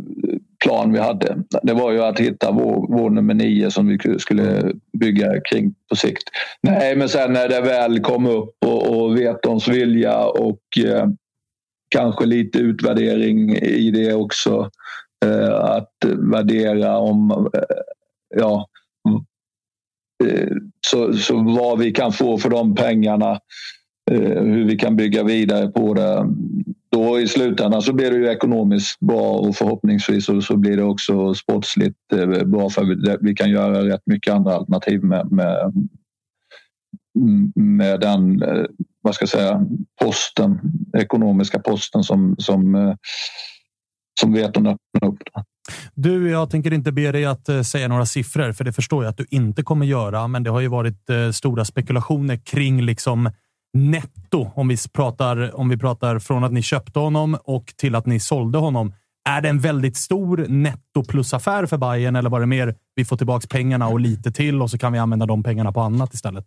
plan 0.65 0.93
vi 0.93 0.99
hade. 0.99 1.37
Det 1.63 1.73
var 1.73 1.93
ju 1.93 2.03
att 2.03 2.21
hitta 2.21 2.51
vår, 2.51 2.87
vår 2.89 3.11
nummer 3.11 3.35
nio 3.35 3.71
som 3.71 3.89
vi 3.89 4.19
skulle 4.19 4.73
bygga 4.99 5.41
kring 5.41 5.75
på 5.89 5.97
sikt. 5.97 6.25
Nej, 6.63 6.97
men 6.97 7.09
sen 7.09 7.33
när 7.33 7.49
det 7.49 7.61
väl 7.61 8.01
kom 8.01 8.27
upp 8.27 8.57
och, 8.67 8.97
och 8.97 9.19
Vetons 9.19 9.69
vilja 9.69 10.25
och 10.25 10.61
eh, 10.85 11.09
kanske 11.95 12.27
lite 12.27 12.59
utvärdering 12.59 13.57
i 13.57 13.91
det 13.91 14.15
också. 14.15 14.71
Eh, 15.25 15.55
att 15.55 15.93
värdera 16.33 16.99
om 16.99 17.31
eh, 17.31 17.61
ja, 18.37 18.69
mm, 19.09 19.25
eh, 20.25 20.57
så, 20.87 21.13
så 21.13 21.43
vad 21.43 21.79
vi 21.79 21.93
kan 21.93 22.13
få 22.13 22.39
för 22.39 22.51
de 22.51 22.75
pengarna. 22.75 23.41
Eh, 24.11 24.43
hur 24.43 24.65
vi 24.65 24.77
kan 24.77 24.97
bygga 24.97 25.23
vidare 25.23 25.69
på 25.69 25.95
det. 25.95 26.27
Då 26.91 27.21
i 27.21 27.29
slutändan 27.29 27.83
så 27.83 27.93
blir 27.93 28.11
det 28.11 28.17
ju 28.17 28.29
ekonomiskt 28.29 29.01
bra 29.01 29.33
och 29.33 29.57
förhoppningsvis 29.57 30.25
så, 30.25 30.41
så 30.41 30.57
blir 30.57 30.77
det 30.77 30.83
också 30.83 31.35
sportsligt 31.35 32.13
eh, 32.13 32.45
bra 32.45 32.71
för 32.71 32.85
vi, 32.85 33.17
vi 33.21 33.35
kan 33.35 33.51
göra 33.51 33.87
rätt 33.87 34.03
mycket 34.07 34.35
andra 34.35 34.55
alternativ 34.55 35.05
med, 35.05 35.33
med, 35.33 35.73
med 37.55 38.01
den 38.01 38.43
eh, 38.43 38.65
vad 39.03 39.15
ska 39.15 39.23
jag 39.23 39.29
säga, 39.29 39.61
posten, 40.03 40.61
ekonomiska 40.97 41.59
posten 41.59 42.03
som, 42.03 42.37
som, 42.39 42.75
eh, 42.75 42.95
som 44.21 44.33
Veton 44.33 44.67
öppnar 44.67 45.09
upp. 45.09 45.19
Du, 45.95 46.31
jag 46.31 46.51
tänker 46.51 46.73
inte 46.73 46.93
be 46.93 47.13
dig 47.13 47.25
att 47.25 47.49
eh, 47.49 47.63
säga 47.63 47.89
några 47.89 48.07
siffror, 48.07 48.53
för 48.53 48.65
det 48.65 48.73
förstår 48.73 49.05
jag 49.05 49.11
att 49.11 49.17
du 49.17 49.27
inte 49.31 49.63
kommer 49.63 49.87
göra. 49.87 50.29
Men 50.29 50.43
det 50.43 50.51
har 50.51 50.61
ju 50.61 50.69
varit 50.69 51.11
stora 51.33 51.65
spekulationer 51.65 52.37
kring 52.37 52.83
liksom 52.83 53.31
netto. 53.75 54.51
Om 54.55 54.69
vi, 54.69 54.77
pratar, 54.93 55.57
om 55.57 55.69
vi 55.69 55.77
pratar 55.77 56.19
från 56.19 56.45
att 56.45 56.53
ni 56.53 56.63
köpte 56.63 56.99
honom 56.99 57.37
och 57.45 57.67
till 57.77 57.95
att 57.95 58.07
ni 58.07 58.21
sålde 58.21 58.59
honom. 58.59 58.93
Är 59.29 59.41
det 59.41 59.49
en 59.49 59.61
väldigt 59.61 59.97
stor 59.97 60.47
netto 60.49 61.05
plusaffär 61.05 61.67
för 61.67 61.77
Bayern 61.77 62.17
eller 62.17 62.31
var 62.31 62.41
det 62.41 62.47
mer 62.47 62.75
vi 62.95 63.05
får 63.05 63.17
tillbaka 63.17 63.47
pengarna 63.51 63.89
och 63.89 64.01
lite 64.01 64.33
till 64.33 64.63
och 64.63 64.71
så 64.71 64.79
kan 64.79 64.93
vi 64.93 64.99
använda 64.99 65.27
de 65.27 65.43
pengarna 65.43 65.73
på 65.73 65.81
annat 65.81 66.15
istället? 66.15 66.47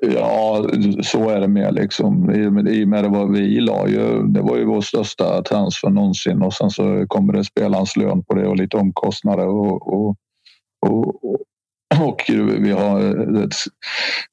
Ja, 0.00 0.68
så 1.02 1.28
är 1.28 1.40
det 1.40 1.48
med. 1.48 1.74
Liksom. 1.74 2.30
I 2.30 2.46
och 2.46 2.52
med, 2.52 2.68
i 2.68 2.84
och 2.84 2.88
med 2.88 3.04
det 3.04 3.08
var 3.08 3.26
vi 3.26 3.60
la 3.60 3.88
ju, 3.88 4.22
det 4.22 4.42
var 4.42 4.56
ju 4.56 4.64
vår 4.64 4.80
största 4.80 5.42
transfer 5.42 5.90
någonsin 5.90 6.42
och 6.42 6.54
sen 6.54 6.70
så 6.70 7.06
kommer 7.08 7.32
det 7.32 7.44
spelarens 7.44 7.96
lön 7.96 8.24
på 8.24 8.34
det 8.34 8.48
och 8.48 8.56
lite 8.56 8.76
omkostnader 8.76 9.46
och, 9.46 9.92
och, 9.92 10.16
och, 10.86 11.24
och, 11.24 11.40
och 12.06 12.24
vi, 12.58 12.70
har, 12.70 13.00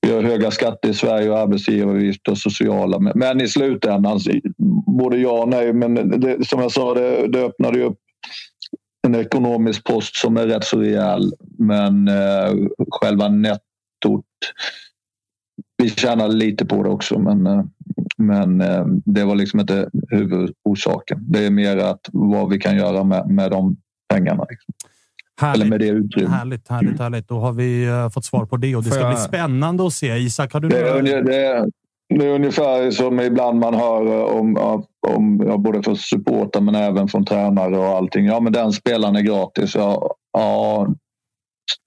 vi 0.02 0.14
har 0.14 0.24
höga 0.24 0.52
skatter 0.52 0.90
i 0.90 0.94
Sverige 0.94 1.30
och 1.30 1.40
arbetsgivaravgifter 1.40 2.32
och 2.32 2.38
sociala. 2.38 3.00
Men, 3.00 3.14
men 3.16 3.42
i 3.42 3.48
slutändan, 3.48 4.20
både 4.98 5.18
ja 5.18 5.42
och 5.42 5.50
nej, 5.50 5.74
men 5.74 6.20
det, 6.20 6.48
som 6.48 6.62
jag 6.62 6.72
sa, 6.72 6.94
det, 6.94 7.28
det 7.28 7.40
öppnade 7.40 7.78
ju 7.78 7.84
upp 7.84 8.00
en 9.08 9.16
ekonomisk 9.16 9.84
post 9.84 10.16
som 10.16 10.38
är 10.38 10.48
rätt 10.48 10.64
så 10.64 10.80
rejäl. 10.80 11.32
Men 11.58 12.08
eh, 12.08 12.54
själva 12.92 13.28
nettot 13.28 14.26
vi 15.86 15.92
tjänade 15.92 16.34
lite 16.36 16.66
på 16.66 16.84
det 16.84 16.90
också, 16.90 17.20
men, 17.20 17.48
eh, 17.48 17.64
men 18.18 18.62
eh, 18.62 18.86
det 19.06 19.24
var 19.24 19.36
liksom 19.36 19.60
inte 19.60 19.90
huvudorsaken. 20.10 21.20
Det 21.22 21.46
är 21.46 21.52
mer 21.52 21.78
att 21.78 22.10
vad 22.14 22.50
vi 22.50 22.60
kan 22.60 22.78
göra 22.78 23.04
med, 23.04 23.30
med 23.30 23.52
de 23.52 23.78
pengarna. 24.14 24.46
Liksom. 24.50 24.74
Härligt. 25.42 25.62
Eller 25.62 25.70
med 25.70 25.80
det 25.80 25.88
utrymmet. 25.88 26.32
Härligt, 26.32 26.68
härligt, 26.70 27.00
härligt. 27.00 27.28
Då 27.28 27.40
har 27.40 27.54
vi 27.54 27.88
uh, 27.90 28.10
fått 28.10 28.26
svar 28.26 28.46
på 28.46 28.58
det 28.58 28.76
och 28.76 28.84
det 28.84 28.90
ska 28.90 29.00
jag- 29.00 29.14
bli 29.14 29.22
spännande 29.22 29.88
att 29.88 29.94
se. 29.94 30.18
Isak, 30.18 30.54
har 30.54 30.60
du 30.60 30.68
Det 30.70 30.80
är, 30.80 31.02
några... 31.02 31.22
det, 31.22 31.46
är, 31.46 31.66
det 32.10 32.26
är 32.26 32.36
ungefär 32.36 32.92
som 32.92 33.20
ibland 33.20 33.60
man 33.60 33.74
hör 33.74 34.06
eh, 34.06 34.24
om, 34.24 34.58
om 35.08 35.44
ja, 35.48 35.58
både 35.58 35.84
från 35.84 35.98
supportrar 35.98 36.62
men 36.62 36.76
även 36.76 37.08
från 37.08 37.26
tränare 37.26 37.78
och 37.78 37.86
allting. 37.86 38.26
Ja, 38.26 38.40
men 38.40 38.54
den 38.54 38.72
spelaren 38.72 39.16
är 39.16 39.22
gratis. 39.22 39.76
Ja, 39.76 40.16
ja 40.34 40.88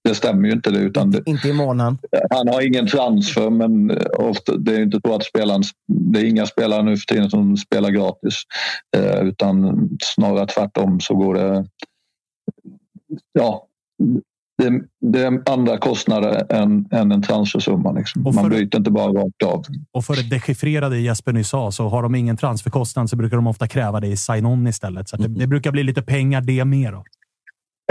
det 0.08 0.14
stämmer 0.14 0.48
ju 0.48 0.54
inte 0.54 0.70
det. 0.70 0.78
Utan 0.78 1.10
det, 1.10 1.22
Inte 1.26 1.48
i 1.48 1.52
månaden. 1.52 1.98
han 2.30 2.48
har 2.48 2.66
ingen 2.66 2.86
transfer, 2.86 3.50
men 3.50 3.90
eh, 3.90 3.96
ofta, 4.14 4.56
det 4.56 4.74
är 4.76 4.82
inte 4.82 5.00
så 5.06 5.14
att 5.14 5.24
spelaren, 5.24 5.62
det 6.12 6.20
är 6.20 6.24
inga 6.24 6.46
spelare 6.46 6.82
nu 6.82 6.96
för 6.96 7.06
tiden 7.14 7.30
som 7.30 7.56
spelar 7.56 7.90
gratis. 7.90 8.42
Eh, 8.96 9.20
utan 9.20 9.88
snarare 10.02 10.46
tvärtom 10.46 11.00
så 11.00 11.14
går 11.14 11.34
det... 11.34 11.66
Ja, 13.32 13.64
det, 14.62 14.82
det 15.12 15.22
är 15.22 15.50
andra 15.50 15.78
kostnader 15.78 16.52
än, 16.52 16.88
än 16.90 17.12
en 17.12 17.22
transfersumma. 17.22 17.92
Liksom. 17.92 18.24
För- 18.24 18.32
Man 18.32 18.50
byter 18.50 18.76
inte 18.76 18.90
bara 18.90 19.12
rakt 19.12 19.42
av. 19.44 19.64
Och 19.92 20.04
för 20.04 20.14
det 20.16 20.22
dechiffrerade 20.30 20.98
Jesper 21.00 21.32
nyss 21.32 21.48
sa, 21.48 21.72
så 21.72 21.88
har 21.88 22.02
de 22.02 22.14
ingen 22.14 22.36
transferkostnad 22.36 23.10
så 23.10 23.16
brukar 23.16 23.36
de 23.36 23.46
ofta 23.46 23.68
kräva 23.68 24.00
det 24.00 24.06
i 24.06 24.16
sign-on 24.16 24.66
istället. 24.68 25.08
Så 25.08 25.16
att 25.16 25.22
det, 25.22 25.28
det 25.28 25.46
brukar 25.46 25.72
bli 25.72 25.82
lite 25.82 26.02
pengar 26.02 26.40
det 26.40 26.64
med. 26.64 26.92
Då. 26.92 27.04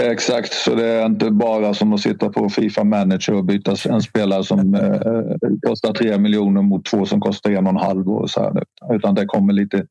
Exakt, 0.02 0.54
så 0.54 0.76
det 0.76 0.86
är 0.86 1.06
inte 1.06 1.32
bara 1.32 1.74
som 1.74 1.94
att 1.94 2.00
sitta 2.00 2.30
på 2.30 2.50
Fifa 2.50 2.84
Manager 2.84 3.34
och 3.34 3.46
byta 3.46 3.76
en 3.90 4.02
spelare 4.02 4.44
som 4.44 4.76
eh, 4.76 5.60
kostar 5.68 5.94
tre 5.94 6.18
miljoner 6.18 6.62
mot 6.62 6.86
två 6.86 7.06
som 7.06 7.22
kostar 7.22 7.52
en 7.52 7.68
och 7.68 7.74
en 7.74 7.78
halv. 7.78 8.10
Och 8.10 8.30
så 8.30 8.42
här, 8.42 8.64
utan 8.96 9.16
det 9.16 9.26
kommer 9.26 9.54
lite 9.54 9.86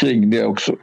kring 0.00 0.30
det 0.30 0.44
också. 0.44 0.76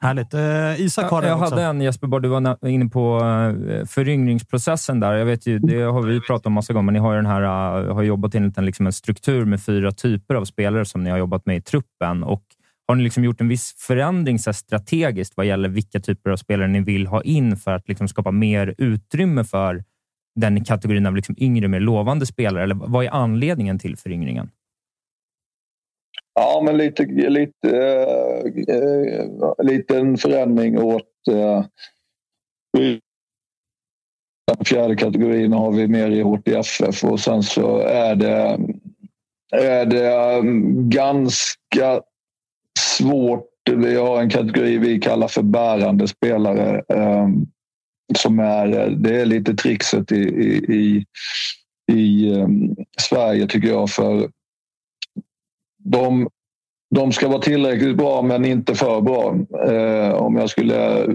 Härligt. 0.00 0.34
Eh, 0.34 0.80
Isak 0.80 1.10
har 1.10 1.22
jag 1.22 1.40
också. 1.40 1.54
hade 1.54 1.66
en 1.66 1.80
Jesper, 1.80 2.06
bara 2.06 2.20
du 2.20 2.28
var 2.28 2.66
inne 2.68 2.88
på 2.88 3.18
eh, 3.18 3.86
föryngringsprocessen 3.86 5.00
där. 5.00 5.12
Jag 5.12 5.26
vet 5.26 5.46
ju, 5.46 5.58
det 5.58 5.82
har 5.82 6.02
vi 6.02 6.20
pratat 6.20 6.46
om 6.46 6.52
massa 6.52 6.72
gånger, 6.72 6.84
men 6.84 6.94
ni 6.94 7.00
har 7.00 7.12
ju 7.12 7.16
den 7.16 7.26
här, 7.26 7.42
eh, 7.42 7.94
har 7.94 8.02
jobbat 8.02 8.34
enligt 8.34 8.58
en, 8.58 8.66
liksom 8.66 8.86
en 8.86 8.92
struktur 8.92 9.44
med 9.44 9.62
fyra 9.62 9.92
typer 9.92 10.34
av 10.34 10.44
spelare 10.44 10.84
som 10.84 11.04
ni 11.04 11.10
har 11.10 11.18
jobbat 11.18 11.46
med 11.46 11.56
i 11.56 11.60
truppen. 11.60 12.24
Och 12.24 12.42
har 12.90 12.94
ni 12.94 13.04
liksom 13.04 13.24
gjort 13.24 13.40
en 13.40 13.48
viss 13.48 13.74
förändring 13.78 14.38
så 14.38 14.50
här 14.50 14.52
strategiskt 14.52 15.36
vad 15.36 15.46
gäller 15.46 15.68
vilka 15.68 16.00
typer 16.00 16.30
av 16.30 16.36
spelare 16.36 16.68
ni 16.68 16.80
vill 16.80 17.06
ha 17.06 17.22
in 17.22 17.56
för 17.56 17.70
att 17.70 17.88
liksom 17.88 18.08
skapa 18.08 18.30
mer 18.30 18.74
utrymme 18.78 19.44
för 19.44 19.84
den 20.34 20.64
kategorin 20.64 21.06
av 21.06 21.16
liksom 21.16 21.34
yngre, 21.38 21.68
mer 21.68 21.80
lovande 21.80 22.26
spelare? 22.26 22.62
Eller 22.62 22.74
vad 22.74 23.04
är 23.04 23.10
anledningen 23.10 23.78
till 23.78 23.96
föryngringen? 23.96 24.50
Ja, 26.34 26.62
men 26.64 26.76
lite, 26.76 27.04
lite 27.06 27.76
eh, 28.68 28.76
äh, 28.76 29.64
liten 29.64 30.16
förändring 30.18 30.78
åt 30.78 31.28
eh, 31.30 31.58
äh, 32.78 32.96
den 34.46 34.64
fjärde 34.64 34.96
kategorin 34.96 35.52
har 35.52 35.72
vi 35.72 35.88
mer 35.88 36.10
i 36.10 36.22
HTFF 36.22 37.04
och 37.04 37.20
sen 37.20 37.42
så 37.42 37.78
är 37.78 38.14
det, 38.14 38.58
är 39.52 39.86
det 39.86 40.14
mm, 40.14 40.90
ganska 40.90 42.02
svårt. 43.00 43.46
Vi 43.70 43.96
har 43.96 44.20
en 44.20 44.30
kategori 44.30 44.78
vi 44.78 45.00
kallar 45.00 45.28
för 45.28 45.42
bärande 45.42 46.08
spelare. 46.08 46.82
Ehm, 46.88 47.46
som 48.18 48.38
är, 48.38 48.90
det 48.90 49.20
är 49.20 49.26
lite 49.26 49.54
trixet 49.54 50.12
i, 50.12 50.16
i, 50.16 50.74
i, 50.74 51.04
i 51.92 52.34
ehm, 52.34 52.76
Sverige 52.98 53.46
tycker 53.46 53.68
jag. 53.68 53.90
för 53.90 54.30
de, 55.78 56.28
de 56.94 57.12
ska 57.12 57.28
vara 57.28 57.42
tillräckligt 57.42 57.96
bra 57.96 58.22
men 58.22 58.44
inte 58.44 58.74
för 58.74 59.00
bra. 59.00 59.36
Ehm, 59.68 60.12
om 60.12 60.36
jag 60.36 60.50
skulle 60.50 61.06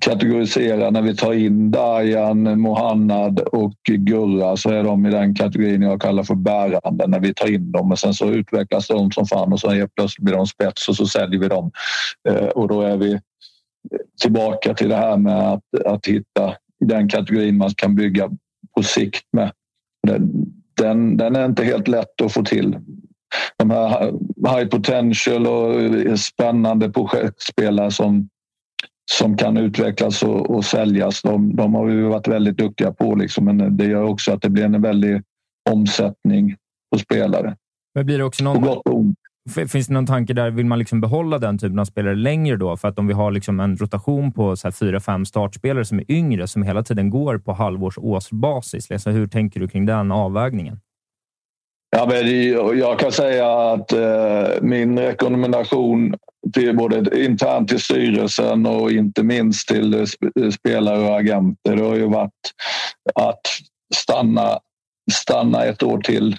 kategorisera 0.00 0.90
när 0.90 1.02
vi 1.02 1.16
tar 1.16 1.32
in 1.32 1.70
Dajan, 1.70 2.60
Mohannad 2.60 3.40
och 3.40 3.74
Gurra 3.84 4.56
så 4.56 4.70
är 4.70 4.84
de 4.84 5.06
i 5.06 5.10
den 5.10 5.34
kategorin 5.34 5.82
jag 5.82 6.00
kallar 6.00 6.22
för 6.22 6.34
bärande 6.34 7.06
när 7.06 7.20
vi 7.20 7.34
tar 7.34 7.52
in 7.52 7.72
dem. 7.72 7.92
Och 7.92 7.98
sen 7.98 8.14
så 8.14 8.30
utvecklas 8.30 8.88
de 8.88 9.10
som 9.10 9.26
fan 9.26 9.52
och 9.52 9.60
så 9.60 9.70
helt 9.70 9.94
plötsligt 9.94 10.24
blir 10.24 10.36
de 10.36 10.46
spets 10.46 10.88
och 10.88 10.96
så 10.96 11.06
säljer 11.06 11.40
vi 11.40 11.48
dem. 11.48 11.70
Eh, 12.28 12.46
och 12.46 12.68
då 12.68 12.82
är 12.82 12.96
vi 12.96 13.20
tillbaka 14.22 14.74
till 14.74 14.88
det 14.88 14.96
här 14.96 15.16
med 15.16 15.52
att, 15.52 15.86
att 15.86 16.06
hitta 16.06 16.54
den 16.80 17.08
kategorin 17.08 17.56
man 17.56 17.70
kan 17.70 17.94
bygga 17.94 18.30
på 18.76 18.82
sikt 18.82 19.24
med. 19.32 19.52
Den, 20.06 20.32
den, 20.76 21.16
den 21.16 21.36
är 21.36 21.44
inte 21.44 21.64
helt 21.64 21.88
lätt 21.88 22.20
att 22.22 22.32
få 22.32 22.42
till 22.42 22.76
de 23.56 23.70
här 23.70 24.12
high 24.48 24.68
potential 24.68 25.46
och 25.46 26.20
spännande 26.20 26.90
projektspelare 26.90 27.90
som, 27.90 28.28
som 29.10 29.36
kan 29.36 29.56
utvecklas 29.56 30.22
och, 30.22 30.50
och 30.50 30.64
säljas. 30.64 31.22
De, 31.22 31.56
de 31.56 31.74
har 31.74 31.86
vi 31.86 32.02
varit 32.02 32.28
väldigt 32.28 32.56
duktiga 32.56 32.92
på, 32.92 33.14
liksom, 33.14 33.44
men 33.44 33.76
det 33.76 33.84
gör 33.84 34.02
också 34.02 34.32
att 34.32 34.42
det 34.42 34.50
blir 34.50 34.64
en 34.64 34.82
väldig 34.82 35.22
omsättning 35.70 36.56
på 36.92 36.98
spelare. 36.98 37.56
Men 37.94 38.06
blir 38.06 38.18
det 38.18 38.24
också 38.24 38.44
På 38.44 38.52
någon, 38.52 38.62
gott 38.62 38.86
och 38.86 38.98
ont. 38.98 39.16
Finns 39.68 39.86
det 39.86 39.92
någon 39.92 40.06
tanke 40.06 40.32
där? 40.32 40.50
Vill 40.50 40.66
man 40.66 40.78
liksom 40.78 41.00
behålla 41.00 41.38
den 41.38 41.58
typen 41.58 41.78
av 41.78 41.84
spelare 41.84 42.14
längre 42.14 42.56
då? 42.56 42.76
För 42.76 42.88
att 42.88 42.98
om 42.98 43.06
vi 43.06 43.14
har 43.14 43.30
liksom 43.30 43.60
en 43.60 43.76
rotation 43.76 44.32
på 44.32 44.56
så 44.56 44.72
fyra, 44.72 45.00
fem 45.00 45.24
startspelare 45.24 45.84
som 45.84 45.98
är 45.98 46.10
yngre, 46.10 46.46
som 46.46 46.62
hela 46.62 46.82
tiden 46.82 47.10
går 47.10 47.38
på 47.38 47.52
halvårs 47.52 47.98
årsbasis. 47.98 48.90
Alltså, 48.90 49.10
hur 49.10 49.26
tänker 49.26 49.60
du 49.60 49.68
kring 49.68 49.86
den 49.86 50.12
avvägningen? 50.12 50.80
Ja, 51.90 52.06
men 52.06 52.50
jag 52.78 52.98
kan 52.98 53.12
säga 53.12 53.50
att 53.50 53.92
eh, 53.92 54.62
min 54.62 54.98
rekommendation 54.98 56.14
till 56.54 56.76
både 56.76 57.24
internt 57.24 57.68
till 57.68 57.80
styrelsen 57.80 58.66
och 58.66 58.90
inte 58.90 59.22
minst 59.22 59.68
till 59.68 59.94
eh, 59.94 60.00
sp- 60.00 60.50
spelare 60.50 60.98
och 60.98 61.16
agenter 61.16 61.76
det 61.76 61.82
har 61.82 61.94
ju 61.96 62.08
varit 62.08 62.52
att 63.14 63.40
stanna, 63.94 64.58
stanna 65.12 65.64
ett 65.64 65.82
år 65.82 65.98
till. 65.98 66.36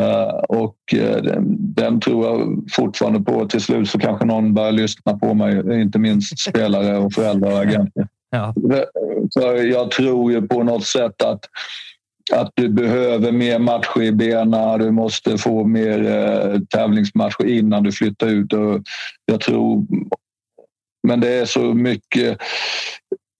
Eh, 0.00 0.38
och 0.48 0.76
eh, 0.94 1.22
den 1.50 2.00
tror 2.00 2.26
jag 2.26 2.64
fortfarande 2.72 3.20
på. 3.20 3.46
Till 3.46 3.60
slut 3.60 3.88
så 3.90 3.98
kanske 3.98 4.24
någon 4.24 4.54
börjar 4.54 4.72
lyssna 4.72 5.18
på 5.18 5.34
mig, 5.34 5.80
inte 5.82 5.98
minst 5.98 6.38
spelare 6.38 6.98
och 6.98 7.12
föräldrar 7.12 7.52
och 7.52 7.58
agenter. 7.58 8.08
Ja. 8.30 8.54
För 9.34 9.56
jag 9.56 9.90
tror 9.90 10.32
ju 10.32 10.42
på 10.46 10.62
något 10.62 10.84
sätt 10.84 11.22
att 11.22 11.40
att 12.32 12.52
du 12.54 12.68
behöver 12.68 13.32
mer 13.32 13.58
matcher 13.58 14.02
i 14.02 14.12
benen. 14.12 14.78
Du 14.78 14.90
måste 14.90 15.38
få 15.38 15.64
mer 15.64 16.06
eh, 16.06 16.60
tävlingsmatcher 16.60 17.46
innan 17.46 17.82
du 17.82 17.92
flyttar 17.92 18.26
ut. 18.26 18.52
Och 18.52 18.82
jag 19.26 19.40
tror... 19.40 19.86
Men 21.08 21.20
det 21.20 21.28
är 21.28 21.44
så 21.44 21.60
mycket 21.60 22.38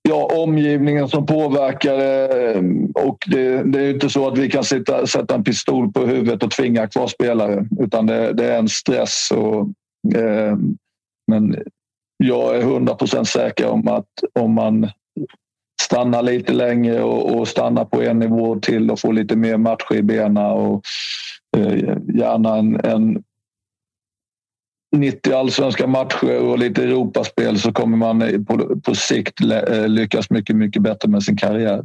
ja, 0.08 0.30
omgivningen 0.42 1.08
som 1.08 1.26
påverkar 1.26 1.96
det. 1.96 2.58
Och 2.94 3.18
det, 3.26 3.62
det 3.62 3.80
är 3.80 3.90
inte 3.90 4.10
så 4.10 4.28
att 4.28 4.38
vi 4.38 4.50
kan 4.50 4.64
sitta, 4.64 5.06
sätta 5.06 5.34
en 5.34 5.44
pistol 5.44 5.92
på 5.92 6.00
huvudet 6.00 6.42
och 6.42 6.50
tvinga 6.50 6.86
kvar 6.86 7.06
spelare. 7.06 7.66
Utan 7.80 8.06
det, 8.06 8.32
det 8.32 8.44
är 8.44 8.58
en 8.58 8.68
stress. 8.68 9.30
Och, 9.30 9.60
eh, 10.18 10.56
men 11.26 11.56
jag 12.24 12.56
är 12.56 12.62
hundra 12.62 12.94
procent 12.94 13.28
säker 13.28 13.66
om 13.66 13.88
att 13.88 14.08
om 14.40 14.54
man 14.54 14.90
stanna 15.88 16.20
lite 16.20 16.52
längre 16.52 17.02
och, 17.02 17.38
och 17.38 17.48
stanna 17.48 17.84
på 17.84 18.02
en 18.02 18.18
nivå 18.18 18.60
till 18.60 18.90
och 18.90 19.00
få 19.00 19.12
lite 19.12 19.36
mer 19.36 19.56
matcher 19.56 19.94
i 19.94 20.02
benen 20.02 20.36
och 20.46 20.82
eh, 21.56 21.96
gärna 22.14 22.56
en, 22.56 22.80
en 22.84 23.22
90 24.96 25.34
allsvenska 25.34 25.86
matcher 25.86 26.38
och 26.38 26.58
lite 26.58 26.82
Europaspel 26.82 27.58
så 27.58 27.72
kommer 27.72 27.96
man 27.96 28.44
på, 28.44 28.80
på 28.80 28.94
sikt 28.94 29.40
eh, 29.40 29.88
lyckas 29.88 30.30
mycket, 30.30 30.56
mycket 30.56 30.82
bättre 30.82 31.08
med 31.08 31.22
sin 31.22 31.36
karriär. 31.36 31.84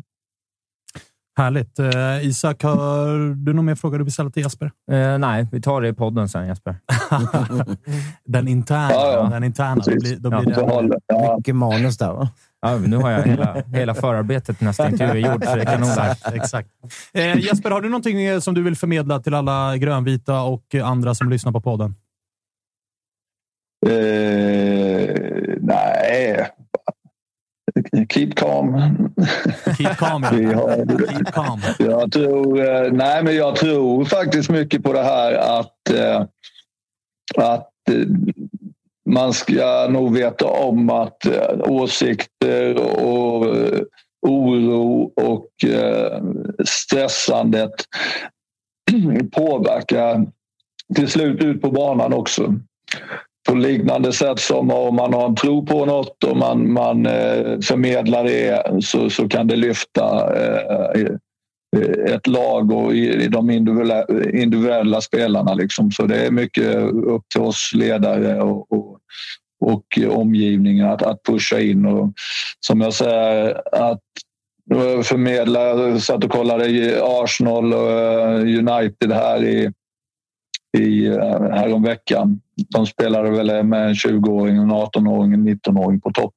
Härligt. 1.38 1.80
Eh, 1.80 2.28
Isak, 2.28 2.64
har 2.64 3.36
du 3.46 3.54
någon 3.54 3.66
mer 3.66 3.76
fråga 3.76 3.98
du 3.98 4.04
vill 4.04 4.14
ställa 4.14 4.30
till 4.30 4.44
Jesper? 4.44 4.72
Eh, 4.92 5.18
nej, 5.18 5.48
vi 5.52 5.62
tar 5.62 5.82
det 5.82 5.88
i 5.88 5.94
podden 5.94 6.30
sen 6.30 6.48
Jesper. 6.48 6.76
Den 8.26 8.48
interna. 8.48 8.92
Ja, 8.92 9.12
ja. 9.14 9.24
Den 9.30 9.44
interna. 9.44 9.82
Då 9.86 9.92
blir, 9.92 10.18
då 10.18 10.30
Ja, 10.32 10.42
blir 10.42 10.54
Så 10.56 10.82
det... 10.82 11.00
ja. 11.08 11.36
Mycket 11.38 11.56
manus 11.56 11.98
där 11.98 12.14
va? 12.14 12.30
Ja, 12.62 12.78
nu 12.78 12.98
har 12.98 13.12
jag 13.12 13.24
hela, 13.24 13.62
hela 13.68 13.94
förarbetet 13.94 14.58
till 14.58 14.68
nästa 14.68 14.90
intervju 14.90 15.22
gjort, 15.22 15.46
så 15.46 15.56
det 15.56 15.64
där. 15.64 16.12
Exakt. 16.12 16.36
exakt. 16.36 16.70
Eh, 17.14 17.38
Jesper, 17.38 17.72
har 17.72 17.82
du 17.82 17.90
någonting 17.90 18.22
eh, 18.22 18.40
som 18.40 18.54
du 18.54 18.64
vill 18.64 18.76
förmedla 18.76 19.20
till 19.20 19.34
alla 19.34 19.78
grönvita 19.78 20.42
och 20.42 20.76
andra 20.84 21.16
som 21.16 21.30
lyssnar 21.30 21.52
på 21.52 21.62
podden? 21.62 21.96
Eh, 23.86 25.56
nej. 25.62 26.50
Keep 28.10 28.36
calm. 28.36 28.76
Keep 29.78 29.98
calm. 29.98 30.24
Ja. 30.24 30.76
Keep 31.10 31.32
calm. 31.34 31.60
Jag 31.80 32.12
tror, 32.12 32.60
eh, 32.60 32.92
nej, 32.92 33.24
men 33.24 33.36
jag 33.36 33.56
tror 33.56 34.06
faktiskt 34.06 34.50
mycket 34.50 34.84
på 34.84 34.94
det 34.94 35.04
här 35.04 35.60
att, 35.60 35.90
eh, 35.90 36.26
att 37.36 37.90
eh, 37.90 38.08
man 39.10 39.34
ska 39.34 39.88
nog 39.90 40.14
veta 40.14 40.46
om 40.46 40.90
att 40.90 41.28
åsikter 41.60 42.78
och 43.04 43.46
oro 44.22 45.12
och 45.16 45.50
stressandet 46.66 47.74
påverkar 49.32 50.26
till 50.96 51.08
slut 51.08 51.44
ut 51.44 51.62
på 51.62 51.72
banan 51.72 52.14
också 52.14 52.56
på 53.50 53.56
liknande 53.56 54.14
sätt 54.14 54.40
som 54.40 54.72
om 54.72 54.96
man 54.96 55.14
har 55.14 55.26
en 55.26 55.36
tro 55.36 55.66
på 55.66 55.86
något 55.86 56.24
och 56.24 56.38
man, 56.38 56.72
man 56.74 57.06
eh, 57.06 57.60
förmedlar 57.60 58.24
det 58.24 58.64
så, 58.84 59.10
så 59.10 59.30
kan 59.30 59.48
det 59.48 59.56
lyfta 59.56 60.36
eh, 60.36 61.02
eh, 61.02 62.14
ett 62.14 62.28
lag 62.28 62.72
och 62.72 62.94
i, 62.96 63.28
de 63.28 63.50
individuella, 63.50 64.06
individuella 64.34 65.02
spelarna. 65.02 65.54
Liksom. 65.54 65.92
Så 65.92 66.06
det 66.06 66.26
är 66.26 66.32
mycket 66.32 66.76
upp 66.86 67.24
till 67.30 67.42
oss 67.42 67.72
ledare 67.76 68.42
och, 68.42 68.72
och, 68.72 69.00
och 69.66 70.00
omgivningen 70.08 70.90
att, 70.90 71.02
att 71.02 71.24
pusha 71.24 71.60
in. 71.60 71.86
Och, 71.86 72.14
som 72.60 72.82
jag 72.82 72.94
säger, 72.94 73.62
att 73.72 74.02
förmedla. 75.04 75.60
Jag 75.60 76.02
satt 76.02 76.24
och 76.24 76.32
kollade 76.32 76.66
i 76.66 77.00
Arsenal 77.02 77.74
och 77.74 78.40
United 78.40 79.12
här 79.12 79.44
i 79.44 79.72
i, 80.78 81.06
eh, 81.06 81.16
häromveckan. 81.52 82.42
De 82.70 82.86
spelade 82.86 83.30
väl 83.30 83.64
med 83.64 83.88
en 83.88 83.96
20-åring, 83.96 84.58
en 84.58 84.72
18-åring, 84.72 85.34
en 85.34 85.50
19-åring 85.50 86.02
på 86.02 86.12
topp. 86.12 86.34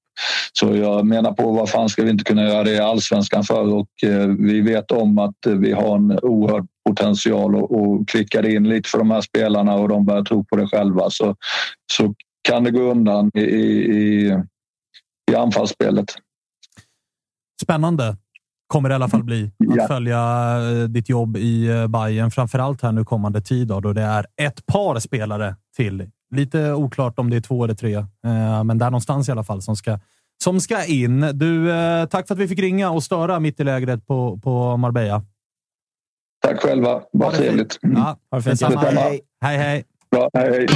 Så 0.53 0.77
jag 0.77 1.07
menar 1.07 1.33
på 1.33 1.53
vad 1.53 1.71
fan 1.71 1.89
ska 1.89 2.03
vi 2.03 2.11
inte 2.11 2.25
kunna 2.25 2.45
göra 2.45 2.65
det 2.65 2.73
i 2.73 2.79
allsvenskan 2.79 3.45
för? 3.45 3.73
Och 3.73 4.05
eh, 4.05 4.27
vi 4.27 4.61
vet 4.61 4.91
om 4.91 5.19
att 5.19 5.37
vi 5.47 5.73
har 5.73 5.97
en 5.97 6.19
oerhörd 6.23 6.67
potential 6.89 7.57
och, 7.57 7.81
och 7.81 8.09
klickar 8.09 8.47
in 8.47 8.69
lite 8.69 8.89
för 8.89 8.99
de 8.99 9.11
här 9.11 9.21
spelarna 9.21 9.75
och 9.75 9.89
de 9.89 10.07
börjar 10.07 10.23
tro 10.23 10.45
på 10.45 10.57
det 10.57 10.67
själva 10.67 11.11
så, 11.11 11.37
så 11.93 12.15
kan 12.49 12.65
det 12.65 12.71
gå 12.71 12.81
undan 12.81 13.31
i, 13.35 13.41
i, 13.41 14.33
i 15.33 15.35
anfallsspelet. 15.35 16.15
Spännande 17.63 18.17
kommer 18.67 18.89
det 18.89 18.93
i 18.93 18.97
alla 18.97 19.09
fall 19.09 19.23
bli. 19.23 19.45
Att 19.45 19.77
ja. 19.77 19.87
följa 19.89 20.19
eh, 20.71 20.85
ditt 20.85 21.09
jobb 21.09 21.37
i 21.37 21.69
eh, 21.69 21.87
Bayern 21.87 22.31
framförallt 22.31 22.83
här 22.83 22.93
nu 22.93 23.05
kommande 23.05 23.41
tid 23.41 23.69
då, 23.69 23.81
då 23.81 23.93
det 23.93 24.03
är 24.03 24.27
ett 24.37 24.67
par 24.67 24.99
spelare 24.99 25.57
till. 25.77 26.11
Lite 26.35 26.73
oklart 26.73 27.19
om 27.19 27.31
det 27.31 27.37
är 27.37 27.41
två 27.41 27.65
eller 27.65 27.75
tre, 27.75 27.95
eh, 27.95 28.65
men 28.65 28.79
där 28.79 28.87
någonstans 28.91 29.29
i 29.29 29.33
alla 29.33 29.45
fall 29.45 29.63
som 29.63 29.77
ska, 29.77 29.99
som 30.45 30.61
ska 30.61 30.85
in. 30.85 31.21
Du, 31.21 31.71
tack 32.11 32.27
för 32.27 32.35
att 32.35 32.41
vi 32.41 32.49
fick 32.49 32.59
ringa 32.59 32.91
och 32.91 33.03
störa 33.03 33.41
mitt 33.41 33.61
i 33.61 33.65
lägret 33.65 34.07
på, 34.07 34.39
på 34.39 34.77
Marbella. 34.77 35.23
Tack 36.47 36.61
själva. 36.61 37.03
Vad 37.13 37.35
trevligt. 37.35 37.79
Ja, 37.81 38.17
ha 38.31 38.39
det 38.39 38.43
fint. 38.43 38.61
Hej. 38.61 39.21
hej, 39.41 39.59
hej. 39.59 39.85
Bra, 40.11 40.31
hej, 40.35 40.51
hej. 40.51 40.67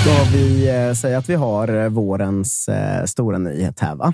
Ska 0.00 0.36
vi 0.36 0.94
säga 0.96 1.18
att 1.18 1.28
vi 1.28 1.34
har 1.34 1.88
vårens 1.88 2.68
stora 3.06 3.38
nyhet 3.38 3.80
här, 3.80 3.94
va? 3.94 4.12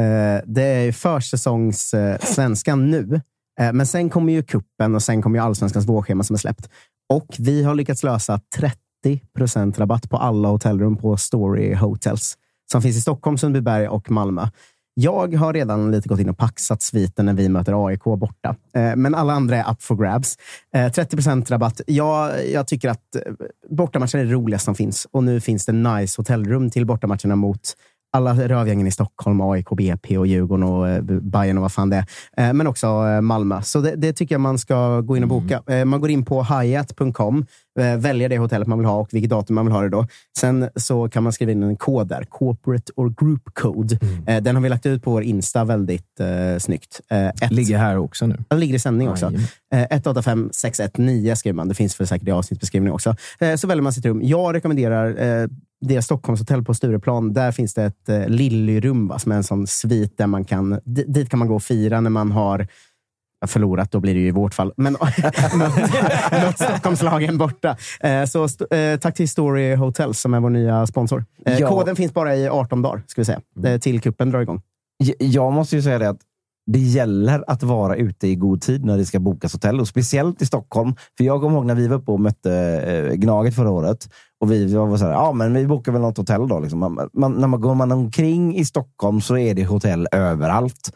Eh, 0.00 0.40
det 0.46 0.62
är 0.62 0.92
försäsongssvenskan 0.92 2.90
nu, 2.90 3.20
eh, 3.60 3.72
men 3.72 3.86
sen 3.86 4.10
kommer 4.10 4.32
ju 4.32 4.42
kuppen 4.42 4.94
och 4.94 5.02
sen 5.02 5.22
kommer 5.22 5.38
ju 5.38 5.44
allsvenskans 5.44 5.86
vårschema 5.86 6.24
som 6.24 6.34
är 6.34 6.38
släppt. 6.38 6.68
Och 7.12 7.36
vi 7.38 7.62
har 7.62 7.74
lyckats 7.74 8.02
lösa 8.02 8.40
30 8.56 8.78
procent 9.36 9.78
rabatt 9.78 10.10
på 10.10 10.16
alla 10.16 10.48
hotellrum 10.48 10.96
på 10.96 11.16
Story 11.16 11.74
Hotels 11.74 12.36
som 12.72 12.82
finns 12.82 12.96
i 12.96 13.00
Stockholm, 13.00 13.38
Sundbyberg 13.38 13.88
och 13.88 14.10
Malmö. 14.10 14.48
Jag 14.94 15.34
har 15.34 15.52
redan 15.52 15.90
lite 15.90 16.08
gått 16.08 16.20
in 16.20 16.28
och 16.28 16.38
paxat 16.38 16.82
sviten 16.82 17.26
när 17.26 17.32
vi 17.32 17.48
möter 17.48 17.86
AIK 17.86 18.04
borta. 18.04 18.56
Eh, 18.74 18.96
men 18.96 19.14
alla 19.14 19.32
andra 19.32 19.56
är 19.56 19.72
up 19.72 19.82
for 19.82 19.96
grabs. 19.96 20.36
30 20.94 21.16
rabatt. 21.52 21.80
Jag, 21.86 22.48
jag 22.52 22.66
tycker 22.66 22.88
att 22.88 23.16
bortamatchen 23.70 24.20
är 24.20 24.24
det 24.24 24.32
roligaste 24.32 24.64
som 24.64 24.74
finns 24.74 25.06
och 25.10 25.24
nu 25.24 25.40
finns 25.40 25.66
det 25.66 25.72
nice 25.72 26.20
hotellrum 26.20 26.70
till 26.70 26.86
bortamatcherna 26.86 27.36
mot 27.36 27.74
alla 28.16 28.34
rövgängen 28.34 28.86
i 28.86 28.90
Stockholm, 28.90 29.40
AIK, 29.40 29.68
BP 29.76 30.18
och 30.18 30.26
Djurgården 30.26 30.62
och 30.62 30.88
eh, 30.88 31.02
Bayern 31.02 31.58
och 31.58 31.62
vad 31.62 31.72
fan 31.72 31.90
det 31.90 31.96
är. 32.36 32.48
Eh, 32.48 32.52
men 32.52 32.66
också 32.66 32.86
eh, 32.86 33.20
Malmö. 33.20 33.62
Så 33.62 33.80
det, 33.80 33.96
det, 33.96 34.12
tycker 34.12 34.34
jag 34.34 34.40
man 34.40 34.58
ska 34.58 35.00
gå 35.00 35.16
in 35.16 35.22
och 35.22 35.28
boka. 35.28 35.62
Mm. 35.66 35.88
Man 35.88 36.00
går 36.00 36.10
in 36.10 36.24
på 36.24 36.42
hyatt.com, 36.42 37.46
väljer 37.76 38.28
det 38.28 38.38
hotellet 38.38 38.68
man 38.68 38.78
vill 38.78 38.86
ha 38.86 38.96
och 38.96 39.08
vilket 39.12 39.30
datum 39.30 39.54
man 39.54 39.66
vill 39.66 39.72
ha 39.72 39.82
det 39.82 39.88
då. 39.88 40.06
Sen 40.38 40.68
så 40.76 41.08
kan 41.08 41.22
man 41.22 41.32
skriva 41.32 41.52
in 41.52 41.62
en 41.62 41.76
kod 41.76 42.08
där, 42.08 42.24
corporate 42.24 42.92
or 42.96 43.14
group 43.20 43.42
code. 43.54 43.98
Mm. 44.26 44.44
Den 44.44 44.56
har 44.56 44.62
vi 44.62 44.68
lagt 44.68 44.86
ut 44.86 45.02
på 45.02 45.10
vår 45.10 45.22
Insta 45.22 45.64
väldigt 45.64 46.20
uh, 46.20 46.58
snyggt. 46.58 47.00
Ett, 47.10 47.50
ligger 47.50 47.78
här 47.78 47.96
också 47.96 48.26
nu. 48.26 48.38
Den 48.48 48.60
ligger 48.60 48.74
i 48.74 48.78
sändning 48.78 49.08
också. 49.08 49.26
Uh, 49.26 49.40
185 49.90 50.50
619 50.52 51.36
skriver 51.36 51.56
man. 51.56 51.68
Det 51.68 51.74
finns 51.74 51.94
för 51.94 52.04
säkert 52.04 52.28
i 52.28 52.30
avsnittsbeskrivningen 52.30 52.94
också. 52.94 53.16
Så 53.56 53.66
väljer 53.66 53.82
man 53.82 53.92
sitt 53.92 54.04
rum. 54.04 54.20
Jag 54.22 54.54
rekommenderar 54.54 55.48
det 55.80 55.96
är 55.96 56.00
Stockholmshotell 56.00 56.64
på 56.64 56.74
Stureplan. 56.74 57.32
Där 57.32 57.52
finns 57.52 57.74
det 57.74 57.84
ett 57.84 58.08
eh, 58.08 58.28
Lillyrum 58.28 59.12
som 59.18 59.32
är 59.32 59.36
en 59.36 59.44
sån 59.44 59.66
svit 59.66 60.18
där 60.18 60.26
man 60.26 60.44
kan, 60.44 60.80
dit 60.84 61.30
kan 61.30 61.38
man 61.38 61.48
gå 61.48 61.54
och 61.54 61.62
fira 61.62 62.00
när 62.00 62.10
man 62.10 62.32
har 62.32 62.66
förlorat, 63.46 63.92
då 63.92 64.00
blir 64.00 64.14
det 64.14 64.20
ju 64.20 64.28
i 64.28 64.30
vårt 64.30 64.54
fall. 64.54 64.72
Men 64.76 64.92
mött 66.30 66.58
Stockholmslagen 66.58 67.38
borta. 67.38 67.76
Eh, 68.00 68.24
så 68.24 68.48
eh, 68.70 68.98
tack 69.00 69.14
till 69.14 69.28
Story 69.28 69.74
Hotels 69.74 70.20
som 70.20 70.34
är 70.34 70.40
vår 70.40 70.50
nya 70.50 70.86
sponsor. 70.86 71.24
Eh, 71.46 71.58
ja. 71.58 71.68
Koden 71.68 71.96
finns 71.96 72.14
bara 72.14 72.36
i 72.36 72.48
18 72.48 72.82
dagar, 72.82 73.02
ska 73.06 73.20
vi 73.20 73.24
säga, 73.24 73.40
mm. 73.58 73.80
till 73.80 74.00
kuppen 74.00 74.30
drar 74.30 74.40
igång. 74.40 74.62
Jag 75.18 75.52
måste 75.52 75.76
ju 75.76 75.82
säga 75.82 75.98
det 75.98 76.08
att 76.08 76.20
det 76.66 76.78
gäller 76.78 77.44
att 77.46 77.62
vara 77.62 77.96
ute 77.96 78.28
i 78.28 78.34
god 78.34 78.62
tid 78.62 78.84
när 78.84 78.96
det 78.96 79.04
ska 79.04 79.18
bokas 79.18 79.52
hotell 79.52 79.80
och 79.80 79.88
speciellt 79.88 80.42
i 80.42 80.46
Stockholm. 80.46 80.94
För 81.16 81.24
jag 81.24 81.40
kommer 81.40 81.56
ihåg 81.56 81.66
när 81.66 81.74
vi 81.74 81.88
var 81.88 81.96
uppe 81.96 82.10
och 82.10 82.20
mötte 82.20 83.12
Gnaget 83.14 83.54
förra 83.54 83.70
året 83.70 84.08
och 84.40 84.52
vi 84.52 84.74
var 84.74 84.96
så 84.96 85.04
här, 85.04 85.12
ja 85.12 85.32
men 85.32 85.54
vi 85.54 85.66
bokar 85.66 85.92
väl 85.92 86.00
något 86.00 86.16
hotell 86.16 86.48
då. 86.48 86.60
Liksom. 86.60 86.78
Man, 86.78 87.10
man, 87.12 87.32
när 87.32 87.48
man 87.48 87.60
går 87.60 87.74
man 87.74 87.92
omkring 87.92 88.56
i 88.56 88.64
Stockholm 88.64 89.20
så 89.20 89.38
är 89.38 89.54
det 89.54 89.64
hotell 89.64 90.08
överallt. 90.12 90.92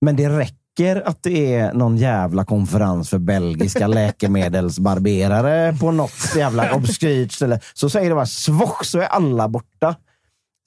Men 0.00 0.16
det 0.16 0.28
räcker 0.28 0.61
att 1.04 1.22
det 1.22 1.54
är 1.54 1.72
någon 1.72 1.96
jävla 1.96 2.44
konferens 2.44 3.10
för 3.10 3.18
belgiska 3.18 3.86
läkemedelsbarberare 3.86 5.76
på 5.80 5.90
något 5.90 6.36
jävla 6.36 6.74
obskyrt 6.74 7.32
ställe. 7.32 7.60
Så 7.74 7.90
säger 7.90 8.08
det 8.08 8.14
bara 8.14 8.26
svock 8.26 8.84
så 8.84 8.98
är 8.98 9.06
alla 9.06 9.48
borta. 9.48 9.96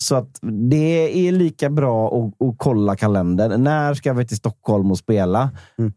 Så 0.04 0.16
att 0.16 0.40
det 0.72 1.28
är 1.28 1.32
lika 1.32 1.70
bra 1.70 2.08
att, 2.08 2.48
att 2.48 2.56
kolla 2.58 2.96
kalendern. 2.96 3.64
När 3.64 3.94
ska 3.94 4.14
vi 4.14 4.28
till 4.28 4.38
Stockholm 4.38 4.92
och 4.92 4.98
spela? 4.98 5.50
Mm. 5.78 5.94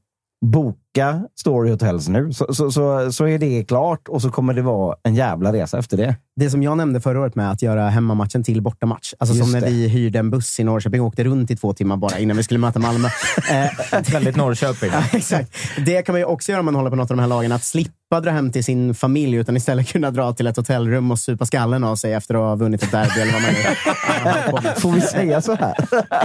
Boka 0.98 1.22
Story 1.40 1.70
Hotels 1.70 2.08
nu, 2.08 2.32
så, 2.32 2.54
så, 2.54 2.70
så, 2.70 3.12
så, 3.12 3.28
är 3.28 3.38
det 3.38 3.64
klart 3.64 4.08
och 4.08 4.22
så 4.22 4.30
kommer 4.30 4.54
det 4.54 4.62
vara 4.62 4.96
en 5.02 5.14
jävla 5.14 5.52
resa 5.52 5.78
efter 5.78 5.96
det. 5.96 6.16
Det 6.36 6.50
som 6.50 6.62
jag 6.62 6.76
nämnde 6.76 7.00
förra 7.00 7.20
året 7.20 7.34
med 7.34 7.50
att 7.50 7.62
göra 7.62 7.88
hemmamatchen 7.88 8.44
till 8.44 8.62
bortamatch. 8.62 9.14
Alltså 9.18 9.36
Just 9.36 9.50
som 9.50 9.60
när 9.60 9.66
det. 9.66 9.72
vi 9.72 9.88
hyrde 9.88 10.18
en 10.18 10.30
buss 10.30 10.60
i 10.60 10.64
Norrköping 10.64 11.00
och 11.00 11.06
åkte 11.06 11.24
runt 11.24 11.50
i 11.50 11.56
två 11.56 11.72
timmar 11.72 11.96
bara 11.96 12.18
innan 12.18 12.36
vi 12.36 12.42
skulle 12.42 12.60
möta 12.60 12.78
Malmö. 12.78 13.08
Eh, 13.50 14.12
Väldigt 14.12 14.36
Norrköping. 14.36 14.90
ja, 14.92 15.02
exakt. 15.12 15.52
Det 15.86 16.02
kan 16.02 16.12
man 16.12 16.20
ju 16.20 16.24
också 16.24 16.52
göra 16.52 16.60
om 16.60 16.64
man 16.64 16.74
håller 16.74 16.90
på 16.90 16.96
något 16.96 17.10
av 17.10 17.16
de 17.16 17.20
här 17.22 17.28
lagen. 17.28 17.52
Att 17.52 17.64
slippa 17.64 18.20
dra 18.22 18.30
hem 18.30 18.52
till 18.52 18.64
sin 18.64 18.94
familj 18.94 19.36
utan 19.36 19.56
istället 19.56 19.88
kunna 19.88 20.10
dra 20.10 20.32
till 20.32 20.46
ett 20.46 20.56
hotellrum 20.56 21.10
och 21.10 21.18
supa 21.18 21.46
skallen 21.46 21.84
av 21.84 21.96
sig 21.96 22.12
efter 22.12 22.34
att 22.34 22.40
ha 22.40 22.54
vunnit 22.54 22.82
ett 22.82 22.90
derby 22.90 23.20
eller 23.20 23.32
vad 23.32 23.42
man 23.42 23.52
nu 23.52 24.74
Får 24.80 24.92
vi 24.92 25.00
säga 25.00 25.42
så 25.42 25.54
här? 25.54 25.74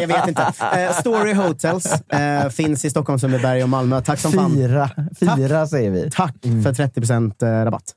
Jag 0.01 0.07
vet 0.07 0.27
inte. 0.27 0.53
Eh, 0.77 0.93
Story 0.99 1.33
Hotels 1.33 1.85
eh, 2.09 2.49
finns 2.49 2.85
i 2.85 2.89
Stockholm, 2.89 3.19
Sundbyberg 3.19 3.63
och 3.63 3.69
Malmö. 3.69 4.01
Tack 4.01 4.19
som 4.19 4.31
fan. 4.31 4.51
Fyra 5.19 5.47
Tack. 5.47 5.69
säger 5.69 5.91
vi. 5.91 6.09
Tack 6.11 6.45
mm. 6.45 6.63
för 6.63 6.73
30 6.73 7.01
procent 7.01 7.43
eh, 7.43 7.47
rabatt. 7.47 7.93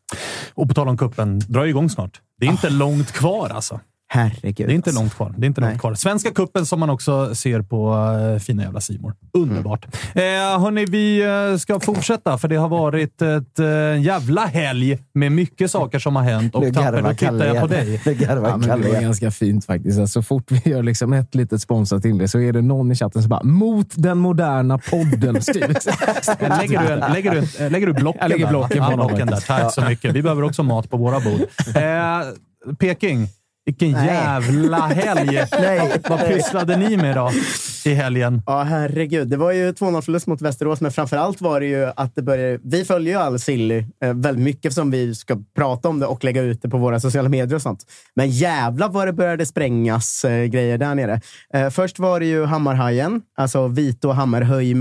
Och 0.54 0.68
på 0.68 0.74
tal 0.74 0.88
om 0.88 0.96
kuppen, 0.96 1.38
drar 1.38 1.64
igång 1.64 1.90
snart. 1.90 2.20
Det 2.40 2.46
är 2.46 2.50
inte 2.50 2.66
oh. 2.66 2.72
långt 2.72 3.12
kvar 3.12 3.50
alltså. 3.50 3.80
Herregud. 4.08 4.68
Det 4.68 4.72
är 4.72 4.74
inte 4.74 4.90
alltså. 4.90 5.02
långt 5.02 5.14
kvar. 5.14 5.34
Det 5.36 5.44
är 5.44 5.48
inte 5.48 5.60
långt 5.60 5.80
kvar. 5.80 5.94
Svenska 5.94 6.30
kuppen 6.30 6.66
som 6.66 6.80
man 6.80 6.90
också 6.90 7.34
ser 7.34 7.62
på 7.62 7.94
uh, 7.94 8.38
fina 8.38 8.62
jävla 8.62 8.80
Simor. 8.80 9.14
Underbart. 9.32 9.86
Mm. 10.14 10.52
Eh, 10.52 10.60
hörni, 10.60 10.84
vi 10.84 11.26
uh, 11.26 11.58
ska 11.58 11.80
fortsätta, 11.80 12.38
för 12.38 12.48
det 12.48 12.56
har 12.56 12.68
varit 12.68 13.22
ett 13.22 13.60
uh, 13.60 14.02
jävla 14.02 14.46
helg 14.46 14.98
med 15.12 15.32
mycket 15.32 15.70
saker 15.70 15.98
som 15.98 16.16
har 16.16 16.22
hänt. 16.22 16.54
Och 16.54 16.74
Tapper, 16.74 17.02
då 17.02 17.14
tittar 17.14 17.46
jag 17.46 17.60
på 17.60 17.66
dig. 17.66 18.00
Det, 18.04 18.12
ja, 18.12 18.56
men 18.56 18.80
det 18.80 18.88
var 18.88 19.00
ganska 19.00 19.30
fint 19.30 19.64
faktiskt. 19.64 19.98
Alltså, 19.98 20.22
så 20.22 20.26
fort 20.26 20.50
vi 20.50 20.70
gör 20.70 20.82
liksom 20.82 21.12
ett 21.12 21.34
litet 21.34 21.60
sponsrat 21.60 22.04
inlägg 22.04 22.30
så 22.30 22.40
är 22.40 22.52
det 22.52 22.62
någon 22.62 22.92
i 22.92 22.94
chatten 22.94 23.22
som 23.22 23.28
bara 23.28 23.42
“mot 23.42 23.88
den 23.94 24.18
moderna 24.18 24.78
podden” 24.78 25.34
lägger, 26.60 26.82
du, 26.82 27.12
lägger, 27.12 27.30
du, 27.30 27.68
lägger 27.68 27.86
du 27.86 27.92
blocken, 27.92 28.20
jag 28.22 28.28
lägger 28.30 28.48
blocken, 28.48 28.82
där? 28.82 28.90
Ja, 28.90 28.96
blocken 28.96 29.26
där? 29.26 29.36
Tack 29.36 29.74
så 29.74 29.84
mycket. 29.84 30.14
Vi 30.14 30.22
behöver 30.22 30.42
också 30.42 30.62
mat 30.62 30.90
på 30.90 30.96
våra 30.96 31.20
bord. 31.20 31.40
Peking. 32.78 33.28
Vilken 33.66 33.92
Nej. 33.92 34.06
jävla 34.06 34.76
helg! 34.86 35.44
Nej. 35.60 36.00
Vad 36.08 36.26
pysslade 36.26 36.76
ni 36.76 36.96
med 36.96 37.16
då 37.16 37.30
i 37.84 37.94
helgen? 37.94 38.42
Ja, 38.46 38.62
herregud. 38.62 39.28
Det 39.28 39.36
var 39.36 39.52
ju 39.52 39.72
2-0 39.72 40.00
förlust 40.00 40.26
mot 40.26 40.42
Västerås, 40.42 40.80
men 40.80 40.92
framför 40.92 41.16
allt 41.16 41.40
var 41.40 41.60
det 41.60 41.66
ju 41.66 41.92
att 41.96 42.14
det 42.14 42.22
började... 42.22 42.58
Vi 42.62 42.84
följer 42.84 43.12
ju 43.12 43.20
all 43.20 43.38
silly 43.38 43.78
eh, 43.78 44.14
väldigt 44.14 44.44
mycket 44.44 44.64
eftersom 44.64 44.90
vi 44.90 45.14
ska 45.14 45.38
prata 45.56 45.88
om 45.88 45.98
det 45.98 46.06
och 46.06 46.24
lägga 46.24 46.42
ut 46.42 46.62
det 46.62 46.68
på 46.68 46.78
våra 46.78 47.00
sociala 47.00 47.28
medier 47.28 47.54
och 47.54 47.62
sånt. 47.62 47.84
Men 48.14 48.30
jävla 48.30 48.88
vad 48.88 49.08
det 49.08 49.12
började 49.12 49.46
sprängas 49.46 50.24
eh, 50.24 50.44
grejer 50.44 50.78
där 50.78 50.94
nere. 50.94 51.20
Eh, 51.54 51.70
först 51.70 51.98
var 51.98 52.20
det 52.20 52.26
ju 52.26 52.44
Hammarhajen, 52.44 53.22
alltså 53.36 53.68
Vito 53.68 54.10
Hammarhöj 54.10 54.74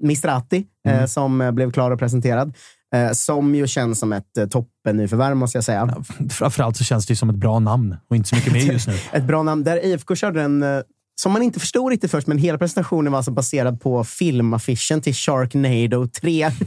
Mistrati, 0.00 0.64
eh, 0.86 0.94
mm. 0.94 1.08
som 1.08 1.50
blev 1.54 1.72
klar 1.72 1.90
och 1.90 1.98
presenterad. 1.98 2.54
Eh, 2.94 3.12
som 3.12 3.54
ju 3.54 3.66
känns 3.66 3.98
som 3.98 4.12
ett 4.12 4.38
eh, 4.38 4.46
toppennyförvärv, 4.46 5.36
måste 5.36 5.56
jag 5.56 5.64
säga. 5.64 6.04
Framförallt 6.30 6.76
så 6.76 6.84
känns 6.84 7.06
det 7.06 7.16
som 7.16 7.30
ett 7.30 7.36
bra 7.36 7.58
namn 7.58 7.96
och 8.08 8.16
inte 8.16 8.28
så 8.28 8.36
mycket 8.36 8.52
mer 8.52 8.72
just 8.72 8.88
nu. 8.88 8.94
ett 9.12 9.24
bra 9.24 9.42
namn. 9.42 9.64
Där 9.64 9.84
IFK 9.84 10.14
körde 10.14 10.42
en, 10.42 10.62
eh, 10.62 10.80
som 11.20 11.32
man 11.32 11.42
inte 11.42 11.60
förstod 11.60 11.90
riktigt 11.90 12.10
först, 12.10 12.26
men 12.26 12.38
hela 12.38 12.58
presentationen 12.58 13.12
var 13.12 13.16
alltså 13.18 13.30
baserad 13.30 13.80
på 13.80 14.04
filmaffischen 14.04 15.00
till 15.00 15.14
Sharknado 15.14 16.06
3. 16.06 16.50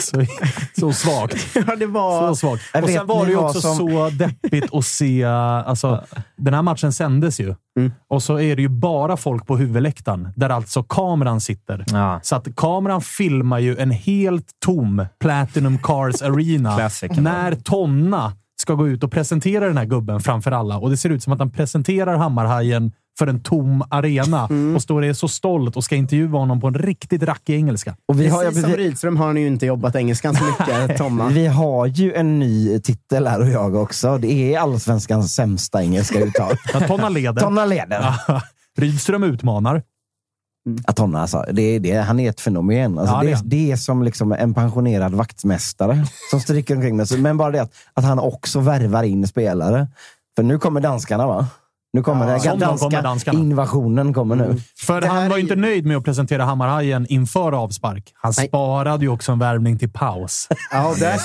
Så, 0.00 0.24
så 0.80 0.92
svagt. 0.92 1.46
ja, 1.66 1.76
det 1.76 1.86
var... 1.86 2.28
Så 2.28 2.36
svagt. 2.36 2.62
Jag 2.74 2.84
Och 2.84 2.90
sen 2.90 3.06
var 3.06 3.24
det 3.26 3.30
ju 3.30 3.36
också 3.38 3.60
som- 3.60 3.76
så 3.76 4.10
deppigt 4.10 4.74
att 4.74 4.84
se... 4.84 5.24
Alltså, 5.24 6.04
den 6.36 6.54
här 6.54 6.62
matchen 6.62 6.92
sändes 6.92 7.40
ju. 7.40 7.54
Mm. 7.78 7.92
Och 8.08 8.22
så 8.22 8.40
är 8.40 8.56
det 8.56 8.62
ju 8.62 8.68
bara 8.68 9.16
folk 9.16 9.46
på 9.46 9.56
huvudläktaren, 9.56 10.28
där 10.36 10.50
alltså 10.50 10.82
kameran 10.82 11.40
sitter. 11.40 11.84
Ja. 11.92 12.20
Så 12.22 12.36
att 12.36 12.56
kameran 12.56 13.00
filmar 13.00 13.58
ju 13.58 13.76
en 13.78 13.90
helt 13.90 14.46
tom 14.64 15.06
Platinum 15.20 15.78
Cars 15.78 16.22
Arena 16.22 16.76
Classic. 16.76 17.10
när 17.16 17.54
Tonna 17.54 18.32
ska 18.62 18.74
gå 18.74 18.88
ut 18.88 19.04
och 19.04 19.12
presentera 19.12 19.66
den 19.66 19.76
här 19.78 19.84
gubben 19.84 20.20
framför 20.20 20.52
alla. 20.52 20.78
Och 20.78 20.90
det 20.90 20.96
ser 20.96 21.10
ut 21.10 21.22
som 21.22 21.32
att 21.32 21.38
han 21.38 21.50
presenterar 21.50 22.16
Hammarhajen 22.16 22.92
för 23.20 23.26
en 23.26 23.40
tom 23.40 23.84
arena 23.90 24.46
Mm. 24.50 24.76
och 24.76 24.82
står 24.82 25.02
och 25.02 25.08
är 25.08 25.12
så 25.12 25.28
stolt 25.28 25.76
och 25.76 25.84
ska 25.84 25.96
intervjua 25.96 26.38
honom 26.38 26.60
på 26.60 26.66
en 26.66 26.74
riktigt 26.74 27.22
rackig 27.22 27.54
engelska. 27.54 27.96
Och 28.08 28.20
vi 28.20 28.28
har, 28.28 28.44
Precis 28.44 28.62
som 28.62 28.72
Rydström 28.72 29.16
har 29.16 29.26
han 29.26 29.36
ju 29.36 29.46
inte 29.46 29.66
jobbat 29.66 29.96
engelskan 29.96 30.34
så 30.34 30.44
mycket, 30.44 30.96
Tomma. 30.98 31.28
vi 31.28 31.46
har 31.46 31.86
ju 31.86 32.14
en 32.14 32.38
ny 32.38 32.80
titel 32.80 33.26
här 33.26 33.40
och 33.40 33.48
jag 33.48 33.74
också. 33.74 34.18
Det 34.18 34.54
är 34.54 34.58
allsvenskans 34.58 35.34
sämsta 35.34 35.82
engelska 35.82 36.20
uttal. 36.20 36.56
Ja, 36.72 36.80
Tonna 36.80 37.08
leder. 37.08 37.40
Tonna 37.42 37.64
leder. 37.64 38.04
Rydström 38.78 39.22
utmanar. 39.22 39.82
Ja, 40.86 40.92
Tonna 40.92 41.20
alltså, 41.20 41.44
det 41.52 41.62
är, 41.62 41.80
det, 41.80 41.92
han 41.96 42.20
är 42.20 42.30
ett 42.30 42.40
fenomen. 42.40 42.98
Alltså, 42.98 43.14
Ja, 43.14 43.20
det, 43.22 43.26
det 43.26 43.32
är 43.32 43.42
det 43.66 43.72
är 43.72 43.76
som 43.76 44.02
liksom 44.02 44.32
en 44.32 44.54
pensionerad 44.54 45.14
vaktmästare 45.14 46.04
som 46.30 46.40
stryker 46.40 46.76
omkring 46.76 46.96
med 46.96 47.08
sig. 47.08 47.20
Men 47.20 47.36
bara 47.36 47.50
det 47.50 47.62
att, 47.62 47.72
att 47.94 48.04
han 48.04 48.18
också 48.18 48.60
värvar 48.60 49.02
in 49.02 49.28
spelare. 49.28 49.88
För 50.36 50.42
nu 50.42 50.58
kommer 50.58 50.80
danskarna, 50.80 51.26
va? 51.26 51.46
Nu 51.92 52.02
kommer 52.02 52.26
Ja, 52.26 52.38
den 52.50 52.58
danska 52.58 52.84
kommer, 52.86 53.02
danskarna. 53.02 53.38
Mm. 53.38 53.50
invasionen 53.50 54.14
kommer 54.14 54.36
nu. 54.36 54.56
För 54.78 55.00
Det 55.00 55.06
här 55.06 55.14
han 55.14 55.28
var 55.28 55.36
är 55.36 55.38
ju 55.38 55.42
inte 55.42 55.56
nöjd 55.56 55.86
med 55.86 55.96
att 55.96 56.04
presentera 56.04 56.44
Hammarhajen 56.44 57.06
inför 57.06 57.52
avspark. 57.52 58.04
Han 58.14 58.32
Nej. 58.36 58.48
sparade 58.48 59.04
ju 59.04 59.10
också 59.10 59.32
en 59.32 59.38
värvning 59.38 59.78
till 59.78 59.90
paus. 59.92 60.48
Ja, 60.72 60.94
där, 60.98 61.20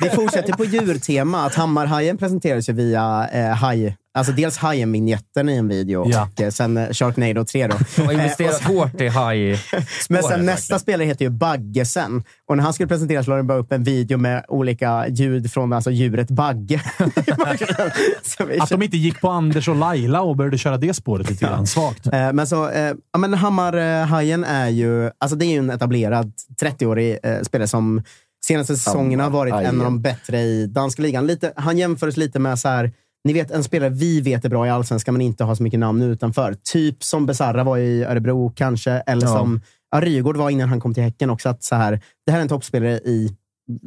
vi 0.00 0.10
fortsätter 0.10 0.52
på 0.52 0.64
djurtema. 0.64 1.46
Att 1.46 1.54
Hammarhajen 1.54 2.16
presenteras 2.16 2.68
ju 2.68 2.72
via 2.72 3.28
eh, 3.32 3.54
haj. 3.54 3.96
Alltså 4.14 4.32
dels 4.32 4.56
Hajen-vinjetten 4.58 5.48
i 5.48 5.56
en 5.56 5.68
video 5.68 6.10
Ja. 6.10 6.28
och 6.34 6.40
eh, 6.40 6.50
sen 6.50 6.76
eh, 6.76 6.90
Sharknado 6.92 7.44
3. 7.44 7.66
Då. 7.66 7.76
De 7.96 8.02
har 8.02 8.12
investerat 8.12 8.62
hårt 8.64 9.00
i 9.00 9.08
haj 9.08 9.60
Men 10.08 10.22
sen 10.22 10.46
nästa 10.46 10.78
spelare 10.78 11.06
heter 11.06 11.24
ju 11.24 11.30
Baggesen. 11.30 12.22
Och 12.46 12.56
när 12.56 12.64
han 12.64 12.72
skulle 12.72 12.86
presenteras 12.86 13.26
la 13.26 13.36
de 13.36 13.46
bara 13.46 13.58
upp 13.58 13.72
en 13.72 13.84
video 13.84 14.18
med 14.18 14.44
olika 14.48 15.08
ljud 15.08 15.50
från 15.52 15.72
alltså, 15.72 15.90
djuret 15.90 16.30
Bagge. 16.30 16.82
Att 18.60 18.68
de 18.70 18.82
inte 18.82 18.96
gick 18.96 19.20
på 19.20 19.28
Anders 19.28 19.68
och 19.68 19.76
Laila 19.76 20.20
och 20.22 20.36
började 20.36 20.58
köra 20.58 20.76
det 20.76 20.94
spåret 20.94 21.30
lite 21.30 21.44
grann. 21.44 21.66
Svagt. 21.66 22.06
Eh, 22.06 22.32
Men 22.32 22.46
så, 22.46 22.70
ja, 23.12 23.18
men 23.18 23.34
Hammarhajen 23.34 24.44
är 24.44 24.68
ju, 24.68 25.10
alltså 25.18 25.36
det 25.36 25.46
är 25.46 25.50
ju 25.50 25.58
en 25.58 25.70
etablerad 25.70 26.32
30-årig 26.62 27.18
eh, 27.22 27.40
spelare 27.42 27.68
som 27.68 28.02
senaste 28.46 28.76
säsongerna 28.76 29.22
har 29.22 29.30
varit 29.30 29.54
en 29.54 29.78
av 29.78 29.84
de 29.84 30.02
bättre 30.02 30.40
i 30.40 30.66
danska 30.66 31.02
ligan. 31.02 31.26
Lite, 31.26 31.52
han 31.56 31.78
jämförs 31.78 32.16
lite 32.16 32.38
med 32.38 32.58
så 32.58 32.68
här, 32.68 32.92
ni 33.24 33.32
vet 33.32 33.50
en 33.50 33.64
spelare 33.64 33.90
vi 33.90 34.20
vet 34.20 34.44
är 34.44 34.48
bra 34.48 34.66
i 34.66 34.70
allsvenskan 34.70 35.14
men 35.14 35.20
inte 35.20 35.44
har 35.44 35.54
så 35.54 35.62
mycket 35.62 35.80
namn 35.80 36.02
utanför. 36.02 36.54
Typ 36.72 37.04
som 37.04 37.26
Besarra 37.26 37.64
var 37.64 37.78
i 37.78 38.04
Örebro 38.04 38.52
kanske, 38.56 38.90
eller 38.90 39.26
Ja. 39.26 39.32
som 39.32 39.60
ja, 39.90 40.00
Rygaard 40.00 40.36
var 40.36 40.50
innan 40.50 40.68
han 40.68 40.80
kom 40.80 40.94
till 40.94 41.02
Häcken 41.02 41.30
också. 41.30 41.48
Att 41.48 41.62
så 41.62 41.74
här, 41.74 42.00
det 42.26 42.32
här 42.32 42.38
är 42.38 42.42
en 42.42 42.48
toppspelare 42.48 42.92
i 42.98 43.36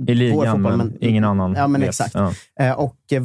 i 0.07 0.13
ligan, 0.15 0.37
vår 0.37 0.45
fotboll, 0.45 0.77
men, 0.77 0.97
ingen 1.01 1.23
annan 1.23 1.53
Ja, 1.57 1.67
men 1.67 1.81
vet. 1.81 1.89
exakt. 1.89 2.13
Ja. 2.15 2.33
Eh, 2.59 2.71
och 2.79 2.95
eh, 3.11 3.23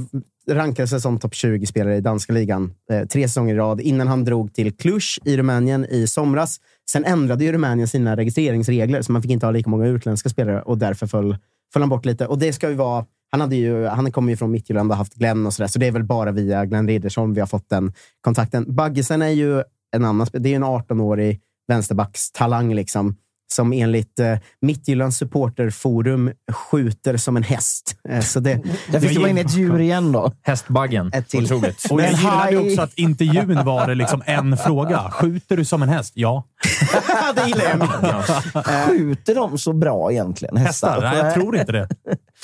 rankade 0.50 0.88
sig 0.88 1.00
som 1.00 1.18
topp 1.18 1.32
20-spelare 1.32 1.96
i 1.96 2.00
danska 2.00 2.32
ligan 2.32 2.74
eh, 2.92 3.06
tre 3.06 3.28
säsonger 3.28 3.54
i 3.54 3.58
rad 3.58 3.80
innan 3.80 4.08
han 4.08 4.24
drog 4.24 4.52
till 4.54 4.76
Cluj 4.76 5.00
i 5.24 5.36
Rumänien 5.36 5.86
i 5.90 6.06
somras. 6.06 6.60
Sen 6.90 7.04
ändrade 7.04 7.44
ju 7.44 7.52
Rumänien 7.52 7.88
sina 7.88 8.16
registreringsregler, 8.16 9.02
så 9.02 9.12
man 9.12 9.22
fick 9.22 9.30
inte 9.30 9.46
ha 9.46 9.50
lika 9.50 9.70
många 9.70 9.86
utländska 9.86 10.28
spelare 10.28 10.62
och 10.62 10.78
därför 10.78 11.06
föll, 11.06 11.36
föll 11.72 11.82
han 11.82 11.88
bort 11.88 12.04
lite. 12.04 12.26
Och 12.26 12.38
det 12.38 12.52
ska 12.52 12.68
ju 12.68 12.74
vara... 12.74 13.04
Han, 13.36 13.40
hade 13.40 13.56
ju, 13.56 13.86
han 13.86 14.12
kommer 14.12 14.30
ju 14.30 14.36
från 14.36 14.50
Midtjylland 14.50 14.90
och 14.90 14.96
haft 14.96 15.14
Glenn 15.14 15.46
och 15.46 15.54
sådär, 15.54 15.68
så 15.68 15.78
det 15.78 15.86
är 15.86 15.90
väl 15.90 16.04
bara 16.04 16.32
via 16.32 16.64
Glenn 16.64 16.88
Riddersholm 16.88 17.34
vi 17.34 17.40
har 17.40 17.46
fått 17.46 17.68
den 17.68 17.92
kontakten. 18.20 18.74
Baggesen 18.74 19.22
är 19.22 19.28
ju 19.28 19.62
en 19.96 20.04
annan. 20.04 20.26
Det 20.32 20.52
är 20.52 20.56
en 20.56 20.64
18-årig 20.64 21.40
vänsterbackstalang 21.68 22.74
liksom, 22.74 23.16
som 23.52 23.72
enligt 23.72 24.18
eh, 24.18 24.36
Midtjyllands 24.60 25.16
supporterforum 25.16 26.30
skjuter 26.52 27.16
som 27.16 27.36
en 27.36 27.42
häst. 27.42 27.96
Eh, 28.08 28.20
så 28.20 28.40
det, 28.40 28.62
Där 28.92 29.00
fick 29.00 29.10
du 29.10 29.18
vara 29.18 29.30
in 29.30 29.38
ett 29.38 29.56
djur 29.56 29.80
igen 29.80 30.12
då. 30.12 30.32
Hästbaggen. 30.42 31.10
Ett 31.14 31.28
till. 31.28 31.44
Otroligt. 31.44 31.90
Och 31.90 32.02
jag 32.02 32.12
gillade 32.12 32.56
också 32.56 32.82
att 32.82 32.94
intervjun 32.94 33.64
var 33.64 33.86
det 33.86 33.94
liksom 33.94 34.22
en 34.26 34.56
fråga. 34.56 35.10
Skjuter 35.10 35.56
du 35.56 35.64
som 35.64 35.82
en 35.82 35.88
häst? 35.88 36.12
Ja. 36.16 36.44
det 37.34 37.48
gillar 37.48 37.64
jag. 37.64 38.64
Skjuter 38.66 39.34
de 39.34 39.58
så 39.58 39.72
bra 39.72 40.12
egentligen? 40.12 40.56
Hästar? 40.56 41.00
Nej, 41.00 41.18
jag 41.18 41.34
tror 41.34 41.56
inte 41.56 41.72
det. 41.72 41.88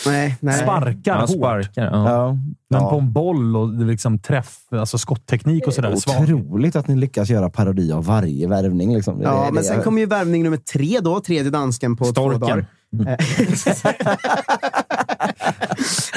Nej, 0.06 0.36
nej. 0.40 0.58
Sparkar 0.58 1.12
Ja, 1.14 1.20
hårt. 1.20 1.30
sparkar. 1.30 1.84
Ja. 1.84 2.10
Ja. 2.10 2.32
Men 2.70 2.80
Ja. 2.82 2.90
på 2.90 2.98
en 2.98 3.12
boll 3.12 3.56
och 3.56 3.72
liksom 3.86 4.18
träff, 4.18 4.58
alltså 4.70 4.98
skottteknik 4.98 5.66
och 5.66 5.74
sådär. 5.74 5.94
Otroligt 5.94 6.76
att 6.76 6.88
ni 6.88 6.96
lyckas 6.96 7.28
göra 7.30 7.50
parodi 7.50 7.92
av 7.92 8.04
varje 8.04 8.48
värvning. 8.48 8.94
Liksom. 8.94 9.18
Det- 9.18 9.24
Ja, 9.24 9.44
det- 9.46 9.52
men 9.52 9.64
sen 9.64 9.82
kommer 9.82 10.00
ju 10.00 10.06
värvning 10.06 10.42
nummer 10.42 10.56
tre 10.56 10.98
då, 11.02 11.20
tredje 11.20 11.50
dansken 11.50 11.96
på 11.96 12.04
två 12.04 12.10
Storken. 12.10 12.40
dagar. 12.40 12.66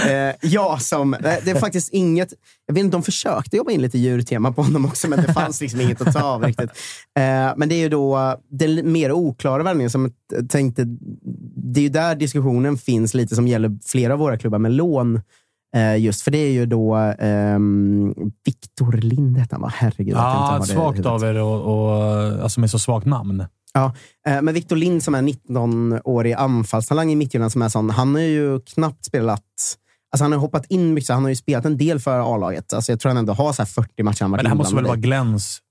Eh, 0.07 0.35
ja, 0.41 0.77
som, 0.80 1.14
eh, 1.14 1.19
det 1.19 1.52
är 1.52 1.60
faktiskt 1.60 1.93
inget... 1.93 2.34
Jag 2.65 2.73
vet 2.73 2.84
inte, 2.84 2.95
de 2.95 3.03
försökte 3.03 3.57
jobba 3.57 3.72
in 3.72 3.81
lite 3.81 3.97
djurtema 3.97 4.52
på 4.52 4.61
honom 4.61 4.85
också, 4.85 5.07
men 5.07 5.22
det 5.22 5.34
fanns 5.34 5.61
liksom 5.61 5.81
inget 5.81 6.02
att 6.02 6.14
ta 6.14 6.23
av 6.23 6.43
riktigt. 6.43 6.69
Eh, 7.19 7.53
men 7.57 7.69
det 7.69 7.76
är 7.76 7.80
ju 7.80 7.89
då 7.89 8.39
den 8.49 8.91
mer 8.91 9.11
oklara 9.11 9.64
värvningen 9.64 9.89
som 9.89 10.11
jag 10.34 10.49
tänkte... 10.49 10.84
Det 11.56 11.80
är 11.80 11.84
ju 11.84 11.89
där 11.89 12.15
diskussionen 12.15 12.77
finns 12.77 13.14
lite 13.14 13.35
som 13.35 13.47
gäller 13.47 13.77
flera 13.85 14.14
av 14.14 14.19
våra 14.19 14.38
klubbar 14.38 14.60
med 14.60 14.72
lån. 14.72 15.22
Just 15.97 16.22
för 16.22 16.31
det 16.31 16.38
är 16.38 16.52
ju 16.52 16.65
då 16.65 16.95
ehm, 17.19 18.14
Viktor 18.45 18.91
Lind 18.91 19.38
hette 19.38 19.56
han 19.56 19.61
va? 19.61 19.72
Herregud. 19.76 20.14
Ja, 20.14 20.64
svagt 20.68 21.06
av 21.06 21.23
er 21.23 21.41
och, 21.41 21.61
och, 21.61 22.43
alltså 22.43 22.60
med 22.60 22.69
så 22.72 22.80
svagt 22.80 23.06
namn. 23.06 23.45
Ja, 23.76 23.93
eh, 24.27 24.41
men 24.41 24.53
Victor 24.53 24.76
Lind 24.76 25.03
som 25.03 25.15
är 25.15 25.22
19-årig 25.22 26.34
anfallstalang 26.34 27.11
i 27.11 27.15
Midtjylland, 27.15 27.52
som 27.52 27.61
är 27.61 27.69
sån, 27.69 27.89
han 27.89 28.15
har 28.15 28.22
ju 28.22 28.60
knappt 28.60 29.06
spelat... 29.06 29.41
Alltså 30.11 30.23
han 30.23 30.31
har 30.31 30.39
hoppat 30.39 30.65
in 30.65 30.93
mycket, 30.93 31.07
så 31.07 31.14
han 31.14 31.23
har 31.23 31.30
ju 31.30 31.35
spelat 31.35 31.65
en 31.65 31.77
del 31.77 31.99
för 31.99 32.35
A-laget. 32.35 32.73
Alltså 32.73 32.91
jag 32.91 32.99
tror 32.99 33.10
han 33.10 33.18
ändå 33.18 33.34
har 33.34 33.53
så 33.53 33.61
här 33.61 33.68
40 33.68 34.03
matcher 34.03 34.22
han 34.22 34.31
varit 34.31 34.39
Men 34.39 34.43
det 34.43 34.49
här 34.49 34.56
måste 34.56 34.76
väl 34.76 34.85
vara. 34.85 34.95
Glens 34.95 35.61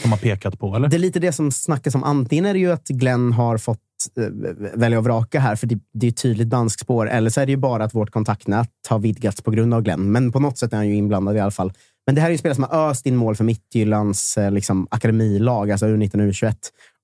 som 0.00 0.12
har 0.12 0.18
pekat 0.18 0.58
på, 0.58 0.76
eller? 0.76 0.88
Det 0.88 0.96
är 0.96 0.98
lite 0.98 1.20
det 1.20 1.32
som 1.32 1.52
snackas 1.52 1.94
om. 1.94 2.04
Antingen 2.04 2.46
är 2.46 2.52
det 2.52 2.58
ju 2.58 2.72
att 2.72 2.88
Glenn 2.88 3.32
har 3.32 3.58
fått 3.58 3.78
eh, 4.18 4.24
välja 4.74 4.98
och 4.98 5.04
vraka 5.04 5.40
här, 5.40 5.56
för 5.56 5.66
det, 5.66 5.78
det 5.94 6.06
är 6.06 6.10
ett 6.10 6.16
tydligt 6.16 6.50
danskt 6.50 6.80
spår. 6.80 7.08
Eller 7.08 7.30
så 7.30 7.40
är 7.40 7.46
det 7.46 7.52
ju 7.52 7.58
bara 7.58 7.84
att 7.84 7.94
vårt 7.94 8.10
kontaktnät 8.10 8.70
har 8.88 8.98
vidgats 8.98 9.42
på 9.42 9.50
grund 9.50 9.74
av 9.74 9.82
Glenn. 9.82 10.12
Men 10.12 10.32
på 10.32 10.40
något 10.40 10.58
sätt 10.58 10.72
är 10.72 10.76
han 10.76 10.88
ju 10.88 10.94
inblandad 10.94 11.36
i 11.36 11.40
alla 11.40 11.50
fall. 11.50 11.72
Men 12.06 12.14
det 12.14 12.20
här 12.20 12.28
är 12.28 12.32
ju 12.32 12.38
spelare 12.38 12.54
som 12.54 12.64
har 12.64 12.90
öst 12.90 13.06
in 13.06 13.16
mål 13.16 13.36
för 13.36 13.44
Midtjyllands 13.44 14.38
eh, 14.38 14.50
liksom, 14.50 14.86
akademilag, 14.90 15.70
alltså 15.70 15.86
U19 15.86 16.14
och 16.14 16.32
U21. 16.32 16.54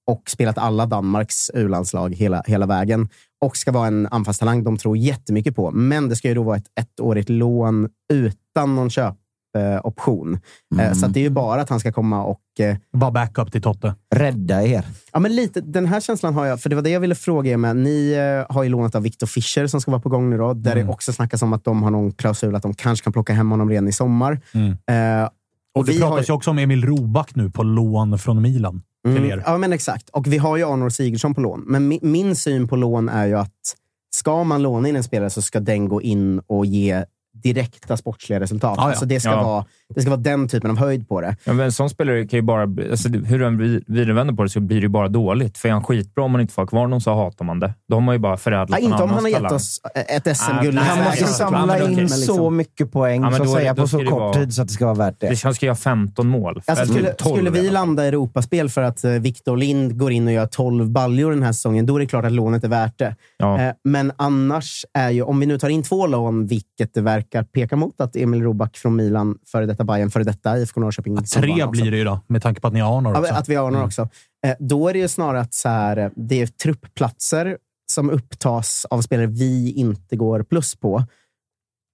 Och 0.09 0.23
spelat 0.31 0.59
alla 0.59 0.87
Danmarks 0.87 1.51
U-landslag 1.55 2.15
hela, 2.15 2.43
hela 2.47 2.67
vägen. 2.67 3.09
Och 3.45 3.57
ska 3.57 3.73
vara 3.73 3.87
en 3.87 4.07
anfallstalang 4.11 4.65
de 4.65 4.77
tror 4.77 4.97
jättemycket 4.97 5.57
på. 5.57 5.71
Men 5.71 6.09
det 6.09 6.17
ska 6.17 6.29
ju 6.29 6.35
då 6.35 6.43
vara 6.43 6.57
ett 6.57 6.67
ettårigt 6.81 7.29
lån 7.29 7.89
utan 8.13 8.75
någon 8.77 8.91
köpoption. 8.91 10.39
Eh, 10.81 10.93
Så 10.93 11.07
att 11.07 11.15
det 11.15 11.21
är 11.21 11.23
ju 11.25 11.31
bara 11.31 11.61
att 11.61 11.69
han 11.69 11.81
ska 11.81 11.93
komma 11.93 12.25
och 12.25 12.41
eh, 12.61 12.77
Var 12.91 13.11
backup 13.11 13.53
till 13.53 13.63
Totte. 13.63 13.95
Rädda 14.15 14.63
er. 14.63 14.85
Ja, 15.13 15.19
men 15.19 15.37
lite, 15.37 15.61
den 15.61 15.87
här 15.87 16.01
känslan 16.01 16.35
har 16.35 16.47
jag, 16.47 16.61
för 16.61 16.71
det 16.71 16.77
var 16.77 16.83
det 16.83 16.91
jag 16.91 17.01
ville 17.01 17.15
fråga 17.15 17.51
er 17.53 17.57
med. 17.57 17.77
Ni 17.77 18.13
eh, 18.13 18.55
har 18.55 18.63
ju 18.63 18.69
lånat 18.69 18.95
av 18.95 19.03
Victor 19.03 19.27
Fischer 19.27 19.67
som 19.67 19.81
ska 19.81 19.91
vara 19.91 20.03
på 20.03 20.09
gång 20.09 20.31
nu, 20.31 20.39
då, 20.39 20.53
där 20.55 20.73
Mm. 20.73 20.87
det 20.87 20.93
också 20.93 21.13
snackas 21.13 21.43
om 21.43 21.53
att 21.53 21.65
de 21.65 21.83
har 21.83 21.91
någon 21.91 22.13
klausul 22.13 22.55
att 22.55 22.63
de 22.63 22.75
kanske 22.75 23.05
kan 23.05 23.13
plocka 23.13 23.33
hem 23.33 23.51
honom 23.51 23.71
redan 23.71 23.89
i 23.89 23.93
sommar. 23.93 24.41
Mm. 24.55 24.71
Eh, 24.71 25.29
Och 25.75 25.85
det 25.87 25.93
vi 25.93 26.01
har- 26.01 26.11
pratas 26.11 26.29
ju 26.29 26.33
också 26.33 26.51
om 26.51 26.59
Emil 26.59 26.85
Roback 26.85 27.35
nu 27.35 27.51
på 27.51 27.63
lån 27.63 28.19
från 28.19 28.43
Milan. 28.43 28.83
Mm, 29.07 29.43
ja, 29.47 29.59
men 29.59 29.73
exakt. 29.73 30.09
Och 30.09 30.27
vi 30.27 30.39
har 30.39 30.57
ju 30.57 30.65
Arnor 30.65 30.91
Sigurdsson 30.91 31.35
på 31.35 31.41
lån. 31.41 31.65
Men 31.67 31.89
mi, 31.89 31.99
min 32.03 32.37
syn 32.37 32.69
på 32.69 32.77
lån 32.77 33.09
är 33.09 33.27
ju 33.27 33.35
att 33.35 33.77
ska 34.11 34.45
man 34.45 34.63
låna 34.63 34.89
in 34.89 34.97
en 34.97 35.05
spelare 35.05 35.31
så 35.31 35.43
ska 35.43 35.61
den 35.61 35.89
gå 35.89 36.03
in 36.03 36.39
och 36.47 36.67
ge 36.67 37.05
direkta 37.43 37.97
sportsliga 37.97 38.41
resultat. 38.41 38.75
Ja, 38.77 38.83
ja. 38.83 38.89
Alltså 38.89 39.05
det, 39.07 39.21
ska 39.21 39.31
Ja. 39.31 39.43
vara, 39.43 39.65
det 39.95 40.01
ska 40.01 40.11
vara 40.11 40.21
den 40.21 40.49
typen 40.49 40.71
av 40.71 40.79
höjd 40.79 41.09
på 41.09 41.21
det. 41.21 41.37
Ja, 41.45 41.53
men 41.53 41.65
en 41.67 41.73
sån 41.73 41.91
spelare 41.91 42.27
kan 42.27 42.39
ju 42.39 42.43
bara... 42.43 42.63
Alltså, 42.63 43.09
hur 43.09 43.39
den 43.39 43.59
vid- 43.59 43.85
vidarevänder 43.87 44.35
på 44.35 44.43
det 44.43 44.49
så 44.49 44.61
blir 44.61 44.77
det 44.77 44.83
ju 44.83 44.89
bara 44.89 45.09
dåligt. 45.09 45.59
För 45.59 45.69
är 45.69 45.73
han 45.73 45.85
skitbra 45.85 46.25
om 46.25 46.33
man 46.33 46.41
inte 46.41 46.55
får 46.55 46.67
kvar 46.67 46.87
någon 46.87 47.01
så 47.01 47.15
hatar 47.15 47.45
man 47.45 47.61
det. 47.61 47.75
Då 47.89 47.97
har 47.97 48.01
man 48.01 48.15
ju 48.15 48.19
bara 48.19 48.37
förädlat 48.37 48.81
Ja, 48.83 48.91
inte 48.91 49.03
om 49.03 49.11
han 49.11 49.23
har 49.23 49.29
gett 49.31 49.53
oss 49.53 49.81
ett 50.09 50.37
SM-guld. 50.37 50.79
Ah, 50.79 50.83
Han 50.83 51.05
måste 51.05 51.25
samla 51.27 51.77
in 51.79 51.83
okej. 51.85 51.97
Men 51.97 52.09
så 52.09 52.17
liksom- 52.19 52.57
mycket 52.57 52.93
poäng 52.93 53.23
Ja, 53.23 53.31
så 53.31 53.43
att 53.43 53.49
då- 53.49 53.55
säga, 53.55 53.75
då 53.75 53.83
på 53.83 53.89
så 53.89 53.99
kort 53.99 54.11
vara- 54.11 54.33
tid 54.35 54.55
så 54.55 54.63
att 54.63 54.69
det 54.69 54.75
ska 54.75 54.85
vara 54.85 54.95
värt 54.95 55.21
det. 55.21 55.29
Det 55.29 55.43
han 55.43 55.55
ska 55.55 55.67
göra 55.67 55.77
15 55.77 56.29
mål. 56.29 56.63
Alltså, 56.67 56.87
skulle, 56.87 57.13
12 57.13 57.37
skulle 57.37 57.59
i 57.59 57.63
vi 57.63 57.71
landa 57.71 58.05
i 58.05 58.09
Europaspel 58.09 58.69
för 58.71 58.83
att 58.83 59.05
eh, 59.05 59.11
Victor 59.13 59.57
Lind 59.57 59.99
går 59.99 60.13
in 60.13 60.27
och 60.27 60.33
gör 60.33 60.47
12 60.47 60.91
baljor 60.91 61.31
den 61.31 61.43
här 61.43 61.53
säsongen, 61.53 61.87
då 61.87 61.97
är 61.97 62.01
det 62.01 62.07
klart 62.07 62.25
att 62.25 62.33
lånet 62.33 62.65
är 62.65 62.69
värt 62.69 62.99
det. 62.99 63.17
Ja. 63.39 63.61
Eh, 63.61 63.73
men 63.85 64.13
annars 64.17 64.85
är 64.95 65.11
ju, 65.11 65.23
om 65.23 65.41
vi 65.41 65.47
nu 65.47 65.59
tar 65.59 65.69
in 65.69 65.83
två 65.83 66.07
lån, 66.07 66.47
vilket 66.47 66.95
det 66.95 67.01
verkar 67.01 67.28
pekar, 67.31 67.43
pekar 67.43 67.77
mot 67.77 68.01
att 68.01 68.17
Emil 68.17 68.43
Roback 68.43 68.77
från 68.77 68.97
Milan, 68.97 69.39
före 69.47 69.67
detta 69.67 69.85
Bayern, 69.85 70.11
före 70.11 70.25
detta 70.25 70.59
IFK 70.59 70.81
Norrköping. 70.81 71.27
som 71.27 71.43
Tre 71.43 71.67
blir 71.67 71.91
det 71.91 71.97
ju 71.97 72.05
då, 72.05 72.21
med 72.27 72.43
tanke 72.43 72.61
på 72.61 72.67
att 72.67 72.73
ni 72.73 72.81
har 72.81 72.99
Arnor 72.99 73.19
också. 73.19 73.35
Att 73.35 73.49
vi 73.49 73.55
har 73.55 73.67
Arnor 73.67 73.85
också. 73.85 74.09
Eh, 74.47 74.55
Då 74.59 74.89
är 74.89 74.93
det 74.93 74.99
ju 74.99 75.09
snarare 75.09 75.41
att 75.41 75.55
så 75.55 75.69
här, 75.69 76.11
det 76.17 76.43
är 76.43 76.47
truppplatser 76.47 77.59
som 77.93 78.11
upptas 78.11 78.87
av 78.91 79.03
spelare 79.03 79.27
vi 79.27 79.73
inte 79.73 80.17
går 80.17 80.43
plus 80.43 80.77
på. 80.77 81.05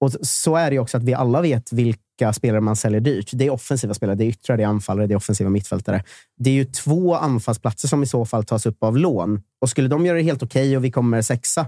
Och 0.00 0.12
så 0.12 0.56
är 0.56 0.70
det 0.70 0.74
ju 0.74 0.80
också 0.80 0.96
att 0.96 1.02
vi 1.04 1.14
alla 1.14 1.40
vet 1.40 1.72
vilka 1.72 2.32
spelare 2.32 2.60
man 2.60 2.76
säljer 2.76 3.00
dyrt. 3.00 3.30
Det 3.32 3.46
är 3.46 3.50
offensiva 3.50 3.94
spelare, 3.94 4.16
det 4.16 4.24
är 4.24 4.28
yttre, 4.28 4.56
det 4.56 4.62
är 4.62 4.66
anfallare, 4.66 5.06
det 5.06 5.14
är 5.14 5.16
offensiva 5.16 5.50
mittfältare. 5.50 6.04
Det 6.38 6.50
är 6.50 6.54
ju 6.54 6.64
två 6.64 7.14
anfallsplatser 7.14 7.88
som 7.88 8.02
i 8.02 8.06
så 8.06 8.24
fall 8.24 8.44
tas 8.44 8.66
upp 8.66 8.82
av 8.82 8.96
lån. 8.98 9.42
Och 9.60 9.70
skulle 9.70 9.88
de 9.88 10.06
göra 10.06 10.16
det 10.16 10.22
helt 10.22 10.42
okej 10.42 10.76
och 10.76 10.84
vi 10.84 10.90
kommer 10.90 11.22
sexa, 11.22 11.66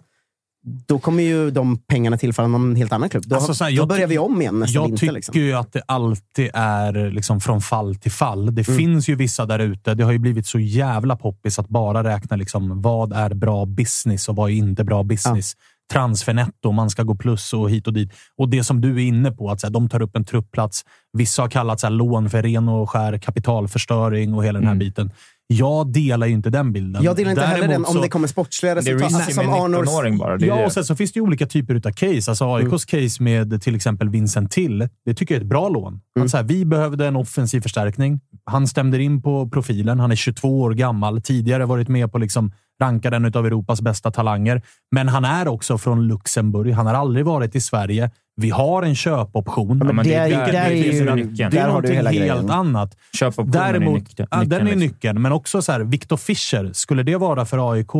då 0.87 0.99
kommer 0.99 1.23
ju 1.23 1.51
de 1.51 1.79
pengarna 1.79 2.17
tillfalla 2.19 2.49
någon 2.49 2.77
helt 2.77 2.93
annan 2.93 3.09
klubb. 3.09 3.25
Då, 3.27 3.37
Alltså, 3.37 3.55
så 3.55 3.65
här, 3.65 3.77
då 3.77 3.87
börjar 3.87 4.07
vi 4.07 4.19
om 4.19 4.41
igen 4.41 4.59
nästa 4.59 4.75
Jag 4.79 4.83
vinter. 4.87 4.99
tycker 5.01 5.13
Liksom. 5.15 5.41
ju 5.41 5.53
att 5.53 5.73
det 5.73 5.83
alltid 5.87 6.51
är 6.55 7.11
liksom 7.11 7.41
från 7.41 7.61
fall 7.61 7.95
till 7.95 8.13
fall. 8.13 8.55
Det 8.55 8.69
Mm. 8.69 8.79
finns 8.79 9.09
ju 9.09 9.15
vissa 9.15 9.47
där 9.47 9.59
ute. 9.59 9.95
Det 9.95 10.05
har 10.05 10.13
ju 10.13 10.19
blivit 10.19 10.47
så 10.47 10.59
jävla 10.59 11.17
poppis 11.17 11.59
att 11.59 11.69
bara 11.69 12.05
räkna 12.05 12.37
liksom, 12.37 12.83
vad 12.83 13.13
är 13.13 13.35
bra 13.35 13.67
business 13.67 14.29
och 14.29 14.37
vad 14.37 14.51
är 14.51 14.55
inte 14.55 14.85
bra 14.85 15.03
business. 15.03 15.53
Transfernetto, 15.93 16.73
man 16.73 16.91
ska 16.91 17.03
gå 17.03 17.15
plus 17.15 17.53
och 17.53 17.71
hit 17.71 17.87
och 17.87 17.93
dit. 17.93 18.13
Och 18.39 18.49
det 18.49 18.65
som 18.65 18.81
du 18.81 18.95
är 18.97 19.07
inne 19.07 19.31
på, 19.33 19.51
att 19.51 19.61
så 19.61 19.67
här, 19.67 19.73
de 19.73 19.89
tar 19.89 20.03
upp 20.03 20.17
en 20.17 20.25
truppplats. 20.25 20.83
Vissa 21.13 21.43
har 21.43 21.49
kallat 21.49 21.81
så 21.81 21.87
här, 21.87 21.95
lån 21.95 22.31
för 22.31 22.43
ren 22.43 22.69
och 22.69 22.91
skär 22.91 23.19
kapitalförstöring 23.19 24.35
och 24.35 24.45
hela 24.45 24.59
den 24.59 24.69
här 24.69 24.75
biten. 24.75 25.11
Jag 25.49 25.93
delar 25.93 26.27
ju 26.27 26.33
inte 26.33 26.51
den 26.51 26.73
bilden. 26.73 27.03
Jag 27.03 27.17
delar 27.17 27.31
inte 27.31 27.43
heller 27.43 27.61
den 27.61 27.69
Däremot 27.71 27.89
om 27.89 27.95
så- 27.95 28.03
det 28.03 28.09
kommer 28.09 28.29
sportsliga 28.29 28.75
Det 28.75 28.81
är 28.91 28.95
resultat. 28.99 29.35
som 29.35 29.45
Arnors- 29.45 29.83
19-åring 29.85 30.19
bara. 30.19 30.37
Det 30.37 30.47
Ja, 30.47 30.65
och 30.67 30.73
sen 30.73 30.85
så 30.85 30.97
finns 30.97 31.13
det 31.13 31.19
ju 31.19 31.23
olika 31.23 31.47
typer 31.47 31.75
av 31.75 31.81
case. 31.93 32.31
Alltså 32.31 32.45
AIKs 32.55 32.85
case 32.85 33.23
med 33.23 33.63
till 33.63 33.75
exempel 33.75 34.09
Vincent 34.09 34.51
Till, 34.51 34.89
det 35.05 35.15
tycker 35.15 35.35
jag 35.35 35.41
är 35.41 35.45
ett 35.45 35.49
bra 35.49 35.69
lån. 35.69 36.01
Att 36.21 36.31
så 36.31 36.37
här, 36.37 36.45
vi 36.45 36.65
behövde 36.65 37.07
en 37.07 37.17
offensiv 37.17 37.61
förstärkning. 37.61 38.21
Han 38.45 38.67
stämde 38.67 39.03
in 39.03 39.23
på 39.23 39.49
profilen. 39.49 40.01
Han 40.01 40.13
är 40.13 40.17
22 40.17 40.61
år 40.63 40.71
gammal. 40.71 41.23
Tidigare 41.23 41.65
varit 41.67 41.89
med 41.89 42.13
på 42.13 42.19
liksom 42.19 42.53
rankad 42.83 43.15
en 43.15 43.25
av 43.25 43.47
Europas 43.47 43.81
bästa 43.81 44.11
talanger. 44.11 44.63
Men 44.91 45.09
han 45.09 45.25
är 45.25 45.49
också 45.49 45.79
från 45.79 46.09
Luxemburg. 46.09 46.73
Han 46.73 46.87
har 46.87 46.95
aldrig 46.95 47.25
varit 47.25 47.55
i 47.57 47.61
Sverige. 47.61 48.11
Vi 48.37 48.51
har 48.51 48.83
en 48.83 48.95
köpoption. 48.95 49.79
men 49.79 49.97
men 49.97 50.05
det 50.05 50.15
är- 50.15 50.27
är, 50.27 50.31
där- 50.31 50.53
där 50.53 50.65
är 50.67 50.71
det 50.71 50.77
är 50.89 50.93
ju. 51.17 51.25
Det 51.51 51.59
är 51.59 51.67
någonting 51.67 51.95
helt 51.97 52.09
grejen. 52.11 52.51
annat. 52.51 52.97
Köpoptionen 53.13 53.51
Däremot, 53.53 53.97
är 53.97 54.01
nyckeln. 54.01 54.29
ja, 54.31 54.45
den 54.45 54.61
är 54.61 54.65
liksom. 54.65 54.81
nyckeln, 54.81 55.23
men 55.23 55.33
också 55.33 55.63
så 55.63 55.73
här, 55.73 55.81
Victor 55.81 56.17
Fischer. 56.17 56.71
Skulle 56.73 57.03
det 57.03 57.17
vara 57.17 57.45
för 57.45 57.73
AIK 57.73 57.91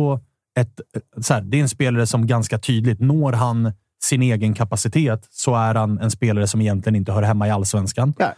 ett, 0.59 0.81
så 1.21 1.33
här, 1.33 1.41
det 1.41 1.57
är 1.57 1.61
en 1.61 1.69
spelare 1.69 2.07
som 2.07 2.27
ganska 2.27 2.57
tydligt, 2.59 2.99
når 2.99 3.33
han 3.33 3.73
sin 4.03 4.21
egen 4.21 4.53
kapacitet 4.53 5.27
så 5.31 5.55
är 5.55 5.75
han 5.75 5.99
en 5.99 6.11
spelare 6.11 6.47
som 6.47 6.61
egentligen 6.61 6.95
inte 6.95 7.11
hör 7.11 7.21
hemma 7.21 7.47
i 7.47 7.51
allsvenskan. 7.51 8.13
Ja. 8.17 8.33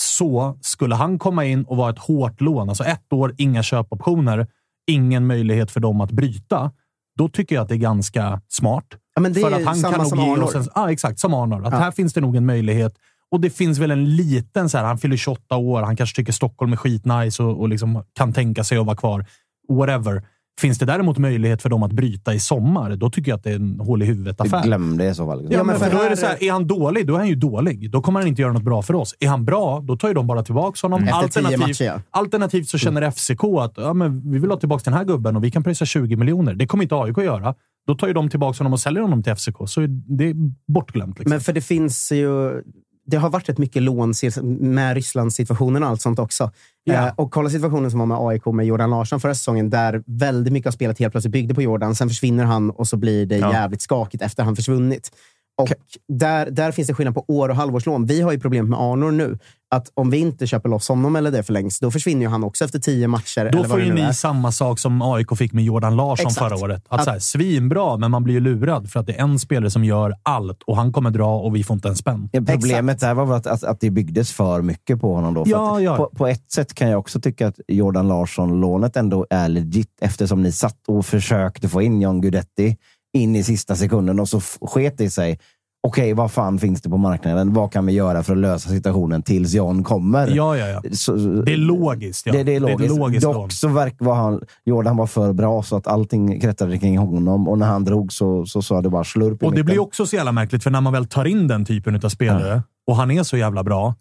Så 0.00 0.58
skulle 0.60 0.94
han 0.94 1.18
komma 1.18 1.44
in 1.44 1.64
och 1.64 1.76
vara 1.76 1.90
ett 1.90 1.98
hårt 1.98 2.40
lån, 2.40 2.68
alltså 2.68 2.84
ett 2.84 3.12
år, 3.12 3.34
inga 3.38 3.62
köpoptioner, 3.62 4.46
ingen 4.86 5.26
möjlighet 5.26 5.70
för 5.70 5.80
dem 5.80 6.00
att 6.00 6.10
bryta. 6.10 6.70
Då 7.18 7.28
tycker 7.28 7.54
jag 7.54 7.62
att 7.62 7.68
det 7.68 7.74
är 7.74 7.76
ganska 7.76 8.40
smart. 8.48 8.84
Ja, 9.18 9.22
men 9.22 9.32
det 9.32 9.40
för 9.40 9.50
är 9.50 9.56
att 9.56 9.64
han 9.64 9.76
samma 9.76 9.92
kan 9.92 10.00
nog 10.02 10.08
som 10.08 10.18
ge 10.18 10.32
Arnor. 10.32 10.44
oss 10.44 10.54
en, 10.54 10.68
ja, 10.74 10.92
exakt, 10.92 11.18
som 11.18 11.34
Arnor. 11.34 11.66
Att 11.66 11.72
Ja. 11.72 11.78
här 11.78 11.90
finns 11.90 12.12
det 12.12 12.20
nog 12.20 12.36
en 12.36 12.46
möjlighet. 12.46 12.94
Och 13.30 13.40
det 13.40 13.50
finns 13.50 13.78
väl 13.78 13.90
en 13.90 14.16
liten, 14.16 14.68
så 14.68 14.78
här, 14.78 14.84
han 14.84 14.98
fyller 14.98 15.16
28 15.16 15.56
år, 15.56 15.82
han 15.82 15.96
kanske 15.96 16.16
tycker 16.16 16.32
Stockholm 16.32 16.72
är 16.72 16.76
skitnice 16.76 17.42
och, 17.42 17.60
och 17.60 17.68
liksom 17.68 18.02
kan 18.14 18.32
tänka 18.32 18.64
sig 18.64 18.78
att 18.78 18.86
vara 18.86 18.96
kvar. 18.96 19.26
Whatever. 19.68 20.22
Finns 20.60 20.78
det 20.78 20.86
däremot 20.86 21.18
möjlighet 21.18 21.62
för 21.62 21.68
dem 21.68 21.82
att 21.82 21.92
bryta 21.92 22.34
i 22.34 22.40
sommar, 22.40 22.96
då 22.96 23.10
tycker 23.10 23.30
jag 23.30 23.36
att 23.36 23.44
det 23.44 23.50
är 23.50 23.54
en 23.56 23.80
hål 23.80 24.02
i 24.02 24.06
huvudet-affär. 24.06 24.62
Glöm 24.62 24.98
det 24.98 25.08
i 25.08 25.14
så 25.14 25.26
fall. 25.26 25.46
Ja, 25.50 25.64
men 25.64 25.78
för 25.78 25.90
då 25.90 26.02
är, 26.02 26.10
det 26.10 26.16
så 26.16 26.26
här, 26.26 26.42
är 26.42 26.52
han 26.52 26.66
dålig, 26.66 27.06
då 27.06 27.14
är 27.14 27.18
han 27.18 27.28
ju 27.28 27.34
dålig. 27.34 27.90
Då 27.90 28.00
kommer 28.02 28.20
han 28.20 28.28
inte 28.28 28.42
göra 28.42 28.52
något 28.52 28.62
bra 28.62 28.82
för 28.82 28.94
oss. 28.94 29.14
Är 29.20 29.28
han 29.28 29.44
bra, 29.44 29.80
då 29.80 29.96
tar 29.96 30.08
ju 30.08 30.14
de 30.14 30.26
bara 30.26 30.42
tillbaka 30.42 30.78
honom. 30.82 31.02
Mm. 31.02 31.14
Alternativt, 31.14 31.58
matcher, 31.60 31.84
ja. 31.84 32.00
alternativt 32.10 32.68
så 32.68 32.78
känner 32.78 33.10
FCK 33.10 33.44
att 33.60 33.72
ja, 33.76 33.92
men 33.92 34.30
vi 34.32 34.38
vill 34.38 34.50
ha 34.50 34.56
tillbaka 34.58 34.82
den 34.84 34.94
här 34.94 35.04
gubben 35.04 35.36
och 35.36 35.44
vi 35.44 35.50
kan 35.50 35.62
pröjsa 35.62 35.84
20 35.84 36.16
miljoner. 36.16 36.54
Det 36.54 36.66
kommer 36.66 36.84
inte 36.84 36.94
AIK 36.94 37.18
göra. 37.18 37.54
Då 37.86 37.94
tar 37.94 38.06
ju 38.06 38.12
de 38.12 38.28
tillbaka 38.30 38.58
honom 38.58 38.72
och 38.72 38.80
säljer 38.80 39.02
honom 39.02 39.22
till 39.22 39.34
FCK. 39.34 39.56
Så 39.66 39.80
det 39.88 40.24
är 40.24 40.34
bortglömt. 40.72 41.18
Liksom. 41.18 41.30
Men 41.30 41.40
för 41.40 41.52
det 41.52 41.60
finns 41.60 42.12
ju... 42.12 42.62
Det 43.10 43.16
har 43.16 43.30
varit 43.30 43.48
rätt 43.48 43.58
mycket 43.58 43.82
lån 43.82 44.14
med 44.60 44.94
Rysslandssituationen 44.94 45.82
och 45.82 45.88
allt 45.88 46.00
sånt 46.02 46.18
också. 46.18 46.50
Eh, 46.90 47.08
och 47.16 47.30
kolla 47.30 47.50
situationen 47.50 47.90
som 47.90 47.98
var 48.00 48.06
med 48.06 48.18
AIK 48.20 48.46
med 48.46 48.66
Jordan 48.66 48.90
Larsson 48.90 49.20
förra 49.20 49.34
säsongen, 49.34 49.70
där 49.70 50.02
väldigt 50.06 50.52
mycket 50.52 50.66
av 50.66 50.70
spelet 50.72 50.98
helt 50.98 51.12
plötsligt 51.12 51.32
byggde 51.32 51.54
på 51.54 51.62
Jordan. 51.62 51.94
Sen 51.94 52.08
försvinner 52.08 52.44
han 52.44 52.70
och 52.70 52.88
så 52.88 52.96
blir 52.96 53.26
det 53.26 53.36
Ja. 53.38 53.52
jävligt 53.52 53.82
skakigt 53.82 54.22
efter 54.22 54.42
han 54.42 54.56
försvunnit. 54.56 55.10
Och 55.58 55.72
där, 56.08 56.50
där 56.50 56.72
finns 56.72 56.88
det 56.88 56.94
skillnad 56.94 57.14
på 57.14 57.24
år 57.28 57.48
och 57.48 57.56
halvårslån. 57.56 58.06
Vi 58.06 58.20
har 58.20 58.32
ju 58.32 58.40
problem 58.40 58.68
med 58.70 58.78
Arnor 58.78 59.10
nu. 59.10 59.38
Att 59.70 59.90
om 59.94 60.10
vi 60.10 60.18
inte 60.18 60.46
köper 60.46 60.68
loss 60.68 60.88
honom 60.88 61.16
eller 61.16 61.30
det 61.30 61.42
förlängs, 61.42 61.78
då 61.78 61.90
försvinner 61.90 62.22
ju 62.22 62.28
han 62.28 62.44
också 62.44 62.64
efter 62.64 62.78
tio 62.78 63.08
matcher. 63.08 63.50
Då 63.52 63.64
får 63.64 63.80
ju 63.80 63.94
nu 63.94 64.00
är. 64.00 64.06
ni 64.08 64.14
samma 64.14 64.52
sak 64.52 64.78
som 64.78 65.02
AIK 65.02 65.36
fick 65.38 65.52
med 65.52 65.64
Jordan 65.64 65.96
Larsson 65.96 66.26
Exakt. 66.26 66.38
förra 66.38 66.64
året. 66.64 66.84
Att, 66.88 66.98
Att- 66.98 67.04
så 67.04 67.10
här, 67.10 67.18
svinbra, 67.18 67.96
men 67.96 68.10
man 68.10 68.24
blir 68.24 68.34
ju 68.34 68.40
lurad 68.40 68.90
för 68.90 69.00
att 69.00 69.06
det 69.06 69.12
är 69.12 69.22
en 69.22 69.38
spelare 69.38 69.70
som 69.70 69.84
gör 69.84 70.14
allt 70.22 70.62
och 70.62 70.76
han 70.76 70.92
kommer 70.92 71.10
dra 71.10 71.38
och 71.40 71.56
vi 71.56 71.64
får 71.64 71.74
inte 71.74 71.88
en 71.88 71.96
spänn. 71.96 72.28
Ja, 72.32 72.40
Problemet 72.46 73.00
där 73.00 73.14
var 73.14 73.26
väl 73.26 73.36
att, 73.36 73.46
att, 73.46 73.64
att 73.64 73.80
det 73.80 73.90
byggdes 73.90 74.32
för 74.32 74.62
mycket 74.62 75.00
på 75.00 75.14
honom. 75.14 75.34
Då, 75.34 75.44
för 75.44 75.50
Ja, 75.50 75.76
att 75.76 75.82
ja. 75.82 75.96
På, 75.96 76.10
på 76.16 76.26
ett 76.26 76.52
sätt 76.52 76.74
kan 76.74 76.88
jag 76.90 76.98
också 76.98 77.20
tycka 77.20 77.48
att 77.48 77.60
Jordan 77.68 78.08
Larsson-lånet 78.08 78.96
ändå 78.96 79.26
är 79.30 79.48
legit 79.48 79.98
eftersom 80.00 80.42
ni 80.42 80.52
satt 80.52 80.88
och 80.88 81.06
försökte 81.06 81.68
få 81.68 81.82
in 81.82 82.00
John 82.00 82.20
Guidetti 82.20 82.76
in 83.12 83.36
i 83.36 83.42
sista 83.42 83.76
sekunden 83.76 84.20
och 84.20 84.28
så 84.28 84.40
sket 84.40 84.98
det 84.98 85.04
i 85.04 85.10
sig. 85.10 85.38
Okej, 85.82 86.14
vad 86.14 86.32
fan 86.32 86.58
finns 86.58 86.82
det 86.82 86.88
på 86.88 86.96
marknaden? 86.96 87.52
Vad 87.52 87.72
kan 87.72 87.86
vi 87.86 87.92
göra 87.92 88.22
för 88.22 88.32
att 88.32 88.38
lösa 88.38 88.68
situationen 88.68 89.22
tills 89.22 89.54
John 89.54 89.84
kommer? 89.84 90.28
Ja, 90.28 90.56
ja, 90.56 90.66
ja. 90.66 90.82
Så, 90.92 91.16
Det 91.16 91.52
är 91.52 91.56
logiskt. 91.56 92.26
Ja. 92.26 92.32
det, 92.32 92.42
det 92.42 92.54
är 92.54 92.60
logiskt. 92.60 92.92
ett 92.92 92.98
logiskt 92.98 93.24
lån. 93.24 93.34
Dock 93.34 93.52
så 93.52 93.68
verkar 93.68 94.04
var 94.04 94.14
han, 94.14 94.42
Jordan 94.64 94.96
var 94.96 95.06
för 95.06 95.32
bra 95.32 95.62
så 95.62 95.76
att 95.76 95.86
allting 95.86 96.40
kretsade 96.40 96.78
kring 96.78 96.98
honom 96.98 97.48
och 97.48 97.58
när 97.58 97.66
han 97.66 97.84
drog 97.84 98.12
så, 98.12 98.46
så 98.46 98.62
sa 98.62 98.82
det 98.82 98.90
bara 98.90 99.04
slurp 99.04 99.42
Och 99.42 99.54
det 99.54 99.64
blir 99.64 99.78
också 99.78 100.06
så 100.06 100.16
jävla 100.16 100.32
märkligt, 100.32 100.62
för 100.62 100.70
när 100.70 100.80
man 100.80 100.92
väl 100.92 101.06
tar 101.06 101.24
in 101.24 101.48
den 101.48 101.64
typen 101.64 102.00
av 102.04 102.08
spelare 102.08 102.62
och 102.86 102.96
han 102.96 103.10
är 103.10 103.22
så 103.22 103.36
jävla 103.36 103.64
bra, 103.64 103.94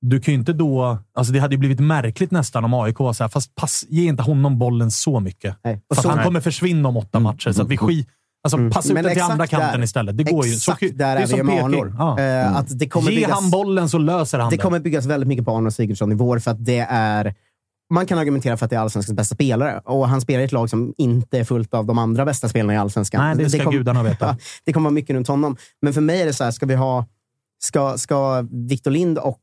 du 0.00 0.20
kan 0.20 0.34
ju 0.34 0.40
inte 0.40 0.52
då... 0.52 0.98
Alltså 1.14 1.32
det 1.32 1.38
hade 1.38 1.54
ju 1.54 1.58
blivit 1.58 1.80
märkligt 1.80 2.30
nästan 2.30 2.64
om 2.64 2.74
AIK 2.74 2.98
var 2.98 3.12
så 3.12 3.24
här, 3.24 3.28
fast 3.28 3.54
pass, 3.54 3.84
ge 3.88 4.08
inte 4.08 4.22
honom 4.22 4.58
bollen 4.58 4.90
så 4.90 5.20
mycket. 5.20 5.56
Nej. 5.64 5.82
För 5.94 6.02
så- 6.02 6.08
han 6.08 6.24
kommer 6.24 6.40
försvinna 6.40 6.88
om 6.88 6.96
åtta 6.96 7.20
matcher, 7.20 7.52
så 7.52 7.64
vi 7.64 7.76
skit... 7.76 8.08
Alltså, 8.54 8.70
passa 8.70 8.88
ut 8.98 9.04
den 9.04 9.12
till 9.12 9.22
andra 9.22 9.46
kanten 9.46 9.80
där. 9.80 9.84
istället. 9.84 10.16
Det 10.18 10.24
går 10.24 10.46
ju. 10.46 10.52
Så, 10.52 10.72
Exakt 10.72 10.80
det 10.80 11.04
där 11.04 11.16
är 11.16 11.26
vi 11.26 11.42
med. 11.42 11.64
Arnor. 11.64 11.94
Ja. 11.98 12.20
Eh, 12.20 12.56
att 12.56 12.78
det 12.78 12.88
kommer 12.88 13.10
Ge 13.10 13.16
byggas- 13.16 13.30
han 13.40 13.50
bollen 13.50 13.88
så 13.88 13.98
löser 13.98 14.38
han 14.38 14.50
Det 14.50 14.56
det. 14.56 14.62
kommer 14.62 14.78
byggas 14.80 15.06
väldigt 15.06 15.28
mycket 15.28 15.44
på 15.44 15.50
Arnold 15.56 15.74
Sigurdsson 15.74 16.12
i 16.12 16.14
vår, 16.14 16.38
för 16.38 16.50
att 16.50 16.64
det 16.64 16.86
är... 16.90 17.34
Man 17.94 18.06
kan 18.06 18.18
argumentera 18.18 18.56
för 18.56 18.64
att 18.64 18.70
det 18.70 18.76
är 18.76 18.80
allsvenskans 18.80 19.16
bästa 19.16 19.34
spelare 19.34 19.80
och 19.84 20.08
han 20.08 20.20
spelar 20.20 20.40
i 20.40 20.44
ett 20.44 20.52
lag 20.52 20.70
som 20.70 20.94
inte 20.98 21.38
är 21.38 21.44
fullt 21.44 21.74
av 21.74 21.86
de 21.86 21.98
andra 21.98 22.24
bästa 22.24 22.48
spelarna 22.48 22.74
i 22.74 22.76
allsvenskan. 22.76 23.20
Nej, 23.36 23.44
det 23.44 23.50
ska 23.50 23.64
kom- 23.64 23.72
gudarna 23.72 24.02
veta. 24.02 24.36
Det 24.64 24.72
kommer 24.72 24.84
vara 24.84 24.94
mycket 24.94 25.16
runt 25.16 25.28
honom. 25.28 25.56
Men 25.82 25.92
för 25.94 26.00
mig 26.00 26.22
är 26.22 26.26
det 26.26 26.32
så 26.32 26.44
här, 26.44 26.50
ska 26.50 26.66
vi 26.66 26.74
ha... 26.74 27.04
Ska, 27.66 27.98
ska 27.98 28.46
Victor 28.50 28.90
Lind 28.90 29.18
och 29.18 29.40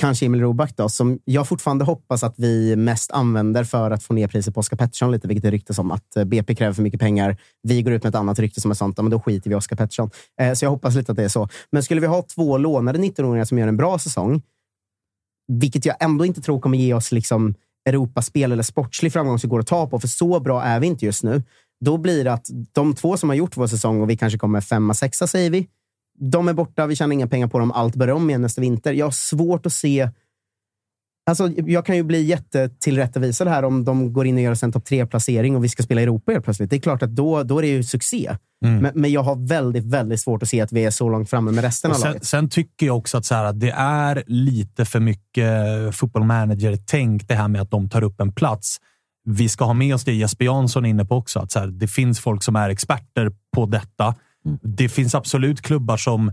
kanske 0.00 0.26
Emil 0.26 0.40
Roback 0.40 0.76
då, 0.76 0.88
som 0.88 1.18
jag 1.24 1.48
fortfarande 1.48 1.84
hoppas 1.84 2.22
att 2.22 2.34
vi 2.36 2.76
mest 2.76 3.10
använder 3.10 3.64
för 3.64 3.90
att 3.90 4.02
få 4.02 4.14
ner 4.14 4.28
priset 4.28 4.54
på 4.54 4.60
Oscar 4.60 4.76
Pettersson 4.76 5.12
lite, 5.12 5.28
vilket 5.28 5.42
det 5.42 5.50
ryktas 5.50 5.78
om 5.78 5.90
att 5.90 6.16
eh, 6.16 6.24
BP 6.24 6.54
kräver 6.54 6.72
för 6.72 6.82
mycket 6.82 7.00
pengar. 7.00 7.36
Vi 7.62 7.82
går 7.82 7.92
ut 7.92 8.02
med 8.02 8.10
ett 8.10 8.14
annat 8.14 8.38
rykte 8.38 8.60
som 8.60 8.70
är 8.70 8.74
sånt, 8.74 8.96
men 8.96 9.10
då 9.10 9.20
skiter 9.20 9.50
vi 9.50 9.54
i 9.54 9.58
Oscar 9.58 9.76
Pettersson. 9.76 10.10
Eh, 10.40 10.52
så 10.52 10.64
jag 10.64 10.70
hoppas 10.70 10.94
lite 10.94 11.12
att 11.12 11.16
det 11.16 11.24
är 11.24 11.28
så. 11.28 11.48
Men 11.72 11.82
skulle 11.82 12.00
vi 12.00 12.06
ha 12.06 12.22
två 12.22 12.58
lånade 12.58 12.98
19-åringar 12.98 13.44
som 13.44 13.58
gör 13.58 13.68
en 13.68 13.76
bra 13.76 13.98
säsong, 13.98 14.42
vilket 15.52 15.84
jag 15.84 15.96
ändå 16.00 16.26
inte 16.26 16.40
tror 16.40 16.60
kommer 16.60 16.78
ge 16.78 16.94
oss 16.94 17.12
liksom 17.12 17.54
Europaspel 17.88 18.52
eller 18.52 18.62
sportslig 18.62 19.12
framgång 19.12 19.38
som 19.38 19.50
går 19.50 19.60
att 19.60 19.66
ta 19.66 19.86
på, 19.86 20.00
för 20.00 20.08
så 20.08 20.40
bra 20.40 20.62
är 20.62 20.80
vi 20.80 20.86
inte 20.86 21.04
just 21.04 21.24
nu. 21.24 21.42
Då 21.84 21.98
blir 21.98 22.24
det 22.24 22.32
att 22.32 22.50
de 22.72 22.94
två 22.94 23.16
som 23.16 23.28
har 23.28 23.36
gjort 23.36 23.56
vår 23.56 23.66
säsong 23.66 24.00
och 24.00 24.10
vi 24.10 24.16
kanske 24.16 24.38
kommer 24.38 24.60
femma, 24.60 24.94
sexa 24.94 25.26
säger 25.26 25.50
vi. 25.50 25.68
De 26.18 26.48
är 26.48 26.52
borta, 26.52 26.86
vi 26.86 26.96
tjänar 26.96 27.12
inga 27.12 27.26
pengar 27.26 27.46
på 27.46 27.58
dem, 27.58 27.72
allt 27.72 27.96
börjar 27.96 28.14
om 28.14 28.28
igen 28.30 28.42
nästa 28.42 28.60
vinter. 28.60 28.92
Jag 28.92 29.06
har 29.06 29.10
svårt 29.10 29.66
att 29.66 29.72
se... 29.72 30.10
Alltså, 31.30 31.48
jag 31.48 31.86
kan 31.86 31.96
ju 31.96 32.02
bli 32.02 32.22
jättetillrättavisad 32.22 33.48
här 33.48 33.62
om 33.64 33.84
de 33.84 34.12
går 34.12 34.26
in 34.26 34.36
och 34.36 34.42
gör 34.42 34.64
en 34.64 34.72
topp 34.72 34.84
tre-placering 34.84 35.56
och 35.56 35.64
vi 35.64 35.68
ska 35.68 35.82
spela 35.82 36.00
i 36.00 36.04
Europa 36.04 36.32
helt 36.32 36.44
plötsligt. 36.44 36.70
Det 36.70 36.76
är 36.76 36.80
klart 36.80 37.02
att 37.02 37.16
då, 37.16 37.42
då 37.42 37.58
är 37.58 37.62
det 37.62 37.68
ju 37.68 37.82
succé. 37.82 38.36
Mm. 38.64 38.78
Men, 38.78 38.92
men 38.94 39.12
jag 39.12 39.22
har 39.22 39.48
väldigt, 39.48 39.84
väldigt 39.84 40.20
svårt 40.20 40.42
att 40.42 40.48
se 40.48 40.60
att 40.60 40.72
vi 40.72 40.84
är 40.84 40.90
så 40.90 41.08
långt 41.08 41.30
framme 41.30 41.50
med 41.50 41.64
resten 41.64 41.90
Och 41.90 41.96
av 41.96 42.00
sen, 42.00 42.10
laget. 42.10 42.24
sen 42.24 42.48
tycker 42.48 42.86
jag 42.86 42.96
också 42.96 43.18
att, 43.18 43.24
så 43.24 43.34
här, 43.34 43.44
att 43.44 43.60
det 43.60 43.70
är 43.78 44.22
lite 44.26 44.84
för 44.84 45.00
mycket 45.00 45.50
football 45.96 46.24
manager-tänk 46.24 47.28
det 47.28 47.34
här 47.34 47.48
med 47.48 47.60
att 47.60 47.70
de 47.70 47.88
tar 47.88 48.02
upp 48.02 48.20
en 48.20 48.32
plats. 48.32 48.76
Vi 49.24 49.48
ska 49.48 49.64
ha 49.64 49.74
med 49.74 49.94
oss 49.94 50.04
det 50.04 50.14
Jesper 50.14 50.44
Jansson 50.44 50.84
är 50.84 50.88
inne 50.88 51.04
på 51.04 51.16
också. 51.16 51.40
Att 51.40 51.52
så 51.52 51.58
här, 51.58 51.66
det 51.66 51.88
finns 51.88 52.20
folk 52.20 52.42
som 52.42 52.56
är 52.56 52.70
experter 52.70 53.32
på 53.54 53.66
detta. 53.66 54.14
Det 54.62 54.88
finns 54.88 55.14
absolut 55.14 55.62
klubbar 55.62 55.96
som 55.96 56.32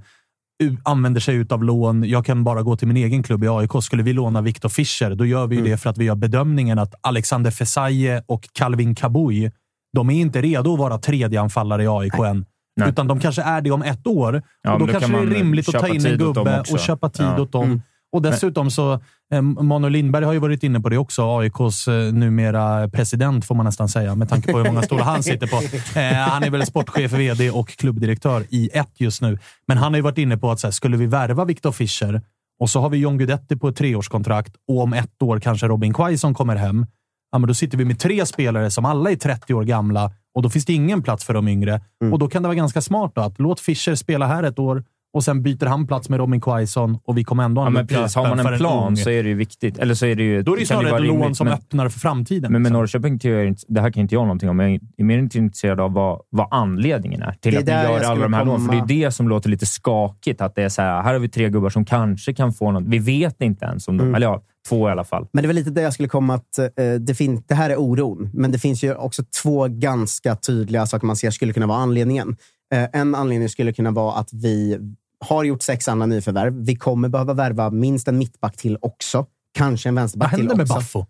använder 0.84 1.22
sig 1.22 1.46
av 1.50 1.64
lån. 1.64 2.04
Jag 2.04 2.26
kan 2.26 2.44
bara 2.44 2.62
gå 2.62 2.78
till 2.78 2.88
min 2.88 2.98
egen 2.98 3.24
klubb 3.24 3.44
i 3.44 3.48
AIK. 3.48 3.72
Skulle 3.82 4.04
vi 4.04 4.14
låna 4.14 4.42
Viktor 4.42 4.70
Fischer, 4.70 5.16
då 5.16 5.26
gör 5.26 5.48
vi 5.48 5.56
ju 5.56 5.64
det 5.64 5.78
för 5.78 5.90
att 5.90 5.98
vi 5.98 6.06
gör 6.06 6.16
bedömningen 6.16 6.80
att 6.80 6.94
Alexander 7.02 7.52
Fesaye 7.52 8.24
och 8.26 8.50
Calvin 8.54 8.96
Kabui, 8.96 9.52
de 9.94 10.10
är 10.10 10.14
inte 10.14 10.42
redo 10.42 10.74
att 10.74 10.80
vara 10.80 10.98
tredje 10.98 11.42
anfallare 11.42 11.84
i 11.84 11.88
AIK 11.88 12.20
än. 12.20 12.46
Nej. 12.76 12.90
Utan 12.90 13.08
de 13.08 13.20
kanske 13.20 13.42
är 13.42 13.62
det 13.62 13.72
om 13.72 13.82
ett 13.82 14.08
år. 14.08 14.44
Ja, 14.62 14.74
och 14.74 14.80
då, 14.80 14.86
då 14.86 14.92
kanske 14.92 15.12
kan 15.12 15.26
det 15.26 15.36
är 15.36 15.40
rimligt 15.40 15.70
att 15.70 15.82
ta 15.82 15.88
in 15.88 16.06
en 16.06 16.18
gubbe 16.18 16.64
och 16.72 16.80
köpa 16.80 17.10
tid 17.10 17.26
Ja. 17.26 17.42
åt 17.42 17.52
dem. 17.52 17.64
Mm. 17.64 17.82
Och 18.14 18.22
dessutom 18.22 18.72
så, 18.72 18.94
eh, 19.34 19.42
Manuel 19.42 19.94
Lindberg 19.94 20.26
har 20.26 20.34
ju 20.34 20.40
varit 20.40 20.64
inne 20.64 20.80
på 20.80 20.90
det 20.90 20.98
också. 20.98 21.38
AIKs 21.38 21.88
eh, 21.88 22.14
numera 22.14 22.90
president, 22.90 23.46
får 23.46 23.56
man 23.56 23.66
nästan 23.66 23.90
säga, 23.90 24.16
med 24.16 24.30
tanke 24.30 24.52
på 24.52 24.58
hur 24.58 24.66
många 24.66 24.82
stolar 24.82 25.04
han 25.04 25.24
sitter 25.24 25.48
på. 25.48 25.62
Eh, 26.00 26.14
han 26.14 26.44
är 26.44 26.50
väl 26.50 26.66
sportchef, 26.66 27.12
vd 27.12 27.52
och 27.52 27.70
klubbdirektör 27.70 28.46
i 28.50 28.70
ett 28.74 28.92
just 28.98 29.22
nu. 29.22 29.40
Men 29.68 29.78
han 29.78 29.94
har 29.94 29.98
ju 29.98 30.02
varit 30.02 30.18
inne 30.18 30.38
på 30.38 30.52
att 30.52 30.60
så 30.60 30.68
här, 30.68 30.72
skulle 30.72 30.98
vi 30.98 31.06
värva 31.06 31.46
Viktor 31.46 31.72
Fischer 31.72 32.22
och 32.60 32.70
så 32.70 32.80
har 32.80 32.90
vi 32.90 32.98
John 32.98 33.18
Guidetti 33.18 33.56
på 33.56 33.68
ett 33.68 33.76
treårskontrakt 33.76 34.56
och 34.68 34.82
om 34.82 34.94
ett 34.94 35.22
år 35.22 35.40
kanske 35.40 35.68
Robin 35.68 35.94
Quaison 35.94 36.34
kommer 36.34 36.56
hem. 36.56 36.86
Ja, 37.32 37.38
men 37.38 37.48
då 37.48 37.54
sitter 37.54 37.78
vi 37.78 37.86
med 37.86 38.00
tre 38.00 38.26
spelare 38.26 38.72
som 38.72 38.86
alla 38.86 39.12
är 39.12 39.16
30 39.16 39.54
år 39.54 39.64
gamla 39.64 40.12
och 40.36 40.42
då 40.42 40.50
finns 40.50 40.66
det 40.66 40.74
ingen 40.74 41.04
plats 41.04 41.26
för 41.26 41.34
de 41.34 41.48
yngre. 41.48 41.82
Mm. 42.02 42.14
Och 42.14 42.20
då 42.20 42.28
kan 42.28 42.44
det 42.44 42.48
vara 42.48 42.56
ganska 42.56 42.82
smart 42.82 43.12
då, 43.16 43.22
att 43.22 43.40
låt 43.40 43.60
Fischer 43.60 43.96
spela 43.96 44.28
här 44.28 44.44
ett 44.44 44.60
år 44.60 44.84
och 45.14 45.24
sen 45.24 45.44
byter 45.44 45.66
han 45.66 45.88
plats 45.88 46.10
med 46.10 46.20
Robin 46.20 46.42
Quaison 46.42 46.98
och 47.06 47.18
vi 47.18 47.24
kommer 47.24 47.44
ändå 47.44 47.62
ha 47.62 47.66
Ja, 47.66 47.68
en 47.68 47.74
men 47.74 47.88
precis. 47.88 48.16
Har 48.16 48.30
man 48.36 48.40
en 48.40 48.58
plan 48.58 48.88
ung. 48.88 48.98
så 48.98 49.10
är 49.10 49.24
det 49.24 49.30
ju 49.30 49.36
viktigt. 49.36 49.78
Eller 49.78 49.94
så 49.96 50.06
är 50.06 50.16
det 50.16 50.24
ju, 50.24 50.42
Då 50.44 50.52
är 50.52 50.56
det 50.56 50.60
ju 50.60 50.66
snarare 50.66 50.96
ett 50.98 51.08
lån 51.08 51.36
som 51.36 51.46
men, 51.46 51.54
öppnar 51.54 51.90
för 51.90 52.00
framtiden. 52.00 52.52
Men 52.52 52.62
med 52.62 52.70
liksom. 52.70 52.80
Norrköping, 52.80 53.20
tycker 53.20 53.36
jag 53.36 53.48
inte- 53.48 53.62
det 53.68 53.82
här 53.82 53.92
kan 53.92 54.02
inte 54.02 54.16
jag 54.16 54.22
någonting 54.22 54.50
om, 54.50 54.58
men 54.58 54.72
jag 54.72 54.82
är 54.98 55.04
mer 55.04 55.18
intresserad 55.18 55.80
av 55.80 55.94
vad, 55.94 56.20
vad 56.30 56.48
anledningen 56.52 57.22
är 57.22 57.32
till 57.34 57.54
Det 57.54 57.60
att 57.60 57.66
där 57.66 57.84
jag 57.84 58.02
gör 58.04 58.10
alla 58.12 58.22
de 58.24 58.34
här 58.34 58.46
lånen. 58.46 58.66
För 58.68 58.74
det 58.74 58.80
är 58.94 59.06
det 59.06 59.12
som 59.12 59.30
låter 59.30 59.50
lite 59.50 59.66
skakigt. 59.66 60.42
Att 60.42 60.56
det 60.56 60.64
är 60.64 60.70
så 60.70 60.82
här, 60.82 61.02
här 61.02 61.14
har 61.14 61.20
vi 61.20 61.30
tre 61.30 61.50
gubbar 61.50 61.70
som 61.70 61.86
kanske 61.86 62.34
kan 62.34 62.54
få 62.54 62.72
något. 62.72 62.84
Vi 62.88 63.00
vet 63.00 63.42
inte 63.42 63.66
ens 63.66 63.88
om 63.88 63.98
de... 63.98 64.04
Mm. 64.04 64.16
Eller 64.16 64.28
ja, 64.28 64.42
två 64.70 64.90
i 64.90 64.92
alla 64.92 65.04
fall. 65.04 65.28
Men 65.34 65.42
det 65.42 65.48
var 65.48 65.54
lite 65.54 65.70
det 65.70 65.82
jag 65.82 65.94
skulle 65.94 66.10
komma 66.10 66.34
att 66.34 66.58
eh, 66.60 66.66
det, 67.00 67.16
fin- 67.16 67.44
det 67.48 67.56
här 67.56 67.70
är 67.70 67.76
oron, 67.76 68.30
men 68.34 68.52
det 68.52 68.60
finns 68.60 68.84
ju 68.84 68.96
också 68.96 69.24
två 69.44 69.68
ganska 69.68 70.36
tydliga 70.36 70.86
saker 70.86 71.08
man 71.08 71.16
ser 71.16 71.32
skulle 71.32 71.54
kunna 71.54 71.68
vara 71.68 71.78
anledningen. 71.78 72.36
Eh, 72.74 73.00
en 73.02 73.16
anledning 73.16 73.50
skulle 73.50 73.74
kunna 73.74 73.92
vara 73.92 74.16
att 74.16 74.30
vi 74.34 74.80
har 75.24 75.44
gjort 75.44 75.62
sex 75.62 75.88
andra 75.88 76.06
nyförvärv. 76.06 76.54
Vi 76.66 76.76
kommer 76.76 77.10
behöva 77.10 77.34
värva 77.34 77.70
minst 77.70 78.08
en 78.08 78.18
mittback 78.18 78.58
till 78.58 78.78
också. 78.82 79.26
Kanske 79.58 79.90
en 79.90 79.96
Vad 79.96 80.02
vänsterback 80.02 80.30
till 80.30 80.40
händer 80.40 80.56
med 80.56 80.64
också. 80.64 80.74
Baffo? 80.76 81.06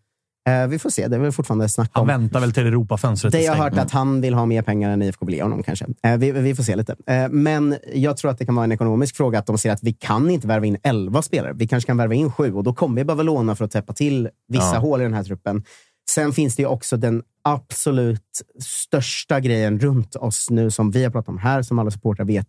Eh, 0.49 0.67
vi 0.67 0.79
får 0.79 0.89
se, 0.89 1.07
det 1.07 1.15
är 1.15 1.19
väl 1.19 1.31
fortfarande 1.31 1.69
snack 1.69 1.89
Han 1.93 2.01
om. 2.01 2.07
väntar 2.07 2.39
väl 2.39 2.51
till 2.53 2.67
Europafönstret 2.67 3.31
Det 3.31 3.41
jag 3.41 3.53
har 3.55 3.63
hört 3.63 3.77
att 3.77 3.91
han 3.91 4.21
vill 4.21 4.33
ha 4.33 4.45
mer 4.45 4.61
pengar 4.61 4.89
än 4.89 5.01
IFK 5.01 5.25
vill 5.25 5.35
ge 5.35 5.43
honom 5.43 5.63
kanske. 5.63 5.85
Eh, 6.03 6.17
vi, 6.17 6.31
vi 6.31 6.55
får 6.55 6.63
se 6.63 6.75
lite. 6.75 6.95
Eh, 7.07 7.29
men 7.29 7.77
jag 7.93 8.17
tror 8.17 8.31
att 8.31 8.37
det 8.37 8.45
kan 8.45 8.55
vara 8.55 8.63
en 8.63 8.71
ekonomisk 8.71 9.15
fråga 9.17 9.39
att 9.39 9.45
de 9.45 9.57
ser 9.57 9.71
att 9.71 9.83
vi 9.83 9.93
kan 9.93 10.29
inte 10.29 10.47
värva 10.47 10.65
in 10.65 10.77
11 10.83 11.21
spelare. 11.21 11.53
Vi 11.55 11.67
kanske 11.67 11.87
kan 11.87 11.97
värva 11.97 12.13
in 12.13 12.31
sju 12.31 12.53
och 12.53 12.63
då 12.63 12.73
kommer 12.73 12.95
vi 12.95 13.05
behöva 13.05 13.23
låna 13.23 13.55
för 13.55 13.65
att 13.65 13.71
täppa 13.71 13.93
till 13.93 14.29
vissa 14.47 14.73
Ja. 14.73 14.79
hål 14.79 15.01
i 15.01 15.03
den 15.03 15.13
här 15.13 15.23
truppen. 15.23 15.63
Sen 16.09 16.33
finns 16.33 16.55
det 16.55 16.61
ju 16.61 16.67
också 16.67 16.97
den 16.97 17.23
absolut 17.43 18.41
största 18.61 19.39
grejen 19.39 19.79
runt 19.79 20.15
oss 20.15 20.49
nu 20.49 20.71
som 20.71 20.91
vi 20.91 21.03
har 21.03 21.11
pratat 21.11 21.29
om 21.29 21.37
här, 21.37 21.61
som 21.61 21.79
alla 21.79 21.91
supportrar 21.91 22.25
vet. 22.25 22.47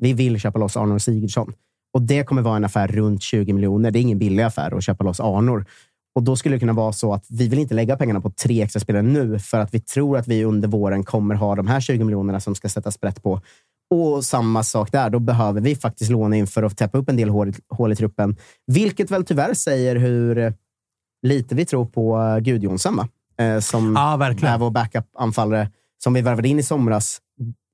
Vi 0.00 0.12
vill 0.12 0.40
köpa 0.40 0.58
loss 0.58 0.76
Arnor 0.76 0.98
Sigurdsson. 0.98 1.52
Och 1.94 2.02
det 2.02 2.24
kommer 2.24 2.42
vara 2.42 2.56
en 2.56 2.64
affär 2.64 2.88
runt 2.88 3.22
20 3.22 3.52
miljoner. 3.52 3.90
Det 3.90 3.98
är 3.98 4.00
ingen 4.00 4.18
billig 4.18 4.42
affär 4.42 4.76
att 4.76 4.84
köpa 4.84 5.04
loss 5.04 5.20
Arnor. 5.20 5.66
Och 6.14 6.22
då 6.22 6.36
skulle 6.36 6.56
det 6.56 6.60
kunna 6.60 6.72
vara 6.72 6.92
så 6.92 7.14
att 7.14 7.26
vi 7.30 7.48
vill 7.48 7.58
inte 7.58 7.74
lägga 7.74 7.96
pengarna 7.96 8.20
på 8.20 8.30
tre 8.30 8.62
extra 8.62 8.80
spelare 8.80 9.02
nu 9.02 9.38
för 9.38 9.60
att 9.60 9.74
vi 9.74 9.80
tror 9.80 10.18
att 10.18 10.28
vi 10.28 10.44
under 10.44 10.68
våren 10.68 11.04
kommer 11.04 11.34
ha 11.34 11.54
de 11.54 11.66
här 11.66 11.80
20 11.80 12.04
miljonerna 12.04 12.40
som 12.40 12.54
ska 12.54 12.68
sättas 12.68 12.94
sprätt 12.94 13.22
på. 13.22 13.40
Och 13.90 14.24
samma 14.24 14.62
sak 14.62 14.92
där, 14.92 15.10
då 15.10 15.18
behöver 15.18 15.60
vi 15.60 15.76
faktiskt 15.76 16.10
låna 16.10 16.36
in 16.36 16.46
för 16.46 16.62
att 16.62 16.76
täppa 16.76 16.98
upp 16.98 17.08
en 17.08 17.16
del 17.16 17.28
hål, 17.28 17.52
hål 17.68 17.92
i 17.92 17.96
truppen. 17.96 18.36
Vilket 18.66 19.10
väl 19.10 19.24
tyvärr 19.24 19.54
säger 19.54 19.96
hur 19.96 20.38
eh, 20.38 20.52
lite 21.22 21.54
vi 21.54 21.64
tror 21.64 21.84
på 21.86 22.18
uh, 22.18 22.38
Gudjonsson, 22.38 22.96
va? 22.96 23.08
Eh, 23.44 23.60
som 23.60 23.94
Ja, 23.96 24.16
verkligen. 24.16 24.54
är 24.54 24.58
vår 24.58 24.70
backup-anfallare 24.70 25.70
som 26.04 26.14
vi 26.14 26.20
värvade 26.22 26.48
in 26.48 26.58
i 26.58 26.62
somras 26.62 27.18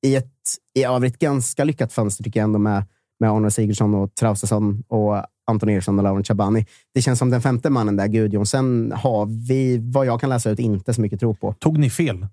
i 0.07 0.16
ett 0.16 0.33
i 0.74 0.85
övrigt 0.85 1.19
ganska 1.19 1.65
lyckat 1.65 1.93
fönster 1.93 2.24
tycker 2.24 2.41
jag 2.41 2.45
ändå 2.45 2.59
med, 2.59 2.85
med 3.20 3.31
Arnold 3.31 3.53
Sigurdsson 3.55 3.95
och 3.95 4.15
Traustason 4.15 4.83
och 4.89 5.24
Anton 5.47 5.69
Eriksson 5.69 5.99
och 5.99 6.05
Laurent 6.05 6.29
Chabani. 6.29 6.66
Det 6.95 7.03
känns 7.03 7.19
som 7.19 7.31
den 7.31 7.43
femte 7.43 7.70
mannen 7.70 7.97
där, 7.97 8.07
Gudjonsen, 8.07 8.93
har 8.97 9.27
vi, 9.49 9.79
vad 9.93 10.07
jag 10.07 10.20
kan 10.20 10.31
läsa 10.31 10.51
ut, 10.51 10.59
inte 10.59 10.95
så 10.95 11.01
mycket 11.01 11.20
tro 11.20 11.35
på. 11.35 11.53
Tog 11.53 11.79
ni 11.79 11.91
fel? 11.91 12.27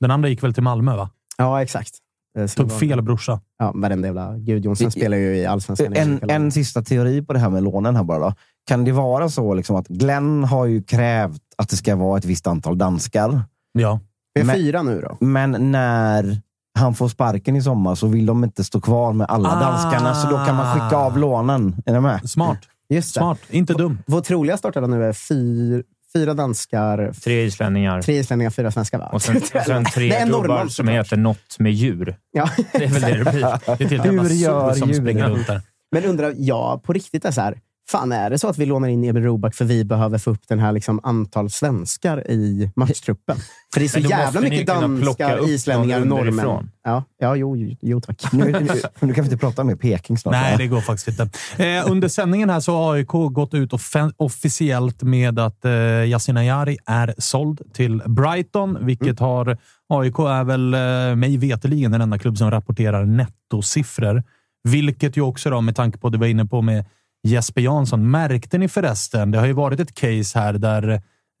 Den 0.00 0.10
andra 0.10 0.28
gick 0.28 0.42
väl 0.42 0.54
till 0.54 0.62
Malmö, 0.62 0.96
va? 0.96 1.10
Ja, 1.36 1.62
exakt. 1.62 1.90
Eh, 2.38 2.46
så 2.46 2.62
Tog 2.62 2.72
fel 2.80 3.02
brorsa. 3.02 3.40
Ja, 3.58 3.72
varenda 3.74 4.08
jävla 4.08 4.38
Gudjonsen 4.38 4.90
spelar 4.90 5.16
ju 5.16 5.36
i 5.36 5.46
Allsvenskan. 5.46 5.92
En, 5.96 6.30
en 6.30 6.52
sista 6.52 6.82
teori 6.82 7.22
på 7.22 7.32
det 7.32 7.38
här 7.38 7.50
med 7.50 7.62
lånen 7.62 7.96
här 7.96 8.04
bara. 8.04 8.18
Då. 8.18 8.34
Kan 8.66 8.84
det 8.84 8.92
vara 8.92 9.28
så 9.28 9.54
liksom 9.54 9.76
att 9.76 9.88
Glenn 9.88 10.44
har 10.44 10.66
ju 10.66 10.82
krävt 10.82 11.42
att 11.56 11.68
det 11.68 11.76
ska 11.76 11.96
vara 11.96 12.18
ett 12.18 12.24
visst 12.24 12.46
antal 12.46 12.78
danskar. 12.78 13.42
Ja. 13.72 14.00
Vi 14.34 14.40
är 14.40 14.44
Men- 14.44 14.56
fyra 14.56 14.82
nu 14.82 15.00
då. 15.00 15.26
Men 15.26 15.72
när 15.72 16.40
han 16.78 16.94
får 16.94 17.08
sparken 17.08 17.56
i 17.56 17.62
sommar 17.62 17.94
så 17.94 18.06
vill 18.06 18.26
de 18.26 18.44
inte 18.44 18.64
stå 18.64 18.80
kvar 18.80 19.12
med 19.12 19.26
alla 19.30 19.48
Ah. 19.48 19.60
danskarna, 19.60 20.14
så 20.14 20.28
då 20.30 20.36
kan 20.44 20.54
man 20.56 20.74
skicka 20.80 20.96
av 20.96 21.18
lånen. 21.18 21.76
Är 21.86 21.92
ni 21.92 22.00
med? 22.00 22.30
Smart. 22.30 22.58
Just 22.88 23.14
det. 23.14 23.20
Smart. 23.20 23.38
Inte 23.50 23.74
dum. 23.74 23.98
Vår 24.06 24.20
troliga 24.20 24.56
startare 24.56 24.86
nu 24.86 25.04
är 25.04 25.12
fyr, 25.12 25.82
fyra 26.12 26.34
danskar, 26.34 27.12
Tre 27.24 27.44
islänningar. 27.44 28.02
tre 28.02 28.18
islänningar, 28.18 28.50
fyra 28.50 28.70
svenskar, 28.70 28.98
va? 28.98 29.10
Och 29.12 29.22
sen, 29.22 29.36
och 29.54 29.62
sen 29.66 29.84
tre 29.84 30.24
gubbar 30.26 30.66
som 30.68 30.88
heter 30.88 31.16
något 31.16 31.58
med 31.58 31.72
djur. 31.72 32.16
Ja. 32.32 32.48
Det 32.72 32.84
är 32.84 32.88
väl 32.88 33.02
det 33.02 33.24
det 33.24 33.30
blir. 33.30 33.76
Det 33.78 33.84
är 33.84 33.88
helt 33.88 34.04
Hur 34.04 34.28
gör 34.34 34.72
som 34.74 34.88
djuren? 34.88 35.02
springer 35.04 35.28
runt 35.28 35.46
där. 35.46 35.60
Men 35.92 36.04
undrar, 36.04 36.32
ja, 36.36 36.80
på 36.84 36.92
riktigt 36.92 37.24
är 37.24 37.30
så 37.30 37.40
här. 37.40 37.58
Fan, 37.88 38.12
är 38.12 38.30
det 38.30 38.38
så 38.38 38.48
att 38.48 38.58
vi 38.58 38.66
lånar 38.66 38.88
in 38.88 39.04
Emil 39.04 39.22
Roback 39.22 39.54
för 39.54 39.64
vi 39.64 39.84
behöver 39.84 40.18
få 40.18 40.30
upp 40.30 40.48
den 40.48 40.58
här 40.58 40.72
liksom, 40.72 41.00
antal 41.02 41.50
svenskar 41.50 42.30
i 42.30 42.70
matchtruppen? 42.76 43.36
För 43.74 43.80
det 43.80 43.86
är 43.86 43.88
så 43.88 43.98
jävla 44.10 44.40
mycket 44.40 44.66
danskar, 44.66 45.48
islänningar, 45.48 46.00
någon 46.00 46.08
norrmän. 46.08 46.70
Ja, 46.84 47.04
ja 47.18 47.36
jo, 47.36 47.56
jo, 47.56 47.76
jo 47.80 48.00
tack. 48.00 48.32
Nu, 48.32 48.44
nu, 48.52 48.68
nu 49.00 49.14
kan 49.14 49.24
vi 49.24 49.30
inte 49.30 49.36
prata 49.36 49.64
med 49.64 49.80
Peking 49.80 50.18
snart. 50.18 50.32
Nej, 50.32 50.52
va? 50.52 50.58
det 50.58 50.66
går 50.66 50.80
faktiskt 50.80 51.20
inte. 51.20 51.38
Eh, 51.64 51.90
under 51.90 52.08
sändningen 52.08 52.50
här 52.50 52.60
så 52.60 52.76
har 52.76 52.94
AIK 52.94 53.32
gått 53.32 53.54
ut 53.54 53.72
officiellt 54.16 55.02
med 55.02 55.38
att 55.38 55.64
eh, 55.64 55.72
Yasin 56.04 56.36
Ayari 56.36 56.78
är 56.86 57.14
såld 57.18 57.60
till 57.72 58.02
Brighton, 58.06 58.78
vilket 58.80 59.20
har... 59.20 59.58
AIK 59.88 60.18
är 60.18 60.44
väl 60.44 60.74
eh, 60.74 61.16
mig 61.16 61.36
veteligen 61.36 61.92
den 61.92 62.00
enda 62.00 62.18
klubb 62.18 62.38
som 62.38 62.50
rapporterar 62.50 63.04
nettosiffror. 63.04 64.22
Vilket 64.68 65.16
ju 65.16 65.20
också 65.20 65.50
då, 65.50 65.60
med 65.60 65.76
tanke 65.76 65.98
på 65.98 66.08
det 66.08 66.18
vi 66.18 66.20
var 66.20 66.26
inne 66.26 66.44
på 66.44 66.62
med 66.62 66.84
Jesper 67.24 67.60
Jansson. 67.62 68.10
Märkte 68.10 68.58
ni 68.58 68.68
förresten? 68.68 69.30
Det 69.30 69.38
har 69.38 69.46
ju 69.46 69.52
varit 69.52 69.80
ett 69.80 69.94
case 69.94 70.38
här 70.38 70.52
där 70.52 70.88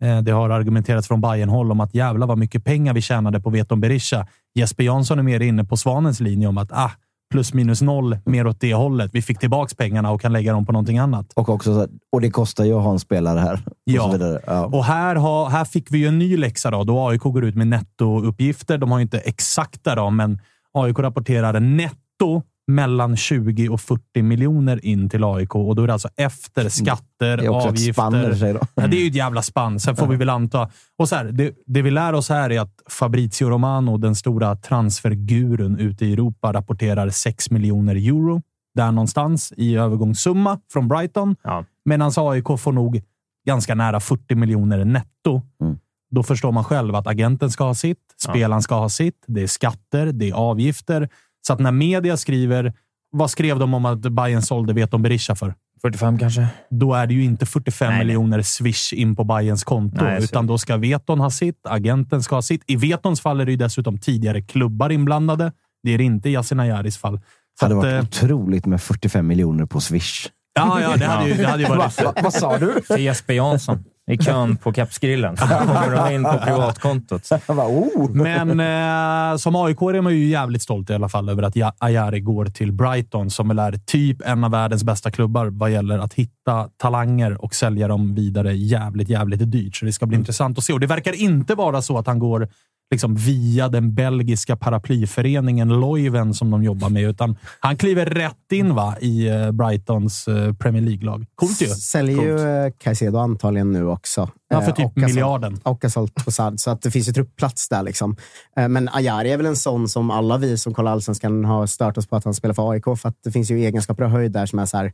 eh, 0.02 0.20
det 0.22 0.32
har 0.32 0.50
argumenterats 0.50 1.08
från 1.08 1.20
Bayern-håll 1.20 1.70
om 1.70 1.80
att 1.80 1.94
jävla 1.94 2.26
vad 2.26 2.38
mycket 2.38 2.64
pengar 2.64 2.94
vi 2.94 3.00
tjänade 3.02 3.40
på 3.40 3.50
Veton 3.50 3.80
Berisha. 3.80 4.26
Jesper 4.54 4.84
Jansson 4.84 5.18
är 5.18 5.22
mer 5.22 5.40
inne 5.40 5.64
på 5.64 5.76
Svanens 5.76 6.20
linje 6.20 6.48
om 6.48 6.58
att 6.58 6.72
ah, 6.72 6.90
plus 7.32 7.54
minus 7.54 7.82
noll, 7.82 8.18
mer 8.24 8.46
åt 8.46 8.60
det 8.60 8.74
hållet. 8.74 9.10
Vi 9.14 9.22
fick 9.22 9.38
tillbaka 9.38 9.74
pengarna 9.78 10.10
och 10.10 10.20
kan 10.20 10.32
lägga 10.32 10.52
dem 10.52 10.66
på 10.66 10.72
någonting 10.72 10.98
annat. 10.98 11.32
Och, 11.36 11.48
också, 11.48 11.74
så- 11.74 11.88
och 12.12 12.20
det 12.20 12.30
kostar 12.30 12.64
ju 12.64 12.72
att 12.74 12.82
ha 12.84 12.90
en 12.92 12.98
spelare 12.98 13.38
här. 13.40 13.54
Och 13.66 13.72
Ja. 13.84 14.38
Ja. 14.46 14.64
Och 14.66 14.84
här, 14.84 15.16
har, 15.16 15.48
här 15.50 15.64
fick 15.64 15.90
vi 15.92 15.98
ju 15.98 16.06
en 16.06 16.18
ny 16.18 16.36
läxa 16.36 16.70
då, 16.70 16.84
då 16.84 17.08
AIK 17.08 17.20
går 17.22 17.44
ut 17.44 17.54
med 17.54 17.66
nettouppgifter. 17.66 18.78
De 18.78 18.90
har 18.90 18.98
ju 18.98 19.02
inte 19.02 19.18
exakta 19.18 19.94
då, 19.94 20.10
men 20.10 20.38
AIK 20.74 20.98
rapporterar 20.98 21.60
netto 21.60 22.42
mellan 22.66 23.16
20 23.16 23.68
och 23.68 23.80
40 23.80 24.22
miljoner 24.22 24.84
in 24.84 25.08
till 25.08 25.24
AIK 25.24 25.54
och 25.54 25.74
då 25.76 25.82
är 25.82 25.86
det 25.86 25.92
alltså 25.92 26.08
efter 26.16 26.68
skatter, 26.68 27.04
Mm. 27.20 27.36
Det 27.38 27.44
är 27.46 27.50
också 27.50 27.68
ett 27.68 27.94
spann 27.94 28.14
avgifter. 28.14 28.34
sig. 28.38 28.52
Då. 28.52 28.60
Ja, 28.74 28.86
det 28.86 28.96
är 28.96 29.00
ju 29.00 29.08
ett 29.08 29.14
jävla 29.14 29.42
spann. 29.42 29.80
Sen 29.80 29.96
får 29.96 30.06
vi 30.06 30.16
väl 30.16 30.30
anta... 30.30 30.70
Och 30.98 31.08
så 31.08 31.16
här, 31.16 31.24
det, 31.24 31.54
det 31.66 31.82
vi 31.82 31.90
lär 31.90 32.12
oss 32.12 32.28
här 32.28 32.50
är 32.52 32.60
att 32.60 32.82
Fabrizio 32.90 33.48
Romano, 33.50 33.96
den 33.98 34.14
stora 34.14 34.56
transfergurun 34.56 35.78
ute 35.78 36.06
i 36.06 36.12
Europa, 36.12 36.52
rapporterar 36.52 37.08
6 37.10 37.50
miljoner 37.50 37.94
euro. 37.94 38.42
Där 38.74 38.92
någonstans 38.92 39.52
i 39.56 39.76
övergångssumma 39.76 40.58
från 40.72 40.88
Brighton. 40.88 41.36
Ja. 41.42 41.64
Medan 41.84 42.12
AIK 42.16 42.46
får 42.58 42.72
nog 42.72 43.02
ganska 43.46 43.74
nära 43.74 44.00
40 44.00 44.34
miljoner 44.34 44.84
netto. 44.84 45.42
Mm. 45.62 45.78
Då 46.10 46.22
förstår 46.22 46.52
man 46.52 46.64
själv 46.64 46.94
att 46.94 47.06
agenten 47.06 47.50
ska 47.50 47.64
ha 47.64 47.74
sitt, 47.74 47.98
spelaren 48.22 48.62
ska 48.62 48.74
ha 48.74 48.88
sitt. 48.88 49.24
Det 49.26 49.42
är 49.42 49.46
skatter, 49.46 50.06
det 50.06 50.28
är 50.30 50.34
avgifter. 50.34 51.08
Så 51.46 51.52
att 51.52 51.58
när 51.58 51.72
media 51.72 52.16
skriver, 52.16 52.72
vad 53.10 53.30
skrev 53.30 53.58
de 53.58 53.74
om 53.74 53.84
att 53.84 54.00
Bayern 54.00 54.42
sålde 54.42 54.72
Veton 54.72 55.02
Berisha 55.02 55.34
för? 55.34 55.54
45 55.82 56.18
kanske? 56.18 56.46
Då 56.70 56.94
är 56.94 57.06
det 57.06 57.14
ju 57.14 57.24
inte 57.24 57.46
45 57.46 57.88
Nej, 57.88 57.96
nej. 57.96 58.06
miljoner 58.06 58.42
swish 58.42 58.92
in 58.92 59.16
på 59.16 59.24
Bayerns 59.24 59.64
konto, 59.64 60.04
Nej, 60.04 60.24
utan 60.24 60.46
då 60.46 60.58
ska 60.58 60.76
Veton 60.76 61.20
ha 61.20 61.30
sitt, 61.30 61.66
agenten 61.66 62.22
ska 62.22 62.34
ha 62.34 62.42
sitt. 62.42 62.62
I 62.66 62.76
Vetons 62.76 63.20
fall 63.20 63.40
är 63.40 63.44
det 63.44 63.50
ju 63.50 63.56
dessutom 63.56 63.98
tidigare 63.98 64.42
klubbar 64.42 64.92
inblandade. 64.92 65.52
Det 65.82 65.90
är 65.94 65.98
det 65.98 66.04
inte 66.04 66.28
i 66.28 66.32
Yasin 66.32 66.60
Ayaris 66.60 66.98
fall. 66.98 67.20
Så 67.58 67.64
hade 67.64 67.78
att, 67.78 67.82
varit 67.82 67.94
eh, 67.94 68.02
otroligt 68.02 68.66
med 68.66 68.82
45 68.82 69.26
miljoner 69.26 69.66
på 69.66 69.80
Swish. 69.80 70.28
ja, 70.54 70.80
ja, 70.80 70.96
det 70.96 71.06
hade 71.06 71.28
ju, 71.28 71.34
det 71.34 71.46
hade 71.46 71.62
ju 71.62 71.68
varit... 71.76 72.02
Va, 72.02 72.14
vad 72.22 72.32
sa 72.32 72.58
du? 72.58 72.80
Till 72.80 73.04
Jesper 73.04 73.34
Jansson 73.34 73.84
i 74.10 74.16
kön 74.18 74.56
på 74.56 74.72
Kepsgrillen. 74.72 75.36
Så 75.36 75.46
kommer 75.46 75.96
de 76.08 76.14
in 76.14 76.24
på 76.24 76.38
privatkontot. 76.44 77.28
Oh. 77.48 78.10
Men 78.10 78.60
eh, 78.60 79.36
som 79.36 79.56
aik 79.56 79.82
är 79.82 80.00
man 80.00 80.12
ju 80.12 80.26
jävligt 80.26 80.62
stolt 80.62 80.90
i 80.90 80.94
alla 80.94 81.08
fall 81.08 81.28
över 81.28 81.42
att 81.42 81.56
Ja- 81.56 81.72
Ayari 81.78 82.20
går 82.20 82.44
till 82.46 82.72
Brighton, 82.72 83.30
som 83.30 83.48
väl 83.48 83.58
är 83.58 83.72
typ 83.72 84.22
en 84.26 84.44
av 84.44 84.50
världens 84.50 84.84
bästa 84.84 85.10
klubbar 85.10 85.46
vad 85.46 85.70
gäller 85.70 85.98
att 85.98 86.14
hitta 86.14 86.68
talanger 86.76 87.44
och 87.44 87.54
sälja 87.54 87.88
dem 87.88 88.14
vidare 88.14 88.52
jävligt, 88.56 89.08
jävligt 89.08 89.52
dyrt. 89.52 89.76
Så 89.76 89.84
det 89.84 89.92
ska 89.92 90.06
bli 90.06 90.16
intressant 90.18 90.58
att 90.58 90.64
se. 90.64 90.72
Och 90.72 90.80
det 90.80 90.86
verkar 90.86 91.12
inte 91.12 91.54
vara 91.54 91.82
så 91.82 91.98
att 91.98 92.06
han 92.06 92.18
går 92.18 92.48
liksom 92.90 93.14
via 93.14 93.68
den 93.68 93.94
belgiska 93.94 94.56
paraplyföreningen 94.56 95.80
Leuven 95.80 96.34
som 96.34 96.50
de 96.50 96.62
jobbar 96.64 96.88
med, 96.88 97.02
utan 97.02 97.36
han 97.60 97.76
kliver 97.76 98.06
rätt 98.06 98.52
in 98.52 98.74
va, 98.74 98.96
i 99.00 99.28
eh, 99.28 99.50
Brightons 99.50 100.28
eh, 100.28 100.54
Premier 100.54 100.82
League-lag. 100.82 101.26
Coolt 101.34 101.62
ju. 101.62 101.66
Säljer 101.66 102.22
ju 102.22 102.64
eh, 102.66 102.72
Caicedo 102.78 103.18
antagligen 103.18 103.72
nu 103.72 103.86
också. 103.86 104.30
Ja, 104.48 104.60
för 104.60 104.72
typ 104.72 104.86
och 104.86 104.96
miljarden. 104.96 105.60
Och 105.62 105.84
sålt 105.88 106.14
Trossard, 106.14 106.60
så 106.60 106.70
att 106.70 106.82
det 106.82 106.90
finns 106.90 107.08
ju 107.08 107.12
truppplats 107.12 107.68
där. 107.68 107.82
Liksom. 107.82 108.16
Men 108.56 108.88
Ajari 108.88 109.32
är 109.32 109.36
väl 109.36 109.46
en 109.46 109.56
sån 109.56 109.88
som 109.88 110.10
alla 110.10 110.38
vi 110.38 110.58
som 110.58 110.74
kollar 110.74 110.92
allsvenskan 110.92 111.44
har 111.44 111.66
stört 111.66 111.98
oss 111.98 112.06
på 112.06 112.16
att 112.16 112.24
han 112.24 112.34
spelar 112.34 112.54
för 112.54 112.70
AIK, 112.70 112.84
för 112.84 113.08
att 113.08 113.16
det 113.24 113.30
finns 113.30 113.50
ju 113.50 113.58
egenskaper 113.58 114.04
och 114.04 114.10
höjd 114.10 114.32
där 114.32 114.46
som 114.46 114.58
är 114.58 114.66
så 114.66 114.76
här, 114.76 114.92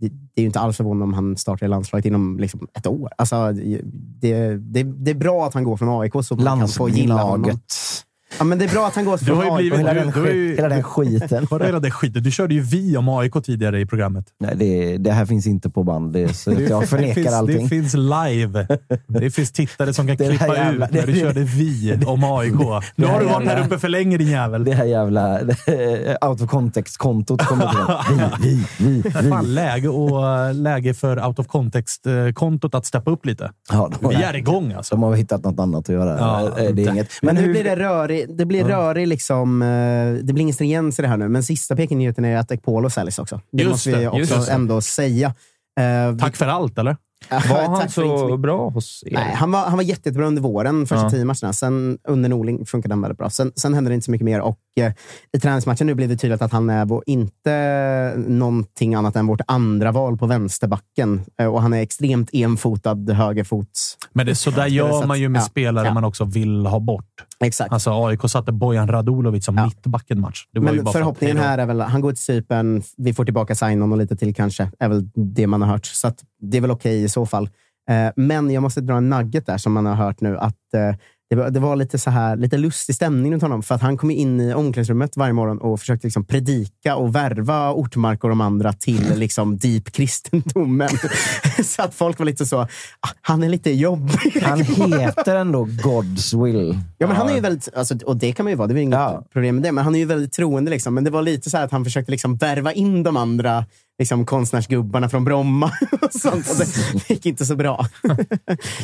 det, 0.00 0.06
är 0.34 0.40
ju 0.40 0.46
inte 0.46 0.60
alls 0.60 0.76
förvånande 0.76 1.04
om 1.04 1.14
han 1.14 1.36
startar 1.36 1.66
i 1.66 1.68
landslaget 1.68 2.06
inom 2.06 2.38
liksom 2.38 2.68
ett 2.74 2.86
år. 2.86 3.10
Alltså, 3.18 3.52
det, 3.52 4.56
det, 4.56 4.82
det 4.82 5.10
är 5.10 5.14
bra 5.14 5.46
att 5.46 5.54
han 5.54 5.64
går 5.64 5.76
från 5.76 6.00
AIK 6.00 6.12
så 6.24 6.36
man 6.36 6.58
kan 6.58 6.68
få 6.68 6.88
gilla 6.88 7.22
honom. 7.22 7.58
Ja, 8.38 8.44
men 8.44 8.58
det 8.58 8.64
är 8.64 8.68
bra 8.68 8.86
att 8.86 8.94
han 8.94 9.04
går 9.04 9.18
Du 9.24 9.32
har 9.32 9.42
från 9.42 9.52
AIK. 9.56 9.58
blivit... 9.72 9.78
Hela 9.78 9.94
Du, 9.94 10.00
den, 10.00 10.10
du, 10.22 10.28
är 10.30 10.34
ju, 10.34 10.56
hela 10.56 10.68
den 10.68 10.82
skiten. 10.82 11.46
Vadå 11.50 11.64
hela 11.64 11.80
det 11.80 11.90
skiten? 12.00 12.22
Du 12.22 12.30
körde 12.30 12.54
ju 12.54 12.60
vi 12.60 12.96
om 12.96 13.08
AIK 13.08 13.32
tidigare 13.44 13.80
i 13.80 13.86
programmet. 13.86 14.24
Nej, 14.40 14.54
det, 14.56 14.96
det 14.98 15.12
här 15.12 15.26
finns 15.26 15.46
inte 15.46 15.70
på 15.70 15.82
band. 15.82 16.12
Det, 16.12 16.34
så 16.34 16.52
jag 16.52 16.80
det, 16.80 16.86
förnekar 16.86 17.14
finns, 17.14 17.32
allting. 17.34 17.62
det 17.62 17.68
finns 17.68 17.94
live. 17.94 18.66
Det 19.08 19.30
finns 19.30 19.52
tittare 19.52 19.94
som 19.94 20.06
kan 20.06 20.16
Det 20.16 20.24
här 20.24 20.30
klippa 20.38 20.56
jävla- 20.56 20.86
ut 20.86 20.92
när 20.92 21.06
du 21.06 21.12
det- 21.12 21.18
körde 21.20 21.40
vi 21.40 21.98
om 22.06 22.24
AIK. 22.24 22.54
Nu 22.96 23.06
har 23.06 23.20
du 23.20 23.26
varit 23.26 23.48
här 23.48 23.64
uppe 23.66 23.78
för 23.78 23.88
länge 23.88 24.18
din 24.18 24.28
jävel. 24.30 24.64
Det 24.64 24.72
här 24.74 24.84
jävla 24.84 25.40
out 26.30 26.40
of 26.40 26.50
context-kontot 26.50 27.42
kommer 27.46 27.68
till. 27.68 28.14
Vi, 28.42 28.64
vi, 28.78 28.86
vi, 28.86 29.02
vi. 29.22 29.30
Fan, 29.30 29.54
läge, 29.54 29.88
och, 29.88 30.54
läge 30.54 30.94
för 30.94 31.26
out 31.26 31.38
of 31.38 31.46
context-kontot 31.46 32.74
att 32.74 32.86
steppa 32.86 33.10
upp 33.10 33.26
lite. 33.26 33.50
Ja, 33.72 33.90
Vi 34.10 34.14
är 34.14 34.36
igång 34.36 34.72
alltså. 34.72 34.94
de 34.94 35.02
har 35.02 35.14
hittat 35.14 35.44
något 35.44 35.60
annat 35.60 35.88
att 35.88 35.94
göra. 35.94 36.18
Ja, 36.18 36.40
Eh, 36.58 36.70
det 36.74 36.84
är 36.84 36.90
inget. 36.90 37.08
Men 37.22 37.36
hur, 37.36 37.50
blir 37.50 37.64
det 37.64 37.74
det 38.28 38.44
blir 38.44 38.64
rörig 38.64 39.08
liksom, 39.08 39.62
eh, 39.62 40.24
det 40.24 40.32
blir 40.32 40.40
ingen 40.42 40.54
stringens 40.54 40.98
i 40.98 41.02
det 41.02 41.08
här 41.08 41.16
nu, 41.16 41.28
men 41.28 41.42
sista 41.42 41.76
peknyheten 41.76 42.24
är 42.24 42.36
att 42.36 42.50
Ekpolo 42.52 42.90
säljs 42.90 43.18
också. 43.18 43.40
Det 43.52 43.62
Just 43.62 43.70
måste 43.70 43.90
det, 43.90 44.10
vi 44.10 44.18
just 44.18 44.32
också 44.32 44.46
det. 44.46 44.52
ändå 44.52 44.80
säga. 44.80 45.34
Eh, 45.80 46.16
Tack 46.18 46.36
för 46.36 46.46
allt, 46.46 46.78
eller? 46.78 46.96
Var 47.30 47.68
han 47.68 47.88
så 47.88 48.36
bra 48.36 48.68
hos 48.68 49.02
er? 49.06 49.14
Nej, 49.14 49.34
han 49.34 49.50
var, 49.50 49.64
han 49.64 49.76
var 49.76 49.82
jätte, 49.82 50.08
jättebra 50.08 50.26
under 50.26 50.42
våren, 50.42 50.86
första 50.86 51.04
Ja. 51.04 51.10
tio 51.10 51.24
matcherna. 51.24 51.52
Sen 51.52 51.98
under 52.08 52.28
Norling 52.28 52.66
funkade 52.66 52.94
han 52.94 53.02
väldigt 53.02 53.18
bra. 53.18 53.30
Sen, 53.30 53.52
sen 53.56 53.74
hände 53.74 53.90
det 53.90 53.94
inte 53.94 54.04
så 54.04 54.10
mycket 54.10 54.24
mer. 54.24 54.40
Och 54.40 54.58
eh, 54.80 54.92
I 55.36 55.40
träningsmatchen 55.40 55.86
nu 55.86 55.94
blev 55.94 56.08
det 56.08 56.16
tydligt 56.16 56.42
att 56.42 56.52
han 56.52 56.70
är 56.70 56.84
vår, 56.84 57.02
inte 57.06 58.14
någonting 58.16 58.94
annat 58.94 59.16
än 59.16 59.26
vårt 59.26 59.40
andra 59.46 59.92
val 59.92 60.18
på 60.18 60.26
vänsterbacken. 60.26 61.22
Eh, 61.40 61.46
och 61.46 61.62
han 61.62 61.72
är 61.72 61.82
extremt 61.82 62.30
enfotad 62.32 63.10
högerfots. 63.10 63.96
Men 64.12 64.26
det, 64.26 64.34
så 64.34 64.50
där 64.50 64.66
gör 64.66 65.06
man 65.06 65.20
ju 65.20 65.28
med 65.28 65.40
ja, 65.40 65.44
spelare 65.44 65.86
ja. 65.86 65.94
man 65.94 66.04
också 66.04 66.24
vill 66.24 66.66
ha 66.66 66.80
bort. 66.80 67.24
Exakt. 67.46 67.72
Alltså 67.72 68.06
AIK 68.06 68.28
satte 68.28 68.52
Bojan 68.52 68.88
Radulovic 68.88 69.44
som 69.44 69.56
Ja. 69.56 69.64
mittback 69.64 70.10
en 70.10 70.20
match. 70.20 70.46
Men 70.52 70.80
att- 70.80 70.92
förhoppningen 70.92 71.36
här 71.38 71.58
är 71.58 71.66
väl 71.66 71.80
han 71.80 72.00
går 72.00 72.12
till 72.12 72.22
Cypern, 72.22 72.82
vi 72.96 73.14
får 73.14 73.24
tillbaka 73.24 73.54
Sainon 73.54 73.92
och 73.92 73.98
lite 73.98 74.16
till 74.16 74.34
kanske. 74.34 74.70
är 74.78 74.88
väl 74.88 75.08
det 75.14 75.46
man 75.46 75.62
har 75.62 75.68
hört. 75.68 75.86
Så 75.86 76.08
att 76.08 76.18
det 76.40 76.56
är 76.56 76.60
väl 76.60 76.70
okej 76.70 77.02
i 77.04 77.08
så 77.08 77.26
fall. 77.26 77.48
Eh, 77.90 78.12
Men 78.16 78.50
jag 78.50 78.62
måste 78.62 78.80
dra 78.80 78.96
en 78.96 79.08
nugget 79.10 79.46
där 79.46 79.58
som 79.58 79.72
man 79.72 79.86
har 79.86 79.94
hört 79.94 80.20
nu. 80.20 80.38
att 80.38 80.74
eh, 80.74 80.96
det 81.30 81.36
var, 81.36 81.50
det 81.50 81.60
var 81.60 81.76
lite 81.76 81.98
så 81.98 82.10
här, 82.10 82.36
lite 82.36 82.56
lustig 82.56 82.94
stämning 82.94 83.32
runt 83.32 83.42
honom. 83.42 83.62
För 83.62 83.74
att 83.74 83.82
han 83.82 83.96
kom 83.96 84.10
in 84.10 84.40
i 84.40 84.54
omklädningsrummet 84.54 85.16
varje 85.16 85.32
morgon 85.32 85.58
och 85.58 85.80
försökte 85.80 86.06
liksom 86.06 86.24
predika 86.24 86.96
och 86.96 87.14
värva 87.14 87.72
Ortmark 87.72 88.24
och 88.24 88.30
de 88.30 88.40
andra 88.40 88.72
till 88.72 89.12
liksom 89.18 89.56
deep 89.56 89.92
kristendomen. 89.92 90.88
så 91.64 91.82
att 91.82 91.94
folk 91.94 92.18
var 92.18 92.26
lite 92.26 92.46
så, 92.46 92.60
ah, 92.60 92.68
han 93.20 93.42
är 93.42 93.48
lite 93.48 93.70
jobbig. 93.70 94.42
han 94.42 94.60
heter 94.98 95.36
ändå 95.36 95.64
God's 95.64 96.44
will. 96.44 96.78
Ja, 96.98 97.06
men 97.06 97.16
han 97.16 97.28
är 97.28 97.34
ju 97.34 97.40
väldigt, 97.40 97.68
alltså, 97.76 97.94
och 98.06 98.16
det 98.16 98.32
kan 98.32 98.44
man 98.44 98.50
ju 98.52 98.56
vara, 98.56 98.68
det 98.68 98.74
är 98.74 98.82
inget 98.82 98.98
Ja. 98.98 99.26
problem 99.32 99.54
med 99.54 99.62
det, 99.64 99.72
men 99.72 99.84
han 99.84 99.94
är 99.94 99.98
ju 99.98 100.04
väldigt 100.04 100.32
troende. 100.32 100.70
Liksom. 100.70 100.94
Men 100.94 101.04
det 101.04 101.10
var 101.10 101.22
lite 101.22 101.50
så 101.50 101.56
här 101.56 101.64
att 101.64 101.72
han 101.72 101.84
försökte 101.84 102.10
liksom 102.12 102.36
värva 102.36 102.72
in 102.72 103.02
de 103.02 103.16
andra 103.16 103.64
liksom, 103.98 104.26
konstnärsgubbarna 104.26 105.08
från 105.08 105.24
Bromma. 105.24 105.66
och 106.02 106.12
sånt. 106.12 106.50
Och 106.50 106.56
det 106.58 107.10
gick 107.10 107.26
inte 107.26 107.46
så 107.46 107.56
bra. 107.56 107.86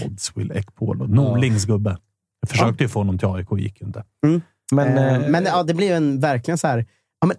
Godswill 0.03 0.53
Ekpolo. 0.53 1.07
Norlings 1.07 1.65
gubbe. 1.65 1.97
Jag 2.41 2.51
försökte 2.51 2.85
ju 2.85 2.89
få 2.89 3.01
honom 3.01 3.19
till 3.19 3.29
AIK, 3.29 3.47
gick 3.59 3.81
ju 3.81 3.87
inte. 3.87 4.05
Men, 4.73 4.99
Eh, 4.99 5.15
eh, 5.15 5.29
men 5.29 5.45
ja, 5.45 5.63
det 5.63 5.75
blir 5.75 5.87
ju 5.87 5.93
en, 5.95 6.21
verkligen 6.21 6.59
så 6.59 6.67
här, 6.67 6.87
ja, 7.21 7.27
men, 7.27 7.37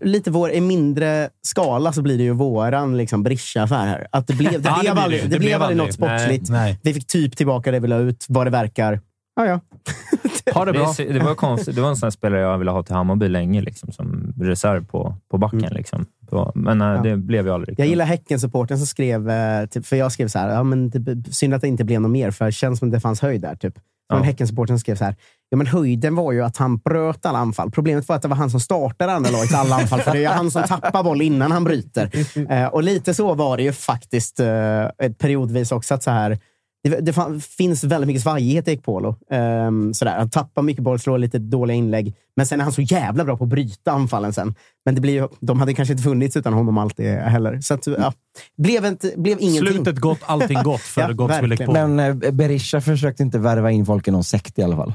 lite 0.00 0.30
vår, 0.30 0.50
i 0.50 0.60
mindre 0.60 1.28
skala 1.42 1.92
så 1.92 2.02
blir 2.02 2.18
det 2.18 2.24
ju 2.24 2.32
våran 2.32 2.96
liksom, 2.96 3.22
Berisha-affär 3.22 3.86
här. 3.86 4.06
Att 4.12 4.26
det 4.26 4.34
blev, 4.34 4.62
det 4.62 4.68
Ja, 4.68 4.76
det 4.76 4.80
blev 4.80 4.94
blir 4.94 5.02
aldrig, 5.02 5.22
det 5.22 5.28
det 5.28 5.34
Det 5.34 5.38
blev 5.38 5.62
aldrig 5.62 5.76
något 5.76 5.94
sportsligt. 5.94 6.50
Nej. 6.50 6.78
Vi 6.82 6.94
fick 6.94 7.06
typ 7.06 7.36
tillbaka 7.36 7.70
det 7.70 7.80
vi 7.80 7.88
la 7.88 7.96
ut, 7.96 8.26
vad 8.28 8.46
det 8.46 8.50
verkar. 8.50 9.00
Ja, 9.36 9.46
ja. 9.46 9.60
Ha 10.54 10.64
det 10.64 10.72
bra. 10.72 10.94
Det, 10.96 11.12
det 11.12 11.18
var 11.18 11.34
konstigt. 11.34 11.74
Det 11.74 11.80
var 11.80 11.88
en 11.88 11.96
sån 11.96 12.06
här 12.06 12.10
spelare 12.10 12.40
jag 12.40 12.58
ville 12.58 12.70
ha 12.70 12.82
till 12.82 12.94
Hammarby 12.94 13.28
länge, 13.28 13.62
liksom, 13.62 13.92
som 13.92 14.34
reserv 14.40 14.86
på, 14.86 15.16
på 15.30 15.38
backen. 15.38 15.70
Liksom. 15.70 16.06
Så, 16.30 16.52
men 16.54 16.80
äh, 16.80 17.02
det 17.02 17.16
blev 17.16 17.46
ju 17.46 17.52
aldrig. 17.52 17.80
Jag 17.80 17.88
gillar 17.88 18.04
Häcken-supporten 18.04 18.78
som 18.78 18.86
skrev, 18.86 19.30
eh, 19.30 19.66
typ, 19.66 19.86
för 19.86 19.96
jag 19.96 20.12
skrev 20.12 20.28
så 20.28 20.38
här, 20.38 20.48
ja, 20.48 20.62
men 20.62 20.90
det, 20.90 21.32
synd 21.34 21.54
att 21.54 21.60
det 21.60 21.68
inte 21.68 21.84
blev 21.84 22.00
något 22.00 22.10
mer, 22.10 22.30
för 22.30 22.44
det 22.44 22.52
känns 22.52 22.78
som 22.78 22.90
det 22.90 23.00
fanns 23.00 23.20
höjd 23.20 23.40
där. 23.40 23.54
Typ. 23.56 23.74
En 24.12 24.18
Ja. 24.18 24.24
Häcken-supporten 24.24 24.78
skrev 24.78 24.96
så 24.96 25.04
här, 25.04 25.16
ja, 25.48 25.56
men 25.56 25.66
höjden 25.66 26.14
var 26.14 26.32
ju 26.32 26.42
att 26.44 26.56
han 26.56 26.76
bröt 26.76 27.26
alla 27.26 27.38
anfall. 27.38 27.70
Problemet 27.70 28.08
var 28.08 28.16
att 28.16 28.22
det 28.22 28.28
var 28.28 28.36
han 28.36 28.50
som 28.50 28.60
startade 28.60 29.12
andra 29.12 29.30
lagets 29.30 29.54
alla 29.54 29.76
anfall, 29.76 30.00
för 30.00 30.12
det 30.12 30.18
är 30.18 30.22
ju 30.22 30.28
han 30.28 30.50
som 30.50 30.62
tappar 30.62 31.02
boll 31.02 31.22
innan 31.22 31.52
han 31.52 31.64
bryter. 31.64 32.10
Eh, 32.50 32.66
och 32.66 32.82
lite 32.82 33.14
så 33.14 33.34
var 33.34 33.56
det 33.56 33.62
ju 33.62 33.72
faktiskt 33.72 34.40
eh, 34.40 34.86
periodvis 35.18 35.72
också. 35.72 35.94
att 35.94 36.02
så 36.02 36.10
här, 36.10 36.38
det, 36.84 37.00
det 37.00 37.40
finns 37.40 37.84
väldigt 37.84 38.06
mycket 38.06 38.22
svajighet 38.22 38.68
i 38.68 38.70
Ekpolo. 38.70 39.16
Um, 39.30 39.94
sådär. 39.94 40.18
Han 40.18 40.30
tappar 40.30 40.62
mycket 40.62 40.82
boll, 40.82 40.98
slår 40.98 41.18
lite 41.18 41.38
dåliga 41.38 41.76
inlägg. 41.76 42.14
Men 42.36 42.46
sen 42.46 42.60
är 42.60 42.64
han 42.64 42.72
så 42.72 42.82
jävla 42.82 43.24
bra 43.24 43.36
på 43.36 43.44
att 43.44 43.50
bryta 43.50 43.92
anfallen 43.92 44.32
sen. 44.32 44.54
Men 44.84 44.94
det 44.94 45.00
blir 45.00 45.28
de 45.40 45.60
hade 45.60 45.74
kanske 45.74 45.92
inte 45.92 46.02
funnits 46.02 46.36
utan 46.36 46.52
honom 46.52 46.78
alltid 46.78 47.06
heller. 47.06 47.60
Så 47.60 47.74
att, 47.74 47.86
ja, 47.86 48.12
blev, 48.56 48.84
inte, 48.84 49.12
blev 49.16 49.40
ingenting. 49.40 49.72
Slutet 49.72 49.98
gott, 49.98 50.20
allting 50.26 50.62
gott 50.62 50.80
för 50.80 51.00
Ja, 51.18 51.26
verkligen. 51.26 51.52
Ekpolo. 51.52 51.86
men 51.88 52.22
eh, 52.22 52.30
Berisha 52.30 52.80
försökte 52.80 53.22
inte 53.22 53.38
värva 53.38 53.70
in 53.70 53.86
folk 53.86 54.08
i 54.08 54.10
någon 54.10 54.24
sekt 54.24 54.58
i 54.58 54.62
alla 54.62 54.76
fall. 54.76 54.94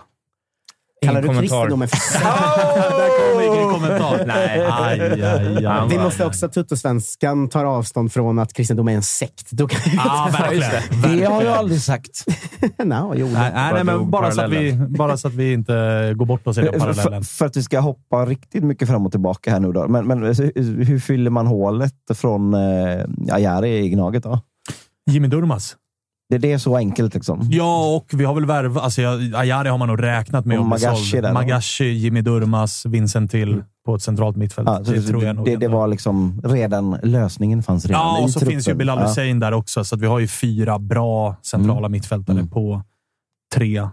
Kallar 1.04 1.22
du 1.22 1.28
kristendomen 1.28 1.88
för 1.88 1.98
sekt? 1.98 2.24
Där 2.24 3.34
kom 3.34 3.56
ingen 3.56 3.70
kommentar. 3.70 4.26
Nej. 4.26 4.68
Aj, 4.72 5.02
aj, 5.24 5.66
aj. 5.66 5.90
Vi 5.90 5.98
måste 5.98 6.26
också, 6.26 6.50
Tuttosvenskan 6.50 7.50
tar 7.50 7.66
avstånd 7.66 8.14
från 8.14 8.40
att 8.40 8.54
kristendom 8.54 8.88
är 8.88 8.94
en 8.94 9.04
sekt. 9.04 9.52
Då 9.52 9.68
kan 9.68 9.80
Ja, 9.96 10.30
verkligen. 10.32 11.18
Det 11.18 11.26
har 11.26 11.44
jag 11.44 11.58
aldrig 11.58 11.82
sagt. 11.82 12.26
no, 12.84 13.14
jo, 13.16 13.30
Nej, 13.34 13.52
nej, 13.54 13.74
nej, 13.74 13.84
men 13.84 14.12
bara 14.12 14.32
så, 14.32 14.42
att 14.42 14.52
vi, 14.52 14.74
bara 14.74 15.18
så 15.18 15.28
att 15.28 15.34
vi 15.34 15.54
inte 15.54 15.74
går 16.16 16.26
bort 16.26 16.48
oss 16.48 16.58
i 16.58 16.62
den 16.62 16.74
för, 16.74 16.80
parallellen. 16.80 17.24
för 17.24 17.46
att 17.46 17.58
vi 17.58 17.64
ska 17.64 17.80
hoppa 17.80 18.26
riktigt 18.26 18.64
mycket 18.64 18.88
fram 18.88 19.06
och 19.06 19.12
tillbaka 19.12 19.52
här 19.52 19.60
nu 19.60 19.72
då. 19.72 19.88
Men, 19.88 20.08
men 20.08 20.24
hur, 20.24 20.84
hur 20.86 21.00
fyller 21.00 21.30
man 21.30 21.48
hålet 21.48 21.94
från 22.16 22.54
eh, 22.54 23.06
Ajari 23.32 23.86
i 23.86 23.90
Gnaget 23.90 24.24
då? 24.24 24.40
Jimmy 25.12 25.28
Durmaz. 25.28 25.76
Det, 26.30 26.38
det 26.38 26.52
är 26.52 26.58
så 26.58 26.78
enkelt 26.78 27.14
liksom. 27.14 27.48
Ja, 27.52 27.96
och 27.96 28.06
vi 28.20 28.26
har 28.26 28.34
väl 28.34 28.46
värvat... 28.46 28.84
Alltså, 28.84 29.02
Ajari 29.36 29.70
har 29.70 29.78
man 29.78 29.88
nog 29.88 30.04
räknat 30.04 30.46
med 30.46 30.60
Och 30.60 30.66
Magashi 30.66 31.22
där? 31.22 31.34
Magashi, 31.34 31.86
Jimmy 31.94 32.22
Durmaz, 32.22 32.86
Vincent 32.86 33.32
till 33.32 33.64
på 33.86 33.96
ett 33.96 34.02
centralt 34.02 34.38
mittfält. 34.38 34.68
Ja, 34.70 34.80
det 34.80 34.92
det, 34.94 35.02
tror 35.02 35.24
jag 35.24 35.36
nog. 35.36 35.46
det, 35.46 35.56
det 35.56 35.68
var 35.68 35.88
liksom 35.88 36.42
redan, 36.44 36.98
lösningen 37.04 37.64
fanns 37.64 37.86
redan 37.86 38.02
Ja, 38.02 38.24
och 38.24 38.30
så 38.32 38.40
truppen. 38.40 38.52
finns 38.56 38.68
ju 38.68 38.74
Bilal 38.74 39.00
Ja. 39.00 39.08
Hussein 39.08 39.40
där 39.40 39.52
också, 39.52 39.84
så 39.84 39.96
vi 39.96 40.08
har 40.08 40.20
ju 40.20 40.28
fyra 40.28 40.80
bra 40.80 41.36
centrala 41.42 41.80
Mm. 41.80 41.92
mittfältare 41.92 42.38
Mm. 42.38 42.50
på 42.50 42.82
tre 43.56 43.88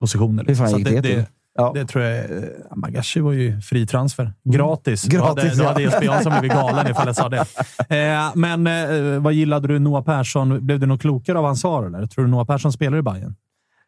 positioner. 0.00 0.44
Hur 0.48 0.54
fan 0.54 0.66
att 0.66 0.78
gick 0.78 0.88
det 0.88 1.02
till? 1.02 1.24
Ja. 1.54 1.72
Det 1.74 1.86
tror 1.86 2.04
jag... 2.04 2.24
eh, 2.24 2.42
Magashi 2.76 3.20
var 3.20 3.32
ju 3.32 3.60
fri 3.60 3.86
transfer. 3.86 4.32
Gratis. 4.44 5.04
Gratis, 5.04 5.08
då 5.08 5.18
ja. 5.18 5.28
hade, 5.28 5.56
då 5.56 5.64
hade 5.64 5.82
Jesper 5.82 6.04
Jansson 6.04 6.32
blivit 6.40 6.56
galen 6.56 6.90
ifall 6.90 7.06
jag 7.06 7.16
sa 7.16 7.28
det. 7.28 7.44
Eh, 7.96 8.30
men 8.34 8.66
eh, 8.66 9.20
vad 9.20 9.32
gillade 9.32 9.68
du 9.68 9.78
Noah 9.78 10.04
Persson? 10.04 10.66
Blev 10.66 10.80
du 10.80 10.86
något 10.86 11.00
klokare 11.00 11.38
av 11.38 11.44
hans 11.44 11.60
svar? 11.60 11.86
Eller? 11.86 12.06
Tror 12.06 12.24
du 12.24 12.30
Noah 12.30 12.46
Persson 12.46 12.72
spelar 12.72 12.98
i 12.98 13.02
Bayern? 13.02 13.34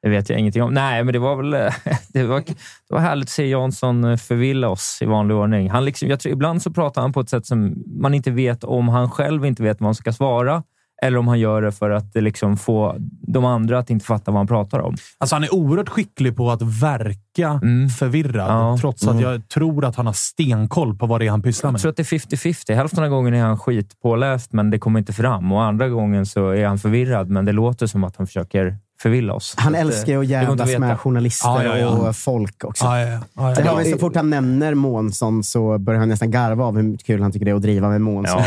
Det 0.03 0.09
vet 0.09 0.31
jag 0.31 0.39
ingenting 0.39 0.63
om. 0.63 0.75
Nej, 0.75 1.05
men 1.05 1.13
det 1.13 1.19
var 1.19 1.37
väl 1.37 1.51
det 2.09 2.25
var, 2.25 2.41
det 2.41 2.55
var 2.95 2.99
härligt 3.01 3.25
att 3.27 3.31
se 3.31 3.49
Jansson 3.49 4.19
förvilla 4.19 4.69
oss 4.69 4.99
i 5.03 5.07
vanlig 5.07 5.37
ordning. 5.37 5.71
Han 5.71 5.85
liksom, 5.85 6.09
jag 6.09 6.21
tror, 6.21 6.33
ibland 6.33 6.63
så 6.63 6.71
pratar 6.71 7.03
han 7.03 7.13
på 7.13 7.21
ett 7.21 7.29
sätt 7.31 7.47
som 7.47 7.75
man 7.87 8.15
inte 8.15 8.31
vet 8.31 8.65
om 8.65 8.89
han 8.89 9.11
själv 9.11 9.47
inte 9.47 9.63
vet 9.63 9.81
vad 9.81 9.87
han 9.87 9.95
ska 9.95 10.13
svara 10.13 10.63
eller 11.03 11.19
om 11.19 11.29
han 11.29 11.39
gör 11.41 11.63
det 11.63 11.73
för 11.73 11.91
att 11.91 12.17
eh, 12.17 12.23
liksom 12.23 12.57
få 12.57 12.97
de 13.29 13.45
andra 13.45 13.79
att 13.79 13.91
inte 13.91 14.05
fatta 14.05 14.31
vad 14.31 14.39
han 14.39 14.47
pratar 14.47 14.79
om. 14.79 14.95
Alltså 15.19 15.37
han 15.37 15.45
är 15.45 15.55
oerhört 15.55 15.89
skicklig 15.89 16.37
på 16.37 16.51
att 16.51 16.63
verka 16.63 17.49
Mm. 17.63 17.89
förvirrad, 17.89 18.51
Ja. 18.51 18.77
trots 18.81 19.07
att 19.07 19.11
Mm. 19.13 19.23
jag 19.25 19.49
tror 19.49 19.85
att 19.85 19.97
han 19.97 20.07
har 20.07 20.13
stenkoll 20.13 20.97
på 20.99 21.07
vad 21.07 21.21
det 21.21 21.27
är 21.27 21.31
han 21.31 21.43
pysslar 21.43 21.69
Jag 21.69 21.73
med. 21.73 21.81
tror 21.81 21.91
att 21.91 21.97
det 21.97 22.03
är 22.03 22.05
50-50. 22.05 22.75
Hälften 22.75 23.05
av 23.05 23.11
gången 23.11 23.35
är 23.35 23.43
han 23.43 23.59
skitpåläst, 23.59 24.53
men 24.53 24.71
det 24.71 24.79
kommer 24.79 24.99
inte 24.99 25.13
fram. 25.13 25.53
Och 25.53 25.63
andra 25.65 25.89
gången 25.89 26.27
så 26.27 26.49
är 26.49 26.67
han 26.67 26.79
förvirrad, 26.79 27.29
men 27.31 27.45
det 27.45 27.53
låter 27.53 27.87
som 27.87 28.05
att 28.05 28.17
han 28.17 28.27
försöker 28.27 28.77
förvilla 29.03 29.33
oss. 29.35 29.55
Han 29.57 29.75
älskar 29.75 30.13
ju 30.13 30.19
att 30.19 30.29
det 30.29 30.35
inte 30.53 30.63
jävlas 30.71 30.79
med 30.79 30.99
journalister 31.01 31.49
Ja, 31.49 31.65
ja, 31.65 31.79
ja. 31.79 31.89
och 31.89 32.17
folk 32.17 32.65
också. 32.65 32.85
Ja, 32.85 33.01
ja, 33.01 33.07
ja. 33.09 33.21
ja, 33.35 33.55
Det 33.55 33.69
har 33.69 33.77
vi, 33.79 33.93
så 33.93 33.99
fort 33.99 34.17
han 34.17 34.31
nämner 34.31 34.75
Månsson 34.75 35.45
så 35.45 35.79
börjar 35.79 36.01
han 36.01 36.09
nästan 36.09 36.31
garva 36.31 36.65
av 36.65 36.77
hur 36.77 36.97
kul 36.97 37.23
han 37.23 37.33
tycker 37.33 37.45
det 37.47 37.51
är 37.51 37.55
att 37.55 37.63
driva 37.63 37.89
med 37.89 38.01
Månsson. 38.01 38.43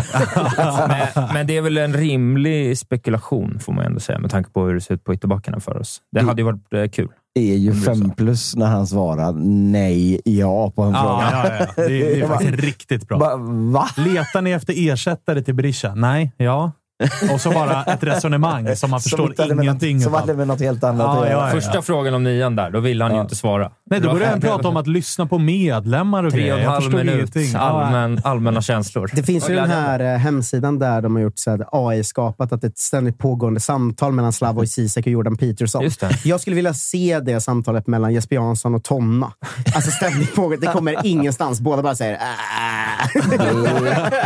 Ja. 0.57 0.87
men, 1.15 1.27
men 1.33 1.47
det 1.47 1.57
är 1.57 1.61
väl 1.61 1.77
en 1.77 1.93
rimlig 1.93 2.77
spekulation, 2.77 3.59
får 3.59 3.73
man 3.73 3.85
ändå 3.85 3.99
säga, 3.99 4.19
med 4.19 4.31
tanke 4.31 4.49
på 4.49 4.65
hur 4.65 4.73
det 4.73 4.81
ser 4.81 4.93
ut 4.93 5.03
på 5.03 5.13
ytterbackarna 5.13 5.59
för 5.59 5.77
oss. 5.77 6.01
Det 6.11 6.21
hade 6.21 6.41
ju 6.41 6.45
varit 6.45 6.73
eh, 6.73 6.87
kul. 6.89 7.07
är 7.39 7.55
ju 7.55 7.73
fem 7.73 8.11
plus 8.17 8.55
när 8.55 8.65
han 8.65 8.87
svarar 8.87 9.33
nej, 9.71 10.21
ja 10.25 10.71
på 10.71 10.81
en 10.83 10.93
fråga. 10.93 11.29
ja, 11.31 11.45
ja. 11.59 11.65
Det, 11.75 11.83
är- 11.83 12.15
det 12.15 12.21
är 12.21 12.27
faktiskt 12.27 12.53
riktigt 12.63 13.07
bra. 13.07 13.17
Va? 13.37 13.87
Letar 13.97 14.41
ni 14.41 14.51
efter 14.51 14.73
ersättare 14.91 15.41
till 15.41 15.53
Berisha? 15.55 15.95
Nej. 15.95 16.31
Ja. 16.37 16.71
Och 17.33 17.41
så 17.41 17.51
bara 17.51 17.83
ett 17.83 18.03
resonemang 18.03 18.75
som 18.75 18.91
man 18.91 19.01
förstår 19.01 19.55
med 19.55 19.63
ingenting 19.63 19.95
något, 19.97 20.03
Som 20.03 20.13
hade 20.13 20.33
med 20.33 20.47
något 20.47 20.59
helt 20.59 20.83
annat 20.83 21.17
Ja, 21.17 21.29
ja, 21.29 21.47
ja. 21.47 21.51
Första 21.51 21.81
frågan 21.81 22.13
om 22.13 22.23
nian 22.23 22.55
där, 22.55 22.71
då 22.71 22.79
ville 22.79 23.03
han 23.03 23.15
ju 23.15 23.21
inte 23.21 23.35
svara. 23.35 23.71
Nej, 23.89 23.99
då 23.99 24.11
började 24.13 24.31
han 24.31 24.41
prata 24.41 24.67
om 24.67 24.77
att 24.77 24.87
lyssna 24.87 25.25
på 25.25 25.37
medlemmar 25.37 26.23
och 26.23 26.31
Tre 26.31 26.51
och 26.51 26.57
grejer. 26.57 26.67
en 26.67 26.73
halv 26.73 26.93
minut 26.93 27.55
allmän, 27.55 28.21
allmänna 28.23 28.61
känslor. 28.61 29.11
Det 29.13 29.23
finns 29.23 29.49
ju 29.49 29.55
den 29.55 29.69
här 29.69 29.99
eh, 29.99 30.17
hemsidan 30.17 30.79
där 30.79 31.01
de 31.01 31.15
har 31.15 31.21
gjort 31.23 31.33
AI-skapat 31.71 32.51
att 32.51 32.61
det 32.61 32.67
är 32.67 32.69
ett 32.69 32.77
ständigt 32.77 33.17
pågående 33.17 33.59
samtal 33.59 34.11
mellan 34.11 34.33
Slavoj 34.33 34.67
Zizek 34.75 35.05
och 35.05 35.11
Jordan 35.11 35.37
Peterson. 35.37 35.83
Just 35.83 35.99
det. 35.99 36.19
Jag 36.23 36.41
skulle 36.41 36.55
vilja 36.55 36.73
se 36.73 37.19
det 37.19 37.41
samtalet 37.41 37.87
mellan 37.87 38.13
Jesper 38.13 38.35
Jansson 38.35 38.75
och 38.75 38.83
Tonna. 38.83 39.31
Alltså 39.75 39.91
ständigt 39.91 40.35
pågående. 40.35 40.67
Det 40.67 40.73
kommer 40.73 41.05
ingenstans. 41.05 41.59
Båda 41.59 41.81
bara 41.81 41.95
säger 41.95 42.13
äh. 42.13 42.19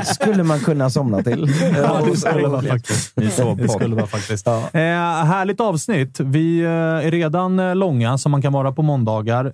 Skulle 0.14 0.44
man 0.44 0.60
kunna 0.60 0.90
somna 0.90 1.24
till. 1.24 1.54
Ja, 2.64 2.70
vara 2.70 2.80
faktiskt. 2.80 3.16
Det 3.58 3.70
skulle 3.70 3.96
vara 3.96 4.08
faktiskt. 4.08 4.48
Eh, 4.48 4.82
härligt 5.26 5.60
avsnitt. 5.60 6.20
Vi 6.20 6.60
eh, 6.60 6.70
är 6.70 7.12
redan 7.12 7.60
eh, 7.60 7.76
långa, 7.76 8.18
som 8.18 8.32
man 8.32 8.42
kan 8.42 8.54
vara 8.54 8.72
på 8.72 8.82
måndagar. 8.82 9.46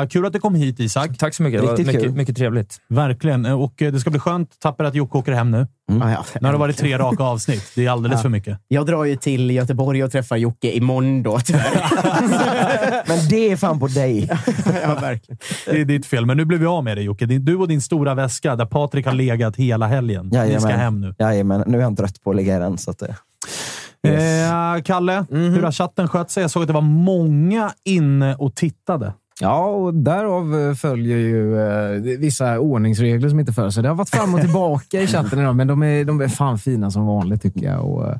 Eh, 0.00 0.08
kul 0.08 0.26
att 0.26 0.32
du 0.32 0.40
kom 0.40 0.54
hit, 0.54 0.80
Isak. 0.80 1.18
Tack 1.18 1.34
så 1.34 1.42
mycket. 1.42 1.60
Det 1.60 1.66
var 1.66 1.78
mycket, 1.92 2.14
mycket 2.14 2.36
trevligt. 2.36 2.76
Verkligen. 2.88 3.46
Eh, 3.46 3.60
Och 3.62 3.74
det 3.76 4.00
ska 4.00 4.10
bli 4.10 4.20
skönt, 4.20 4.60
Tapper, 4.60 4.84
att 4.84 4.94
Jocke 4.94 5.18
åker 5.18 5.32
hem 5.32 5.50
nu. 5.50 5.66
Ja, 5.92 6.10
ja. 6.10 6.24
Nu 6.40 6.46
har 6.48 6.52
det 6.52 6.58
varit 6.58 6.76
tre 6.78 6.98
raka 6.98 7.22
avsnitt. 7.22 7.72
Det 7.74 7.86
är 7.86 7.90
alldeles 7.90 8.18
Ja. 8.18 8.22
för 8.22 8.28
mycket. 8.28 8.58
Jag 8.68 8.86
drar 8.86 9.04
ju 9.04 9.16
till 9.16 9.50
Göteborg 9.50 10.04
och 10.04 10.12
träffar 10.12 10.36
Jocke 10.36 10.76
imorgon 10.76 11.22
då, 11.22 11.38
tyvärr. 11.40 11.72
Men 13.08 13.28
det 13.30 13.50
är 13.52 13.56
fan 13.56 13.80
på 13.80 13.86
dig. 13.86 14.30
ja, 14.82 14.94
verkligen. 15.00 15.38
Det 15.66 15.80
är 15.80 15.84
ditt 15.84 16.06
fel, 16.06 16.26
men 16.26 16.36
nu 16.36 16.44
blir 16.44 16.58
vi 16.58 16.66
av 16.66 16.84
med 16.84 16.96
det 16.96 17.02
Jocke. 17.02 17.26
Du 17.26 17.56
och 17.56 17.68
din 17.68 17.80
stora 17.80 18.14
väska 18.14 18.56
där 18.56 18.66
Patrik 18.66 19.06
har 19.06 19.12
legat 19.12 19.56
hela 19.56 19.86
helgen. 19.86 20.24
Ni 20.26 20.30
ska 20.30 20.44
Jajamän. 20.46 20.78
hem 20.78 21.00
nu. 21.00 21.14
Jajamän, 21.18 21.64
nu 21.66 21.78
är 21.78 21.82
han 21.82 21.96
trött 21.96 22.22
på 22.24 22.30
att 22.30 22.36
ligga 22.36 22.56
i 22.56 22.58
den. 22.58 22.78
Så 22.78 22.90
att 22.90 22.98
det... 22.98 23.16
Yes. 24.08 24.22
Eh, 24.50 24.82
Kalle, 24.82 25.26
Mhm. 25.30 25.52
hur 25.54 25.62
har 25.62 25.72
chatten 25.72 26.08
skött 26.08 26.30
sig? 26.30 26.40
Jag 26.40 26.50
såg 26.50 26.62
att 26.62 26.66
det 26.66 26.72
var 26.74 26.80
många 26.80 27.70
inne 27.84 28.34
och 28.34 28.54
tittade. 28.54 29.12
Ja, 29.40 29.66
och 29.66 29.94
därav 29.94 30.60
eh, 30.60 30.74
följer 30.74 31.18
ju 31.18 31.60
eh, 31.60 32.18
vissa 32.18 32.58
ordningsregler 32.58 33.28
som 33.28 33.40
inte 33.40 33.52
följs. 33.52 33.74
Så 33.74 33.82
Det 33.82 33.88
har 33.88 33.94
varit 33.94 34.10
fram 34.10 34.34
och 34.34 34.40
tillbaka 34.40 35.02
i 35.02 35.06
chatten 35.06 35.38
idag, 35.38 35.56
men 35.56 35.66
de 35.66 35.82
är, 35.82 36.04
de 36.04 36.20
är 36.20 36.28
fan 36.28 36.58
fina 36.58 36.90
som 36.90 37.06
vanligt 37.06 37.42
tycker 37.42 37.66
jag. 37.66 37.84
Och, 37.84 38.08
eh, 38.08 38.16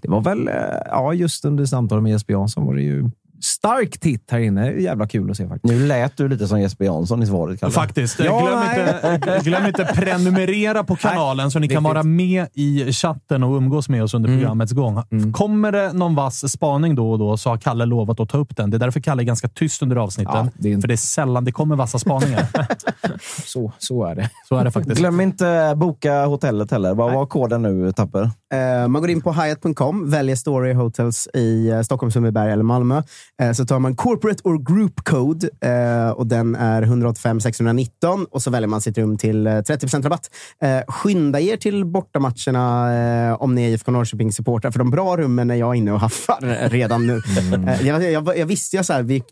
det 0.00 0.08
var 0.08 0.20
väl, 0.20 0.48
eh, 0.48 0.54
ja, 0.86 1.14
just 1.14 1.44
under 1.44 1.64
samtalet 1.64 2.02
med 2.02 2.12
Jesper 2.12 2.32
Jansson 2.32 2.66
var 2.66 2.74
det 2.74 2.82
ju 2.82 3.10
stark 3.40 4.00
titt 4.00 4.30
här 4.30 4.38
inne. 4.38 4.70
Jävla 4.72 5.06
kul 5.06 5.30
att 5.30 5.36
se 5.36 5.48
faktiskt. 5.48 5.74
Nu 5.74 5.86
lät 5.86 6.16
du 6.16 6.28
lite 6.28 6.48
som 6.48 6.60
Jesper 6.60 6.84
Jansson 6.84 7.22
i 7.22 7.26
svaret, 7.26 7.60
Kalle. 7.60 7.72
Faktiskt. 7.72 8.18
Ja, 8.20 8.40
glöm, 8.40 8.60
nej. 9.02 9.14
inte, 9.14 9.40
glöm 9.44 9.66
inte 9.66 9.84
prenumerera 9.84 10.84
på 10.84 10.96
kanalen 11.00 11.50
så 11.50 11.58
ni 11.58 11.68
kan 11.68 11.82
viktigt. 11.82 11.94
vara 11.94 12.02
med 12.02 12.46
i 12.54 12.92
chatten 12.92 13.42
och 13.42 13.56
umgås 13.56 13.88
med 13.88 14.02
oss 14.02 14.14
under 14.14 14.28
Mm. 14.28 14.40
programmets 14.40 14.72
gång. 14.72 15.02
Kommer 15.32 15.72
det 15.72 15.92
någon 15.92 16.14
vass 16.14 16.52
spaning 16.52 16.94
då 16.94 17.10
och 17.12 17.18
då 17.18 17.36
så 17.36 17.50
har 17.50 17.56
Kalle 17.56 17.84
lovat 17.86 18.20
att 18.20 18.28
ta 18.28 18.38
upp 18.38 18.56
den. 18.56 18.70
Det 18.70 18.76
är 18.76 18.78
därför 18.78 19.00
Kalle 19.00 19.22
är 19.22 19.24
ganska 19.24 19.48
tyst 19.48 19.82
under 19.82 19.96
avsnitten. 19.96 20.34
Ja, 20.34 20.48
det 20.58 20.68
är 20.68 20.72
inte- 20.72 20.80
För 20.80 20.88
det 20.88 20.94
är 20.94 20.96
sällan 20.96 21.44
det 21.44 21.52
kommer 21.52 21.76
vassa 21.76 21.98
spaningar. 21.98 22.46
Så, 23.46 23.72
så 23.78 24.04
är 24.04 24.14
det. 24.14 24.30
Så 24.48 24.56
är 24.56 24.64
det 24.64 24.70
faktiskt. 24.70 24.98
Glöm 25.00 25.20
inte 25.20 25.72
boka 25.76 26.24
hotellet 26.26 26.70
heller. 26.70 26.94
Vad 26.94 27.12
var 27.12 27.26
koden 27.26 27.62
nu, 27.62 27.92
Tapper? 27.92 28.22
Eh, 28.54 28.88
man 28.88 29.02
går 29.02 29.10
in 29.10 29.20
på 29.20 29.32
Hyatt.com, 29.32 30.10
väljer 30.10 30.36
Story 30.36 30.72
Hotels 30.72 31.28
i 31.34 31.68
eh, 31.70 31.80
Stockholm, 31.82 32.10
Sundbyberg 32.12 32.52
eller 32.52 32.62
Malmö. 32.64 33.02
Eh, 33.42 33.52
så 33.52 33.64
tar 33.66 33.78
man 33.78 33.96
Corporate 33.96 34.40
or 34.44 34.58
Group 34.58 35.04
Code 35.04 35.48
eh, 35.60 36.10
och 36.10 36.26
den 36.26 36.54
är 36.54 36.82
185 36.82 37.40
619 37.40 38.26
och 38.30 38.42
så 38.42 38.50
väljer 38.50 38.68
man 38.68 38.80
sitt 38.80 38.98
rum 38.98 39.18
till 39.18 39.46
eh, 39.46 39.60
30 39.60 39.86
rabatt. 39.86 40.30
Eh, 40.62 40.80
skynda 40.88 41.40
er 41.40 41.56
till 41.56 41.84
bortamatcherna 41.84 42.94
eh, 43.28 43.42
om 43.42 43.54
ni 43.54 43.64
är 43.64 43.68
IFK 43.68 43.92
Norrköping-supportrar, 43.92 44.70
för 44.70 44.78
de 44.78 44.90
bra 44.90 45.16
rummen 45.16 45.50
är 45.50 45.54
jag 45.54 45.76
inne 45.76 45.92
och 45.92 46.00
haffar 46.00 46.68
redan 46.70 47.06
nu. 47.06 47.20
Eh, 47.68 47.86
jag, 47.86 48.12
jag, 48.12 48.38
jag 48.38 48.46
visste 48.46 48.76
ju 48.76 48.84
så 48.84 48.92
här, 48.92 49.02
vi, 49.02 49.22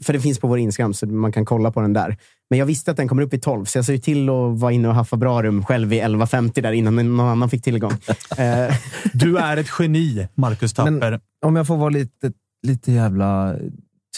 för 0.00 0.12
det 0.12 0.20
finns 0.20 0.38
på 0.38 0.48
vår 0.48 0.58
Instagram, 0.58 0.94
så 0.94 1.06
man 1.06 1.32
kan 1.32 1.44
kolla 1.44 1.72
på 1.72 1.80
den 1.80 1.92
där. 1.92 2.16
Men 2.50 2.58
jag 2.58 2.66
visste 2.66 2.90
att 2.90 2.96
den 2.96 3.08
kommer 3.08 3.22
upp 3.22 3.32
vid 3.32 3.42
12, 3.42 3.64
så 3.64 3.78
jag 3.78 3.84
såg 3.84 4.02
till 4.02 4.28
att 4.28 4.60
vara 4.60 4.72
inne 4.72 4.88
och 4.88 4.94
haffa 4.94 5.16
bra 5.16 5.42
rum 5.42 5.64
själv 5.64 5.88
vid 5.88 6.02
11.50 6.02 6.60
där 6.62 6.72
innan 6.72 7.16
någon 7.16 7.20
annan 7.20 7.50
fick 7.50 7.62
tillgång. 7.62 7.92
Du 9.12 9.38
är 9.38 9.56
ett 9.56 9.68
geni, 9.78 10.28
Marcus 10.34 10.72
Tapper. 10.72 10.90
Men 10.90 11.20
om 11.44 11.56
jag 11.56 11.66
får 11.66 11.76
vara 11.76 11.90
lite, 11.90 12.32
lite 12.62 12.92
jävla 12.92 13.54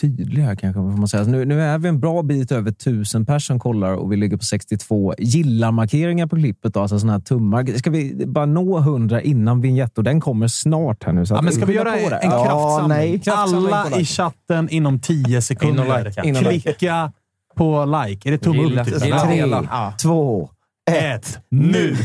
tydlig 0.00 0.42
här 0.42 0.54
kanske. 0.56 0.80
Får 0.80 0.88
man 0.88 1.08
säga. 1.08 1.20
Alltså, 1.20 1.30
Nu, 1.36 1.44
nu 1.44 1.62
är 1.62 1.78
vi 1.78 1.88
en 1.88 2.00
bra 2.00 2.22
bit 2.22 2.52
över 2.52 2.70
tusen 2.70 3.26
personer 3.26 3.38
som 3.38 3.58
kollar 3.60 3.92
och 3.94 4.12
vi 4.12 4.16
ligger 4.16 4.36
på 4.36 4.44
62 4.44 5.14
gillar-markeringar 5.18 6.26
på 6.26 6.36
klippet. 6.36 6.74
Då, 6.74 6.80
alltså 6.80 6.98
såna 6.98 7.12
här 7.12 7.20
tummar. 7.20 7.78
Ska 7.78 7.90
vi 7.90 8.26
bara 8.26 8.46
nå 8.46 8.78
100 8.78 9.22
innan 9.22 9.60
vignett? 9.60 9.98
Och 9.98 10.04
den 10.04 10.20
kommer 10.20 10.48
snart 10.48 11.04
här 11.04 11.12
nu. 11.12 11.26
Så 11.26 11.34
Ja, 11.34 11.38
att- 11.38 11.44
men 11.44 11.52
ska 11.52 11.64
vi 11.66 11.72
göra 11.74 11.90
på 11.92 11.98
en, 11.98 12.10
det. 12.10 12.16
en 12.16 12.30
Ja, 12.30 12.44
kraftsamling? 12.44 13.18
Kraftsamling 13.20 13.72
Alla 13.72 13.84
like. 13.88 14.00
i 14.00 14.04
chatten 14.04 14.68
inom 14.68 15.00
10 15.00 15.42
sekunder. 15.42 15.84
In 15.84 15.90
och 15.90 16.04
likea. 16.04 16.24
In 16.24 16.36
och 16.36 16.42
likea. 16.42 16.72
Klicka 16.72 17.12
på 17.56 17.84
like. 18.06 18.28
Är 18.28 18.30
det 18.32 18.38
tumme 18.38 18.62
upp? 18.80 18.86
Typ? 18.86 18.98
Tre, 19.00 19.12
två, 20.02 20.48
Ett, 20.90 21.38
nu! 21.48 21.96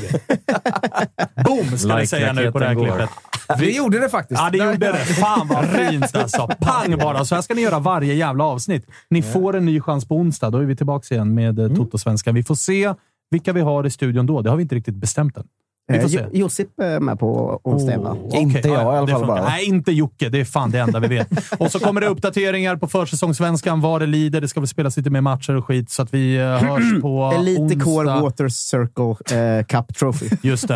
Boom, 1.46 1.78
ska 1.78 1.96
vi 1.96 2.08
säga 2.08 2.34
nu 2.34 2.52
på 2.52 2.60
det 2.60 2.66
här 2.66 2.76
klippet. 2.76 3.10
Vi 3.58 3.78
gjorde 3.78 4.00
det 4.00 4.10
faktiskt. 4.10 4.42
Ja, 4.42 4.50
det 4.50 4.58
gjorde 4.58 4.78
det. 4.78 4.98
Fan 4.98 5.48
vad 5.48 5.70
fint 5.90 6.16
alltså. 6.16 6.48
Pang 6.60 6.98
bara. 6.98 7.26
Så 7.26 7.36
här 7.36 7.42
ska 7.42 7.54
ni 7.54 7.62
göra 7.62 7.80
varje 7.80 8.14
jävla 8.14 8.44
avsnitt. 8.44 8.86
Ni 9.10 9.22
får 9.22 9.56
en 9.56 9.66
ny 9.66 9.82
chans 9.82 10.08
på 10.08 10.16
onsdag. 10.16 10.50
Då 10.50 10.58
är 10.58 10.66
vi 10.66 10.76
tillbaka 10.76 11.16
igen 11.16 11.34
med 11.34 11.60
mm. 11.60 11.76
Toto-svenskan. 11.76 12.36
Vi 12.36 12.44
får 12.44 12.56
se 12.56 12.94
vilka 13.32 13.54
vi 13.54 13.62
har 13.62 13.86
i 13.86 13.90
studion 13.90 14.26
då. 14.26 14.42
Det 14.42 14.50
har 14.50 14.58
vi 14.58 14.64
inte 14.64 14.76
riktigt 14.76 14.96
bestämt 14.96 15.38
än. 15.38 15.48
Vi 15.90 16.00
får 16.00 16.20
Eh, 16.20 16.26
Josip 16.32 16.80
är 16.80 17.00
med 17.00 17.20
på 17.20 17.60
onsdag. 17.64 17.98
va? 17.98 18.18
Okej, 18.26 18.42
Inte 18.42 18.68
jag 18.68 18.82
ja, 18.82 18.96
i 18.96 18.98
alla 18.98 19.08
fall 19.08 19.26
bara. 19.28 19.44
Nej, 19.44 19.66
inte 19.66 19.92
Jocke. 19.92 20.30
Det 20.30 20.40
är 20.40 20.46
fan 20.46 20.72
det 20.72 20.80
enda 20.80 21.00
vi 21.00 21.08
vet. 21.08 21.28
och 21.60 21.72
så 21.72 21.80
kommer 21.80 22.02
det 22.02 22.08
uppdateringar 22.08 22.76
på 22.76 22.88
försäsongssvenskan, 22.88 23.82
vad 23.82 24.02
det 24.02 24.08
lider. 24.08 24.42
Det 24.42 24.48
ska 24.48 24.60
väl 24.60 24.68
spelas 24.68 24.98
lite 24.98 25.10
mer 25.10 25.22
matcher 25.22 25.56
och 25.56 25.66
skit, 25.66 25.90
så 25.90 26.02
att 26.02 26.14
vi 26.14 26.38
eh, 26.38 26.46
hörs 26.46 26.84
på 27.02 27.34
Elite 27.36 27.62
onsdag. 27.62 27.84
Core 27.84 28.22
Water 28.22 28.50
Circle 28.50 29.38
eh, 29.40 29.66
Cup 29.66 29.96
Trophy. 29.98 30.30
Just 30.42 30.68
det. 30.68 30.76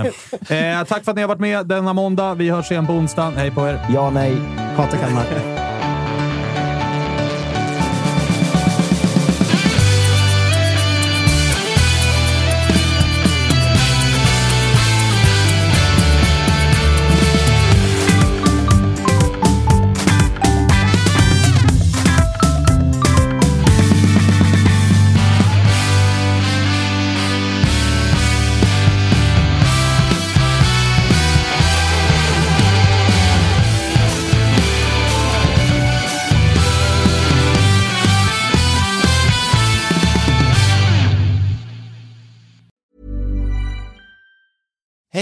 Eh, 0.79 0.83
tack 0.87 1.03
för 1.03 1.11
att 1.11 1.15
ni 1.15 1.21
har 1.21 1.27
varit 1.27 1.39
med 1.39 1.67
denna 1.67 1.93
måndag. 1.93 2.33
Vi 2.33 2.49
hörs 2.49 2.71
igen 2.71 2.87
på 2.87 2.93
onsdag. 2.93 3.33
Hej 3.35 3.51
på 3.51 3.67
er! 3.67 3.79
ja, 3.93 4.09
nej. 4.09 4.35
Hata 4.75 4.97
Kalmar. 4.97 5.72